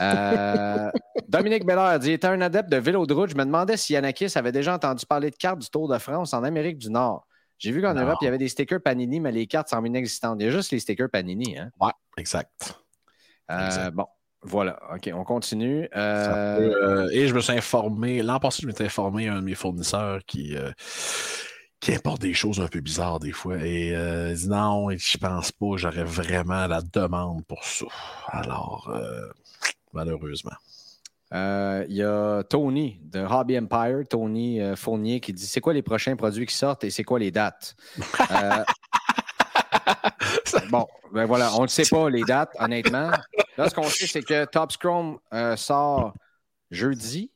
Euh, 0.00 0.90
Dominique 1.28 1.66
Bellard 1.66 1.98
dit 1.98 2.12
Était 2.12 2.28
un 2.28 2.40
adepte 2.40 2.70
de 2.70 2.78
vélo 2.78 3.04
de 3.04 3.12
route. 3.12 3.28
Je 3.28 3.36
me 3.36 3.44
demandais 3.44 3.76
si 3.76 3.92
Yanakis 3.92 4.32
avait 4.36 4.52
déjà 4.52 4.74
entendu 4.74 5.04
parler 5.04 5.30
de 5.30 5.36
cartes 5.36 5.58
du 5.58 5.68
Tour 5.68 5.86
de 5.86 5.98
France 5.98 6.32
en 6.32 6.42
Amérique 6.42 6.78
du 6.78 6.88
Nord. 6.88 7.26
J'ai 7.58 7.72
vu 7.72 7.82
qu'en 7.82 7.92
Europe, 7.92 8.16
il 8.22 8.24
y 8.24 8.28
avait 8.28 8.38
des 8.38 8.48
stickers 8.48 8.80
Panini, 8.80 9.20
mais 9.20 9.32
les 9.32 9.46
cartes 9.46 9.68
sont 9.68 9.84
inexistantes. 9.84 10.38
Il 10.40 10.46
y 10.46 10.48
a 10.48 10.50
juste 10.50 10.72
les 10.72 10.80
stickers 10.80 11.10
Panini. 11.10 11.58
Hein? 11.58 11.70
Ouais, 11.78 11.92
exact. 12.16 12.74
Euh, 13.50 13.90
bon, 13.90 14.06
voilà, 14.42 14.78
OK, 14.94 15.10
on 15.12 15.24
continue. 15.24 15.88
Euh, 15.94 16.72
euh, 16.82 17.08
et 17.12 17.28
je 17.28 17.34
me 17.34 17.40
suis 17.40 17.52
informé, 17.52 18.22
l'an 18.22 18.40
passé, 18.40 18.62
je 18.62 18.66
m'étais 18.66 18.84
informé 18.84 19.28
à 19.28 19.34
un 19.34 19.40
de 19.40 19.44
mes 19.44 19.54
fournisseurs 19.54 20.20
qui, 20.26 20.56
euh, 20.56 20.70
qui 21.78 21.94
importe 21.94 22.22
des 22.22 22.32
choses 22.32 22.58
un 22.60 22.66
peu 22.66 22.80
bizarres 22.80 23.20
des 23.20 23.32
fois. 23.32 23.58
Et 23.58 23.88
il 23.88 24.34
dit 24.34 24.48
non, 24.48 24.88
je 24.90 25.18
pense 25.18 25.52
pas, 25.52 25.76
j'aurais 25.76 26.04
vraiment 26.04 26.66
la 26.66 26.80
demande 26.80 27.44
pour 27.46 27.62
ça. 27.64 27.86
Alors, 28.28 28.90
malheureusement. 29.92 30.56
Il 31.32 31.94
y 31.94 32.02
a 32.02 32.42
Tony 32.44 32.98
de 33.02 33.20
Hobby 33.20 33.58
Empire, 33.58 34.04
Tony 34.08 34.60
Fournier, 34.74 35.20
qui 35.20 35.34
dit 35.34 35.46
c'est 35.46 35.60
quoi 35.60 35.74
les 35.74 35.82
prochains 35.82 36.16
produits 36.16 36.46
qui 36.46 36.56
sortent 36.56 36.84
et 36.84 36.90
c'est 36.90 37.04
quoi 37.04 37.18
les 37.18 37.30
dates? 37.30 37.76
bon, 40.70 40.86
ben 41.12 41.24
voilà, 41.24 41.54
on 41.56 41.62
ne 41.62 41.68
sait 41.68 41.88
pas 41.88 42.08
les 42.08 42.22
dates, 42.22 42.52
honnêtement. 42.58 43.10
Là, 43.56 43.68
ce 43.68 43.74
qu'on 43.74 43.84
sait, 43.84 44.06
c'est 44.06 44.22
que 44.22 44.44
Top 44.46 44.72
Scrum 44.72 45.18
euh, 45.32 45.56
sort 45.56 46.14
jeudi. 46.70 47.30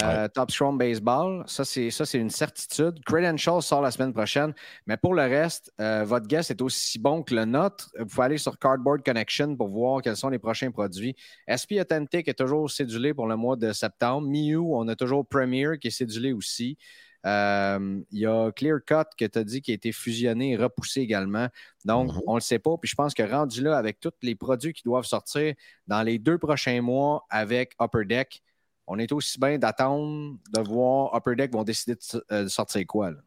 Euh, 0.00 0.28
Top 0.28 0.52
Scrum 0.52 0.78
Baseball, 0.78 1.42
ça 1.48 1.64
c'est, 1.64 1.90
ça, 1.90 2.06
c'est 2.06 2.18
une 2.18 2.30
certitude. 2.30 3.02
Credentials 3.04 3.60
sort 3.62 3.82
la 3.82 3.90
semaine 3.90 4.12
prochaine. 4.12 4.54
Mais 4.86 4.96
pour 4.96 5.14
le 5.14 5.22
reste, 5.22 5.72
euh, 5.80 6.04
votre 6.04 6.28
guest 6.28 6.50
est 6.50 6.62
aussi 6.62 6.98
bon 6.98 7.22
que 7.22 7.34
le 7.34 7.44
nôtre. 7.44 7.90
Vous 7.98 8.06
pouvez 8.06 8.24
aller 8.26 8.38
sur 8.38 8.56
Cardboard 8.58 9.02
Connection 9.04 9.56
pour 9.56 9.68
voir 9.68 10.00
quels 10.00 10.16
sont 10.16 10.28
les 10.28 10.38
prochains 10.38 10.70
produits. 10.70 11.16
SP 11.50 11.80
Authentic 11.80 12.28
est 12.28 12.38
toujours 12.38 12.70
cédulé 12.70 13.14
pour 13.14 13.26
le 13.26 13.36
mois 13.36 13.56
de 13.56 13.72
septembre. 13.72 14.28
Miu, 14.28 14.58
on 14.58 14.86
a 14.86 14.94
toujours 14.94 15.26
Premier 15.26 15.78
qui 15.80 15.88
est 15.88 15.90
cédulé 15.90 16.32
aussi. 16.32 16.78
Euh, 17.26 18.00
il 18.10 18.18
y 18.18 18.26
a 18.26 18.50
Clearcut 18.52 19.10
que 19.18 19.24
tu 19.24 19.38
as 19.38 19.44
dit 19.44 19.60
qui 19.60 19.72
a 19.72 19.74
été 19.74 19.92
fusionné 19.92 20.52
et 20.52 20.56
repoussé 20.56 21.00
également. 21.00 21.48
Donc, 21.84 22.12
mhm. 22.12 22.20
on 22.26 22.32
ne 22.34 22.38
le 22.38 22.42
sait 22.42 22.58
pas. 22.58 22.76
Puis 22.80 22.88
je 22.88 22.94
pense 22.94 23.14
que 23.14 23.22
rendu 23.22 23.62
là, 23.62 23.76
avec 23.76 24.00
tous 24.00 24.12
les 24.22 24.34
produits 24.34 24.72
qui 24.72 24.82
doivent 24.82 25.04
sortir 25.04 25.54
dans 25.86 26.02
les 26.02 26.18
deux 26.18 26.38
prochains 26.38 26.80
mois 26.80 27.26
avec 27.30 27.74
Upper 27.80 28.04
Deck, 28.06 28.42
on 28.86 28.98
est 28.98 29.12
aussi 29.12 29.38
bien 29.38 29.58
d'attendre 29.58 30.36
de 30.52 30.60
voir 30.60 31.14
Upper 31.14 31.36
Deck 31.36 31.52
vont 31.52 31.64
décider 31.64 31.94
de, 31.94 32.24
euh, 32.32 32.48
sortir 32.48 32.84
quoi. 32.86 33.10
Là. 33.10 33.18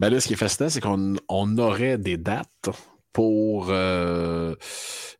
Ben 0.00 0.10
là, 0.10 0.20
ce 0.20 0.26
qui 0.26 0.32
est 0.32 0.36
fascinant, 0.36 0.68
c'est 0.68 0.80
qu'on 0.80 1.58
aurait 1.58 1.98
des 1.98 2.16
dates 2.16 2.70
pour 3.12 3.66
euh, 3.70 4.54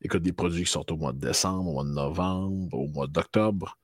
écoute, 0.02 0.22
des 0.22 0.32
produits 0.32 0.64
qui 0.64 0.70
sortent 0.70 0.90
au 0.90 0.96
mois 0.96 1.12
de 1.12 1.18
décembre, 1.18 1.70
au 1.70 1.72
mois 1.72 1.84
de 1.84 1.90
novembre, 1.90 2.76
au 2.76 2.88
mois 2.88 3.06
d'octobre. 3.06 3.78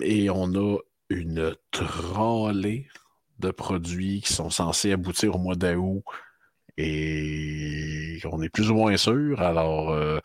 Et 0.00 0.30
on 0.30 0.54
a 0.54 0.78
une 1.10 1.54
trollée 1.70 2.88
de 3.38 3.50
produits 3.50 4.20
qui 4.20 4.32
sont 4.32 4.50
censés 4.50 4.92
aboutir 4.92 5.36
au 5.36 5.38
mois 5.38 5.54
d'août 5.54 6.02
et 6.80 8.20
on 8.24 8.40
est 8.40 8.48
plus 8.48 8.70
ou 8.70 8.74
moins 8.74 8.96
sûr. 8.96 9.42
Alors, 9.42 9.90
euh, 9.90 10.20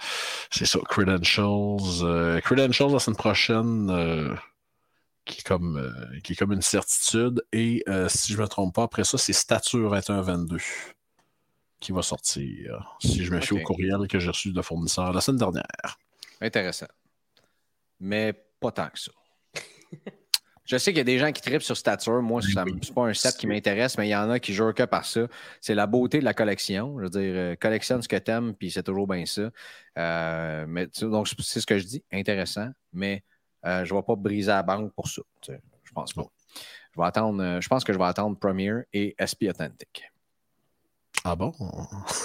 c'est 0.52 0.66
ça, 0.66 0.80
Credentials. 0.88 2.04
Euh, 2.04 2.40
credentials 2.42 2.92
la 2.92 3.00
semaine 3.00 3.18
prochaine, 3.18 3.90
euh, 3.90 4.36
qui, 5.26 5.40
est 5.40 5.44
comme, 5.44 5.92
qui 6.24 6.34
est 6.34 6.36
comme 6.36 6.54
une 6.54 6.62
certitude. 6.62 7.44
Et 7.52 7.84
si 8.08 8.34
je 8.34 8.38
ne 8.38 8.44
me 8.44 8.48
trompe 8.48 8.76
pas, 8.76 8.84
après 8.84 9.04
ça, 9.04 9.18
c'est 9.18 9.34
Stature 9.34 9.96
21-22 9.96 10.62
qui 11.80 11.92
va 11.92 12.04
sortir. 12.04 12.96
Si 13.02 13.26
je 13.26 13.34
me 13.34 13.42
fie 13.42 13.54
au 13.54 13.60
courriel 13.60 14.08
que 14.08 14.20
j'ai 14.20 14.30
reçu 14.30 14.54
de 14.54 14.62
fournisseur 14.62 15.12
la 15.12 15.22
semaine 15.22 15.40
dernière. 15.40 15.98
Intéressant. 16.40 16.88
Mais 18.00 18.34
pas 18.60 18.72
tant 18.72 18.90
que 18.90 19.00
ça. 19.00 19.12
Je 20.66 20.78
sais 20.78 20.92
qu'il 20.92 21.00
y 21.00 21.02
a 21.02 21.06
des 21.06 21.20
gens 21.20 21.32
qui 21.32 21.42
tripent 21.42 21.62
sur 21.62 21.76
stature. 21.76 22.22
Moi, 22.22 22.42
ce 22.42 22.48
n'est 22.58 22.94
pas 22.94 23.08
un 23.08 23.14
set 23.14 23.36
qui 23.36 23.48
m'intéresse, 23.48 23.98
mais 23.98 24.08
il 24.08 24.12
y 24.12 24.16
en 24.16 24.30
a 24.30 24.40
qui 24.40 24.54
jouent 24.54 24.72
que 24.72 24.84
par 24.84 25.06
ça. 25.06 25.28
C'est 25.60 25.76
la 25.76 25.88
beauté 25.88 26.20
de 26.20 26.26
la 26.26 26.34
collection. 26.34 26.98
Je 27.00 27.04
veux 27.04 27.10
dire, 27.10 27.34
euh, 27.36 27.56
collectionne 27.56 28.02
ce 28.02 28.08
que 28.08 28.16
tu 28.16 28.32
aimes, 28.32 28.54
puis 28.54 28.72
c'est 28.72 28.84
toujours 28.84 29.08
bien 29.08 29.26
ça. 29.26 29.50
Euh, 29.98 30.66
mais, 30.68 30.88
donc, 31.02 31.28
c'est 31.40 31.60
ce 31.60 31.68
que 31.68 31.78
je 31.78 31.86
dis, 31.86 32.04
intéressant, 32.14 32.70
mais 32.94 33.24
euh, 33.66 33.84
je 33.84 33.94
ne 33.94 34.00
vais 34.00 34.04
pas 34.04 34.16
briser 34.16 34.52
la 34.52 34.64
banque 34.64 34.94
pour 34.94 35.10
ça. 35.10 35.22
Je 35.46 35.92
pense 35.94 36.14
pas. 36.14 36.26
Je, 36.96 37.02
vais 37.02 37.08
attendre, 37.08 37.60
je 37.60 37.68
pense 37.68 37.84
que 37.84 37.92
je 37.92 37.98
vais 37.98 38.06
attendre 38.06 38.38
Premier 38.38 38.84
et 38.94 39.16
SP 39.20 39.50
Authentic. 39.50 40.04
Ah 41.26 41.36
bon? 41.36 41.54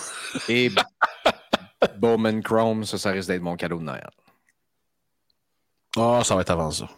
et 0.49 0.71
Bowman 1.99 2.41
Chrome, 2.43 2.85
ça, 2.85 2.99
ça 2.99 3.11
risque 3.11 3.29
d'être 3.29 3.43
mon 3.43 3.57
cadeau 3.57 3.79
de 3.79 3.85
Noël. 3.85 4.11
Ah, 5.97 6.19
oh, 6.21 6.25
ça 6.25 6.37
va 6.37 6.43
être 6.43 6.51
avant 6.51 6.71
ça. 6.71 6.89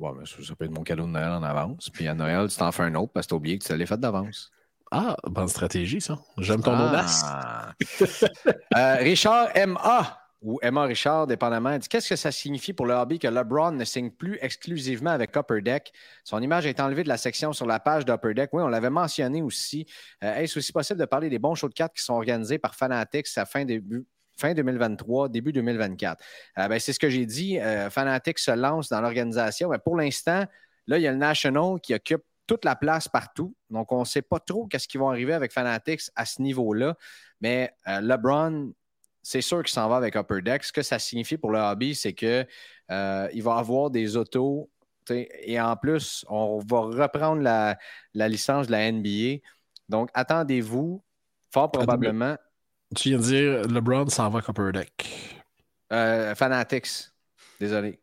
Ouais, 0.00 0.12
mais 0.18 0.24
ça, 0.24 0.54
peut 0.54 0.64
être 0.64 0.70
mon 0.70 0.82
cadeau 0.82 1.04
de 1.04 1.10
Noël 1.10 1.30
en 1.30 1.42
avance. 1.42 1.90
Puis 1.90 2.08
à 2.08 2.14
Noël, 2.14 2.48
tu 2.48 2.56
t'en 2.56 2.72
fais 2.72 2.84
un 2.84 2.94
autre 2.94 3.12
parce 3.12 3.26
que 3.26 3.30
t'as 3.30 3.36
oublié 3.36 3.58
que 3.58 3.64
tu 3.64 3.70
l'avais 3.72 3.84
fait 3.84 4.00
d'avance. 4.00 4.50
Ah, 4.90 5.14
bonne 5.24 5.48
stratégie, 5.48 6.00
ça. 6.00 6.18
J'aime 6.38 6.62
ton 6.62 6.72
audace. 6.72 7.22
Ah. 7.26 7.72
euh, 8.76 8.96
Richard 8.96 9.50
M.A. 9.54 10.18
ou 10.40 10.58
Emma 10.62 10.84
Richard, 10.84 11.26
dépendamment, 11.26 11.76
dit 11.76 11.86
Qu'est-ce 11.86 12.08
que 12.08 12.16
ça 12.16 12.32
signifie 12.32 12.72
pour 12.72 12.86
le 12.86 12.94
hobby 12.94 13.18
que 13.18 13.28
LeBron 13.28 13.72
ne 13.72 13.84
signe 13.84 14.10
plus 14.10 14.38
exclusivement 14.40 15.10
avec 15.10 15.36
Upper 15.36 15.60
Deck? 15.60 15.92
Son 16.24 16.40
image 16.40 16.64
est 16.64 16.80
enlevée 16.80 17.04
de 17.04 17.08
la 17.08 17.18
section 17.18 17.52
sur 17.52 17.66
la 17.66 17.78
page 17.78 18.06
d'Upper 18.06 18.32
Deck. 18.32 18.50
Oui, 18.54 18.62
on 18.62 18.68
l'avait 18.68 18.90
mentionné 18.90 19.42
aussi. 19.42 19.84
Euh, 20.24 20.34
Est-ce 20.36 20.58
aussi 20.58 20.72
possible 20.72 20.98
de 20.98 21.04
parler 21.04 21.28
des 21.28 21.38
bons 21.38 21.54
shows 21.54 21.68
de 21.68 21.74
cartes 21.74 21.94
qui 21.94 22.02
sont 22.02 22.14
organisés 22.14 22.58
par 22.58 22.74
Fanatics 22.74 23.28
à 23.36 23.44
fin 23.44 23.66
début 23.66 24.06
fin 24.40 24.54
2023, 24.54 25.28
début 25.28 25.52
2024. 25.52 26.22
Euh, 26.58 26.68
ben, 26.68 26.78
c'est 26.78 26.92
ce 26.92 26.98
que 26.98 27.10
j'ai 27.10 27.26
dit. 27.26 27.58
Euh, 27.58 27.90
Fanatics 27.90 28.38
se 28.38 28.50
lance 28.50 28.88
dans 28.88 29.00
l'organisation. 29.00 29.68
Mais 29.68 29.78
pour 29.78 29.96
l'instant, 29.96 30.44
là, 30.86 30.98
il 30.98 31.02
y 31.02 31.06
a 31.06 31.12
le 31.12 31.18
National 31.18 31.80
qui 31.80 31.94
occupe 31.94 32.22
toute 32.46 32.64
la 32.64 32.74
place 32.74 33.06
partout. 33.08 33.54
Donc, 33.68 33.92
on 33.92 34.00
ne 34.00 34.04
sait 34.04 34.22
pas 34.22 34.40
trop 34.40 34.66
qu'est-ce 34.66 34.88
qui 34.88 34.98
va 34.98 35.06
arriver 35.06 35.34
avec 35.34 35.52
Fanatics 35.52 36.10
à 36.16 36.24
ce 36.24 36.42
niveau-là. 36.42 36.96
Mais 37.40 37.72
euh, 37.86 38.00
LeBron, 38.00 38.72
c'est 39.22 39.42
sûr 39.42 39.62
qu'il 39.62 39.72
s'en 39.72 39.88
va 39.88 39.96
avec 39.96 40.16
Upper 40.16 40.42
Deck. 40.42 40.64
Ce 40.64 40.72
que 40.72 40.82
ça 40.82 40.98
signifie 40.98 41.36
pour 41.36 41.50
le 41.50 41.58
hobby, 41.58 41.94
c'est 41.94 42.14
qu'il 42.14 42.46
va 42.88 43.56
avoir 43.56 43.90
des 43.90 44.16
autos. 44.16 44.70
Et 45.08 45.60
en 45.60 45.76
plus, 45.76 46.24
on 46.28 46.58
va 46.58 46.80
reprendre 46.80 47.42
la, 47.42 47.76
la 48.14 48.28
licence 48.28 48.66
de 48.66 48.72
la 48.72 48.90
NBA. 48.90 49.42
Donc, 49.88 50.08
attendez-vous, 50.14 51.02
fort 51.50 51.70
probablement. 51.70 52.36
Tu 52.96 53.10
viens 53.10 53.18
de 53.18 53.22
dire 53.22 53.62
LeBron 53.68 54.08
s'en 54.08 54.28
va 54.30 54.38
avec 54.38 54.48
Upper 54.48 54.72
Deck. 54.72 55.08
Euh, 55.92 56.34
Fanatics. 56.34 57.10
Désolé. 57.60 58.00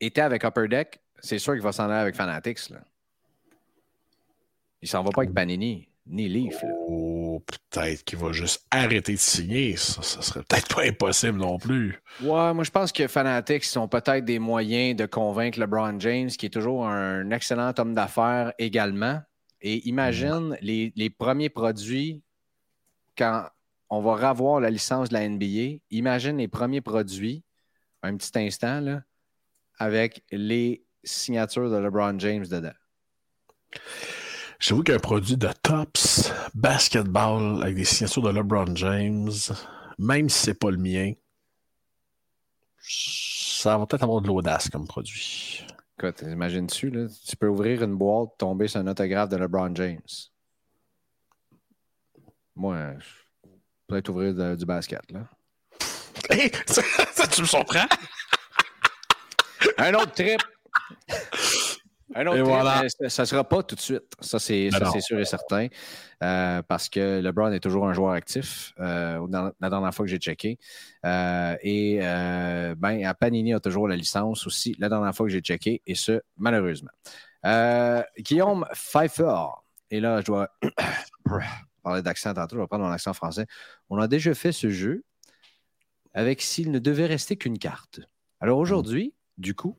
Était 0.00 0.20
avec 0.20 0.44
Upper 0.44 0.68
Deck, 0.68 1.00
c'est 1.20 1.38
sûr 1.38 1.54
qu'il 1.54 1.62
va 1.62 1.72
s'en 1.72 1.84
aller 1.84 2.00
avec 2.00 2.14
Fanatics. 2.14 2.70
Là. 2.70 2.80
Il 4.80 4.88
s'en 4.88 5.02
va 5.02 5.10
pas 5.10 5.22
avec 5.22 5.34
Panini, 5.34 5.88
ni 6.06 6.28
Leaf. 6.28 6.56
Oh, 6.88 7.42
peut-être 7.46 8.04
qu'il 8.04 8.18
va 8.18 8.32
juste 8.32 8.66
arrêter 8.70 9.12
de 9.12 9.18
signer. 9.18 9.76
Ça, 9.76 10.02
ça 10.02 10.22
serait 10.22 10.42
peut-être 10.42 10.74
pas 10.74 10.82
impossible 10.82 11.38
non 11.38 11.58
plus. 11.58 12.00
Ouais, 12.20 12.52
moi 12.52 12.64
je 12.64 12.70
pense 12.70 12.92
que 12.92 13.06
Fanatics 13.06 13.76
ont 13.76 13.88
peut-être 13.88 14.24
des 14.24 14.38
moyens 14.38 14.96
de 14.96 15.06
convaincre 15.06 15.58
LeBron 15.58 15.98
James, 16.00 16.28
qui 16.28 16.46
est 16.46 16.50
toujours 16.50 16.86
un 16.86 17.30
excellent 17.30 17.72
homme 17.78 17.94
d'affaires 17.94 18.52
également. 18.58 19.20
Et 19.60 19.88
imagine 19.88 20.50
mm. 20.50 20.56
les, 20.60 20.92
les 20.96 21.10
premiers 21.10 21.48
produits 21.48 22.22
quand 23.16 23.46
on 23.92 24.00
va 24.00 24.30
revoir 24.30 24.58
la 24.58 24.70
licence 24.70 25.10
de 25.10 25.14
la 25.14 25.28
NBA. 25.28 25.82
Imagine 25.90 26.38
les 26.38 26.48
premiers 26.48 26.80
produits, 26.80 27.44
un 28.02 28.16
petit 28.16 28.38
instant, 28.38 28.80
là, 28.80 29.02
avec 29.78 30.24
les 30.30 30.82
signatures 31.04 31.70
de 31.70 31.76
LeBron 31.76 32.18
James 32.18 32.46
dedans. 32.46 32.72
J'avoue 34.58 34.82
qu'un 34.82 34.98
produit 34.98 35.36
de 35.36 35.50
Tops 35.62 36.32
Basketball 36.54 37.62
avec 37.62 37.74
des 37.74 37.84
signatures 37.84 38.22
de 38.22 38.30
LeBron 38.30 38.74
James, 38.76 39.30
même 39.98 40.30
si 40.30 40.38
c'est 40.38 40.54
pas 40.54 40.70
le 40.70 40.78
mien, 40.78 41.12
ça 42.80 43.76
va 43.76 43.84
peut-être 43.84 44.04
avoir 44.04 44.22
de 44.22 44.26
l'audace 44.28 44.70
comme 44.70 44.86
produit. 44.86 45.66
Écoute, 45.98 46.22
imagine-tu, 46.22 47.08
tu 47.26 47.36
peux 47.36 47.48
ouvrir 47.48 47.82
une 47.82 47.96
boîte, 47.96 48.30
tomber 48.38 48.68
sur 48.68 48.80
un 48.80 48.86
autographe 48.86 49.28
de 49.28 49.36
LeBron 49.36 49.74
James. 49.74 50.00
Moi, 52.56 52.94
je 52.98 53.21
peut-être 53.92 54.08
ouvrir 54.08 54.56
du 54.56 54.64
basket. 54.64 55.02
Là. 55.10 55.20
ça, 56.66 57.26
tu 57.26 57.42
me 57.42 57.46
surprends? 57.46 57.86
Un 59.78 59.94
autre 59.94 60.12
trip. 60.12 60.40
Un 62.14 62.26
autre 62.26 62.88
trip, 62.88 63.10
ça 63.10 63.22
ne 63.22 63.26
sera 63.26 63.44
pas 63.44 63.62
tout 63.62 63.74
de 63.74 63.80
suite. 63.80 64.04
Ça, 64.20 64.38
c'est 64.38 64.70
ben 64.70 65.00
sûr 65.00 65.18
et 65.18 65.24
certain. 65.24 65.68
Euh, 66.22 66.62
parce 66.62 66.88
que 66.88 67.20
LeBron 67.20 67.52
est 67.52 67.60
toujours 67.60 67.86
un 67.86 67.92
joueur 67.92 68.12
actif, 68.12 68.72
euh, 68.80 69.26
la 69.60 69.70
dernière 69.70 69.94
fois 69.94 70.06
que 70.06 70.10
j'ai 70.10 70.18
checké. 70.18 70.58
Euh, 71.04 71.56
et 71.62 71.98
ben, 71.98 73.04
à 73.04 73.14
Panini 73.14 73.52
a 73.52 73.60
toujours 73.60 73.88
la 73.88 73.96
licence 73.96 74.46
aussi, 74.46 74.74
la 74.78 74.88
dernière 74.88 75.14
fois 75.14 75.26
que 75.26 75.32
j'ai 75.32 75.40
checké, 75.40 75.82
et 75.86 75.94
ce, 75.94 76.20
malheureusement. 76.38 76.92
Guillaume 78.18 78.66
Pfeiffer. 78.72 79.46
Et 79.90 80.00
là, 80.00 80.20
je 80.20 80.26
dois 80.26 80.48
parlais 81.82 82.02
d'accent 82.02 82.34
tantôt, 82.34 82.56
je 82.56 82.60
vais 82.60 82.66
prendre 82.66 82.84
mon 82.84 82.90
accent 82.90 83.12
français. 83.12 83.46
On 83.90 83.98
a 83.98 84.08
déjà 84.08 84.34
fait 84.34 84.52
ce 84.52 84.70
jeu 84.70 85.04
avec 86.14 86.42
s'il 86.42 86.70
ne 86.70 86.78
devait 86.78 87.06
rester 87.06 87.36
qu'une 87.36 87.58
carte. 87.58 88.00
Alors 88.40 88.58
aujourd'hui, 88.58 89.14
du 89.38 89.54
coup, 89.54 89.78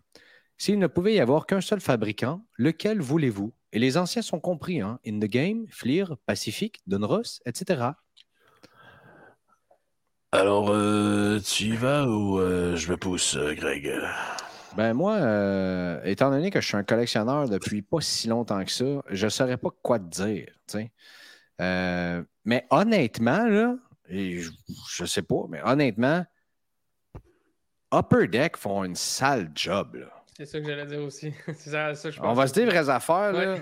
s'il 0.58 0.80
ne 0.80 0.88
pouvait 0.88 1.16
y 1.16 1.20
avoir 1.20 1.46
qu'un 1.46 1.62
seul 1.62 1.82
fabricant, 1.82 2.46
lequel 2.58 3.02
voulez-vous? 3.02 3.54
Et 3.72 3.80
les 3.80 3.98
anciens 3.98 4.22
sont 4.22 4.40
compris, 4.40 4.82
hein? 4.82 5.00
In 5.06 5.20
the 5.20 5.26
Game, 5.26 5.66
Fleer, 5.70 6.16
Pacific, 6.26 6.82
Donruss, 6.86 7.42
etc. 7.46 7.94
Alors, 10.32 10.70
euh, 10.70 11.40
tu 11.40 11.66
y 11.66 11.76
vas 11.76 12.08
ou 12.08 12.40
euh, 12.40 12.76
je 12.76 12.90
me 12.92 12.98
pousse, 12.98 13.36
euh, 13.36 13.54
Greg? 13.54 13.92
Ben 14.76 14.94
moi, 14.94 15.20
étant 16.06 16.32
donné 16.32 16.50
que 16.50 16.60
je 16.60 16.68
suis 16.68 16.78
un 16.78 16.84
collectionneur 16.84 17.48
depuis 17.48 17.84
pas 17.84 18.02
si 18.02 18.28
longtemps 18.28 18.64
que 18.66 18.72
ça, 18.72 19.04
je 19.12 19.26
ne 19.26 19.30
saurais 19.30 19.58
pas 19.58 19.70
quoi 19.84 20.00
te 20.00 20.06
dire. 20.06 20.48
Euh, 21.64 22.24
mais 22.46 22.66
honnêtement, 22.70 23.46
là, 23.48 23.76
je, 24.10 24.50
ne 25.02 25.08
sais 25.08 25.22
pas, 25.22 25.46
mais 25.50 25.62
honnêtement, 25.64 26.26
Upper 27.94 28.28
Deck 28.28 28.58
font 28.58 28.84
une 28.84 28.96
sale 28.96 29.52
job. 29.56 30.06
C'est 30.36 30.46
ça 30.46 30.60
que 30.60 30.66
j'allais 30.66 30.86
dire 30.86 31.02
aussi. 31.02 31.34
On 32.22 32.34
va 32.34 32.48
se 32.48 32.54
dire 32.54 32.66
vraies 32.66 32.90
affaires. 32.90 33.34
Là. 33.34 33.58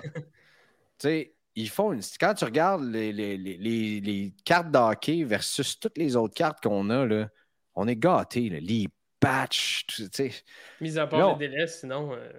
ils 1.56 1.70
font 1.70 1.92
une... 1.92 2.02
Quand 2.20 2.34
tu 2.34 2.46
regardes 2.46 2.84
les, 2.84 3.12
les, 3.12 3.38
les, 3.38 4.00
les 4.00 4.34
cartes 4.46 4.72
d'hockey 4.72 5.24
versus 5.24 5.80
toutes 5.80 5.98
les 5.98 6.16
autres 6.16 6.34
cartes 6.34 6.64
qu'on 6.64 6.90
a, 6.90 7.06
là, 7.06 7.30
on 7.76 7.88
est 7.88 7.96
gâtés. 7.96 8.50
Les 8.50 8.88
patchs, 9.20 9.86
tu 9.88 10.08
sais. 10.12 10.32
Mis 10.80 10.98
à 10.98 11.08
part 11.08 11.38
les 11.38 11.48
délais, 11.50 11.68
sinon. 11.68 12.14
Euh, 12.14 12.32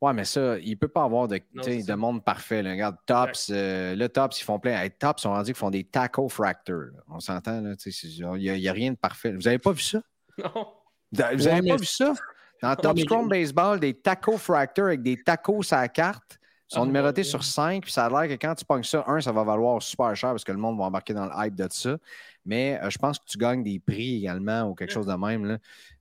Ouais, 0.00 0.14
mais 0.14 0.24
ça, 0.24 0.58
il 0.58 0.70
ne 0.70 0.74
peut 0.76 0.88
pas 0.88 1.04
avoir 1.04 1.28
de, 1.28 1.38
de 1.54 1.94
monde 1.94 2.24
parfait. 2.24 2.62
Regarde, 2.62 2.96
Tops, 3.04 3.50
euh, 3.50 3.94
le 3.94 4.08
Tops, 4.08 4.40
ils 4.40 4.44
font 4.44 4.58
plein. 4.58 4.88
Tops, 4.88 5.26
on 5.26 5.34
a 5.34 5.42
dit 5.42 5.50
qu'ils 5.50 5.58
font 5.58 5.70
des 5.70 5.84
taco 5.84 6.28
fractures. 6.28 6.92
On 7.08 7.20
s'entend, 7.20 7.62
il 7.84 8.58
n'y 8.58 8.68
a, 8.68 8.72
rien 8.72 8.92
de 8.92 8.96
parfait. 8.96 9.32
Vous 9.32 9.42
n'avez 9.42 9.58
pas 9.58 9.72
vu 9.72 9.82
ça? 9.82 10.00
Non. 10.38 10.68
Vous 11.12 11.44
n'avez 11.44 11.68
pas 11.68 11.76
vu 11.76 11.84
ça? 11.84 12.14
Dans 12.62 12.74
Top 12.76 12.98
Scrum 12.98 13.28
Baseball, 13.28 13.80
des 13.80 13.94
taco 13.94 14.38
fractures 14.38 14.86
avec 14.86 15.02
des 15.02 15.22
tacos 15.22 15.72
à 15.72 15.82
la 15.82 15.88
carte 15.88 16.38
sont 16.70 16.82
ah, 16.82 16.86
numérotés 16.86 17.24
sur 17.24 17.42
5. 17.42 17.82
Puis 17.82 17.92
ça 17.92 18.06
a 18.06 18.08
l'air 18.08 18.28
que 18.28 18.40
quand 18.40 18.54
tu 18.54 18.64
pognes 18.64 18.84
ça, 18.84 19.04
un, 19.08 19.20
ça 19.20 19.32
va 19.32 19.42
valoir 19.42 19.82
super 19.82 20.14
cher 20.14 20.30
parce 20.30 20.44
que 20.44 20.52
le 20.52 20.58
monde 20.58 20.78
va 20.78 20.84
embarquer 20.84 21.12
dans 21.12 21.26
le 21.26 21.32
hype 21.34 21.54
de 21.56 21.66
ça. 21.70 21.98
Mais 22.44 22.78
euh, 22.82 22.90
je 22.90 22.98
pense 22.98 23.18
que 23.18 23.24
tu 23.26 23.38
gagnes 23.38 23.64
des 23.64 23.80
prix 23.80 24.18
également 24.18 24.62
ou 24.62 24.74
quelque 24.74 24.92
chose 24.92 25.06
de 25.06 25.14
même. 25.14 25.44
Là. 25.46 25.58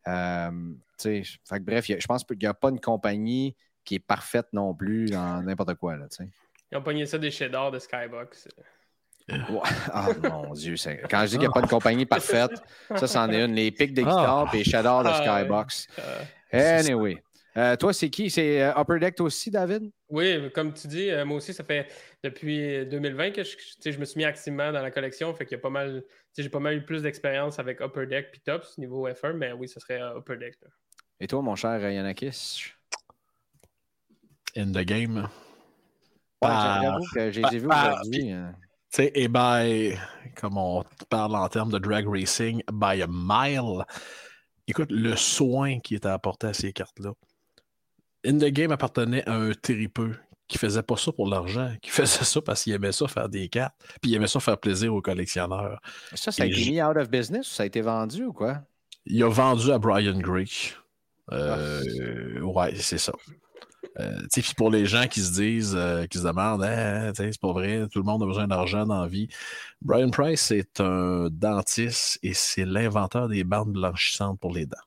Euh, 0.07 0.73
fait 0.99 1.23
que, 1.23 1.59
bref, 1.59 1.85
je 1.87 2.05
pense 2.05 2.23
qu'il 2.23 2.37
n'y 2.37 2.45
a 2.45 2.53
pas 2.53 2.69
une 2.69 2.79
compagnie 2.79 3.55
qui 3.89 3.95
est 3.95 3.99
parfaite 3.99 4.45
non 4.53 4.75
plus 4.75 5.09
dans 5.09 5.41
n'importe 5.41 5.73
quoi. 5.73 5.97
Là, 5.97 6.05
Ils 6.71 6.77
ont 6.77 6.83
pogné 6.83 7.07
ça 7.07 7.17
des 7.17 7.31
cheddar 7.31 7.71
de 7.71 7.79
Skybox. 7.79 8.47
Ah 9.91 10.07
mon 10.23 10.53
Dieu. 10.53 10.75
Quand 11.09 11.21
je 11.21 11.25
dis 11.25 11.31
qu'il 11.31 11.39
n'y 11.41 11.45
a 11.47 11.51
pas 11.51 11.61
de 11.61 11.67
compagnie 11.67 12.05
parfaite, 12.05 12.51
ça, 12.95 13.07
c'en 13.07 13.29
est 13.31 13.45
une. 13.45 13.53
Les 13.53 13.71
pics 13.71 13.93
des 13.93 14.03
guitares 14.03 14.49
et 14.53 14.57
les 14.57 14.63
de 14.63 14.77
ah, 14.77 15.41
Skybox. 15.41 15.87
Anyway. 16.51 17.21
Euh, 17.57 17.75
toi, 17.75 17.93
c'est 17.93 18.09
qui? 18.09 18.29
C'est 18.29 18.61
euh, 18.61 18.79
Upper 18.79 18.99
Deck 18.99 19.19
aussi, 19.21 19.49
David? 19.49 19.91
Oui, 20.07 20.51
comme 20.51 20.71
tu 20.71 20.87
dis, 20.87 21.09
euh, 21.09 21.25
moi 21.25 21.37
aussi, 21.37 21.53
ça 21.53 21.63
fait 21.63 21.87
depuis 22.23 22.85
2020 22.85 23.31
que 23.31 23.43
je, 23.43 23.55
je 23.85 23.97
me 23.97 24.05
suis 24.05 24.19
mis 24.19 24.25
activement 24.25 24.71
dans 24.71 24.81
la 24.81 24.91
collection. 24.91 25.33
Fait 25.33 25.45
qu'il 25.45 25.57
y 25.57 25.59
a 25.59 25.61
pas 25.61 25.69
mal, 25.69 26.03
j'ai 26.37 26.49
pas 26.49 26.59
mal 26.59 26.75
eu 26.75 26.85
plus 26.85 27.01
d'expérience 27.01 27.59
avec 27.59 27.81
Upper 27.81 28.05
Deck 28.05 28.27
et 28.35 28.39
Tops 28.39 28.77
niveau 28.77 29.09
F1, 29.09 29.33
mais 29.33 29.51
oui, 29.51 29.67
ce 29.67 29.79
serait 29.79 29.99
Upper 29.99 30.37
Deck. 30.37 30.57
Et 31.19 31.27
toi, 31.27 31.41
mon 31.41 31.55
cher 31.55 31.79
Yanakis? 31.91 32.73
In 34.55 34.71
the 34.71 34.85
game. 34.85 35.27
Ouais, 36.41 36.49
j'avoue 36.49 37.05
que 37.13 37.31
j'ai 37.31 37.41
vu 37.41 37.67
aujourd'hui. 37.67 38.31
Hein. 38.31 38.53
Tu 38.91 39.03
sais, 39.03 39.11
et 39.13 39.27
by, 39.27 39.95
comme 40.35 40.57
on 40.57 40.83
parle 41.09 41.35
en 41.35 41.47
termes 41.47 41.71
de 41.71 41.77
drag 41.77 42.07
racing, 42.07 42.63
by 42.71 43.01
a 43.01 43.07
mile, 43.07 43.85
écoute, 44.67 44.91
le 44.91 45.15
soin 45.15 45.79
qui 45.79 45.95
était 45.95 46.07
apporté 46.07 46.47
à 46.47 46.53
ces 46.53 46.73
cartes-là. 46.73 47.11
In 48.25 48.37
the 48.37 48.45
Game 48.45 48.71
appartenait 48.71 49.27
à 49.29 49.35
un 49.35 49.51
tripeux 49.53 50.15
qui 50.47 50.57
faisait 50.57 50.81
pas 50.81 50.97
ça 50.97 51.11
pour 51.11 51.27
l'argent, 51.27 51.73
qui 51.81 51.89
faisait 51.91 52.25
ça 52.25 52.41
parce 52.41 52.63
qu'il 52.63 52.73
aimait 52.73 52.91
ça 52.91 53.07
faire 53.07 53.29
des 53.29 53.47
cartes, 53.47 53.75
puis 54.01 54.11
il 54.11 54.15
aimait 54.15 54.27
ça 54.27 54.39
faire 54.39 54.57
plaisir 54.57 54.93
aux 54.93 55.01
collectionneurs. 55.01 55.79
Ça, 56.15 56.31
ça 56.31 56.43
a 56.43 56.45
Et 56.47 56.49
été 56.49 56.71
mis 56.71 56.81
out 56.81 56.97
of 56.97 57.09
business 57.09 57.49
ou 57.51 57.53
ça 57.53 57.63
a 57.63 57.65
été 57.65 57.81
vendu 57.81 58.25
ou 58.25 58.33
quoi? 58.33 58.61
Il 59.05 59.23
a 59.23 59.29
vendu 59.29 59.71
à 59.71 59.77
Brian. 59.77 60.19
Ah. 61.31 61.35
Euh, 61.35 62.41
ouais, 62.41 62.73
c'est 62.75 62.97
ça. 62.97 63.13
Euh, 63.99 64.19
puis 64.31 64.53
pour 64.55 64.69
les 64.69 64.85
gens 64.85 65.07
qui 65.07 65.21
se 65.21 65.33
disent, 65.33 65.75
euh, 65.75 66.05
qui 66.05 66.17
se 66.17 66.23
demandent, 66.23 66.63
sais, 67.15 67.31
c'est 67.31 67.39
pas 67.39 67.51
vrai, 67.51 67.87
tout 67.91 67.99
le 67.99 68.05
monde 68.05 68.23
a 68.23 68.25
besoin 68.25 68.47
d'argent 68.47 68.85
dans 68.85 69.01
la 69.01 69.07
vie. 69.07 69.27
Brian 69.81 70.09
Price 70.09 70.51
est 70.51 70.81
un 70.81 71.29
dentiste 71.31 72.19
et 72.23 72.33
c'est 72.33 72.65
l'inventeur 72.65 73.27
des 73.27 73.43
bandes 73.43 73.73
blanchissantes 73.73 74.39
pour 74.39 74.53
les 74.53 74.65
dents. 74.65 74.77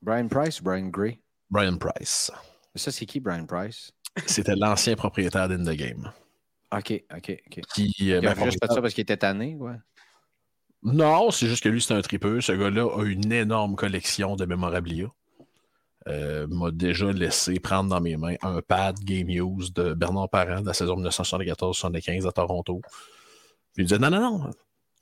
Brian 0.00 0.28
Price 0.28 0.60
ou 0.60 0.64
Brian 0.64 0.88
Gray? 0.88 1.20
Brian 1.50 1.76
Price. 1.76 2.30
Ça, 2.74 2.90
c'est 2.90 3.06
qui, 3.06 3.20
Brian 3.20 3.46
Price? 3.46 3.92
C'était 4.26 4.56
l'ancien 4.56 4.96
propriétaire 4.96 5.48
d'In 5.48 5.64
the 5.64 5.76
Game. 5.76 6.10
OK, 6.72 7.04
OK, 7.14 7.42
OK. 7.46 7.60
Qui, 7.74 8.12
euh, 8.12 8.20
Il 8.22 8.26
a 8.26 8.34
ben, 8.34 8.44
juste 8.44 8.58
fait 8.60 8.72
ça 8.72 8.80
parce 8.80 8.94
qu'il 8.94 9.02
était 9.02 9.16
tanné, 9.16 9.56
ouais. 9.56 9.76
Non, 10.82 11.30
c'est 11.30 11.46
juste 11.46 11.62
que 11.62 11.68
lui, 11.68 11.80
c'est 11.80 11.94
un 11.94 12.00
tripeux. 12.00 12.40
Ce 12.40 12.52
gars-là 12.52 12.88
a 12.98 13.04
une 13.04 13.30
énorme 13.32 13.76
collection 13.76 14.34
de 14.34 14.44
mémorabilia. 14.46 15.06
Euh, 16.08 16.46
m'a 16.48 16.70
déjà 16.70 17.12
laissé 17.12 17.60
prendre 17.60 17.90
dans 17.90 18.00
mes 18.00 18.16
mains 18.16 18.34
un 18.42 18.60
pad 18.60 18.98
Game 19.00 19.28
Use 19.28 19.72
de 19.72 19.94
Bernard 19.94 20.28
Parent 20.30 20.60
de 20.60 20.66
la 20.66 20.74
saison 20.74 20.96
1974-75 21.00 22.26
à 22.26 22.32
Toronto. 22.32 22.80
Puis 23.74 23.84
il 23.84 23.86
disait 23.86 23.98
Non, 23.98 24.10
non, 24.10 24.20
non, 24.20 24.50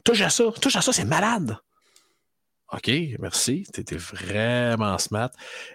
touche 0.05 0.21
à 0.21 0.31
ça, 0.31 0.45
touche 0.61 0.77
à 0.77 0.83
ça, 0.83 0.93
c'est 0.93 1.05
malade. 1.05 1.57
OK, 2.73 2.91
merci. 3.19 3.67
Tu 3.73 3.81
étais 3.81 3.97
vraiment 3.97 4.97
smart. 4.99 5.31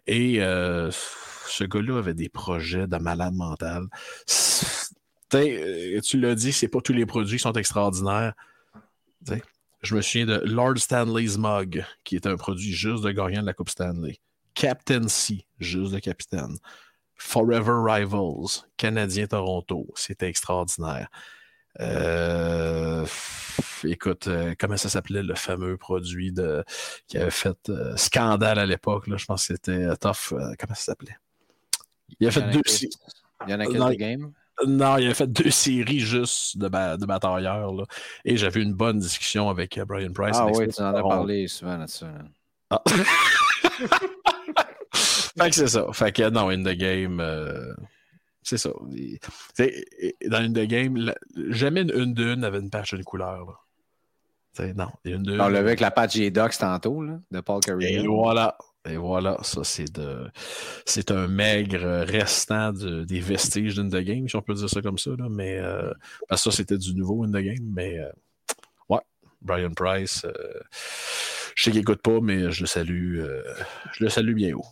Et 0.08 0.42
euh, 0.42 0.90
ce 0.92 1.64
gars-là 1.64 1.98
avait 1.98 2.14
des 2.14 2.30
projets 2.30 2.88
de 2.88 2.98
malade 2.98 3.34
mental. 3.34 3.84
Euh, 5.34 6.00
Tu 6.02 6.20
l'as 6.20 6.36
dit, 6.36 6.54
c'est 6.54 6.70
pas 6.70 6.80
tous 6.82 6.94
les 6.94 7.06
produits 7.06 7.38
qui 7.38 7.44
sont 7.44 7.54
extraordinaires. 7.54 8.34
Je 9.82 9.96
me 9.96 10.02
souviens 10.02 10.26
de 10.26 10.42
Lord 10.46 10.78
Stanley's 10.78 11.38
Mug, 11.38 11.86
qui 12.04 12.16
est 12.16 12.26
un 12.28 12.38
produit 12.38 12.72
juste 12.72 13.04
de 13.04 13.12
gagnant 13.12 13.42
de 13.42 13.46
la 13.46 13.54
Coupe 13.54 13.70
Stanley. 13.70 14.20
Captain 14.56 15.08
C, 15.08 15.46
juste 15.60 15.94
de 15.94 16.00
capitaine. 16.00 16.58
Forever 17.18 17.76
Rivals, 17.86 18.66
Canadien 18.78 19.28
Toronto, 19.28 19.86
c'était 19.96 20.28
extraordinaire. 20.28 21.08
Euh, 21.82 23.06
écoute, 23.84 24.28
euh, 24.28 24.54
comment 24.60 24.78
ça 24.78 24.90
s'appelait 24.90 25.24
le 25.24 25.36
fameux 25.36 25.78
produit 25.78 26.32
de, 26.32 26.64
qui 27.08 27.18
avait 27.18 27.32
fait 27.32 27.58
euh, 27.70 27.96
scandale 27.98 28.60
à 28.60 28.66
l'époque? 28.66 29.04
Je 29.16 29.26
pense 29.26 29.48
que 29.48 29.54
c'était 29.54 29.88
Tough. 29.98 30.30
comment 30.30 30.74
ça 30.74 30.76
s'appelait? 30.76 31.18
Il 32.20 32.28
a 32.28 32.32
fait 32.32 32.50
deux. 32.52 32.62
sé- 32.66 32.90
Il 33.46 33.52
y 33.52 33.54
en 33.54 33.60
a 33.60 33.66
quelques 33.66 34.00
games. 34.00 34.32
non, 34.66 34.98
il 34.98 35.10
a 35.10 35.14
fait 35.14 35.28
deux 35.28 35.52
séries 35.52 36.00
juste 36.00 36.58
de, 36.58 36.68
ba- 36.70 36.96
de 36.98 37.06
batailleurs. 37.06 37.74
là. 37.74 37.84
Et 38.24 38.38
j'avais 38.38 38.62
une 38.62 38.74
bonne 38.74 39.00
discussion 39.00 39.50
avec 39.50 39.78
Brian 39.86 40.14
Price. 40.14 40.38
Ah 40.40 40.48
oui, 40.48 40.68
tu 40.70 40.82
en 40.82 40.94
as 40.96 41.02
parlé 41.02 41.48
souvent 41.48 41.78
là-dessus. 41.78 42.06
là. 42.06 42.24
Ah. 42.70 42.82
fait 45.38 45.50
que 45.50 45.56
c'est 45.56 45.68
ça. 45.68 45.86
Fait 45.94 46.12
que 46.12 46.30
non, 46.30 46.50
in 46.50 46.64
the 46.64 46.76
game, 46.78 47.20
euh, 47.20 47.74
c'est 48.44 48.58
ça. 48.58 48.70
T'sais, 49.54 49.86
dans 50.28 50.42
une 50.44 50.54
the 50.54 50.66
game, 50.68 50.96
la- 50.98 51.16
jamais 51.50 51.82
une, 51.82 51.92
une 51.96 52.14
d'une 52.14 52.44
avait 52.44 52.60
une 52.60 52.70
patch 52.70 52.94
d'une 52.94 53.04
couleur. 53.04 53.46
Là. 53.46 53.54
T'sais, 54.54 54.74
non, 54.74 54.90
une 55.04 55.24
d'une. 55.24 55.42
On 55.42 55.48
l'a 55.50 55.62
vu 55.62 55.68
avec 55.68 55.80
la 55.80 55.92
patch 55.92 56.14
J-Docs 56.14 56.58
tantôt, 56.58 57.04
là, 57.04 57.20
de 57.32 57.40
Paul 57.42 57.60
Et 57.64 57.66
Carrigan. 57.68 58.14
voilà. 58.14 58.58
Et 58.88 58.98
voilà, 58.98 59.36
ça 59.42 59.64
c'est 59.64 59.92
de 59.96 60.28
c'est 60.86 61.10
un 61.10 61.28
maigre 61.28 62.06
restant 62.08 62.72
de- 62.72 63.04
des 63.04 63.20
vestiges 63.20 63.74
d'In 63.76 63.90
the 63.90 64.04
Game, 64.04 64.30
si 64.30 64.36
on 64.36 64.44
peut 64.44 64.54
dire 64.54 64.70
ça 64.70 64.80
comme 64.84 65.00
ça, 65.00 65.10
là, 65.18 65.26
mais 65.28 65.58
euh, 65.58 65.92
parce 66.30 66.44
que 66.44 66.52
ça 66.52 66.58
c'était 66.58 66.78
du 66.78 66.94
nouveau 66.94 67.24
In 67.24 67.30
the 67.30 67.38
Game, 67.44 67.68
mais 67.74 67.98
euh, 67.98 68.12
ouais, 68.90 69.00
Brian 69.42 69.72
Price, 69.72 70.24
euh, 70.26 70.32
je 71.56 71.64
sais 71.64 71.72
qu'il 71.72 71.80
écoute 71.82 72.04
pas, 72.04 72.20
mais 72.22 72.52
je 72.52 72.62
le 72.62 72.68
salue, 72.68 73.20
euh, 73.22 73.42
je 73.94 74.04
le 74.04 74.10
salue 74.12 74.36
bien 74.36 74.54
haut. 74.54 74.66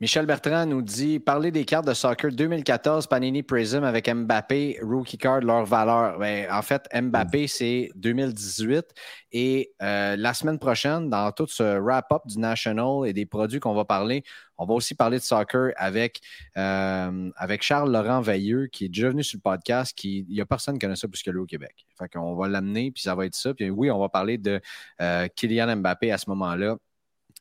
Michel 0.00 0.26
Bertrand 0.26 0.64
nous 0.64 0.80
dit 0.80 1.18
Parler 1.18 1.50
des 1.50 1.64
cartes 1.64 1.84
de 1.88 1.92
soccer 1.92 2.30
2014 2.30 3.08
Panini 3.08 3.42
Prism 3.42 3.82
avec 3.82 4.08
Mbappé, 4.08 4.78
Rookie 4.80 5.18
Card, 5.18 5.40
leur 5.40 5.64
valeur. 5.64 6.20
Ben, 6.20 6.46
en 6.52 6.62
fait, 6.62 6.88
Mbappé, 6.94 7.48
c'est 7.48 7.90
2018. 7.96 8.84
Et 9.32 9.72
euh, 9.82 10.14
la 10.14 10.34
semaine 10.34 10.60
prochaine, 10.60 11.10
dans 11.10 11.32
tout 11.32 11.48
ce 11.48 11.80
wrap-up 11.80 12.22
du 12.26 12.38
National 12.38 13.08
et 13.08 13.12
des 13.12 13.26
produits 13.26 13.58
qu'on 13.58 13.74
va 13.74 13.84
parler, 13.84 14.22
on 14.56 14.66
va 14.66 14.74
aussi 14.74 14.94
parler 14.94 15.18
de 15.18 15.24
soccer 15.24 15.72
avec, 15.74 16.20
euh, 16.56 17.30
avec 17.34 17.64
Charles-Laurent 17.64 18.20
Veilleux, 18.20 18.68
qui 18.68 18.84
est 18.84 18.88
déjà 18.88 19.08
venu 19.08 19.24
sur 19.24 19.38
le 19.38 19.50
podcast. 19.50 19.98
Qui, 19.98 20.24
il 20.28 20.34
n'y 20.34 20.40
a 20.40 20.46
personne 20.46 20.74
qui 20.74 20.86
connaît 20.86 20.94
ça 20.94 21.08
plus 21.08 21.24
que 21.24 21.32
lui 21.32 21.40
au 21.40 21.46
Québec. 21.46 21.74
Fait 21.98 22.08
qu'on 22.08 22.36
va 22.36 22.46
l'amener, 22.46 22.92
puis 22.92 23.02
ça 23.02 23.16
va 23.16 23.26
être 23.26 23.34
ça. 23.34 23.52
Puis 23.52 23.68
oui, 23.68 23.90
on 23.90 23.98
va 23.98 24.08
parler 24.08 24.38
de 24.38 24.60
euh, 25.00 25.26
Kylian 25.34 25.78
Mbappé 25.78 26.12
à 26.12 26.18
ce 26.18 26.30
moment-là. 26.30 26.76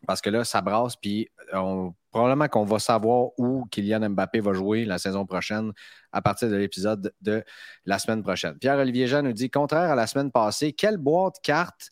Parce 0.08 0.22
que 0.22 0.30
là, 0.32 0.44
ça 0.44 0.62
brasse, 0.62 0.96
puis 0.96 1.30
on- 1.54 1.94
probablement 2.12 2.48
qu'on 2.48 2.64
va 2.66 2.80
savoir 2.80 3.30
où 3.38 3.66
Kylian 3.70 4.10
Mbappé 4.10 4.40
va 4.40 4.54
jouer 4.54 4.86
la 4.86 4.98
saison 4.98 5.26
prochaine 5.28 5.72
à 6.12 6.22
partir 6.22 6.50
de 6.50 6.56
l'épisode 6.56 7.14
de 7.22 7.44
la 7.86 8.00
semaine 8.00 8.24
prochaine. 8.24 8.58
Pierre-Olivier 8.58 9.06
Jean 9.06 9.22
nous 9.22 9.34
dit 9.34 9.52
contraire 9.52 9.92
à 9.92 9.96
la 9.96 10.08
semaine 10.08 10.32
passée, 10.32 10.74
quelle 10.74 10.98
boîte 10.98 11.36
carte 11.44 11.90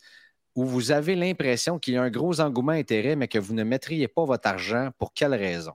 où 0.56 0.64
vous 0.64 0.90
avez 0.90 1.14
l'impression 1.14 1.78
qu'il 1.78 1.94
y 1.94 1.96
a 1.98 2.02
un 2.02 2.10
gros 2.10 2.40
engouement 2.40 2.72
intérêt, 2.72 3.14
mais 3.14 3.28
que 3.28 3.38
vous 3.38 3.54
ne 3.54 3.62
mettriez 3.62 4.08
pas 4.08 4.24
votre 4.24 4.48
argent, 4.48 4.88
pour 4.98 5.12
quelle 5.12 5.34
raison? 5.34 5.74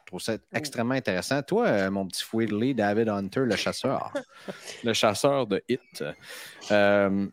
Je 0.00 0.06
trouve 0.06 0.20
ça 0.20 0.36
extrêmement 0.52 0.94
intéressant. 0.94 1.40
Toi, 1.42 1.66
euh, 1.66 1.90
mon 1.90 2.06
petit 2.06 2.22
Fouidley, 2.24 2.74
David 2.74 3.08
Hunter, 3.08 3.40
le 3.40 3.56
chasseur, 3.56 4.12
le 4.84 4.92
chasseur 4.92 5.46
de 5.46 5.62
hit, 5.68 6.04
euh, 6.72 7.26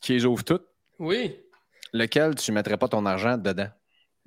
qui 0.00 0.14
les 0.14 0.24
ouvre 0.24 0.42
toutes, 0.44 0.66
Oui. 0.98 1.36
Lequel 1.92 2.34
tu 2.34 2.50
ne 2.50 2.54
mettrais 2.56 2.76
pas 2.76 2.88
ton 2.88 3.04
argent 3.06 3.36
dedans? 3.36 3.68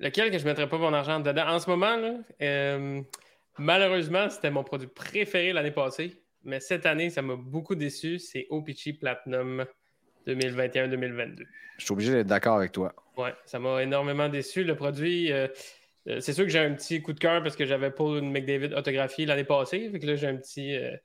Lequel 0.00 0.30
que 0.30 0.38
je 0.38 0.44
ne 0.44 0.48
mettrais 0.48 0.68
pas 0.68 0.78
mon 0.78 0.92
argent 0.92 1.20
dedans? 1.20 1.46
En 1.48 1.58
ce 1.60 1.70
moment, 1.70 1.96
là, 1.96 2.14
euh, 2.42 3.00
malheureusement, 3.58 4.28
c'était 4.30 4.50
mon 4.50 4.64
produit 4.64 4.88
préféré 4.88 5.52
l'année 5.52 5.70
passée. 5.70 6.22
Mais 6.44 6.58
cette 6.58 6.86
année, 6.86 7.08
ça 7.10 7.22
m'a 7.22 7.36
beaucoup 7.36 7.74
déçu. 7.76 8.18
C'est 8.18 8.46
OPC 8.50 8.94
Platinum 8.98 9.64
2021-2022. 10.26 11.44
Je 11.78 11.84
suis 11.84 11.92
obligé 11.92 12.12
d'être 12.12 12.26
d'accord 12.26 12.56
avec 12.56 12.72
toi. 12.72 12.94
Ouais, 13.16 13.34
ça 13.44 13.58
m'a 13.58 13.82
énormément 13.82 14.28
déçu. 14.28 14.64
Le 14.64 14.74
produit, 14.74 15.30
euh, 15.32 15.46
euh, 16.08 16.20
c'est 16.20 16.32
sûr 16.32 16.44
que 16.44 16.50
j'ai 16.50 16.58
un 16.58 16.72
petit 16.74 17.00
coup 17.02 17.12
de 17.12 17.20
cœur 17.20 17.42
parce 17.42 17.54
que 17.56 17.64
j'avais 17.64 17.90
Paul 17.90 18.22
McDavid 18.22 18.74
autographié 18.74 19.26
l'année 19.26 19.44
passée. 19.44 19.88
Fait 19.90 19.98
que 19.98 20.06
là, 20.06 20.16
j'ai 20.16 20.26
un 20.26 20.36
petit. 20.36 20.76
euh, 20.76 20.96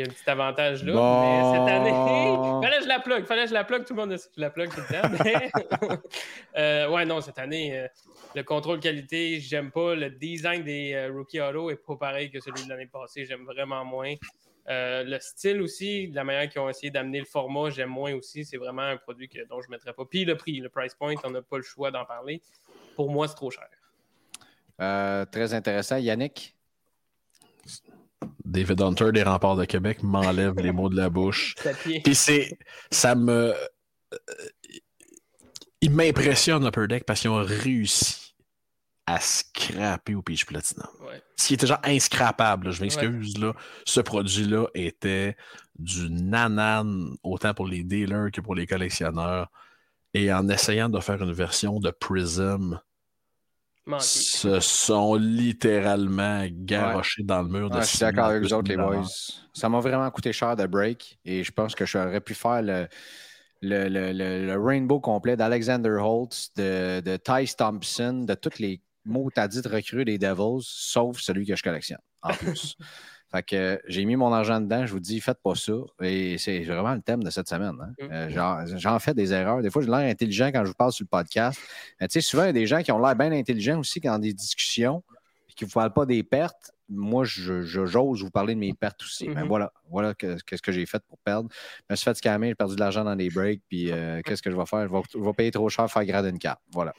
il 0.00 0.04
y 0.04 0.08
a 0.08 0.10
un 0.10 0.14
petit 0.14 0.30
avantage 0.30 0.84
là. 0.84 0.92
Bon. 0.92 1.20
Mais 1.20 1.58
cette 1.58 1.74
année, 1.74 1.90
fallait 2.62 2.78
que 2.78 2.84
je 2.84 2.88
la 2.88 3.00
plug. 3.00 3.24
Fallait 3.26 3.42
que 3.42 3.48
je 3.48 3.54
la 3.54 3.64
plug. 3.64 3.84
Tout 3.84 3.94
le 3.94 4.00
monde 4.00 4.12
a 4.12 4.18
su 4.18 4.28
que 4.28 4.34
je 4.36 4.40
la 4.40 4.50
plug 4.50 4.70
tout 4.70 4.80
le 4.80 5.00
temps. 5.00 5.24
Mais... 5.24 5.50
Euh, 6.56 6.90
ouais, 6.90 7.04
non, 7.04 7.20
cette 7.20 7.38
année, 7.38 7.78
euh, 7.78 7.86
le 8.34 8.42
contrôle 8.42 8.80
qualité, 8.80 9.38
j'aime 9.40 9.70
pas. 9.70 9.94
Le 9.94 10.10
design 10.10 10.64
des 10.64 10.94
euh, 10.94 11.12
Rookie 11.12 11.40
Auto 11.40 11.70
est 11.70 11.76
pas 11.76 11.96
pareil 11.96 12.30
que 12.30 12.40
celui 12.40 12.64
de 12.64 12.68
l'année 12.68 12.86
passée. 12.86 13.24
J'aime 13.24 13.44
vraiment 13.44 13.84
moins. 13.84 14.14
Euh, 14.68 15.02
le 15.04 15.18
style 15.20 15.62
aussi, 15.62 16.08
de 16.08 16.14
la 16.14 16.24
manière 16.24 16.48
qu'ils 16.48 16.60
ont 16.60 16.68
essayé 16.68 16.90
d'amener 16.90 17.18
le 17.18 17.24
format, 17.24 17.70
j'aime 17.70 17.88
moins 17.88 18.14
aussi. 18.14 18.44
C'est 18.44 18.56
vraiment 18.56 18.82
un 18.82 18.96
produit 18.96 19.28
que, 19.28 19.46
dont 19.48 19.60
je 19.60 19.68
ne 19.68 19.72
mettrais 19.72 19.92
pas. 19.92 20.04
Puis 20.04 20.24
le 20.24 20.36
prix, 20.36 20.60
le 20.60 20.68
price 20.68 20.94
point, 20.94 21.14
on 21.24 21.30
n'a 21.30 21.42
pas 21.42 21.56
le 21.56 21.62
choix 21.62 21.90
d'en 21.90 22.04
parler. 22.04 22.42
Pour 22.94 23.10
moi, 23.10 23.26
c'est 23.26 23.34
trop 23.34 23.50
cher. 23.50 23.68
Euh, 24.80 25.24
très 25.26 25.54
intéressant. 25.54 25.96
Yannick? 25.96 26.56
David 28.44 28.80
Hunter 28.82 29.12
des 29.12 29.22
remparts 29.22 29.56
de 29.56 29.64
Québec 29.64 30.02
m'enlève 30.02 30.58
les 30.58 30.72
mots 30.72 30.88
de 30.88 30.96
la 30.96 31.08
bouche. 31.10 31.54
Puis 32.04 32.14
c'est. 32.14 32.58
Ça 32.90 33.14
me. 33.14 33.54
euh, 34.12 34.16
Il 35.80 35.90
m'impressionne 35.92 36.66
Upper 36.66 36.86
Deck 36.88 37.04
parce 37.04 37.20
qu'ils 37.20 37.30
ont 37.30 37.42
réussi 37.44 38.34
à 39.06 39.18
scraper 39.18 40.14
au 40.14 40.22
Peach 40.22 40.44
Platinum. 40.46 40.86
Ouais. 41.00 41.20
Ce 41.36 41.48
qui 41.48 41.54
était 41.54 41.66
genre 41.66 41.80
inscrapable, 41.82 42.70
je 42.70 42.80
m'excuse, 42.82 43.38
là. 43.38 43.54
Ce 43.86 44.00
produit-là 44.00 44.66
était 44.74 45.36
du 45.78 46.10
nanan, 46.10 47.16
autant 47.22 47.54
pour 47.54 47.66
les 47.66 47.82
dealers 47.82 48.30
que 48.32 48.40
pour 48.40 48.54
les 48.54 48.66
collectionneurs. 48.66 49.50
Et 50.12 50.32
en 50.32 50.48
essayant 50.48 50.88
de 50.88 51.00
faire 51.00 51.22
une 51.22 51.32
version 51.32 51.80
de 51.80 51.90
Prism, 51.90 52.78
Manqué. 53.86 54.04
se 54.04 54.60
sont 54.60 55.14
littéralement 55.16 56.44
garochés 56.50 57.22
dans 57.22 57.42
le 57.42 57.48
mur. 57.48 57.70
de 57.70 57.76
Ah, 57.76 57.80
je 57.80 57.86
suis 57.86 57.98
d'accord 57.98 58.26
avec 58.26 58.42
vous 58.42 58.52
autres, 58.52 58.68
les 58.68 58.76
1000 58.76 58.84
boys. 58.86 59.06
Ça 59.52 59.68
m'a 59.68 59.80
vraiment 59.80 60.10
coûté 60.10 60.32
cher 60.32 60.54
de 60.56 60.66
break 60.66 61.18
et 61.24 61.42
je 61.44 61.50
pense 61.52 61.74
que 61.74 61.86
j'aurais 61.86 62.20
pu 62.20 62.34
faire 62.34 62.62
le, 62.62 62.86
le, 63.62 63.88
le- 63.88 64.12
le- 64.12 64.46
le 64.46 64.60
rainbow 64.62 65.00
complet 65.00 65.36
d'Alexander 65.36 65.90
Holtz, 66.00 66.50
de, 66.56 67.00
de 67.00 67.16
Tyce 67.16 67.56
Thompson, 67.56 68.24
de 68.26 68.34
tous 68.34 68.58
les 68.58 68.80
mots 69.04 69.30
t'as 69.34 69.48
dit 69.48 69.62
de 69.62 69.68
recrues 69.68 70.04
des 70.04 70.18
Devils, 70.18 70.62
sauf 70.62 71.18
celui 71.20 71.46
que 71.46 71.56
je 71.56 71.62
collectionne, 71.62 71.98
en 72.22 72.32
plus. 72.34 72.76
Fait 73.32 73.42
que 73.44 73.80
j'ai 73.86 74.04
mis 74.04 74.16
mon 74.16 74.32
argent 74.32 74.60
dedans. 74.60 74.86
Je 74.86 74.92
vous 74.92 74.98
dis, 75.00 75.20
faites 75.20 75.38
pas 75.42 75.54
ça. 75.54 75.72
Et 76.02 76.36
c'est 76.38 76.60
vraiment 76.64 76.94
le 76.94 77.00
thème 77.00 77.22
de 77.22 77.30
cette 77.30 77.48
semaine. 77.48 77.76
hein. 77.80 77.92
Mm. 78.00 78.12
Euh, 78.12 78.66
J'en 78.76 78.98
fais 78.98 79.14
des 79.14 79.32
erreurs. 79.32 79.62
Des 79.62 79.70
fois, 79.70 79.82
j'ai 79.82 79.88
l'air 79.88 79.98
intelligent 79.98 80.50
quand 80.52 80.64
je 80.64 80.68
vous 80.70 80.74
parle 80.74 80.92
sur 80.92 81.04
le 81.04 81.08
podcast. 81.08 81.60
Mais 82.00 82.08
tu 82.08 82.14
sais, 82.14 82.20
souvent, 82.28 82.42
il 82.44 82.46
y 82.46 82.50
a 82.50 82.52
des 82.52 82.66
gens 82.66 82.82
qui 82.82 82.90
ont 82.90 82.98
l'air 82.98 83.14
bien 83.14 83.30
intelligents 83.32 83.78
aussi 83.78 84.00
dans 84.00 84.18
des 84.18 84.32
discussions 84.32 85.02
et 85.48 85.52
qui 85.52 85.64
ne 85.64 85.68
vous 85.68 85.74
parlent 85.74 85.92
pas 85.92 86.06
des 86.06 86.22
pertes. 86.22 86.72
Moi, 86.92 87.24
je- 87.24 87.62
je- 87.62 87.86
j'ose 87.86 88.22
vous 88.22 88.30
parler 88.30 88.54
de 88.54 88.60
mes 88.60 88.74
pertes 88.74 89.02
aussi. 89.02 89.28
Ben 89.28 89.42
Mhm. 89.42 89.48
voilà, 89.48 89.72
voilà 89.88 90.12
que- 90.14 90.36
qu'est-ce 90.44 90.60
que 90.60 90.72
j'ai 90.72 90.84
fait 90.86 91.02
pour 91.08 91.18
perdre. 91.18 91.48
Je 91.88 91.92
me 91.92 91.96
suis 91.96 92.04
fait 92.04 92.14
scammer, 92.16 92.48
j'ai 92.48 92.54
perdu 92.56 92.74
de 92.74 92.80
l'argent 92.80 93.04
dans 93.04 93.14
des 93.16 93.30
breaks, 93.30 93.62
puis 93.68 93.92
euh, 93.92 94.20
qu'est-ce 94.24 94.42
que 94.42 94.50
je 94.50 94.56
vais 94.56 94.66
faire? 94.66 94.88
Je 94.88 94.92
vais, 94.92 95.00
je 95.14 95.18
vais 95.18 95.32
payer 95.32 95.50
trop 95.52 95.68
cher 95.68 95.90
faire 95.90 96.04
grader 96.04 96.30
une 96.30 96.38
carte. 96.38 96.60
Voilà. 96.72 96.92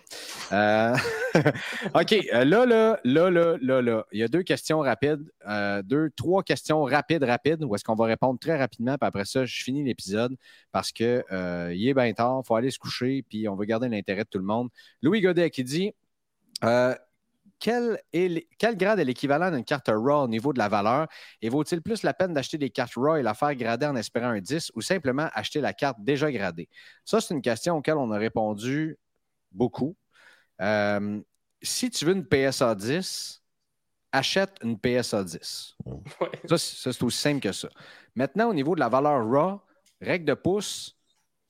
Euh, 0.51 0.95
OK, 1.95 2.13
euh, 2.13 2.45
là, 2.45 2.65
là, 2.65 2.99
là, 3.03 3.29
là, 3.29 3.57
là, 3.61 3.81
là, 3.81 4.05
il 4.11 4.19
y 4.19 4.23
a 4.23 4.27
deux 4.27 4.43
questions 4.43 4.79
rapides, 4.79 5.29
euh, 5.47 5.81
deux, 5.81 6.09
trois 6.15 6.41
questions 6.43 6.83
rapides, 6.83 7.23
rapides, 7.23 7.63
où 7.63 7.75
est-ce 7.75 7.83
qu'on 7.83 7.95
va 7.95 8.05
répondre 8.05 8.39
très 8.39 8.57
rapidement, 8.57 8.97
puis 8.97 9.07
après 9.07 9.25
ça, 9.25 9.45
je 9.45 9.63
finis 9.63 9.83
l'épisode 9.83 10.35
parce 10.71 10.91
que 10.91 11.23
il 11.73 11.87
est 11.87 11.93
bien 11.93 12.11
tard, 12.13 12.41
il 12.43 12.47
faut 12.47 12.55
aller 12.55 12.71
se 12.71 12.79
coucher, 12.79 13.23
puis 13.27 13.47
on 13.49 13.55
veut 13.55 13.65
garder 13.65 13.89
l'intérêt 13.89 14.23
de 14.23 14.29
tout 14.29 14.37
le 14.39 14.45
monde. 14.45 14.69
Louis 15.01 15.21
Godet 15.21 15.49
qui 15.49 15.63
dit 15.63 15.93
quel, 17.61 18.01
est 18.11 18.25
l- 18.25 18.43
quel 18.57 18.75
grade 18.75 18.99
est 18.99 19.05
l'équivalent 19.05 19.51
d'une 19.51 19.63
carte 19.63 19.87
RAW 19.87 20.23
au 20.23 20.27
niveau 20.27 20.51
de 20.51 20.57
la 20.57 20.67
valeur? 20.67 21.07
Et 21.41 21.47
vaut-il 21.47 21.81
plus 21.81 22.03
la 22.03 22.13
peine 22.13 22.33
d'acheter 22.33 22.57
des 22.57 22.69
cartes 22.71 22.95
RAW 22.95 23.17
et 23.17 23.23
la 23.23 23.33
faire 23.33 23.55
grader 23.55 23.85
en 23.85 23.95
espérant 23.95 24.29
un 24.29 24.41
10 24.41 24.71
ou 24.75 24.81
simplement 24.81 25.29
acheter 25.33 25.61
la 25.61 25.71
carte 25.71 25.97
déjà 26.01 26.29
gradée? 26.31 26.67
Ça, 27.05 27.21
c'est 27.21 27.33
une 27.33 27.41
question 27.41 27.77
auquel 27.77 27.95
on 27.95 28.11
a 28.11 28.17
répondu 28.17 28.97
beaucoup. 29.51 29.95
Euh, 30.59 31.21
si 31.61 31.89
tu 31.91 32.03
veux 32.05 32.13
une 32.13 32.25
PSA 32.25 32.75
10, 32.75 33.43
achète 34.11 34.57
une 34.63 34.77
PSA 34.77 35.23
10. 35.23 35.75
Ouais. 35.85 36.31
Ça, 36.49 36.57
c'est 36.57 36.75
ça, 36.75 36.91
c'est 36.91 37.03
aussi 37.03 37.19
simple 37.19 37.39
que 37.39 37.51
ça. 37.51 37.69
Maintenant, 38.15 38.49
au 38.49 38.53
niveau 38.53 38.75
de 38.75 38.79
la 38.79 38.89
valeur 38.89 39.25
RAW, 39.29 39.61
règle 40.01 40.25
de 40.25 40.33
pouce, 40.33 40.97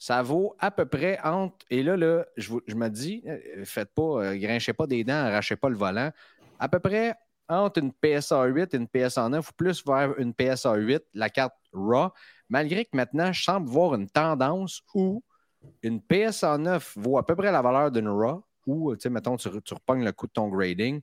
ça 0.01 0.23
vaut 0.23 0.55
à 0.57 0.71
peu 0.71 0.87
près 0.87 1.19
entre. 1.23 1.63
Et 1.69 1.83
là, 1.83 1.95
là 1.95 2.25
je, 2.35 2.53
me 2.73 2.87
dis, 2.87 3.21
euh, 3.27 3.63
faites 3.65 3.93
pas, 3.93 4.01
euh, 4.01 4.35
grinchez 4.35 4.73
pas 4.73 4.87
des 4.87 5.03
dents, 5.03 5.13
arrachez 5.13 5.55
pas 5.55 5.69
le 5.69 5.75
volant. 5.75 6.09
À 6.57 6.67
peu 6.67 6.79
près 6.79 7.13
entre 7.47 7.79
une 7.83 7.93
PSA 7.93 8.45
8 8.45 8.73
et 8.73 8.77
une 8.77 8.87
PSA 8.87 9.29
9, 9.29 9.47
ou 9.47 9.53
plus 9.53 9.85
vers 9.85 10.17
une 10.17 10.33
PSA 10.33 10.73
8, 10.73 11.03
la 11.13 11.29
carte 11.29 11.53
RAW, 11.71 12.09
malgré 12.49 12.85
que 12.85 12.97
maintenant, 12.97 13.31
je 13.31 13.43
semble 13.43 13.69
voir 13.69 13.93
une 13.93 14.09
tendance 14.09 14.81
où 14.95 15.21
une 15.83 16.01
PSA 16.01 16.57
9 16.57 16.93
vaut 16.97 17.19
à 17.19 17.25
peu 17.25 17.35
près 17.35 17.51
la 17.51 17.61
valeur 17.61 17.91
d'une 17.91 18.09
RAW, 18.09 18.43
ou, 18.65 18.95
tu 18.95 19.01
sais, 19.01 19.09
mettons, 19.11 19.37
tu, 19.37 19.49
tu 19.61 19.75
le 19.87 20.11
coût 20.13 20.25
de 20.25 20.31
ton 20.31 20.47
grading. 20.47 20.99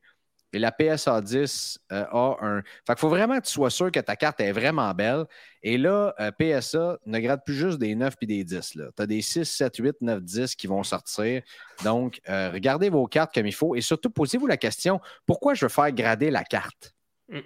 Et 0.52 0.58
la 0.58 0.72
PSA 0.72 1.20
10 1.20 1.78
euh, 1.92 2.04
a 2.10 2.36
un. 2.40 2.62
Fait 2.62 2.94
qu'il 2.94 2.98
faut 2.98 3.10
vraiment 3.10 3.38
que 3.38 3.46
tu 3.46 3.52
sois 3.52 3.68
sûr 3.68 3.92
que 3.92 4.00
ta 4.00 4.16
carte 4.16 4.40
est 4.40 4.52
vraiment 4.52 4.92
belle. 4.94 5.26
Et 5.62 5.76
là, 5.76 6.14
euh, 6.20 6.30
PSA 6.30 6.98
ne 7.04 7.18
grade 7.18 7.42
plus 7.44 7.54
juste 7.54 7.78
des 7.78 7.94
9 7.94 8.16
puis 8.16 8.26
des 8.26 8.44
10. 8.44 8.70
Tu 8.70 9.02
as 9.02 9.06
des 9.06 9.20
6, 9.20 9.44
7, 9.44 9.76
8, 9.76 9.96
9, 10.00 10.22
10 10.22 10.54
qui 10.54 10.66
vont 10.66 10.82
sortir. 10.82 11.42
Donc, 11.84 12.20
euh, 12.28 12.50
regardez 12.50 12.88
vos 12.88 13.06
cartes 13.06 13.34
comme 13.34 13.46
il 13.46 13.54
faut. 13.54 13.74
Et 13.74 13.82
surtout, 13.82 14.08
posez-vous 14.08 14.46
la 14.46 14.56
question 14.56 15.00
pourquoi 15.26 15.52
je 15.52 15.66
veux 15.66 15.70
faire 15.70 15.92
grader 15.92 16.30
la 16.30 16.44
carte? 16.44 16.94
Mm. 17.28 17.40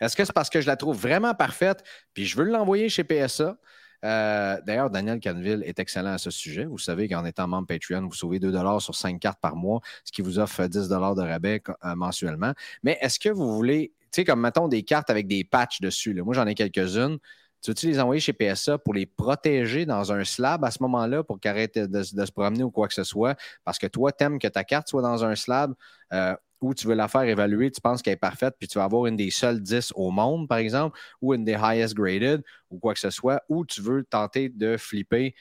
Est-ce 0.00 0.16
que 0.16 0.24
c'est 0.24 0.32
parce 0.32 0.50
que 0.50 0.60
je 0.60 0.66
la 0.66 0.76
trouve 0.76 0.96
vraiment 0.96 1.34
parfaite? 1.34 1.84
Puis 2.14 2.26
je 2.26 2.36
veux 2.36 2.44
l'envoyer 2.44 2.88
chez 2.88 3.04
PSA? 3.04 3.56
Euh, 4.04 4.56
D'ailleurs, 4.66 4.90
Daniel 4.90 5.20
Canville 5.20 5.62
est 5.64 5.78
excellent 5.78 6.12
à 6.12 6.18
ce 6.18 6.30
sujet. 6.30 6.64
Vous 6.64 6.78
savez 6.78 7.08
qu'en 7.08 7.24
étant 7.24 7.46
membre 7.46 7.66
Patreon, 7.68 8.06
vous 8.06 8.14
sauvez 8.14 8.38
2 8.38 8.52
sur 8.80 8.94
5 8.94 9.18
cartes 9.20 9.40
par 9.40 9.56
mois, 9.56 9.80
ce 10.04 10.12
qui 10.12 10.22
vous 10.22 10.38
offre 10.38 10.66
10 10.66 10.88
de 10.88 10.94
rabais 10.94 11.62
euh, 11.84 11.94
mensuellement. 11.94 12.52
Mais 12.82 12.98
est-ce 13.00 13.18
que 13.18 13.28
vous 13.28 13.54
voulez, 13.54 13.92
tu 14.00 14.06
sais, 14.12 14.24
comme 14.24 14.40
mettons 14.40 14.68
des 14.68 14.82
cartes 14.82 15.10
avec 15.10 15.26
des 15.26 15.44
patchs 15.44 15.80
dessus, 15.80 16.14
moi 16.22 16.34
j'en 16.34 16.46
ai 16.46 16.54
quelques-unes. 16.54 17.18
Tu 17.62 17.72
veux-tu 17.72 17.88
les 17.88 18.00
envoyer 18.00 18.20
chez 18.20 18.32
PSA 18.32 18.78
pour 18.78 18.94
les 18.94 19.04
protéger 19.04 19.84
dans 19.84 20.12
un 20.12 20.24
slab 20.24 20.64
à 20.64 20.70
ce 20.70 20.82
moment-là 20.82 21.22
pour 21.22 21.38
de, 21.38 21.86
de 21.86 22.02
se 22.02 22.32
promener 22.32 22.62
ou 22.62 22.70
quoi 22.70 22.88
que 22.88 22.94
ce 22.94 23.04
soit? 23.04 23.36
Parce 23.64 23.78
que 23.78 23.86
toi, 23.86 24.12
t'aimes 24.12 24.38
que 24.38 24.48
ta 24.48 24.64
carte 24.64 24.88
soit 24.88 25.02
dans 25.02 25.26
un 25.26 25.36
slab 25.36 25.74
euh, 26.14 26.34
ou 26.60 26.74
tu 26.74 26.86
veux 26.86 26.94
la 26.94 27.08
faire 27.08 27.22
évaluer, 27.22 27.70
tu 27.70 27.80
penses 27.80 28.02
qu'elle 28.02 28.14
est 28.14 28.16
parfaite, 28.16 28.54
puis 28.58 28.68
tu 28.68 28.78
vas 28.78 28.84
avoir 28.84 29.06
une 29.06 29.16
des 29.16 29.30
seules 29.30 29.60
10 29.60 29.92
au 29.94 30.10
monde, 30.10 30.48
par 30.48 30.58
exemple, 30.58 30.98
ou 31.20 31.34
une 31.34 31.44
des 31.44 31.54
highest 31.54 31.94
graded 31.94 32.42
ou 32.70 32.78
quoi 32.78 32.94
que 32.94 33.00
ce 33.00 33.10
soit, 33.10 33.42
ou 33.48 33.64
tu 33.64 33.80
veux 33.80 34.04
tenter 34.04 34.48
de 34.48 34.76
flipper. 34.76 35.34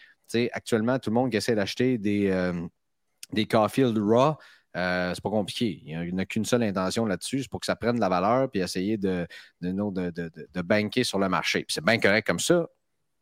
Actuellement, 0.52 1.00
tout 1.00 1.10
le 1.10 1.16
monde 1.16 1.32
qui 1.32 1.38
essaie 1.38 1.56
d'acheter 1.56 1.98
des, 1.98 2.30
euh, 2.30 2.54
des 3.34 3.46
Caulfield 3.46 3.98
Raw, 3.98 4.36
euh, 4.78 5.12
c'est 5.14 5.24
pas 5.24 5.30
compliqué. 5.30 5.82
Il 5.84 6.14
n'y 6.14 6.22
a 6.22 6.26
qu'une 6.26 6.46
seule 6.46 6.64
intention 6.64 7.06
là-dessus, 7.06 7.42
c'est 7.44 7.50
pour 7.50 7.60
que 7.60 7.66
ça 7.66 7.76
prenne 7.76 7.96
de 7.96 8.00
la 8.00 8.10
valeur 8.10 8.50
puis 8.50 8.62
essayer 8.62 8.98
de, 8.98 9.28
de, 9.62 9.72
de, 9.72 10.10
de, 10.12 10.32
de 10.54 10.62
banquer 10.62 11.04
sur 11.04 11.20
le 11.20 11.28
marché. 11.30 11.66
C'est 11.68 11.84
bien 11.84 12.00
correct 12.00 12.28
comme 12.28 12.40
ça. 12.40 12.68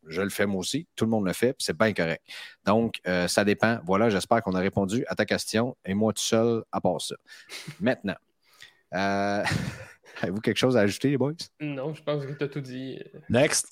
Je 0.08 0.22
le 0.22 0.30
fais 0.30 0.46
moi 0.46 0.60
aussi. 0.60 0.88
Tout 0.96 1.06
le 1.06 1.12
monde 1.12 1.26
le 1.26 1.34
fait, 1.34 1.54
puis 1.54 1.64
c'est 1.64 1.78
bien 1.78 1.94
correct. 1.94 2.24
Donc, 2.66 3.00
euh, 3.08 3.28
ça 3.28 3.44
dépend. 3.44 3.80
Voilà, 3.86 4.10
j'espère 4.10 4.42
qu'on 4.42 4.54
a 4.54 4.60
répondu 4.60 5.06
à 5.08 5.16
ta 5.16 5.26
question 5.26 5.76
et 5.86 5.94
moi 5.94 6.14
tout 6.14 6.22
seul 6.22 6.64
à 6.72 6.82
part 6.82 7.02
ça. 7.02 7.16
Maintenant, 7.80 8.16
euh, 8.94 9.44
avez-vous 10.22 10.42
quelque 10.42 10.58
chose 10.58 10.78
à 10.78 10.82
ajouter, 10.82 11.10
les 11.10 11.18
boys? 11.18 11.34
Non, 11.60 11.94
je 11.94 12.04
pense 12.04 12.26
que 12.26 12.32
tu 12.32 12.44
as 12.44 12.48
tout 12.48 12.62
dit. 12.62 13.00
Next. 13.30 13.72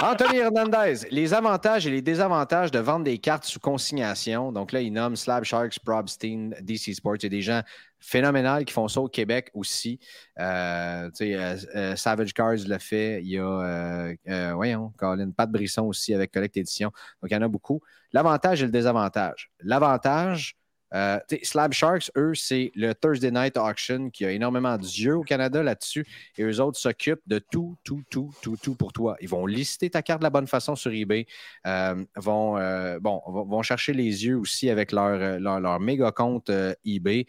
Anthony 0.00 0.38
Hernandez, 0.38 1.06
les 1.10 1.34
avantages 1.34 1.86
et 1.86 1.90
les 1.90 2.02
désavantages 2.02 2.70
de 2.70 2.78
vendre 2.78 3.04
des 3.04 3.18
cartes 3.18 3.44
sous 3.44 3.60
consignation. 3.60 4.52
Donc 4.52 4.72
là, 4.72 4.80
il 4.80 4.92
nomme 4.92 5.16
Slab 5.16 5.44
Sharks, 5.44 5.78
Probstein, 5.84 6.50
DC 6.60 6.94
Sports. 6.94 7.16
Il 7.16 7.24
y 7.24 7.26
a 7.26 7.30
des 7.30 7.42
gens 7.42 7.62
phénoménales 7.98 8.64
qui 8.64 8.72
font 8.72 8.88
ça 8.88 9.00
au 9.00 9.08
Québec 9.08 9.50
aussi. 9.54 10.00
Euh, 10.38 11.10
euh, 11.20 11.58
euh, 11.74 11.96
Savage 11.96 12.32
Cards 12.32 12.66
le 12.66 12.78
fait. 12.78 13.22
Il 13.22 13.28
y 13.28 13.38
a, 13.38 14.54
voyons, 14.54 14.92
Colin, 14.96 15.30
Pat 15.30 15.50
Brisson 15.50 15.82
aussi 15.82 16.14
avec 16.14 16.32
Collect 16.32 16.56
Édition. 16.56 16.90
Donc, 17.22 17.30
il 17.30 17.34
y 17.34 17.36
en 17.36 17.42
a 17.42 17.48
beaucoup. 17.48 17.80
L'avantage 18.12 18.62
et 18.62 18.66
le 18.66 18.72
désavantage. 18.72 19.50
L'avantage, 19.60 20.56
euh, 20.94 21.18
Slab 21.42 21.72
Sharks, 21.72 22.10
eux, 22.16 22.34
c'est 22.34 22.72
le 22.74 22.94
Thursday 22.94 23.30
Night 23.30 23.56
Auction 23.56 24.10
qui 24.10 24.24
a 24.24 24.32
énormément 24.32 24.76
d'yeux 24.76 25.16
au 25.16 25.22
Canada 25.22 25.62
là-dessus. 25.62 26.06
Et 26.36 26.42
eux 26.42 26.60
autres 26.60 26.78
s'occupent 26.78 27.22
de 27.26 27.38
tout, 27.38 27.76
tout, 27.84 28.02
tout, 28.10 28.32
tout, 28.42 28.56
tout 28.56 28.74
pour 28.74 28.92
toi. 28.92 29.16
Ils 29.20 29.28
vont 29.28 29.46
lister 29.46 29.90
ta 29.90 30.02
carte 30.02 30.20
de 30.20 30.24
la 30.24 30.30
bonne 30.30 30.46
façon 30.46 30.76
sur 30.76 30.92
eBay. 30.92 31.26
Euh, 31.66 32.04
vont, 32.16 32.58
euh, 32.58 32.98
bon, 33.00 33.22
vont 33.26 33.62
chercher 33.62 33.92
les 33.92 34.24
yeux 34.26 34.36
aussi 34.36 34.70
avec 34.70 34.92
leur, 34.92 35.38
leur, 35.40 35.60
leur 35.60 35.80
méga 35.80 36.10
compte 36.10 36.50
eBay. 36.84 37.26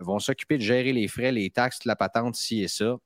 Vont 0.00 0.18
s'occuper 0.18 0.58
de 0.58 0.62
gérer 0.62 0.92
les 0.92 1.08
frais, 1.08 1.32
les 1.32 1.50
taxes, 1.50 1.84
la 1.84 1.96
patente, 1.96 2.36
ci 2.36 2.62
et 2.62 2.68
ça. 2.68 2.96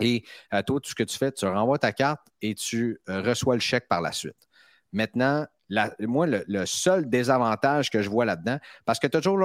Et 0.00 0.24
toi, 0.50 0.80
tout 0.80 0.90
ce 0.90 0.94
que 0.94 1.04
tu 1.04 1.16
fais, 1.16 1.32
tu 1.32 1.46
renvoies 1.46 1.78
ta 1.78 1.92
carte 1.92 2.26
et 2.42 2.54
tu 2.54 3.00
reçois 3.06 3.54
le 3.54 3.60
chèque 3.60 3.88
par 3.88 4.02
la 4.02 4.12
suite. 4.12 4.36
Maintenant, 4.92 5.46
moi, 6.00 6.26
le, 6.26 6.66
seul 6.66 7.08
désavantage 7.08 7.90
que 7.90 8.02
je 8.02 8.08
vois 8.08 8.24
là-dedans, 8.24 8.58
parce 8.84 8.98
que 8.98 9.06
tu 9.06 9.16
as 9.16 9.20
toujours, 9.20 9.38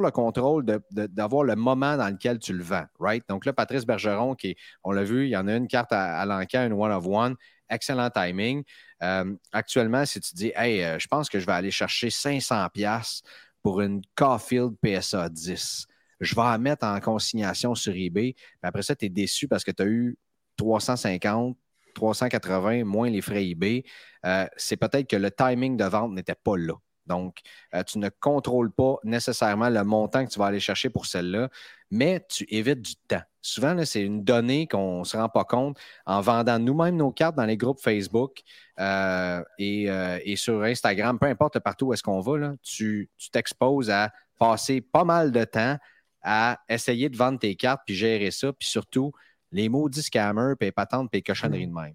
le- 0.00 0.10
contrôle 0.10 0.64
d'avoir 0.90 1.44
le 1.44 1.56
moment 1.56 1.96
dans 1.96 2.08
lequel 2.08 2.38
tu 2.38 2.52
le 2.52 2.62
vends, 2.62 2.86
right? 2.98 3.24
Donc 3.28 3.44
là, 3.44 3.52
Patrice 3.52 3.84
Bergeron, 3.84 4.34
qui 4.34 4.56
on 4.84 4.92
l'a 4.92 5.04
vu, 5.04 5.26
il 5.26 5.30
y 5.30 5.36
en 5.36 5.48
a 5.48 5.54
une 5.54 5.68
carte 5.68 5.92
à, 5.92 6.18
à 6.20 6.26
l'encan, 6.26 6.66
une 6.66 6.72
one 6.72 6.92
of 6.92 7.06
one, 7.06 7.36
excellent 7.68 8.10
timing. 8.10 8.62
Euh, 9.02 9.34
actuellement, 9.52 10.04
si 10.04 10.20
tu 10.20 10.34
dis, 10.34 10.52
hey, 10.54 10.82
euh, 10.82 10.98
je 10.98 11.06
pense 11.06 11.28
que 11.28 11.38
je 11.38 11.46
vais 11.46 11.52
aller 11.52 11.70
chercher 11.70 12.08
500$ 12.08 12.70
piastres 12.72 13.28
pour 13.62 13.80
une 13.80 14.02
Caulfield 14.14 14.74
PSA 14.82 15.28
10, 15.28 15.86
je 16.20 16.34
vais 16.34 16.42
la 16.42 16.58
mettre 16.58 16.86
en 16.86 16.98
consignation 17.00 17.74
sur 17.74 17.94
eBay, 17.94 18.34
mais 18.62 18.68
après 18.68 18.82
ça, 18.82 18.96
tu 18.96 19.06
es 19.06 19.08
déçu 19.08 19.46
parce 19.48 19.64
que 19.64 19.70
tu 19.70 19.82
as 19.82 19.86
eu 19.86 20.16
350, 20.56 21.56
380 21.98 22.84
moins 22.84 23.10
les 23.10 23.20
frais 23.20 23.44
eBay. 23.44 23.82
Euh, 24.24 24.46
c'est 24.56 24.76
peut-être 24.76 25.08
que 25.08 25.16
le 25.16 25.30
timing 25.30 25.76
de 25.76 25.84
vente 25.84 26.12
n'était 26.12 26.36
pas 26.36 26.56
là. 26.56 26.74
Donc, 27.06 27.38
euh, 27.74 27.82
tu 27.82 27.98
ne 27.98 28.08
contrôles 28.20 28.70
pas 28.70 28.96
nécessairement 29.02 29.70
le 29.70 29.82
montant 29.82 30.24
que 30.24 30.30
tu 30.30 30.38
vas 30.38 30.46
aller 30.46 30.60
chercher 30.60 30.90
pour 30.90 31.06
celle-là, 31.06 31.48
mais 31.90 32.24
tu 32.28 32.46
évites 32.50 32.82
du 32.82 32.94
temps. 33.08 33.22
Souvent, 33.40 33.74
c'est 33.84 34.02
une 34.02 34.22
donnée 34.22 34.66
qu'on 34.68 35.00
ne 35.00 35.04
se 35.04 35.16
rend 35.16 35.30
pas 35.30 35.44
compte 35.44 35.78
en 36.04 36.20
vendant 36.20 36.58
nous-mêmes 36.58 36.96
nos 36.96 37.10
cartes 37.10 37.34
dans 37.34 37.46
les 37.46 37.56
groupes 37.56 37.80
Facebook 37.80 38.42
euh, 38.78 39.42
et, 39.58 40.36
sur 40.36 40.62
Instagram, 40.62 41.18
peu 41.18 41.26
importe 41.26 41.58
partout 41.60 41.86
où 41.86 41.92
est-ce 41.94 42.02
qu'on 42.02 42.20
va, 42.20 42.52
tu 42.62 43.10
t'exposes 43.32 43.90
à 43.90 44.12
passer 44.38 44.82
pas 44.82 45.04
mal 45.04 45.32
de 45.32 45.44
temps 45.44 45.78
à 46.22 46.58
essayer 46.68 47.08
de 47.08 47.16
vendre 47.16 47.38
tes 47.38 47.56
cartes 47.56 47.80
puis 47.86 47.94
gérer 47.94 48.30
ça, 48.30 48.52
puis 48.52 48.68
surtout 48.68 49.12
les 49.52 49.68
maudits 49.68 50.02
scammers, 50.02 50.54
puis 50.58 50.66
les 50.66 50.72
patentes, 50.72 51.10
puis 51.10 51.18
les 51.18 51.22
cochonneries 51.22 51.66
de 51.66 51.72
même. 51.72 51.94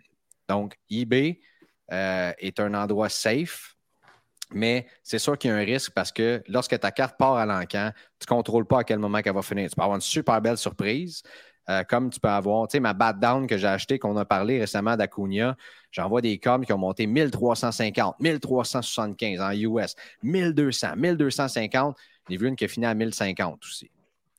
Donc, 0.49 0.75
eBay 0.89 1.39
euh, 1.91 2.31
est 2.37 2.59
un 2.59 2.73
endroit 2.73 3.09
safe, 3.09 3.75
mais 4.51 4.87
c'est 5.03 5.19
sûr 5.19 5.37
qu'il 5.37 5.49
y 5.49 5.53
a 5.53 5.57
un 5.57 5.63
risque 5.63 5.93
parce 5.93 6.11
que 6.11 6.43
lorsque 6.47 6.79
ta 6.79 6.91
carte 6.91 7.17
part 7.17 7.35
à 7.35 7.45
l'encan, 7.45 7.91
tu 8.19 8.25
ne 8.29 8.35
contrôles 8.35 8.65
pas 8.65 8.79
à 8.79 8.83
quel 8.83 8.99
moment 8.99 9.21
qu'elle 9.21 9.33
va 9.33 9.41
finir. 9.41 9.69
Tu 9.69 9.75
peux 9.75 9.81
avoir 9.81 9.95
une 9.95 10.01
super 10.01 10.41
belle 10.41 10.57
surprise, 10.57 11.23
euh, 11.69 11.83
comme 11.83 12.09
tu 12.09 12.19
peux 12.19 12.29
avoir, 12.29 12.67
tu 12.67 12.73
sais, 12.73 12.79
ma 12.79 12.93
Bat 12.93 13.13
Down 13.13 13.47
que 13.47 13.57
j'ai 13.57 13.67
acheté, 13.67 13.97
qu'on 13.97 14.17
a 14.17 14.25
parlé 14.25 14.59
récemment 14.59 14.97
d'Acuna, 14.97 15.55
j'envoie 15.91 16.21
des 16.21 16.37
coms 16.37 16.65
qui 16.65 16.73
ont 16.73 16.77
monté 16.77 17.07
1350, 17.07 18.19
1375 18.19 19.39
en 19.39 19.51
US, 19.51 19.95
1200, 20.23 20.95
1250. 20.97 21.97
J'ai 22.29 22.37
vu 22.37 22.47
une 22.47 22.55
qui 22.55 22.65
a 22.65 22.67
fini 22.67 22.85
à 22.85 22.93
1050 22.93 23.63
aussi. 23.63 23.89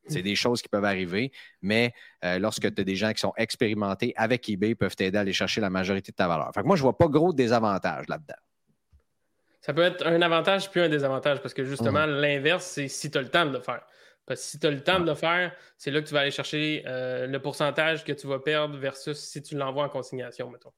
C'est 0.09 0.23
des 0.23 0.35
choses 0.35 0.61
qui 0.63 0.69
peuvent 0.69 0.85
arriver, 0.85 1.33
mais 1.63 1.93
euh, 2.25 2.39
lorsque 2.39 2.75
tu 2.75 2.81
as 2.81 2.85
des 2.85 2.97
gens 2.97 3.13
qui 3.13 3.21
sont 3.21 3.33
expérimentés 3.37 4.13
avec 4.17 4.49
eBay, 4.49 4.71
ils 4.71 4.77
peuvent 4.77 4.97
t'aider 4.97 5.17
à 5.19 5.23
aller 5.23 5.33
chercher 5.33 5.61
la 5.61 5.71
majorité 5.71 6.13
de 6.13 6.17
ta 6.17 6.29
valeur. 6.29 6.51
Fait 6.55 6.63
que 6.63 6.67
moi, 6.67 6.77
je 6.77 6.83
vois 6.83 6.97
pas 6.97 7.09
gros 7.09 7.33
désavantages 7.33 8.07
là-dedans. 8.09 8.35
Ça 9.61 9.73
peut 9.73 9.83
être 9.83 10.07
un 10.07 10.21
avantage 10.21 10.71
puis 10.71 10.81
un 10.81 10.91
désavantage 10.91 11.41
parce 11.41 11.55
que 11.55 11.65
justement, 11.65 12.05
l'inverse, 12.05 12.67
c'est 12.67 12.89
si 12.89 13.11
tu 13.11 13.17
as 13.17 13.23
le 13.23 13.31
temps 13.31 13.47
de 13.47 13.53
le 13.53 13.61
faire. 13.61 13.83
Parce 14.27 14.41
que 14.41 14.47
si 14.47 14.59
tu 14.59 14.67
as 14.67 14.71
le 14.71 14.83
temps 14.83 15.01
de 15.01 15.07
le 15.07 15.15
faire, 15.15 15.55
c'est 15.77 15.91
là 15.91 16.01
que 16.01 16.07
tu 16.07 16.15
vas 16.15 16.21
aller 16.21 16.31
chercher 16.31 16.83
euh, 16.87 17.27
le 17.27 17.41
pourcentage 17.41 18.05
que 18.05 18.13
tu 18.13 18.27
vas 18.27 18.39
perdre 18.39 18.77
versus 18.77 19.19
si 19.19 19.43
tu 19.43 19.57
l'envoies 19.57 19.85
en 19.85 19.89
consignation, 19.89 20.51
mettons. 20.51 20.73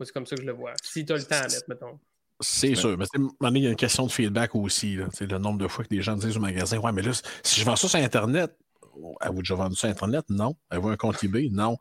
C'est 0.00 0.12
comme 0.12 0.26
ça 0.26 0.34
que 0.36 0.42
je 0.42 0.46
le 0.46 0.52
vois. 0.52 0.72
Si 0.82 1.04
tu 1.04 1.12
as 1.12 1.16
le 1.16 1.22
temps 1.22 1.36
à 1.36 1.42
mettre, 1.42 1.68
mettons. 1.68 1.98
C'est 2.42 2.74
sûr. 2.74 2.96
Mais 2.98 3.06
tu 3.06 3.10
sais, 3.12 3.18
à 3.18 3.20
un 3.20 3.22
moment 3.22 3.32
donné, 3.40 3.60
il 3.60 3.64
y 3.64 3.66
a 3.66 3.70
une 3.70 3.76
question 3.76 4.06
de 4.06 4.10
feedback 4.12 4.54
aussi. 4.54 4.96
Là. 4.96 5.06
Tu 5.16 5.26
Le 5.26 5.38
nombre 5.38 5.58
de 5.58 5.68
fois 5.68 5.84
que 5.84 5.88
des 5.90 6.02
gens 6.02 6.14
disent 6.16 6.36
au 6.36 6.40
magasin 6.40 6.78
Ouais, 6.78 6.92
mais 6.92 7.02
là, 7.02 7.12
si 7.42 7.60
je 7.60 7.64
vends 7.64 7.76
ça 7.76 7.88
sur 7.88 7.98
Internet, 7.98 8.54
avez-vous 9.20 9.42
déjà 9.42 9.54
vendu 9.54 9.74
ça 9.74 9.80
sur 9.80 9.88
Internet? 9.90 10.24
Non. 10.28 10.54
Avez-vous 10.70 10.88
un 10.90 10.96
compte 10.96 11.22
eBay? 11.24 11.48
Non. 11.50 11.76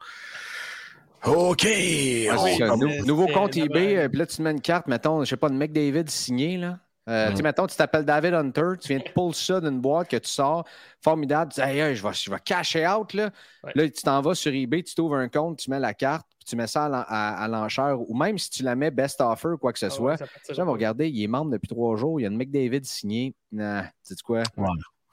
OK. 1.26 1.64
Ouais, 1.64 2.58
Nou- 2.78 3.06
nouveau 3.06 3.28
compte 3.28 3.56
eBay, 3.56 3.98
euh, 3.98 4.10
puis 4.10 4.18
là, 4.20 4.26
tu 4.26 4.38
te 4.38 4.42
mets 4.42 4.52
une 4.52 4.62
carte, 4.62 4.88
mettons, 4.88 5.24
je 5.24 5.30
sais 5.30 5.38
pas, 5.38 5.50
de 5.50 5.56
McDavid 5.56 6.10
signé, 6.10 6.58
là. 6.58 6.80
Euh, 7.10 7.30
Tu 7.32 7.38
sais, 7.38 7.44
mettons, 7.44 7.66
tu 7.68 7.76
t'appelles 7.76 8.06
David 8.06 8.34
Hunter, 8.34 8.74
tu 8.80 8.88
viens 8.88 9.00
de 9.00 9.10
pull 9.14 9.34
ça 9.34 9.60
d'une 9.60 9.80
boîte 9.82 10.08
que 10.10 10.18
tu 10.18 10.30
sors, 10.30 10.66
formidable, 11.04 11.52
tu 11.52 11.60
dis, 11.62 11.68
hey, 11.68 11.80
hey, 11.80 11.96
je 11.96 12.04
vais, 12.04 12.14
je 12.14 12.30
vais 12.30 12.40
cacher 12.44 12.88
out, 12.88 13.14
là. 13.14 13.30
Ouais. 13.64 13.72
Là, 13.76 13.90
tu 13.90 14.02
t'en 14.02 14.22
vas 14.22 14.34
sur 14.36 14.54
eBay, 14.54 14.84
tu 14.84 14.96
t'ouvres 14.96 15.16
un 15.16 15.28
compte, 15.28 15.60
tu 15.60 15.70
mets 15.70 15.80
la 15.80 15.94
carte, 15.94 16.28
puis 16.42 16.50
tu 16.50 16.56
mets 16.56 16.66
ça 16.66 16.86
à, 16.86 16.90
l'en- 16.90 17.06
à- 17.08 17.44
à 17.44 17.48
l'enchère, 17.48 18.02
ou 18.02 18.16
même 18.18 18.40
si 18.40 18.50
tu 18.50 18.64
la 18.64 18.76
mets 18.76 18.90
best 18.90 19.22
offer 19.22 19.50
ou 19.50 19.58
quoi 19.60 19.72
que 19.72 19.78
ce 19.78 19.86
Ah 19.86 19.90
ouais, 19.90 19.96
soit, 19.96 20.18
ça 20.18 20.26
partira 20.26 20.42
les 20.50 20.56
gens 20.56 20.64
vont 20.66 20.72
pas. 20.72 20.74
regarder, 20.74 21.08
il 21.08 21.22
est 21.24 21.28
membre 21.28 21.52
depuis 21.52 21.68
trois 21.68 21.96
jours, 21.98 22.20
il 22.20 22.24
y 22.24 22.26
a 22.26 22.30
une 22.30 22.38
McDavid 22.38 22.84
signée. 22.84 23.36
Nah, 23.52 23.84
tu 23.84 23.90
sais 24.04 24.16
quoi? 24.26 24.40
Ouais. 24.58 24.68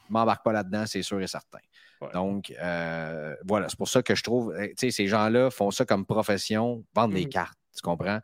Je 0.08 0.12
m'embarque 0.14 0.42
pas 0.42 0.52
là-dedans, 0.52 0.84
c'est 0.86 1.02
sûr 1.02 1.20
et 1.20 1.26
certain. 1.26 1.58
Ouais. 2.00 2.08
Donc, 2.14 2.50
euh, 2.62 3.34
voilà, 3.46 3.68
c'est 3.68 3.76
pour 3.76 3.88
ça 3.88 4.02
que 4.02 4.14
je 4.14 4.22
trouve, 4.22 4.52
euh, 4.52 4.68
tu 4.68 4.74
sais, 4.78 4.90
ces 4.90 5.06
gens-là 5.06 5.50
font 5.50 5.70
ça 5.70 5.84
comme 5.84 6.06
profession, 6.06 6.82
vendent 6.94 7.12
des 7.12 7.24
Mhm. 7.24 7.28
cartes, 7.28 7.58
tu 7.76 7.82
comprends? 7.82 8.20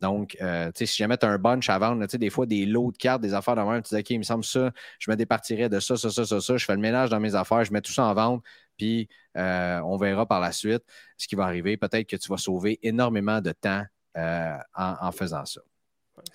Donc, 0.00 0.36
euh, 0.40 0.66
tu 0.72 0.78
sais, 0.80 0.86
si 0.86 0.96
jamais 0.96 1.16
tu 1.16 1.26
as 1.26 1.28
un 1.30 1.38
bunch 1.38 1.68
à 1.70 1.78
vendre, 1.78 2.00
là, 2.00 2.06
tu 2.06 2.12
sais, 2.12 2.18
des 2.18 2.30
fois, 2.30 2.46
des 2.46 2.66
lots 2.66 2.90
de 2.92 2.96
cartes, 2.96 3.20
des 3.20 3.34
affaires 3.34 3.56
de 3.56 3.62
même, 3.62 3.82
tu 3.82 3.94
dis, 3.94 4.00
OK, 4.00 4.10
il 4.10 4.18
me 4.18 4.22
semble 4.24 4.44
ça, 4.44 4.70
je 4.98 5.10
me 5.10 5.16
départirais 5.16 5.68
de 5.68 5.78
ça, 5.80 5.96
ça, 5.96 6.10
ça, 6.10 6.24
ça, 6.24 6.40
ça, 6.40 6.56
je 6.56 6.64
fais 6.64 6.74
le 6.74 6.80
ménage 6.80 7.10
dans 7.10 7.20
mes 7.20 7.34
affaires, 7.34 7.64
je 7.64 7.72
mets 7.72 7.80
tout 7.80 7.92
ça 7.92 8.04
en 8.04 8.14
vente, 8.14 8.42
puis 8.78 9.08
euh, 9.36 9.80
on 9.84 9.96
verra 9.98 10.24
par 10.24 10.40
la 10.40 10.52
suite 10.52 10.82
ce 11.18 11.28
qui 11.28 11.34
va 11.34 11.44
arriver. 11.44 11.76
Peut-être 11.76 12.06
que 12.08 12.16
tu 12.16 12.28
vas 12.30 12.38
sauver 12.38 12.78
énormément 12.82 13.40
de 13.42 13.52
temps 13.52 13.82
euh, 14.16 14.56
en, 14.74 14.94
en 15.00 15.12
faisant 15.12 15.44
ça. 15.44 15.60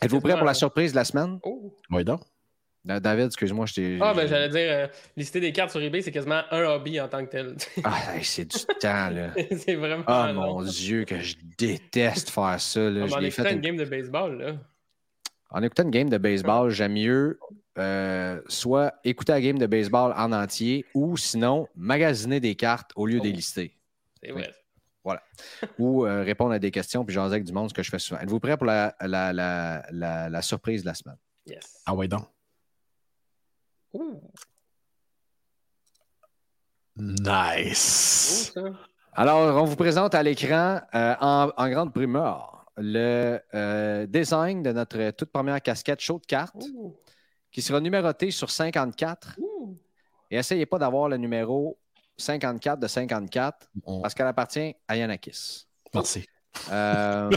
Êtes-vous 0.01 0.21
prêt 0.21 0.37
pour 0.37 0.45
la 0.45 0.53
surprise 0.53 0.91
de 0.91 0.97
la 0.97 1.05
semaine? 1.05 1.39
Oh. 1.43 1.75
Oui, 1.89 2.03
donc. 2.03 2.21
Da- 2.85 2.99
David, 2.99 3.27
excuse-moi, 3.27 3.65
je 3.65 3.73
t'ai. 3.75 3.97
Ah, 4.01 4.13
ben 4.13 4.27
j'allais 4.27 4.49
dire, 4.49 4.67
euh, 4.69 4.87
lister 5.15 5.39
des 5.39 5.53
cartes 5.53 5.71
sur 5.71 5.81
eBay, 5.81 6.01
c'est 6.01 6.11
quasiment 6.11 6.41
un 6.51 6.63
hobby 6.65 6.99
en 6.99 7.07
tant 7.07 7.25
que 7.25 7.31
tel. 7.31 7.55
Ah, 7.85 7.97
c'est 8.21 8.43
du 8.43 8.57
temps, 8.81 9.09
là. 9.09 9.33
c'est 9.57 9.75
vraiment. 9.75 10.03
Ah, 10.05 10.31
long. 10.33 10.41
mon 10.59 10.61
Dieu, 10.63 11.05
que 11.05 11.17
je 11.21 11.37
déteste 11.57 12.29
faire 12.29 12.59
ça. 12.59 12.81
Là. 12.81 13.03
Ah, 13.03 13.07
Je 13.07 13.11
ben, 13.11 13.17
en 13.17 13.19
l'ai 13.19 13.27
écoutant 13.27 13.43
fait 13.43 13.53
une- 13.53 13.61
game 13.61 13.77
de 13.77 13.85
baseball, 13.85 14.37
là. 14.37 14.53
En 15.53 15.61
écoutant 15.61 15.83
une 15.83 15.91
game 15.91 16.09
de 16.09 16.17
baseball, 16.17 16.69
j'aime 16.71 16.93
mieux 16.93 17.39
euh, 17.77 18.41
soit 18.47 18.93
écouter 19.03 19.31
la 19.33 19.41
game 19.41 19.57
de 19.59 19.67
baseball 19.67 20.13
en 20.17 20.31
entier 20.31 20.85
ou 20.93 21.15
sinon 21.15 21.67
magasiner 21.75 22.39
des 22.39 22.55
cartes 22.55 22.91
au 22.95 23.05
lieu 23.05 23.19
Oh. 23.19 23.23
des 23.23 23.31
lister. 23.31 23.77
C'est 24.21 24.31
vrai. 24.31 24.51
ou 25.77 26.05
euh, 26.05 26.23
répondre 26.23 26.53
à 26.53 26.59
des 26.59 26.71
questions 26.71 27.03
puis 27.05 27.13
jaser 27.13 27.33
avec 27.35 27.43
du 27.43 27.51
monde, 27.53 27.69
ce 27.69 27.73
que 27.73 27.83
je 27.83 27.89
fais 27.89 27.99
souvent. 27.99 28.19
Êtes-vous 28.21 28.39
prêt 28.39 28.57
pour 28.57 28.65
la, 28.65 28.95
la, 29.01 29.31
la, 29.33 29.85
la, 29.91 30.29
la 30.29 30.41
surprise 30.41 30.81
de 30.81 30.87
la 30.87 30.93
semaine? 30.93 31.17
Yes. 31.45 31.81
Ah 31.85 31.93
oui, 31.93 32.07
donc. 32.07 32.25
Nice. 36.95 38.53
Alors, 39.13 39.61
on 39.61 39.65
vous 39.65 39.75
présente 39.75 40.15
à 40.15 40.23
l'écran 40.23 40.79
euh, 40.93 41.15
en, 41.19 41.51
en 41.55 41.69
grande 41.69 41.93
primeur 41.93 42.52
le 42.77 43.39
euh, 43.53 44.05
design 44.07 44.63
de 44.63 44.71
notre 44.71 45.11
toute 45.11 45.31
première 45.31 45.61
casquette 45.61 45.99
chaud 45.99 46.19
de 46.19 46.25
cartes 46.25 46.55
Ouh, 46.73 46.95
qui 47.51 47.61
sera 47.61 47.79
numérotée 47.79 48.31
sur 48.31 48.49
54. 48.49 49.35
ouh. 49.39 49.77
Et 50.31 50.37
essayez 50.37 50.65
pas 50.65 50.79
d'avoir 50.79 51.09
le 51.09 51.17
numéro 51.17 51.77
54 52.17 52.79
de 52.79 52.87
54 52.87 53.69
On- 53.85 54.01
parce 54.01 54.13
qu'elle 54.13 54.27
appartient 54.27 54.75
à 54.87 54.95
Yanakis. 54.97 55.67
Merci. 55.93 56.25
Euh, 56.71 57.29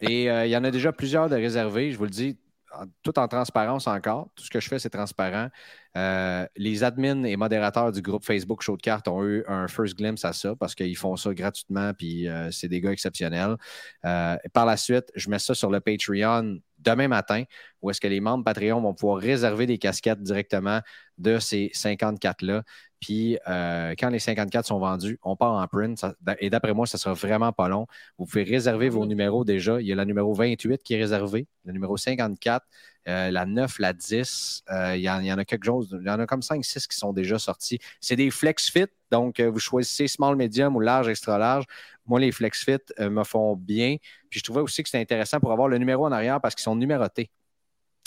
et 0.00 0.30
euh, 0.30 0.46
il 0.46 0.50
y 0.50 0.56
en 0.56 0.64
a 0.64 0.70
déjà 0.70 0.92
plusieurs 0.92 1.28
de 1.28 1.34
réservés, 1.36 1.90
je 1.92 1.98
vous 1.98 2.04
le 2.04 2.10
dis, 2.10 2.38
en- 2.72 2.84
tout 3.02 3.18
en 3.18 3.26
transparence 3.28 3.86
encore. 3.86 4.28
Tout 4.36 4.44
ce 4.44 4.50
que 4.50 4.60
je 4.60 4.68
fais, 4.68 4.78
c'est 4.78 4.90
transparent. 4.90 5.48
Euh, 5.96 6.46
les 6.56 6.84
admins 6.84 7.24
et 7.24 7.36
modérateurs 7.36 7.92
du 7.92 8.02
groupe 8.02 8.24
Facebook 8.24 8.62
Show 8.62 8.76
de 8.76 8.82
cartes 8.82 9.08
ont 9.08 9.24
eu 9.24 9.44
un 9.48 9.68
first 9.68 9.96
glimpse 9.96 10.24
à 10.24 10.32
ça 10.32 10.54
parce 10.54 10.74
qu'ils 10.74 10.96
font 10.96 11.16
ça 11.16 11.32
gratuitement, 11.34 11.92
puis 11.94 12.28
euh, 12.28 12.50
c'est 12.50 12.68
des 12.68 12.80
gars 12.80 12.92
exceptionnels. 12.92 13.56
Euh, 14.04 14.36
par 14.52 14.66
la 14.66 14.76
suite, 14.76 15.10
je 15.14 15.30
mets 15.30 15.38
ça 15.38 15.54
sur 15.54 15.70
le 15.70 15.80
Patreon 15.80 16.58
demain 16.78 17.08
matin, 17.08 17.44
où 17.82 17.90
est-ce 17.90 18.00
que 18.00 18.08
les 18.08 18.20
membres 18.20 18.44
Patreon 18.44 18.80
vont 18.80 18.94
pouvoir 18.94 19.18
réserver 19.20 19.66
des 19.66 19.78
casquettes 19.78 20.22
directement 20.22 20.80
de 21.18 21.38
ces 21.38 21.70
54-là. 21.74 22.62
Puis 23.00 23.38
euh, 23.46 23.94
quand 23.98 24.08
les 24.08 24.18
54 24.18 24.66
sont 24.66 24.78
vendus, 24.78 25.18
on 25.22 25.36
part 25.36 25.52
en 25.52 25.66
print. 25.66 26.04
Et 26.40 26.50
d'après 26.50 26.74
moi, 26.74 26.86
ça 26.86 26.98
sera 26.98 27.14
vraiment 27.14 27.52
pas 27.52 27.68
long. 27.68 27.86
Vous 28.18 28.26
pouvez 28.26 28.42
réserver 28.42 28.88
vos 28.88 29.06
numéros 29.06 29.44
déjà. 29.44 29.80
Il 29.80 29.86
y 29.86 29.92
a 29.92 29.96
la 29.96 30.04
numéro 30.04 30.32
28 30.34 30.82
qui 30.82 30.94
est 30.94 30.98
réservée, 30.98 31.46
le 31.64 31.72
numéro 31.72 31.96
54, 31.96 32.66
euh, 33.06 33.30
la 33.30 33.46
9, 33.46 33.78
la 33.78 33.92
10. 33.92 34.64
euh, 34.70 34.96
il, 34.96 35.02
y 35.02 35.10
en, 35.10 35.38
a 35.38 35.44
quelque 35.44 35.64
chose. 35.64 35.96
Il 36.00 36.06
y 36.06 36.10
en 36.10 36.18
a 36.18 36.26
comme 36.26 36.40
5-6 36.40 36.88
qui 36.88 36.96
sont 36.96 37.12
déjà 37.12 37.38
sortis. 37.38 37.78
C'est 38.00 38.16
des 38.16 38.30
flex 38.30 38.70
fit. 38.70 38.86
Donc, 39.10 39.40
vous 39.40 39.60
choisissez 39.60 40.08
small, 40.08 40.36
medium 40.36 40.76
ou 40.76 40.80
large, 40.80 41.08
extra 41.08 41.38
large. 41.38 41.64
Moi, 42.08 42.18
les 42.20 42.32
flex 42.32 42.64
fit 42.64 42.78
euh, 42.98 43.08
me 43.10 43.22
font 43.22 43.54
bien. 43.54 43.96
Puis 44.30 44.40
je 44.40 44.44
trouvais 44.44 44.60
aussi 44.62 44.82
que 44.82 44.88
c'était 44.88 45.00
intéressant 45.02 45.38
pour 45.40 45.52
avoir 45.52 45.68
le 45.68 45.78
numéro 45.78 46.04
en 46.06 46.10
arrière 46.12 46.40
parce 46.40 46.54
qu'ils 46.56 46.62
sont 46.64 46.74
numérotés. 46.76 47.30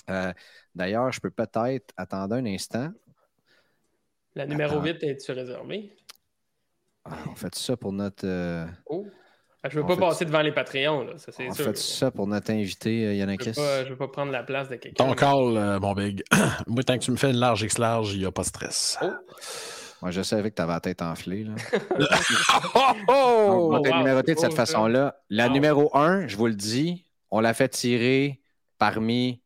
Euh, 0.09 0.33
D'ailleurs, 0.75 1.11
je 1.11 1.19
peux 1.21 1.29
peut-être 1.31 1.93
attendre 1.95 2.35
un 2.35 2.45
instant. 2.45 2.89
La 4.35 4.45
numéro 4.45 4.73
Attends. 4.75 4.83
8, 4.85 5.03
es-tu 5.03 5.31
réservée? 5.33 5.95
Ah, 7.05 7.17
on 7.29 7.35
fait 7.35 7.53
ça 7.55 7.75
pour 7.77 7.91
notre. 7.93 8.25
euh, 8.25 8.65
Oh. 8.85 9.05
Ah, 9.63 9.69
je 9.69 9.75
veux 9.77 9.83
On 9.83 9.87
pas 9.87 9.93
fait- 9.95 9.99
passer 9.99 10.25
devant 10.25 10.41
les 10.41 10.51
Patreons, 10.51 11.03
là. 11.03 11.17
Ça, 11.19 11.31
c'est 11.31 11.47
on 11.47 11.53
sûr. 11.53 11.65
fait 11.65 11.77
ça 11.77 12.09
pour 12.09 12.25
notre 12.25 12.49
invité, 12.51 13.05
euh, 13.05 13.11
Je 13.11 13.17
Yannakis. 13.17 13.51
veux, 13.51 13.89
veux 13.89 13.95
pas 13.97 14.07
prendre 14.07 14.31
la 14.31 14.41
place 14.43 14.69
de 14.69 14.75
quelqu'un. 14.77 15.03
Ton 15.05 15.13
call, 15.13 15.55
euh, 15.57 15.79
mon 15.79 15.93
big. 15.93 16.23
Moi, 16.67 16.83
tant 16.83 16.97
que 16.97 17.03
tu 17.03 17.11
me 17.11 17.15
fais 17.17 17.29
une 17.29 17.37
large 17.37 17.61
X 17.61 17.77
large, 17.77 18.13
il 18.13 18.19
n'y 18.19 18.25
a 18.25 18.31
pas 18.31 18.41
de 18.41 18.47
stress. 18.47 18.97
Oh. 19.03 19.07
Moi, 20.01 20.11
je 20.11 20.21
savais 20.21 20.49
que 20.49 20.55
tu 20.55 20.61
avais 20.61 20.73
la 20.73 20.79
tête 20.79 21.01
enflée. 21.01 21.43
Là. 21.43 21.53
Oh, 22.75 22.79
oh! 23.07 23.13
On 23.49 23.69
va 23.69 23.79
te 23.81 23.95
numéroter 23.95 24.33
de 24.35 24.39
cette 24.39 24.51
ça. 24.51 24.57
façon-là. 24.57 25.15
La 25.29 25.47
Wow. 25.47 25.53
numéro 25.53 25.95
1, 25.97 26.27
je 26.27 26.35
vous 26.37 26.47
le 26.47 26.55
dis, 26.55 27.05
on 27.29 27.39
l'a 27.39 27.53
fait 27.53 27.69
tirer 27.69 28.41
parmi 28.77 29.41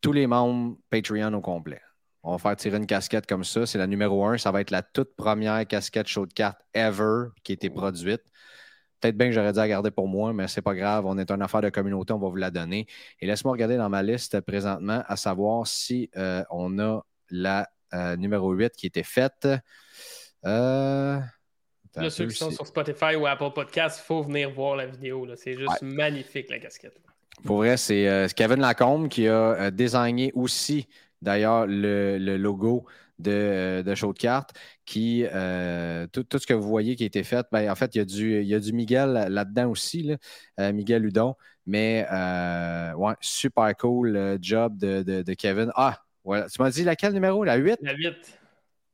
tous 0.00 0.12
les 0.12 0.26
membres 0.26 0.76
Patreon 0.90 1.32
au 1.32 1.40
complet. 1.40 1.80
On 2.22 2.32
va 2.32 2.38
faire 2.38 2.56
tirer 2.56 2.76
une 2.76 2.86
casquette 2.86 3.26
comme 3.26 3.44
ça. 3.44 3.66
C'est 3.66 3.78
la 3.78 3.86
numéro 3.86 4.24
1. 4.26 4.38
Ça 4.38 4.50
va 4.50 4.60
être 4.60 4.70
la 4.70 4.82
toute 4.82 5.14
première 5.16 5.66
casquette 5.66 6.08
show 6.08 6.26
de 6.26 6.32
cartes 6.32 6.60
ever 6.74 7.28
qui 7.42 7.52
a 7.52 7.54
été 7.54 7.70
produite. 7.70 8.22
Peut-être 9.00 9.16
bien 9.16 9.26
que 9.28 9.32
j'aurais 9.32 9.52
dû 9.52 9.58
la 9.58 9.68
garder 9.68 9.90
pour 9.90 10.08
moi, 10.08 10.32
mais 10.32 10.48
c'est 10.48 10.62
pas 10.62 10.74
grave. 10.74 11.04
On 11.06 11.18
est 11.18 11.30
une 11.30 11.42
affaire 11.42 11.60
de 11.60 11.68
communauté, 11.68 12.12
on 12.14 12.18
va 12.18 12.28
vous 12.28 12.36
la 12.36 12.50
donner. 12.50 12.86
Et 13.20 13.26
laisse-moi 13.26 13.52
regarder 13.52 13.76
dans 13.76 13.90
ma 13.90 14.02
liste 14.02 14.40
présentement 14.40 15.02
à 15.06 15.16
savoir 15.16 15.66
si 15.66 16.10
euh, 16.16 16.42
on 16.50 16.78
a 16.78 17.04
la 17.30 17.68
numéro 18.16 18.52
8 18.52 18.72
qui 18.76 18.86
était 18.86 19.02
faite. 19.02 19.48
Euh... 20.44 21.20
Là, 21.96 22.10
ceux 22.10 22.26
qui 22.26 22.34
sont 22.36 22.50
sur 22.50 22.66
Spotify 22.66 23.14
ou 23.16 23.26
Apple 23.26 23.52
Podcast, 23.54 24.00
il 24.02 24.06
faut 24.06 24.22
venir 24.22 24.50
voir 24.50 24.74
la 24.76 24.86
vidéo. 24.86 25.28
C'est 25.36 25.54
juste 25.56 25.80
magnifique, 25.82 26.50
la 26.50 26.58
casquette. 26.58 26.96
Pour 27.44 27.58
vrai, 27.58 27.76
c'est 27.76 28.08
euh, 28.08 28.26
Kevin 28.34 28.60
Lacombe 28.60 29.08
qui 29.08 29.28
a 29.28 29.32
euh, 29.52 29.70
désigné 29.70 30.32
aussi, 30.34 30.88
d'ailleurs, 31.22 31.66
le, 31.66 32.18
le 32.18 32.36
logo 32.36 32.84
de, 33.20 33.30
euh, 33.30 33.82
de 33.84 33.94
Show 33.94 34.12
de 34.12 34.18
cartes. 34.18 34.52
Qui, 34.84 35.24
euh, 35.32 36.06
tout, 36.08 36.24
tout 36.24 36.38
ce 36.38 36.46
que 36.46 36.52
vous 36.52 36.68
voyez 36.68 36.94
qui 36.96 37.04
a 37.04 37.06
été 37.06 37.22
fait, 37.24 37.46
ben, 37.52 37.70
en 37.70 37.74
fait, 37.74 37.94
il 37.94 37.98
y 37.98 38.00
a 38.00 38.04
du, 38.04 38.40
il 38.42 38.46
y 38.48 38.54
a 38.54 38.60
du 38.60 38.72
Miguel 38.72 39.12
là-dedans 39.30 39.70
aussi, 39.70 40.02
là, 40.02 40.16
euh, 40.60 40.72
Miguel 40.72 41.06
Hudon. 41.06 41.36
Mais, 41.64 42.06
euh, 42.12 42.92
ouais, 42.94 43.14
super 43.20 43.74
cool 43.76 44.16
euh, 44.16 44.36
job 44.40 44.76
de, 44.76 45.02
de- 45.02 45.22
de 45.22 45.34
Kevin. 45.34 45.70
Ah, 45.74 46.03
voilà. 46.24 46.48
Tu 46.48 46.60
m'as 46.60 46.70
dit 46.70 46.84
laquelle 46.84 47.12
numéro? 47.12 47.44
La 47.44 47.56
8? 47.56 47.78
La 47.82 47.94
8. 47.94 48.40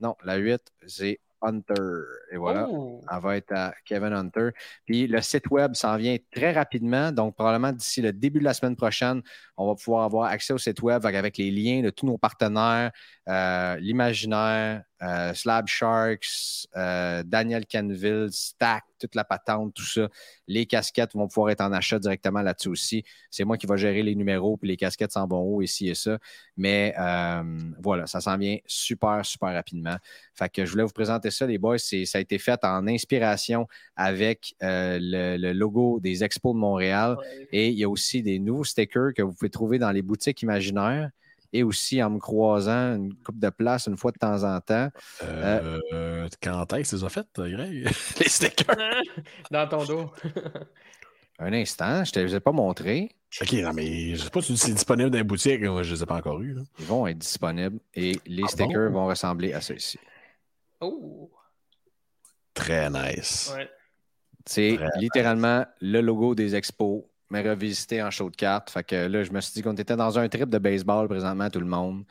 Non, 0.01 0.17
la 0.25 0.37
8, 0.37 0.61
c'est 0.87 1.21
Hunter. 1.43 2.03
Et 2.33 2.37
voilà. 2.37 2.69
Oh. 2.69 3.01
Elle 3.11 3.21
va 3.21 3.37
être 3.37 3.53
à 3.53 3.75
Kevin 3.85 4.13
Hunter. 4.13 4.51
Puis 4.85 5.07
le 5.07 5.21
site 5.21 5.49
web 5.51 5.75
s'en 5.75 5.97
vient 5.97 6.17
très 6.31 6.53
rapidement. 6.53 7.13
Donc, 7.13 7.35
probablement 7.35 7.73
d'ici 7.73 8.03
le 8.03 8.13
début 8.13 8.41
de 8.41 8.45
la 8.45 8.55
semaine 8.55 8.77
prochaine, 8.77 9.23
on 9.57 9.69
va 9.69 9.75
pouvoir 9.75 10.05
avoir 10.05 10.31
accès 10.31 10.53
au 10.53 10.59
site 10.59 10.83
web 10.83 11.05
avec, 11.05 11.39
les 11.39 11.51
liens 11.51 11.83
de 11.83 11.91
tous 11.91 12.07
nos 12.07 12.19
partenaires, 12.19 12.91
euh, 13.29 13.77
l'imaginaire, 13.77 14.83
euh, 15.03 15.33
Slab 15.33 15.67
Sharks, 15.67 16.67
euh, 16.77 17.23
Daniel 17.25 17.65
Canville, 17.67 18.29
Stack, 18.31 18.85
toute 18.99 19.15
la 19.15 19.25
patente, 19.25 19.73
tout 19.73 19.85
ça. 19.85 20.09
Les 20.47 20.67
casquettes 20.67 21.15
vont 21.15 21.27
pouvoir 21.27 21.51
être 21.51 21.63
en 21.63 21.73
achat 21.73 21.99
directement 21.99 22.43
là-dessus 22.43 22.69
aussi. 22.69 23.05
C'est 23.31 23.45
moi 23.45 23.57
qui 23.57 23.67
vais 23.67 23.79
gérer 23.79 24.03
les 24.03 24.15
numéros, 24.15 24.59
puis 24.59 24.69
les 24.69 24.77
casquettes 24.77 25.13
s'en 25.13 25.27
vont 25.27 25.41
haut, 25.41 25.63
ici 25.63 25.89
et 25.89 25.95
ça. 25.95 26.19
Mais 26.57 26.95
euh, 26.99 27.43
voilà, 27.83 28.07
ça 28.07 28.21
s'en 28.21 28.37
vient 28.37 28.59
super, 28.67 29.25
super 29.25 29.55
rapidement. 29.55 29.97
Fait 30.35 30.51
que 30.51 30.67
je 30.67 30.71
voulais 30.73 30.85
vous 30.85 30.93
présenter 30.93 31.31
ça, 31.31 31.47
les 31.47 31.57
boys. 31.57 31.79
Ça 31.79 32.19
a 32.19 32.21
été 32.21 32.39
fait 32.39 32.63
en 32.63 32.87
inspiration 32.87 33.67
avec 33.97 34.55
le, 34.61 35.37
le, 35.39 35.53
logo 35.53 35.99
des 36.01 36.23
Expos 36.25 36.55
de 36.55 36.59
Montréal. 36.61 37.17
Et 37.53 37.69
il 37.69 37.79
y 37.79 37.85
a 37.85 37.89
aussi 37.89 38.23
des 38.23 38.39
nouveaux 38.39 38.65
stickers 38.65 39.15
que 39.15 39.23
vous 39.23 39.33
pouvez 39.33 39.51
trouver 39.51 39.79
dans 39.79 39.93
les 39.93 40.03
boutiques 40.03 40.43
imaginaires 40.43 41.11
et 41.53 41.63
aussi 41.63 42.03
en 42.03 42.11
me 42.11 42.19
croisant 42.19 42.97
une 42.97 43.15
coupe 43.15 43.39
de 43.39 43.51
place 43.51 43.87
une 43.87 43.97
fois 43.97 44.13
de 44.13 44.19
temps 44.19 44.43
en 44.45 44.61
temps. 44.61 44.89
Euh, 45.23 45.81
euh, 45.93 46.29
quand 46.43 46.73
est-ce 46.75 46.93
que 46.93 46.97
tu 46.97 47.01
les 47.01 47.05
as 47.05 47.09
faites, 47.09 47.29
Greg? 47.37 47.89
les 48.21 48.29
stickers? 48.29 48.77
Dans 49.51 49.69
ton 49.69 49.85
dos. 49.85 50.13
un 51.39 51.53
instant, 51.53 52.05
je 52.05 52.11
ne 52.11 52.15
te 52.15 52.19
les 52.21 52.35
ai 52.35 52.41
pas 52.41 52.53
montrés. 52.53 53.11
OK, 53.41 53.53
non, 53.55 53.73
mais 53.73 54.09
je 54.09 54.13
ne 54.13 54.25
sais 54.25 54.31
pas 54.31 54.43
si 54.43 54.57
c'est 54.57 54.73
disponible 54.73 55.11
dans 55.11 55.19
les 55.19 55.25
boutiques. 55.25 55.63
Moi, 55.63 55.85
je 55.85 55.91
ne 55.91 55.95
les 55.95 56.03
ai 56.03 56.07
pas 56.07 56.17
encore 56.17 56.41
eus. 56.41 56.57
Ils 56.81 56.85
vont 56.85 57.07
être 57.07 57.19
disponibles 57.19 57.79
et 57.95 58.19
les 58.27 58.43
ah 58.45 58.49
stickers 58.49 58.91
vont 58.91 59.07
ressembler 59.07 59.53
à 59.53 59.61
ceux-ci. 59.61 60.01
Oh! 60.81 61.31
Très 62.53 62.91
nice. 62.91 63.53
Ouais. 63.55 63.71
C'est 64.45 64.79
littéralement 64.97 65.65
le 65.81 66.01
logo 66.01 66.35
des 66.35 66.57
expos 66.57 67.05
mais 67.31 67.49
revisité 67.49 68.03
en 68.03 68.11
show 68.11 68.29
de 68.29 68.37
cartes. 68.37 68.71
Fait 68.71 68.85
que 68.85 68.97
là, 69.07 69.23
je 69.23 69.31
me 69.31 69.41
suis 69.41 69.53
dit 69.55 69.63
qu'on 69.63 69.75
était 69.75 69.97
dans 69.97 70.19
un 70.19 70.29
trip 70.29 70.49
de 70.49 70.59
baseball 70.59 71.09
présentement, 71.09 71.49
tout 71.49 71.61
le 71.61 71.67
monde. 71.67 72.05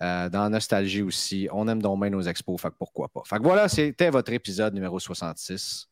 Euh, 0.00 0.28
dans 0.28 0.48
Nostalgie 0.48 1.02
aussi. 1.02 1.48
On 1.50 1.66
aime 1.66 1.82
donc 1.82 2.00
bien 2.00 2.10
nos 2.10 2.22
expos, 2.22 2.60
fait 2.60 2.70
que 2.70 2.76
pourquoi 2.78 3.08
pas. 3.08 3.22
Fait 3.24 3.38
que 3.38 3.42
voilà, 3.42 3.68
c'était 3.68 4.10
votre 4.10 4.32
épisode 4.32 4.72
numéro 4.72 5.00
66. 5.00 5.88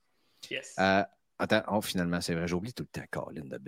Yes. 0.49 0.77
Euh, 0.79 1.03
Attends, 1.39 1.63
oh, 1.71 1.83
finalement, 1.83 2.21
c'est 2.23 2.35
vrai, 2.35 2.49
j'oublie 2.49 2.73
tout 2.73 2.85
le 2.85 3.01
temps 3.01 3.07
Colin 3.11 3.45
de 3.45 3.61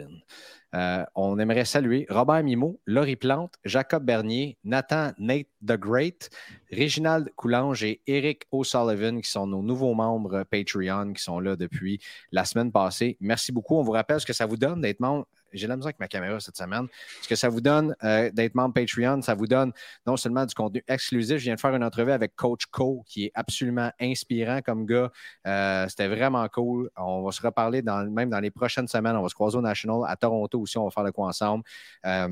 euh, 0.75 1.05
on 1.15 1.39
aimerait 1.39 1.67
saluer 1.67 2.07
Robert 2.09 2.43
Mimo, 2.43 2.81
Laurie 2.87 3.17
Plante, 3.17 3.55
Jacob 3.65 4.05
Bernier, 4.05 4.57
Nathan 4.65 5.13
Nate 5.19 5.49
the 5.63 5.77
Great, 5.79 6.31
Réginald 6.71 7.31
Coulange 7.37 7.85
et 7.85 8.01
Eric 8.07 8.47
O'Sullivan, 8.53 9.21
qui 9.21 9.31
sont 9.31 9.47
nos 9.47 9.63
nouveaux 9.63 9.95
membres 9.95 10.45
Patreon, 10.45 11.13
qui 11.13 11.23
sont 11.23 11.41
là 11.41 11.57
depuis 11.57 12.01
la 12.33 12.45
semaine 12.45 12.73
passée. 12.73 13.17
Merci 13.21 13.53
beaucoup. 13.53 13.77
On 13.77 13.83
vous 13.83 13.93
rappelle 13.93 14.21
ce 14.21 14.27
que 14.27 14.33
ça 14.33 14.47
vous 14.47 14.57
donne 14.57 14.81
d'être 14.81 15.01
membre 15.01 15.27
j'ai 15.53 15.67
la 15.67 15.77
misère 15.77 15.89
avec 15.89 16.01
ma 16.01 16.09
caméra 16.09 16.41
cette 16.41 16.57
semaine. 16.57 16.87
Ce 17.23 17.29
que 17.29 17.37
ça 17.37 17.49
vous 17.49 17.61
donne 17.61 17.95
euh, 18.05 18.31
d'être 18.33 18.55
membre 18.55 18.75
Patreon, 18.75 19.23
ça 19.23 19.35
vous 19.35 19.47
donne 19.47 19.73
non 20.07 20.17
seulement 20.17 20.47
du 20.47 20.55
contenu 20.55 20.83
exclusif. 20.89 21.39
Je 21.39 21.45
viens 21.45 21.55
de 21.55 21.61
faire 21.61 21.75
une 21.75 21.85
entrevue 21.85 22.13
avec 22.13 22.35
Coach 22.37 22.67
Co, 22.67 23.03
qui 23.07 23.27
est 23.27 23.33
absolument 23.35 23.91
inspirant 24.01 24.61
comme 24.63 24.87
gars. 24.87 25.11
Euh, 25.47 25.87
c'était 25.89 26.09
vraiment 26.09 26.47
cool. 26.49 26.91
On 26.97 27.23
va 27.23 27.33
se 27.33 27.43
reparler 27.43 27.83
même 27.83 28.31
dans 28.31 28.41
les 28.41 28.51
prochaines 28.51 28.89
semaines. 28.89 29.17
On 29.17 29.23
va 29.23 29.29
se 29.29 29.35
croiser 29.35 29.59
au 29.59 29.63
National 29.63 30.01
à 30.07 30.17
Toronto 30.17 30.61
aussi. 30.61 30.79
On 30.79 30.85
va 30.85 30.91
faire 30.91 31.05
le 31.05 31.13
coup 31.13 31.25
ensemble. 31.25 31.65
Euh, 32.07 32.29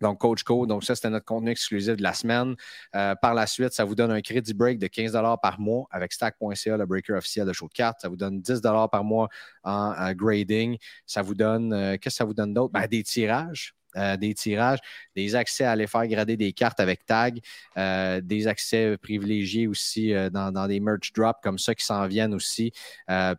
donc, 0.00 0.18
Coach 0.18 0.42
Co. 0.42 0.66
Donc, 0.66 0.84
ça, 0.84 0.94
c'était 0.94 1.10
notre 1.10 1.24
contenu 1.24 1.50
exclusif 1.50 1.96
de 1.96 2.02
la 2.02 2.12
semaine. 2.12 2.54
Euh, 2.94 3.14
par 3.14 3.34
la 3.34 3.46
suite, 3.46 3.72
ça 3.72 3.84
vous 3.84 3.94
donne 3.94 4.10
un 4.10 4.20
crédit 4.20 4.54
break 4.54 4.78
de 4.78 4.86
15 4.86 5.12
par 5.42 5.58
mois 5.58 5.86
avec 5.90 6.12
stack.ca, 6.12 6.76
le 6.76 6.86
breaker 6.86 7.14
officiel 7.14 7.46
de 7.46 7.52
show 7.52 7.68
de 7.68 7.72
cartes. 7.72 8.00
Ça 8.00 8.08
vous 8.08 8.16
donne 8.16 8.40
10 8.40 8.60
par 8.60 9.04
mois 9.04 9.28
en, 9.64 10.12
grading. 10.12 10.76
Ça 11.06 11.22
vous 11.22 11.34
donne, 11.34 11.72
euh, 11.72 11.92
qu'est-ce 11.92 12.16
que 12.16 12.18
ça 12.18 12.24
vous 12.24 12.34
donne 12.34 12.52
d'autre? 12.54 12.72
Ben, 12.72 12.86
des 12.86 13.02
tirages. 13.02 13.74
Euh, 13.96 14.18
des 14.18 14.34
tirages, 14.34 14.80
des 15.14 15.34
accès 15.34 15.64
à 15.64 15.70
aller 15.70 15.86
faire 15.86 16.06
grader 16.06 16.36
des 16.36 16.52
cartes 16.52 16.80
avec 16.80 17.06
tag, 17.06 17.40
des 17.74 18.46
accès 18.46 18.98
privilégiés 18.98 19.66
aussi 19.66 20.12
dans, 20.32 20.68
des 20.68 20.80
merch 20.80 21.14
drops 21.14 21.40
comme 21.42 21.58
ça 21.58 21.74
qui 21.74 21.82
s'en 21.82 22.06
viennent 22.06 22.34
aussi. 22.34 22.72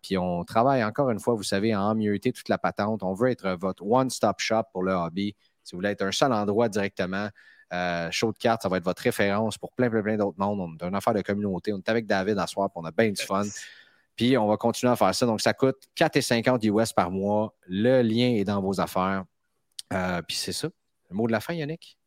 puis 0.01 0.17
on 0.17 0.43
travaille 0.45 0.84
encore 0.84 1.11
une 1.11 1.19
fois, 1.19 1.35
vous 1.35 1.43
savez, 1.43 1.73
à 1.73 1.84
emmieuter 1.84 2.31
toute 2.31 2.49
la 2.49 2.57
patente. 2.57 3.03
On 3.03 3.13
veut 3.13 3.29
être 3.29 3.51
votre 3.51 3.85
one-stop 3.85 4.39
shop 4.39 4.63
pour 4.73 4.81
le 4.81 4.93
hobby. 4.93 5.35
Si 5.68 5.76
vous 5.76 5.80
voulez 5.80 5.89
être 5.89 6.02
un 6.02 6.14
seul 6.14 6.31
endroit 6.31 6.69
directement, 6.69 7.27
euh, 7.73 8.10
show 8.11 8.31
de 8.31 8.38
cartes, 8.38 8.61
ça 8.61 8.69
va 8.69 8.77
être 8.77 8.85
votre 8.85 9.02
référence 9.02 9.57
pour 9.57 9.73
plein, 9.73 9.89
plein, 9.89 10.02
plein 10.02 10.15
d'autres 10.15 10.38
mondes. 10.39 10.61
On 10.61 10.85
est 10.85 10.88
une 10.88 10.95
affaire 10.95 11.14
de 11.14 11.22
communauté. 11.22 11.73
On 11.73 11.77
est 11.77 11.89
avec 11.89 12.07
David 12.07 12.39
à 12.39 12.48
soir, 12.48 12.69
puis 12.69 12.81
on 12.81 12.85
a 12.85 12.91
bien 12.91 13.11
du 13.11 13.22
fun. 13.22 13.44
Puis 14.15 14.38
on 14.38 14.48
va 14.48 14.56
continuer 14.56 14.94
à 14.94 14.95
faire 14.95 15.14
ça. 15.14 15.26
Donc, 15.26 15.41
ça 15.41 15.53
coûte 15.53 15.76
4,50 15.98 16.65
US 16.68 16.94
par 16.94 17.11
mois. 17.11 17.53
Le 17.68 18.02
lien 18.02 18.30
est 18.30 18.45
dans 18.45 18.61
vos 18.61 18.80
affaires. 18.80 19.26
Euh, 19.91 20.22
puis 20.22 20.38
c'est 20.38 20.53
ça. 20.53 20.69
Le 21.10 21.15
mot 21.18 21.27
de 21.27 21.34
la 21.34 21.41
fin, 21.41 21.53
Yannick? 21.53 21.98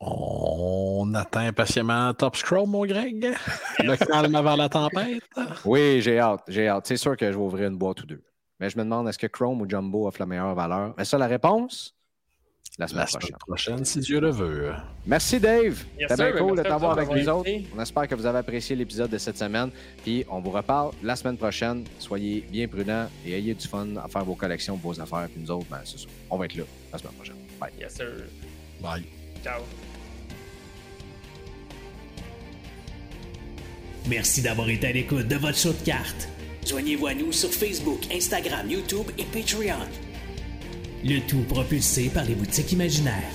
On 0.00 1.12
attend 1.14 1.40
impatiemment 1.40 2.14
Top 2.14 2.36
Scroll, 2.36 2.66
mon 2.66 2.86
Greg. 2.86 3.36
Le 3.78 3.96
calme 3.96 4.34
avant 4.34 4.56
la 4.56 4.70
tempête. 4.70 5.22
Oui, 5.66 6.00
j'ai 6.00 6.18
hâte. 6.18 6.42
J'ai 6.48 6.68
hâte. 6.68 6.86
C'est 6.86 6.96
sûr 6.96 7.16
que 7.16 7.30
je 7.30 7.36
vais 7.36 7.44
ouvrir 7.44 7.68
une 7.68 7.76
boîte 7.76 8.02
ou 8.02 8.06
deux. 8.06 8.22
Mais 8.62 8.70
je 8.70 8.78
me 8.78 8.84
demande, 8.84 9.08
est-ce 9.08 9.18
que 9.18 9.26
Chrome 9.26 9.60
ou 9.60 9.68
Jumbo 9.68 10.06
offre 10.06 10.20
la 10.20 10.26
meilleure 10.26 10.54
valeur? 10.54 10.94
Mais 10.96 11.04
ça, 11.04 11.18
la 11.18 11.26
réponse, 11.26 11.96
la 12.78 12.86
semaine, 12.86 13.06
prochaine. 13.44 13.84
si 13.84 13.98
Dieu 13.98 14.20
le 14.20 14.30
veut. 14.30 14.70
Merci, 15.04 15.40
Dave. 15.40 15.84
C'était 15.98 16.14
bien 16.14 16.32
cool 16.38 16.56
de 16.56 16.62
t'avoir 16.62 16.92
avec 16.92 17.10
nous 17.10 17.28
autres. 17.28 17.50
On 17.76 17.80
espère 17.80 18.06
que 18.06 18.14
vous 18.14 18.24
avez 18.24 18.38
apprécié 18.38 18.76
l'épisode 18.76 19.10
de 19.10 19.18
cette 19.18 19.36
semaine. 19.36 19.72
Puis 20.04 20.24
on 20.30 20.38
vous 20.40 20.52
reparle 20.52 20.92
la 21.02 21.16
semaine 21.16 21.36
prochaine. 21.36 21.82
Soyez 21.98 22.46
bien 22.52 22.68
prudents 22.68 23.08
et 23.26 23.32
ayez 23.32 23.54
du 23.54 23.66
fun 23.66 23.96
à 23.96 24.06
faire 24.06 24.24
vos 24.24 24.36
collections, 24.36 24.76
vos 24.76 25.00
affaires. 25.00 25.26
Puis 25.28 25.42
nous 25.42 25.50
autres, 25.50 25.66
ben, 25.68 25.80
c'est 25.84 25.98
ça. 25.98 26.06
On 26.30 26.38
va 26.38 26.44
être 26.44 26.54
là 26.54 26.62
la 26.92 26.98
semaine 26.98 27.14
prochaine. 27.14 27.36
Bye. 27.58 27.72
Yes, 27.80 27.96
sir. 27.96 28.12
Bye. 28.80 29.02
Ciao. 29.42 29.60
Merci 34.08 34.40
d'avoir 34.40 34.68
été 34.68 34.86
à 34.86 34.92
l'écoute 34.92 35.26
de 35.26 35.36
votre 35.36 35.58
show 35.58 35.72
de 35.72 35.84
cartes. 35.84 36.28
Joignez-vous 36.66 37.06
à 37.08 37.14
nous 37.14 37.32
sur 37.32 37.50
Facebook, 37.50 38.00
Instagram, 38.14 38.70
YouTube 38.70 39.10
et 39.18 39.24
Patreon. 39.24 39.84
Le 41.04 41.18
tout 41.26 41.42
propulsé 41.48 42.08
par 42.08 42.24
les 42.24 42.34
boutiques 42.34 42.70
imaginaires. 42.72 43.32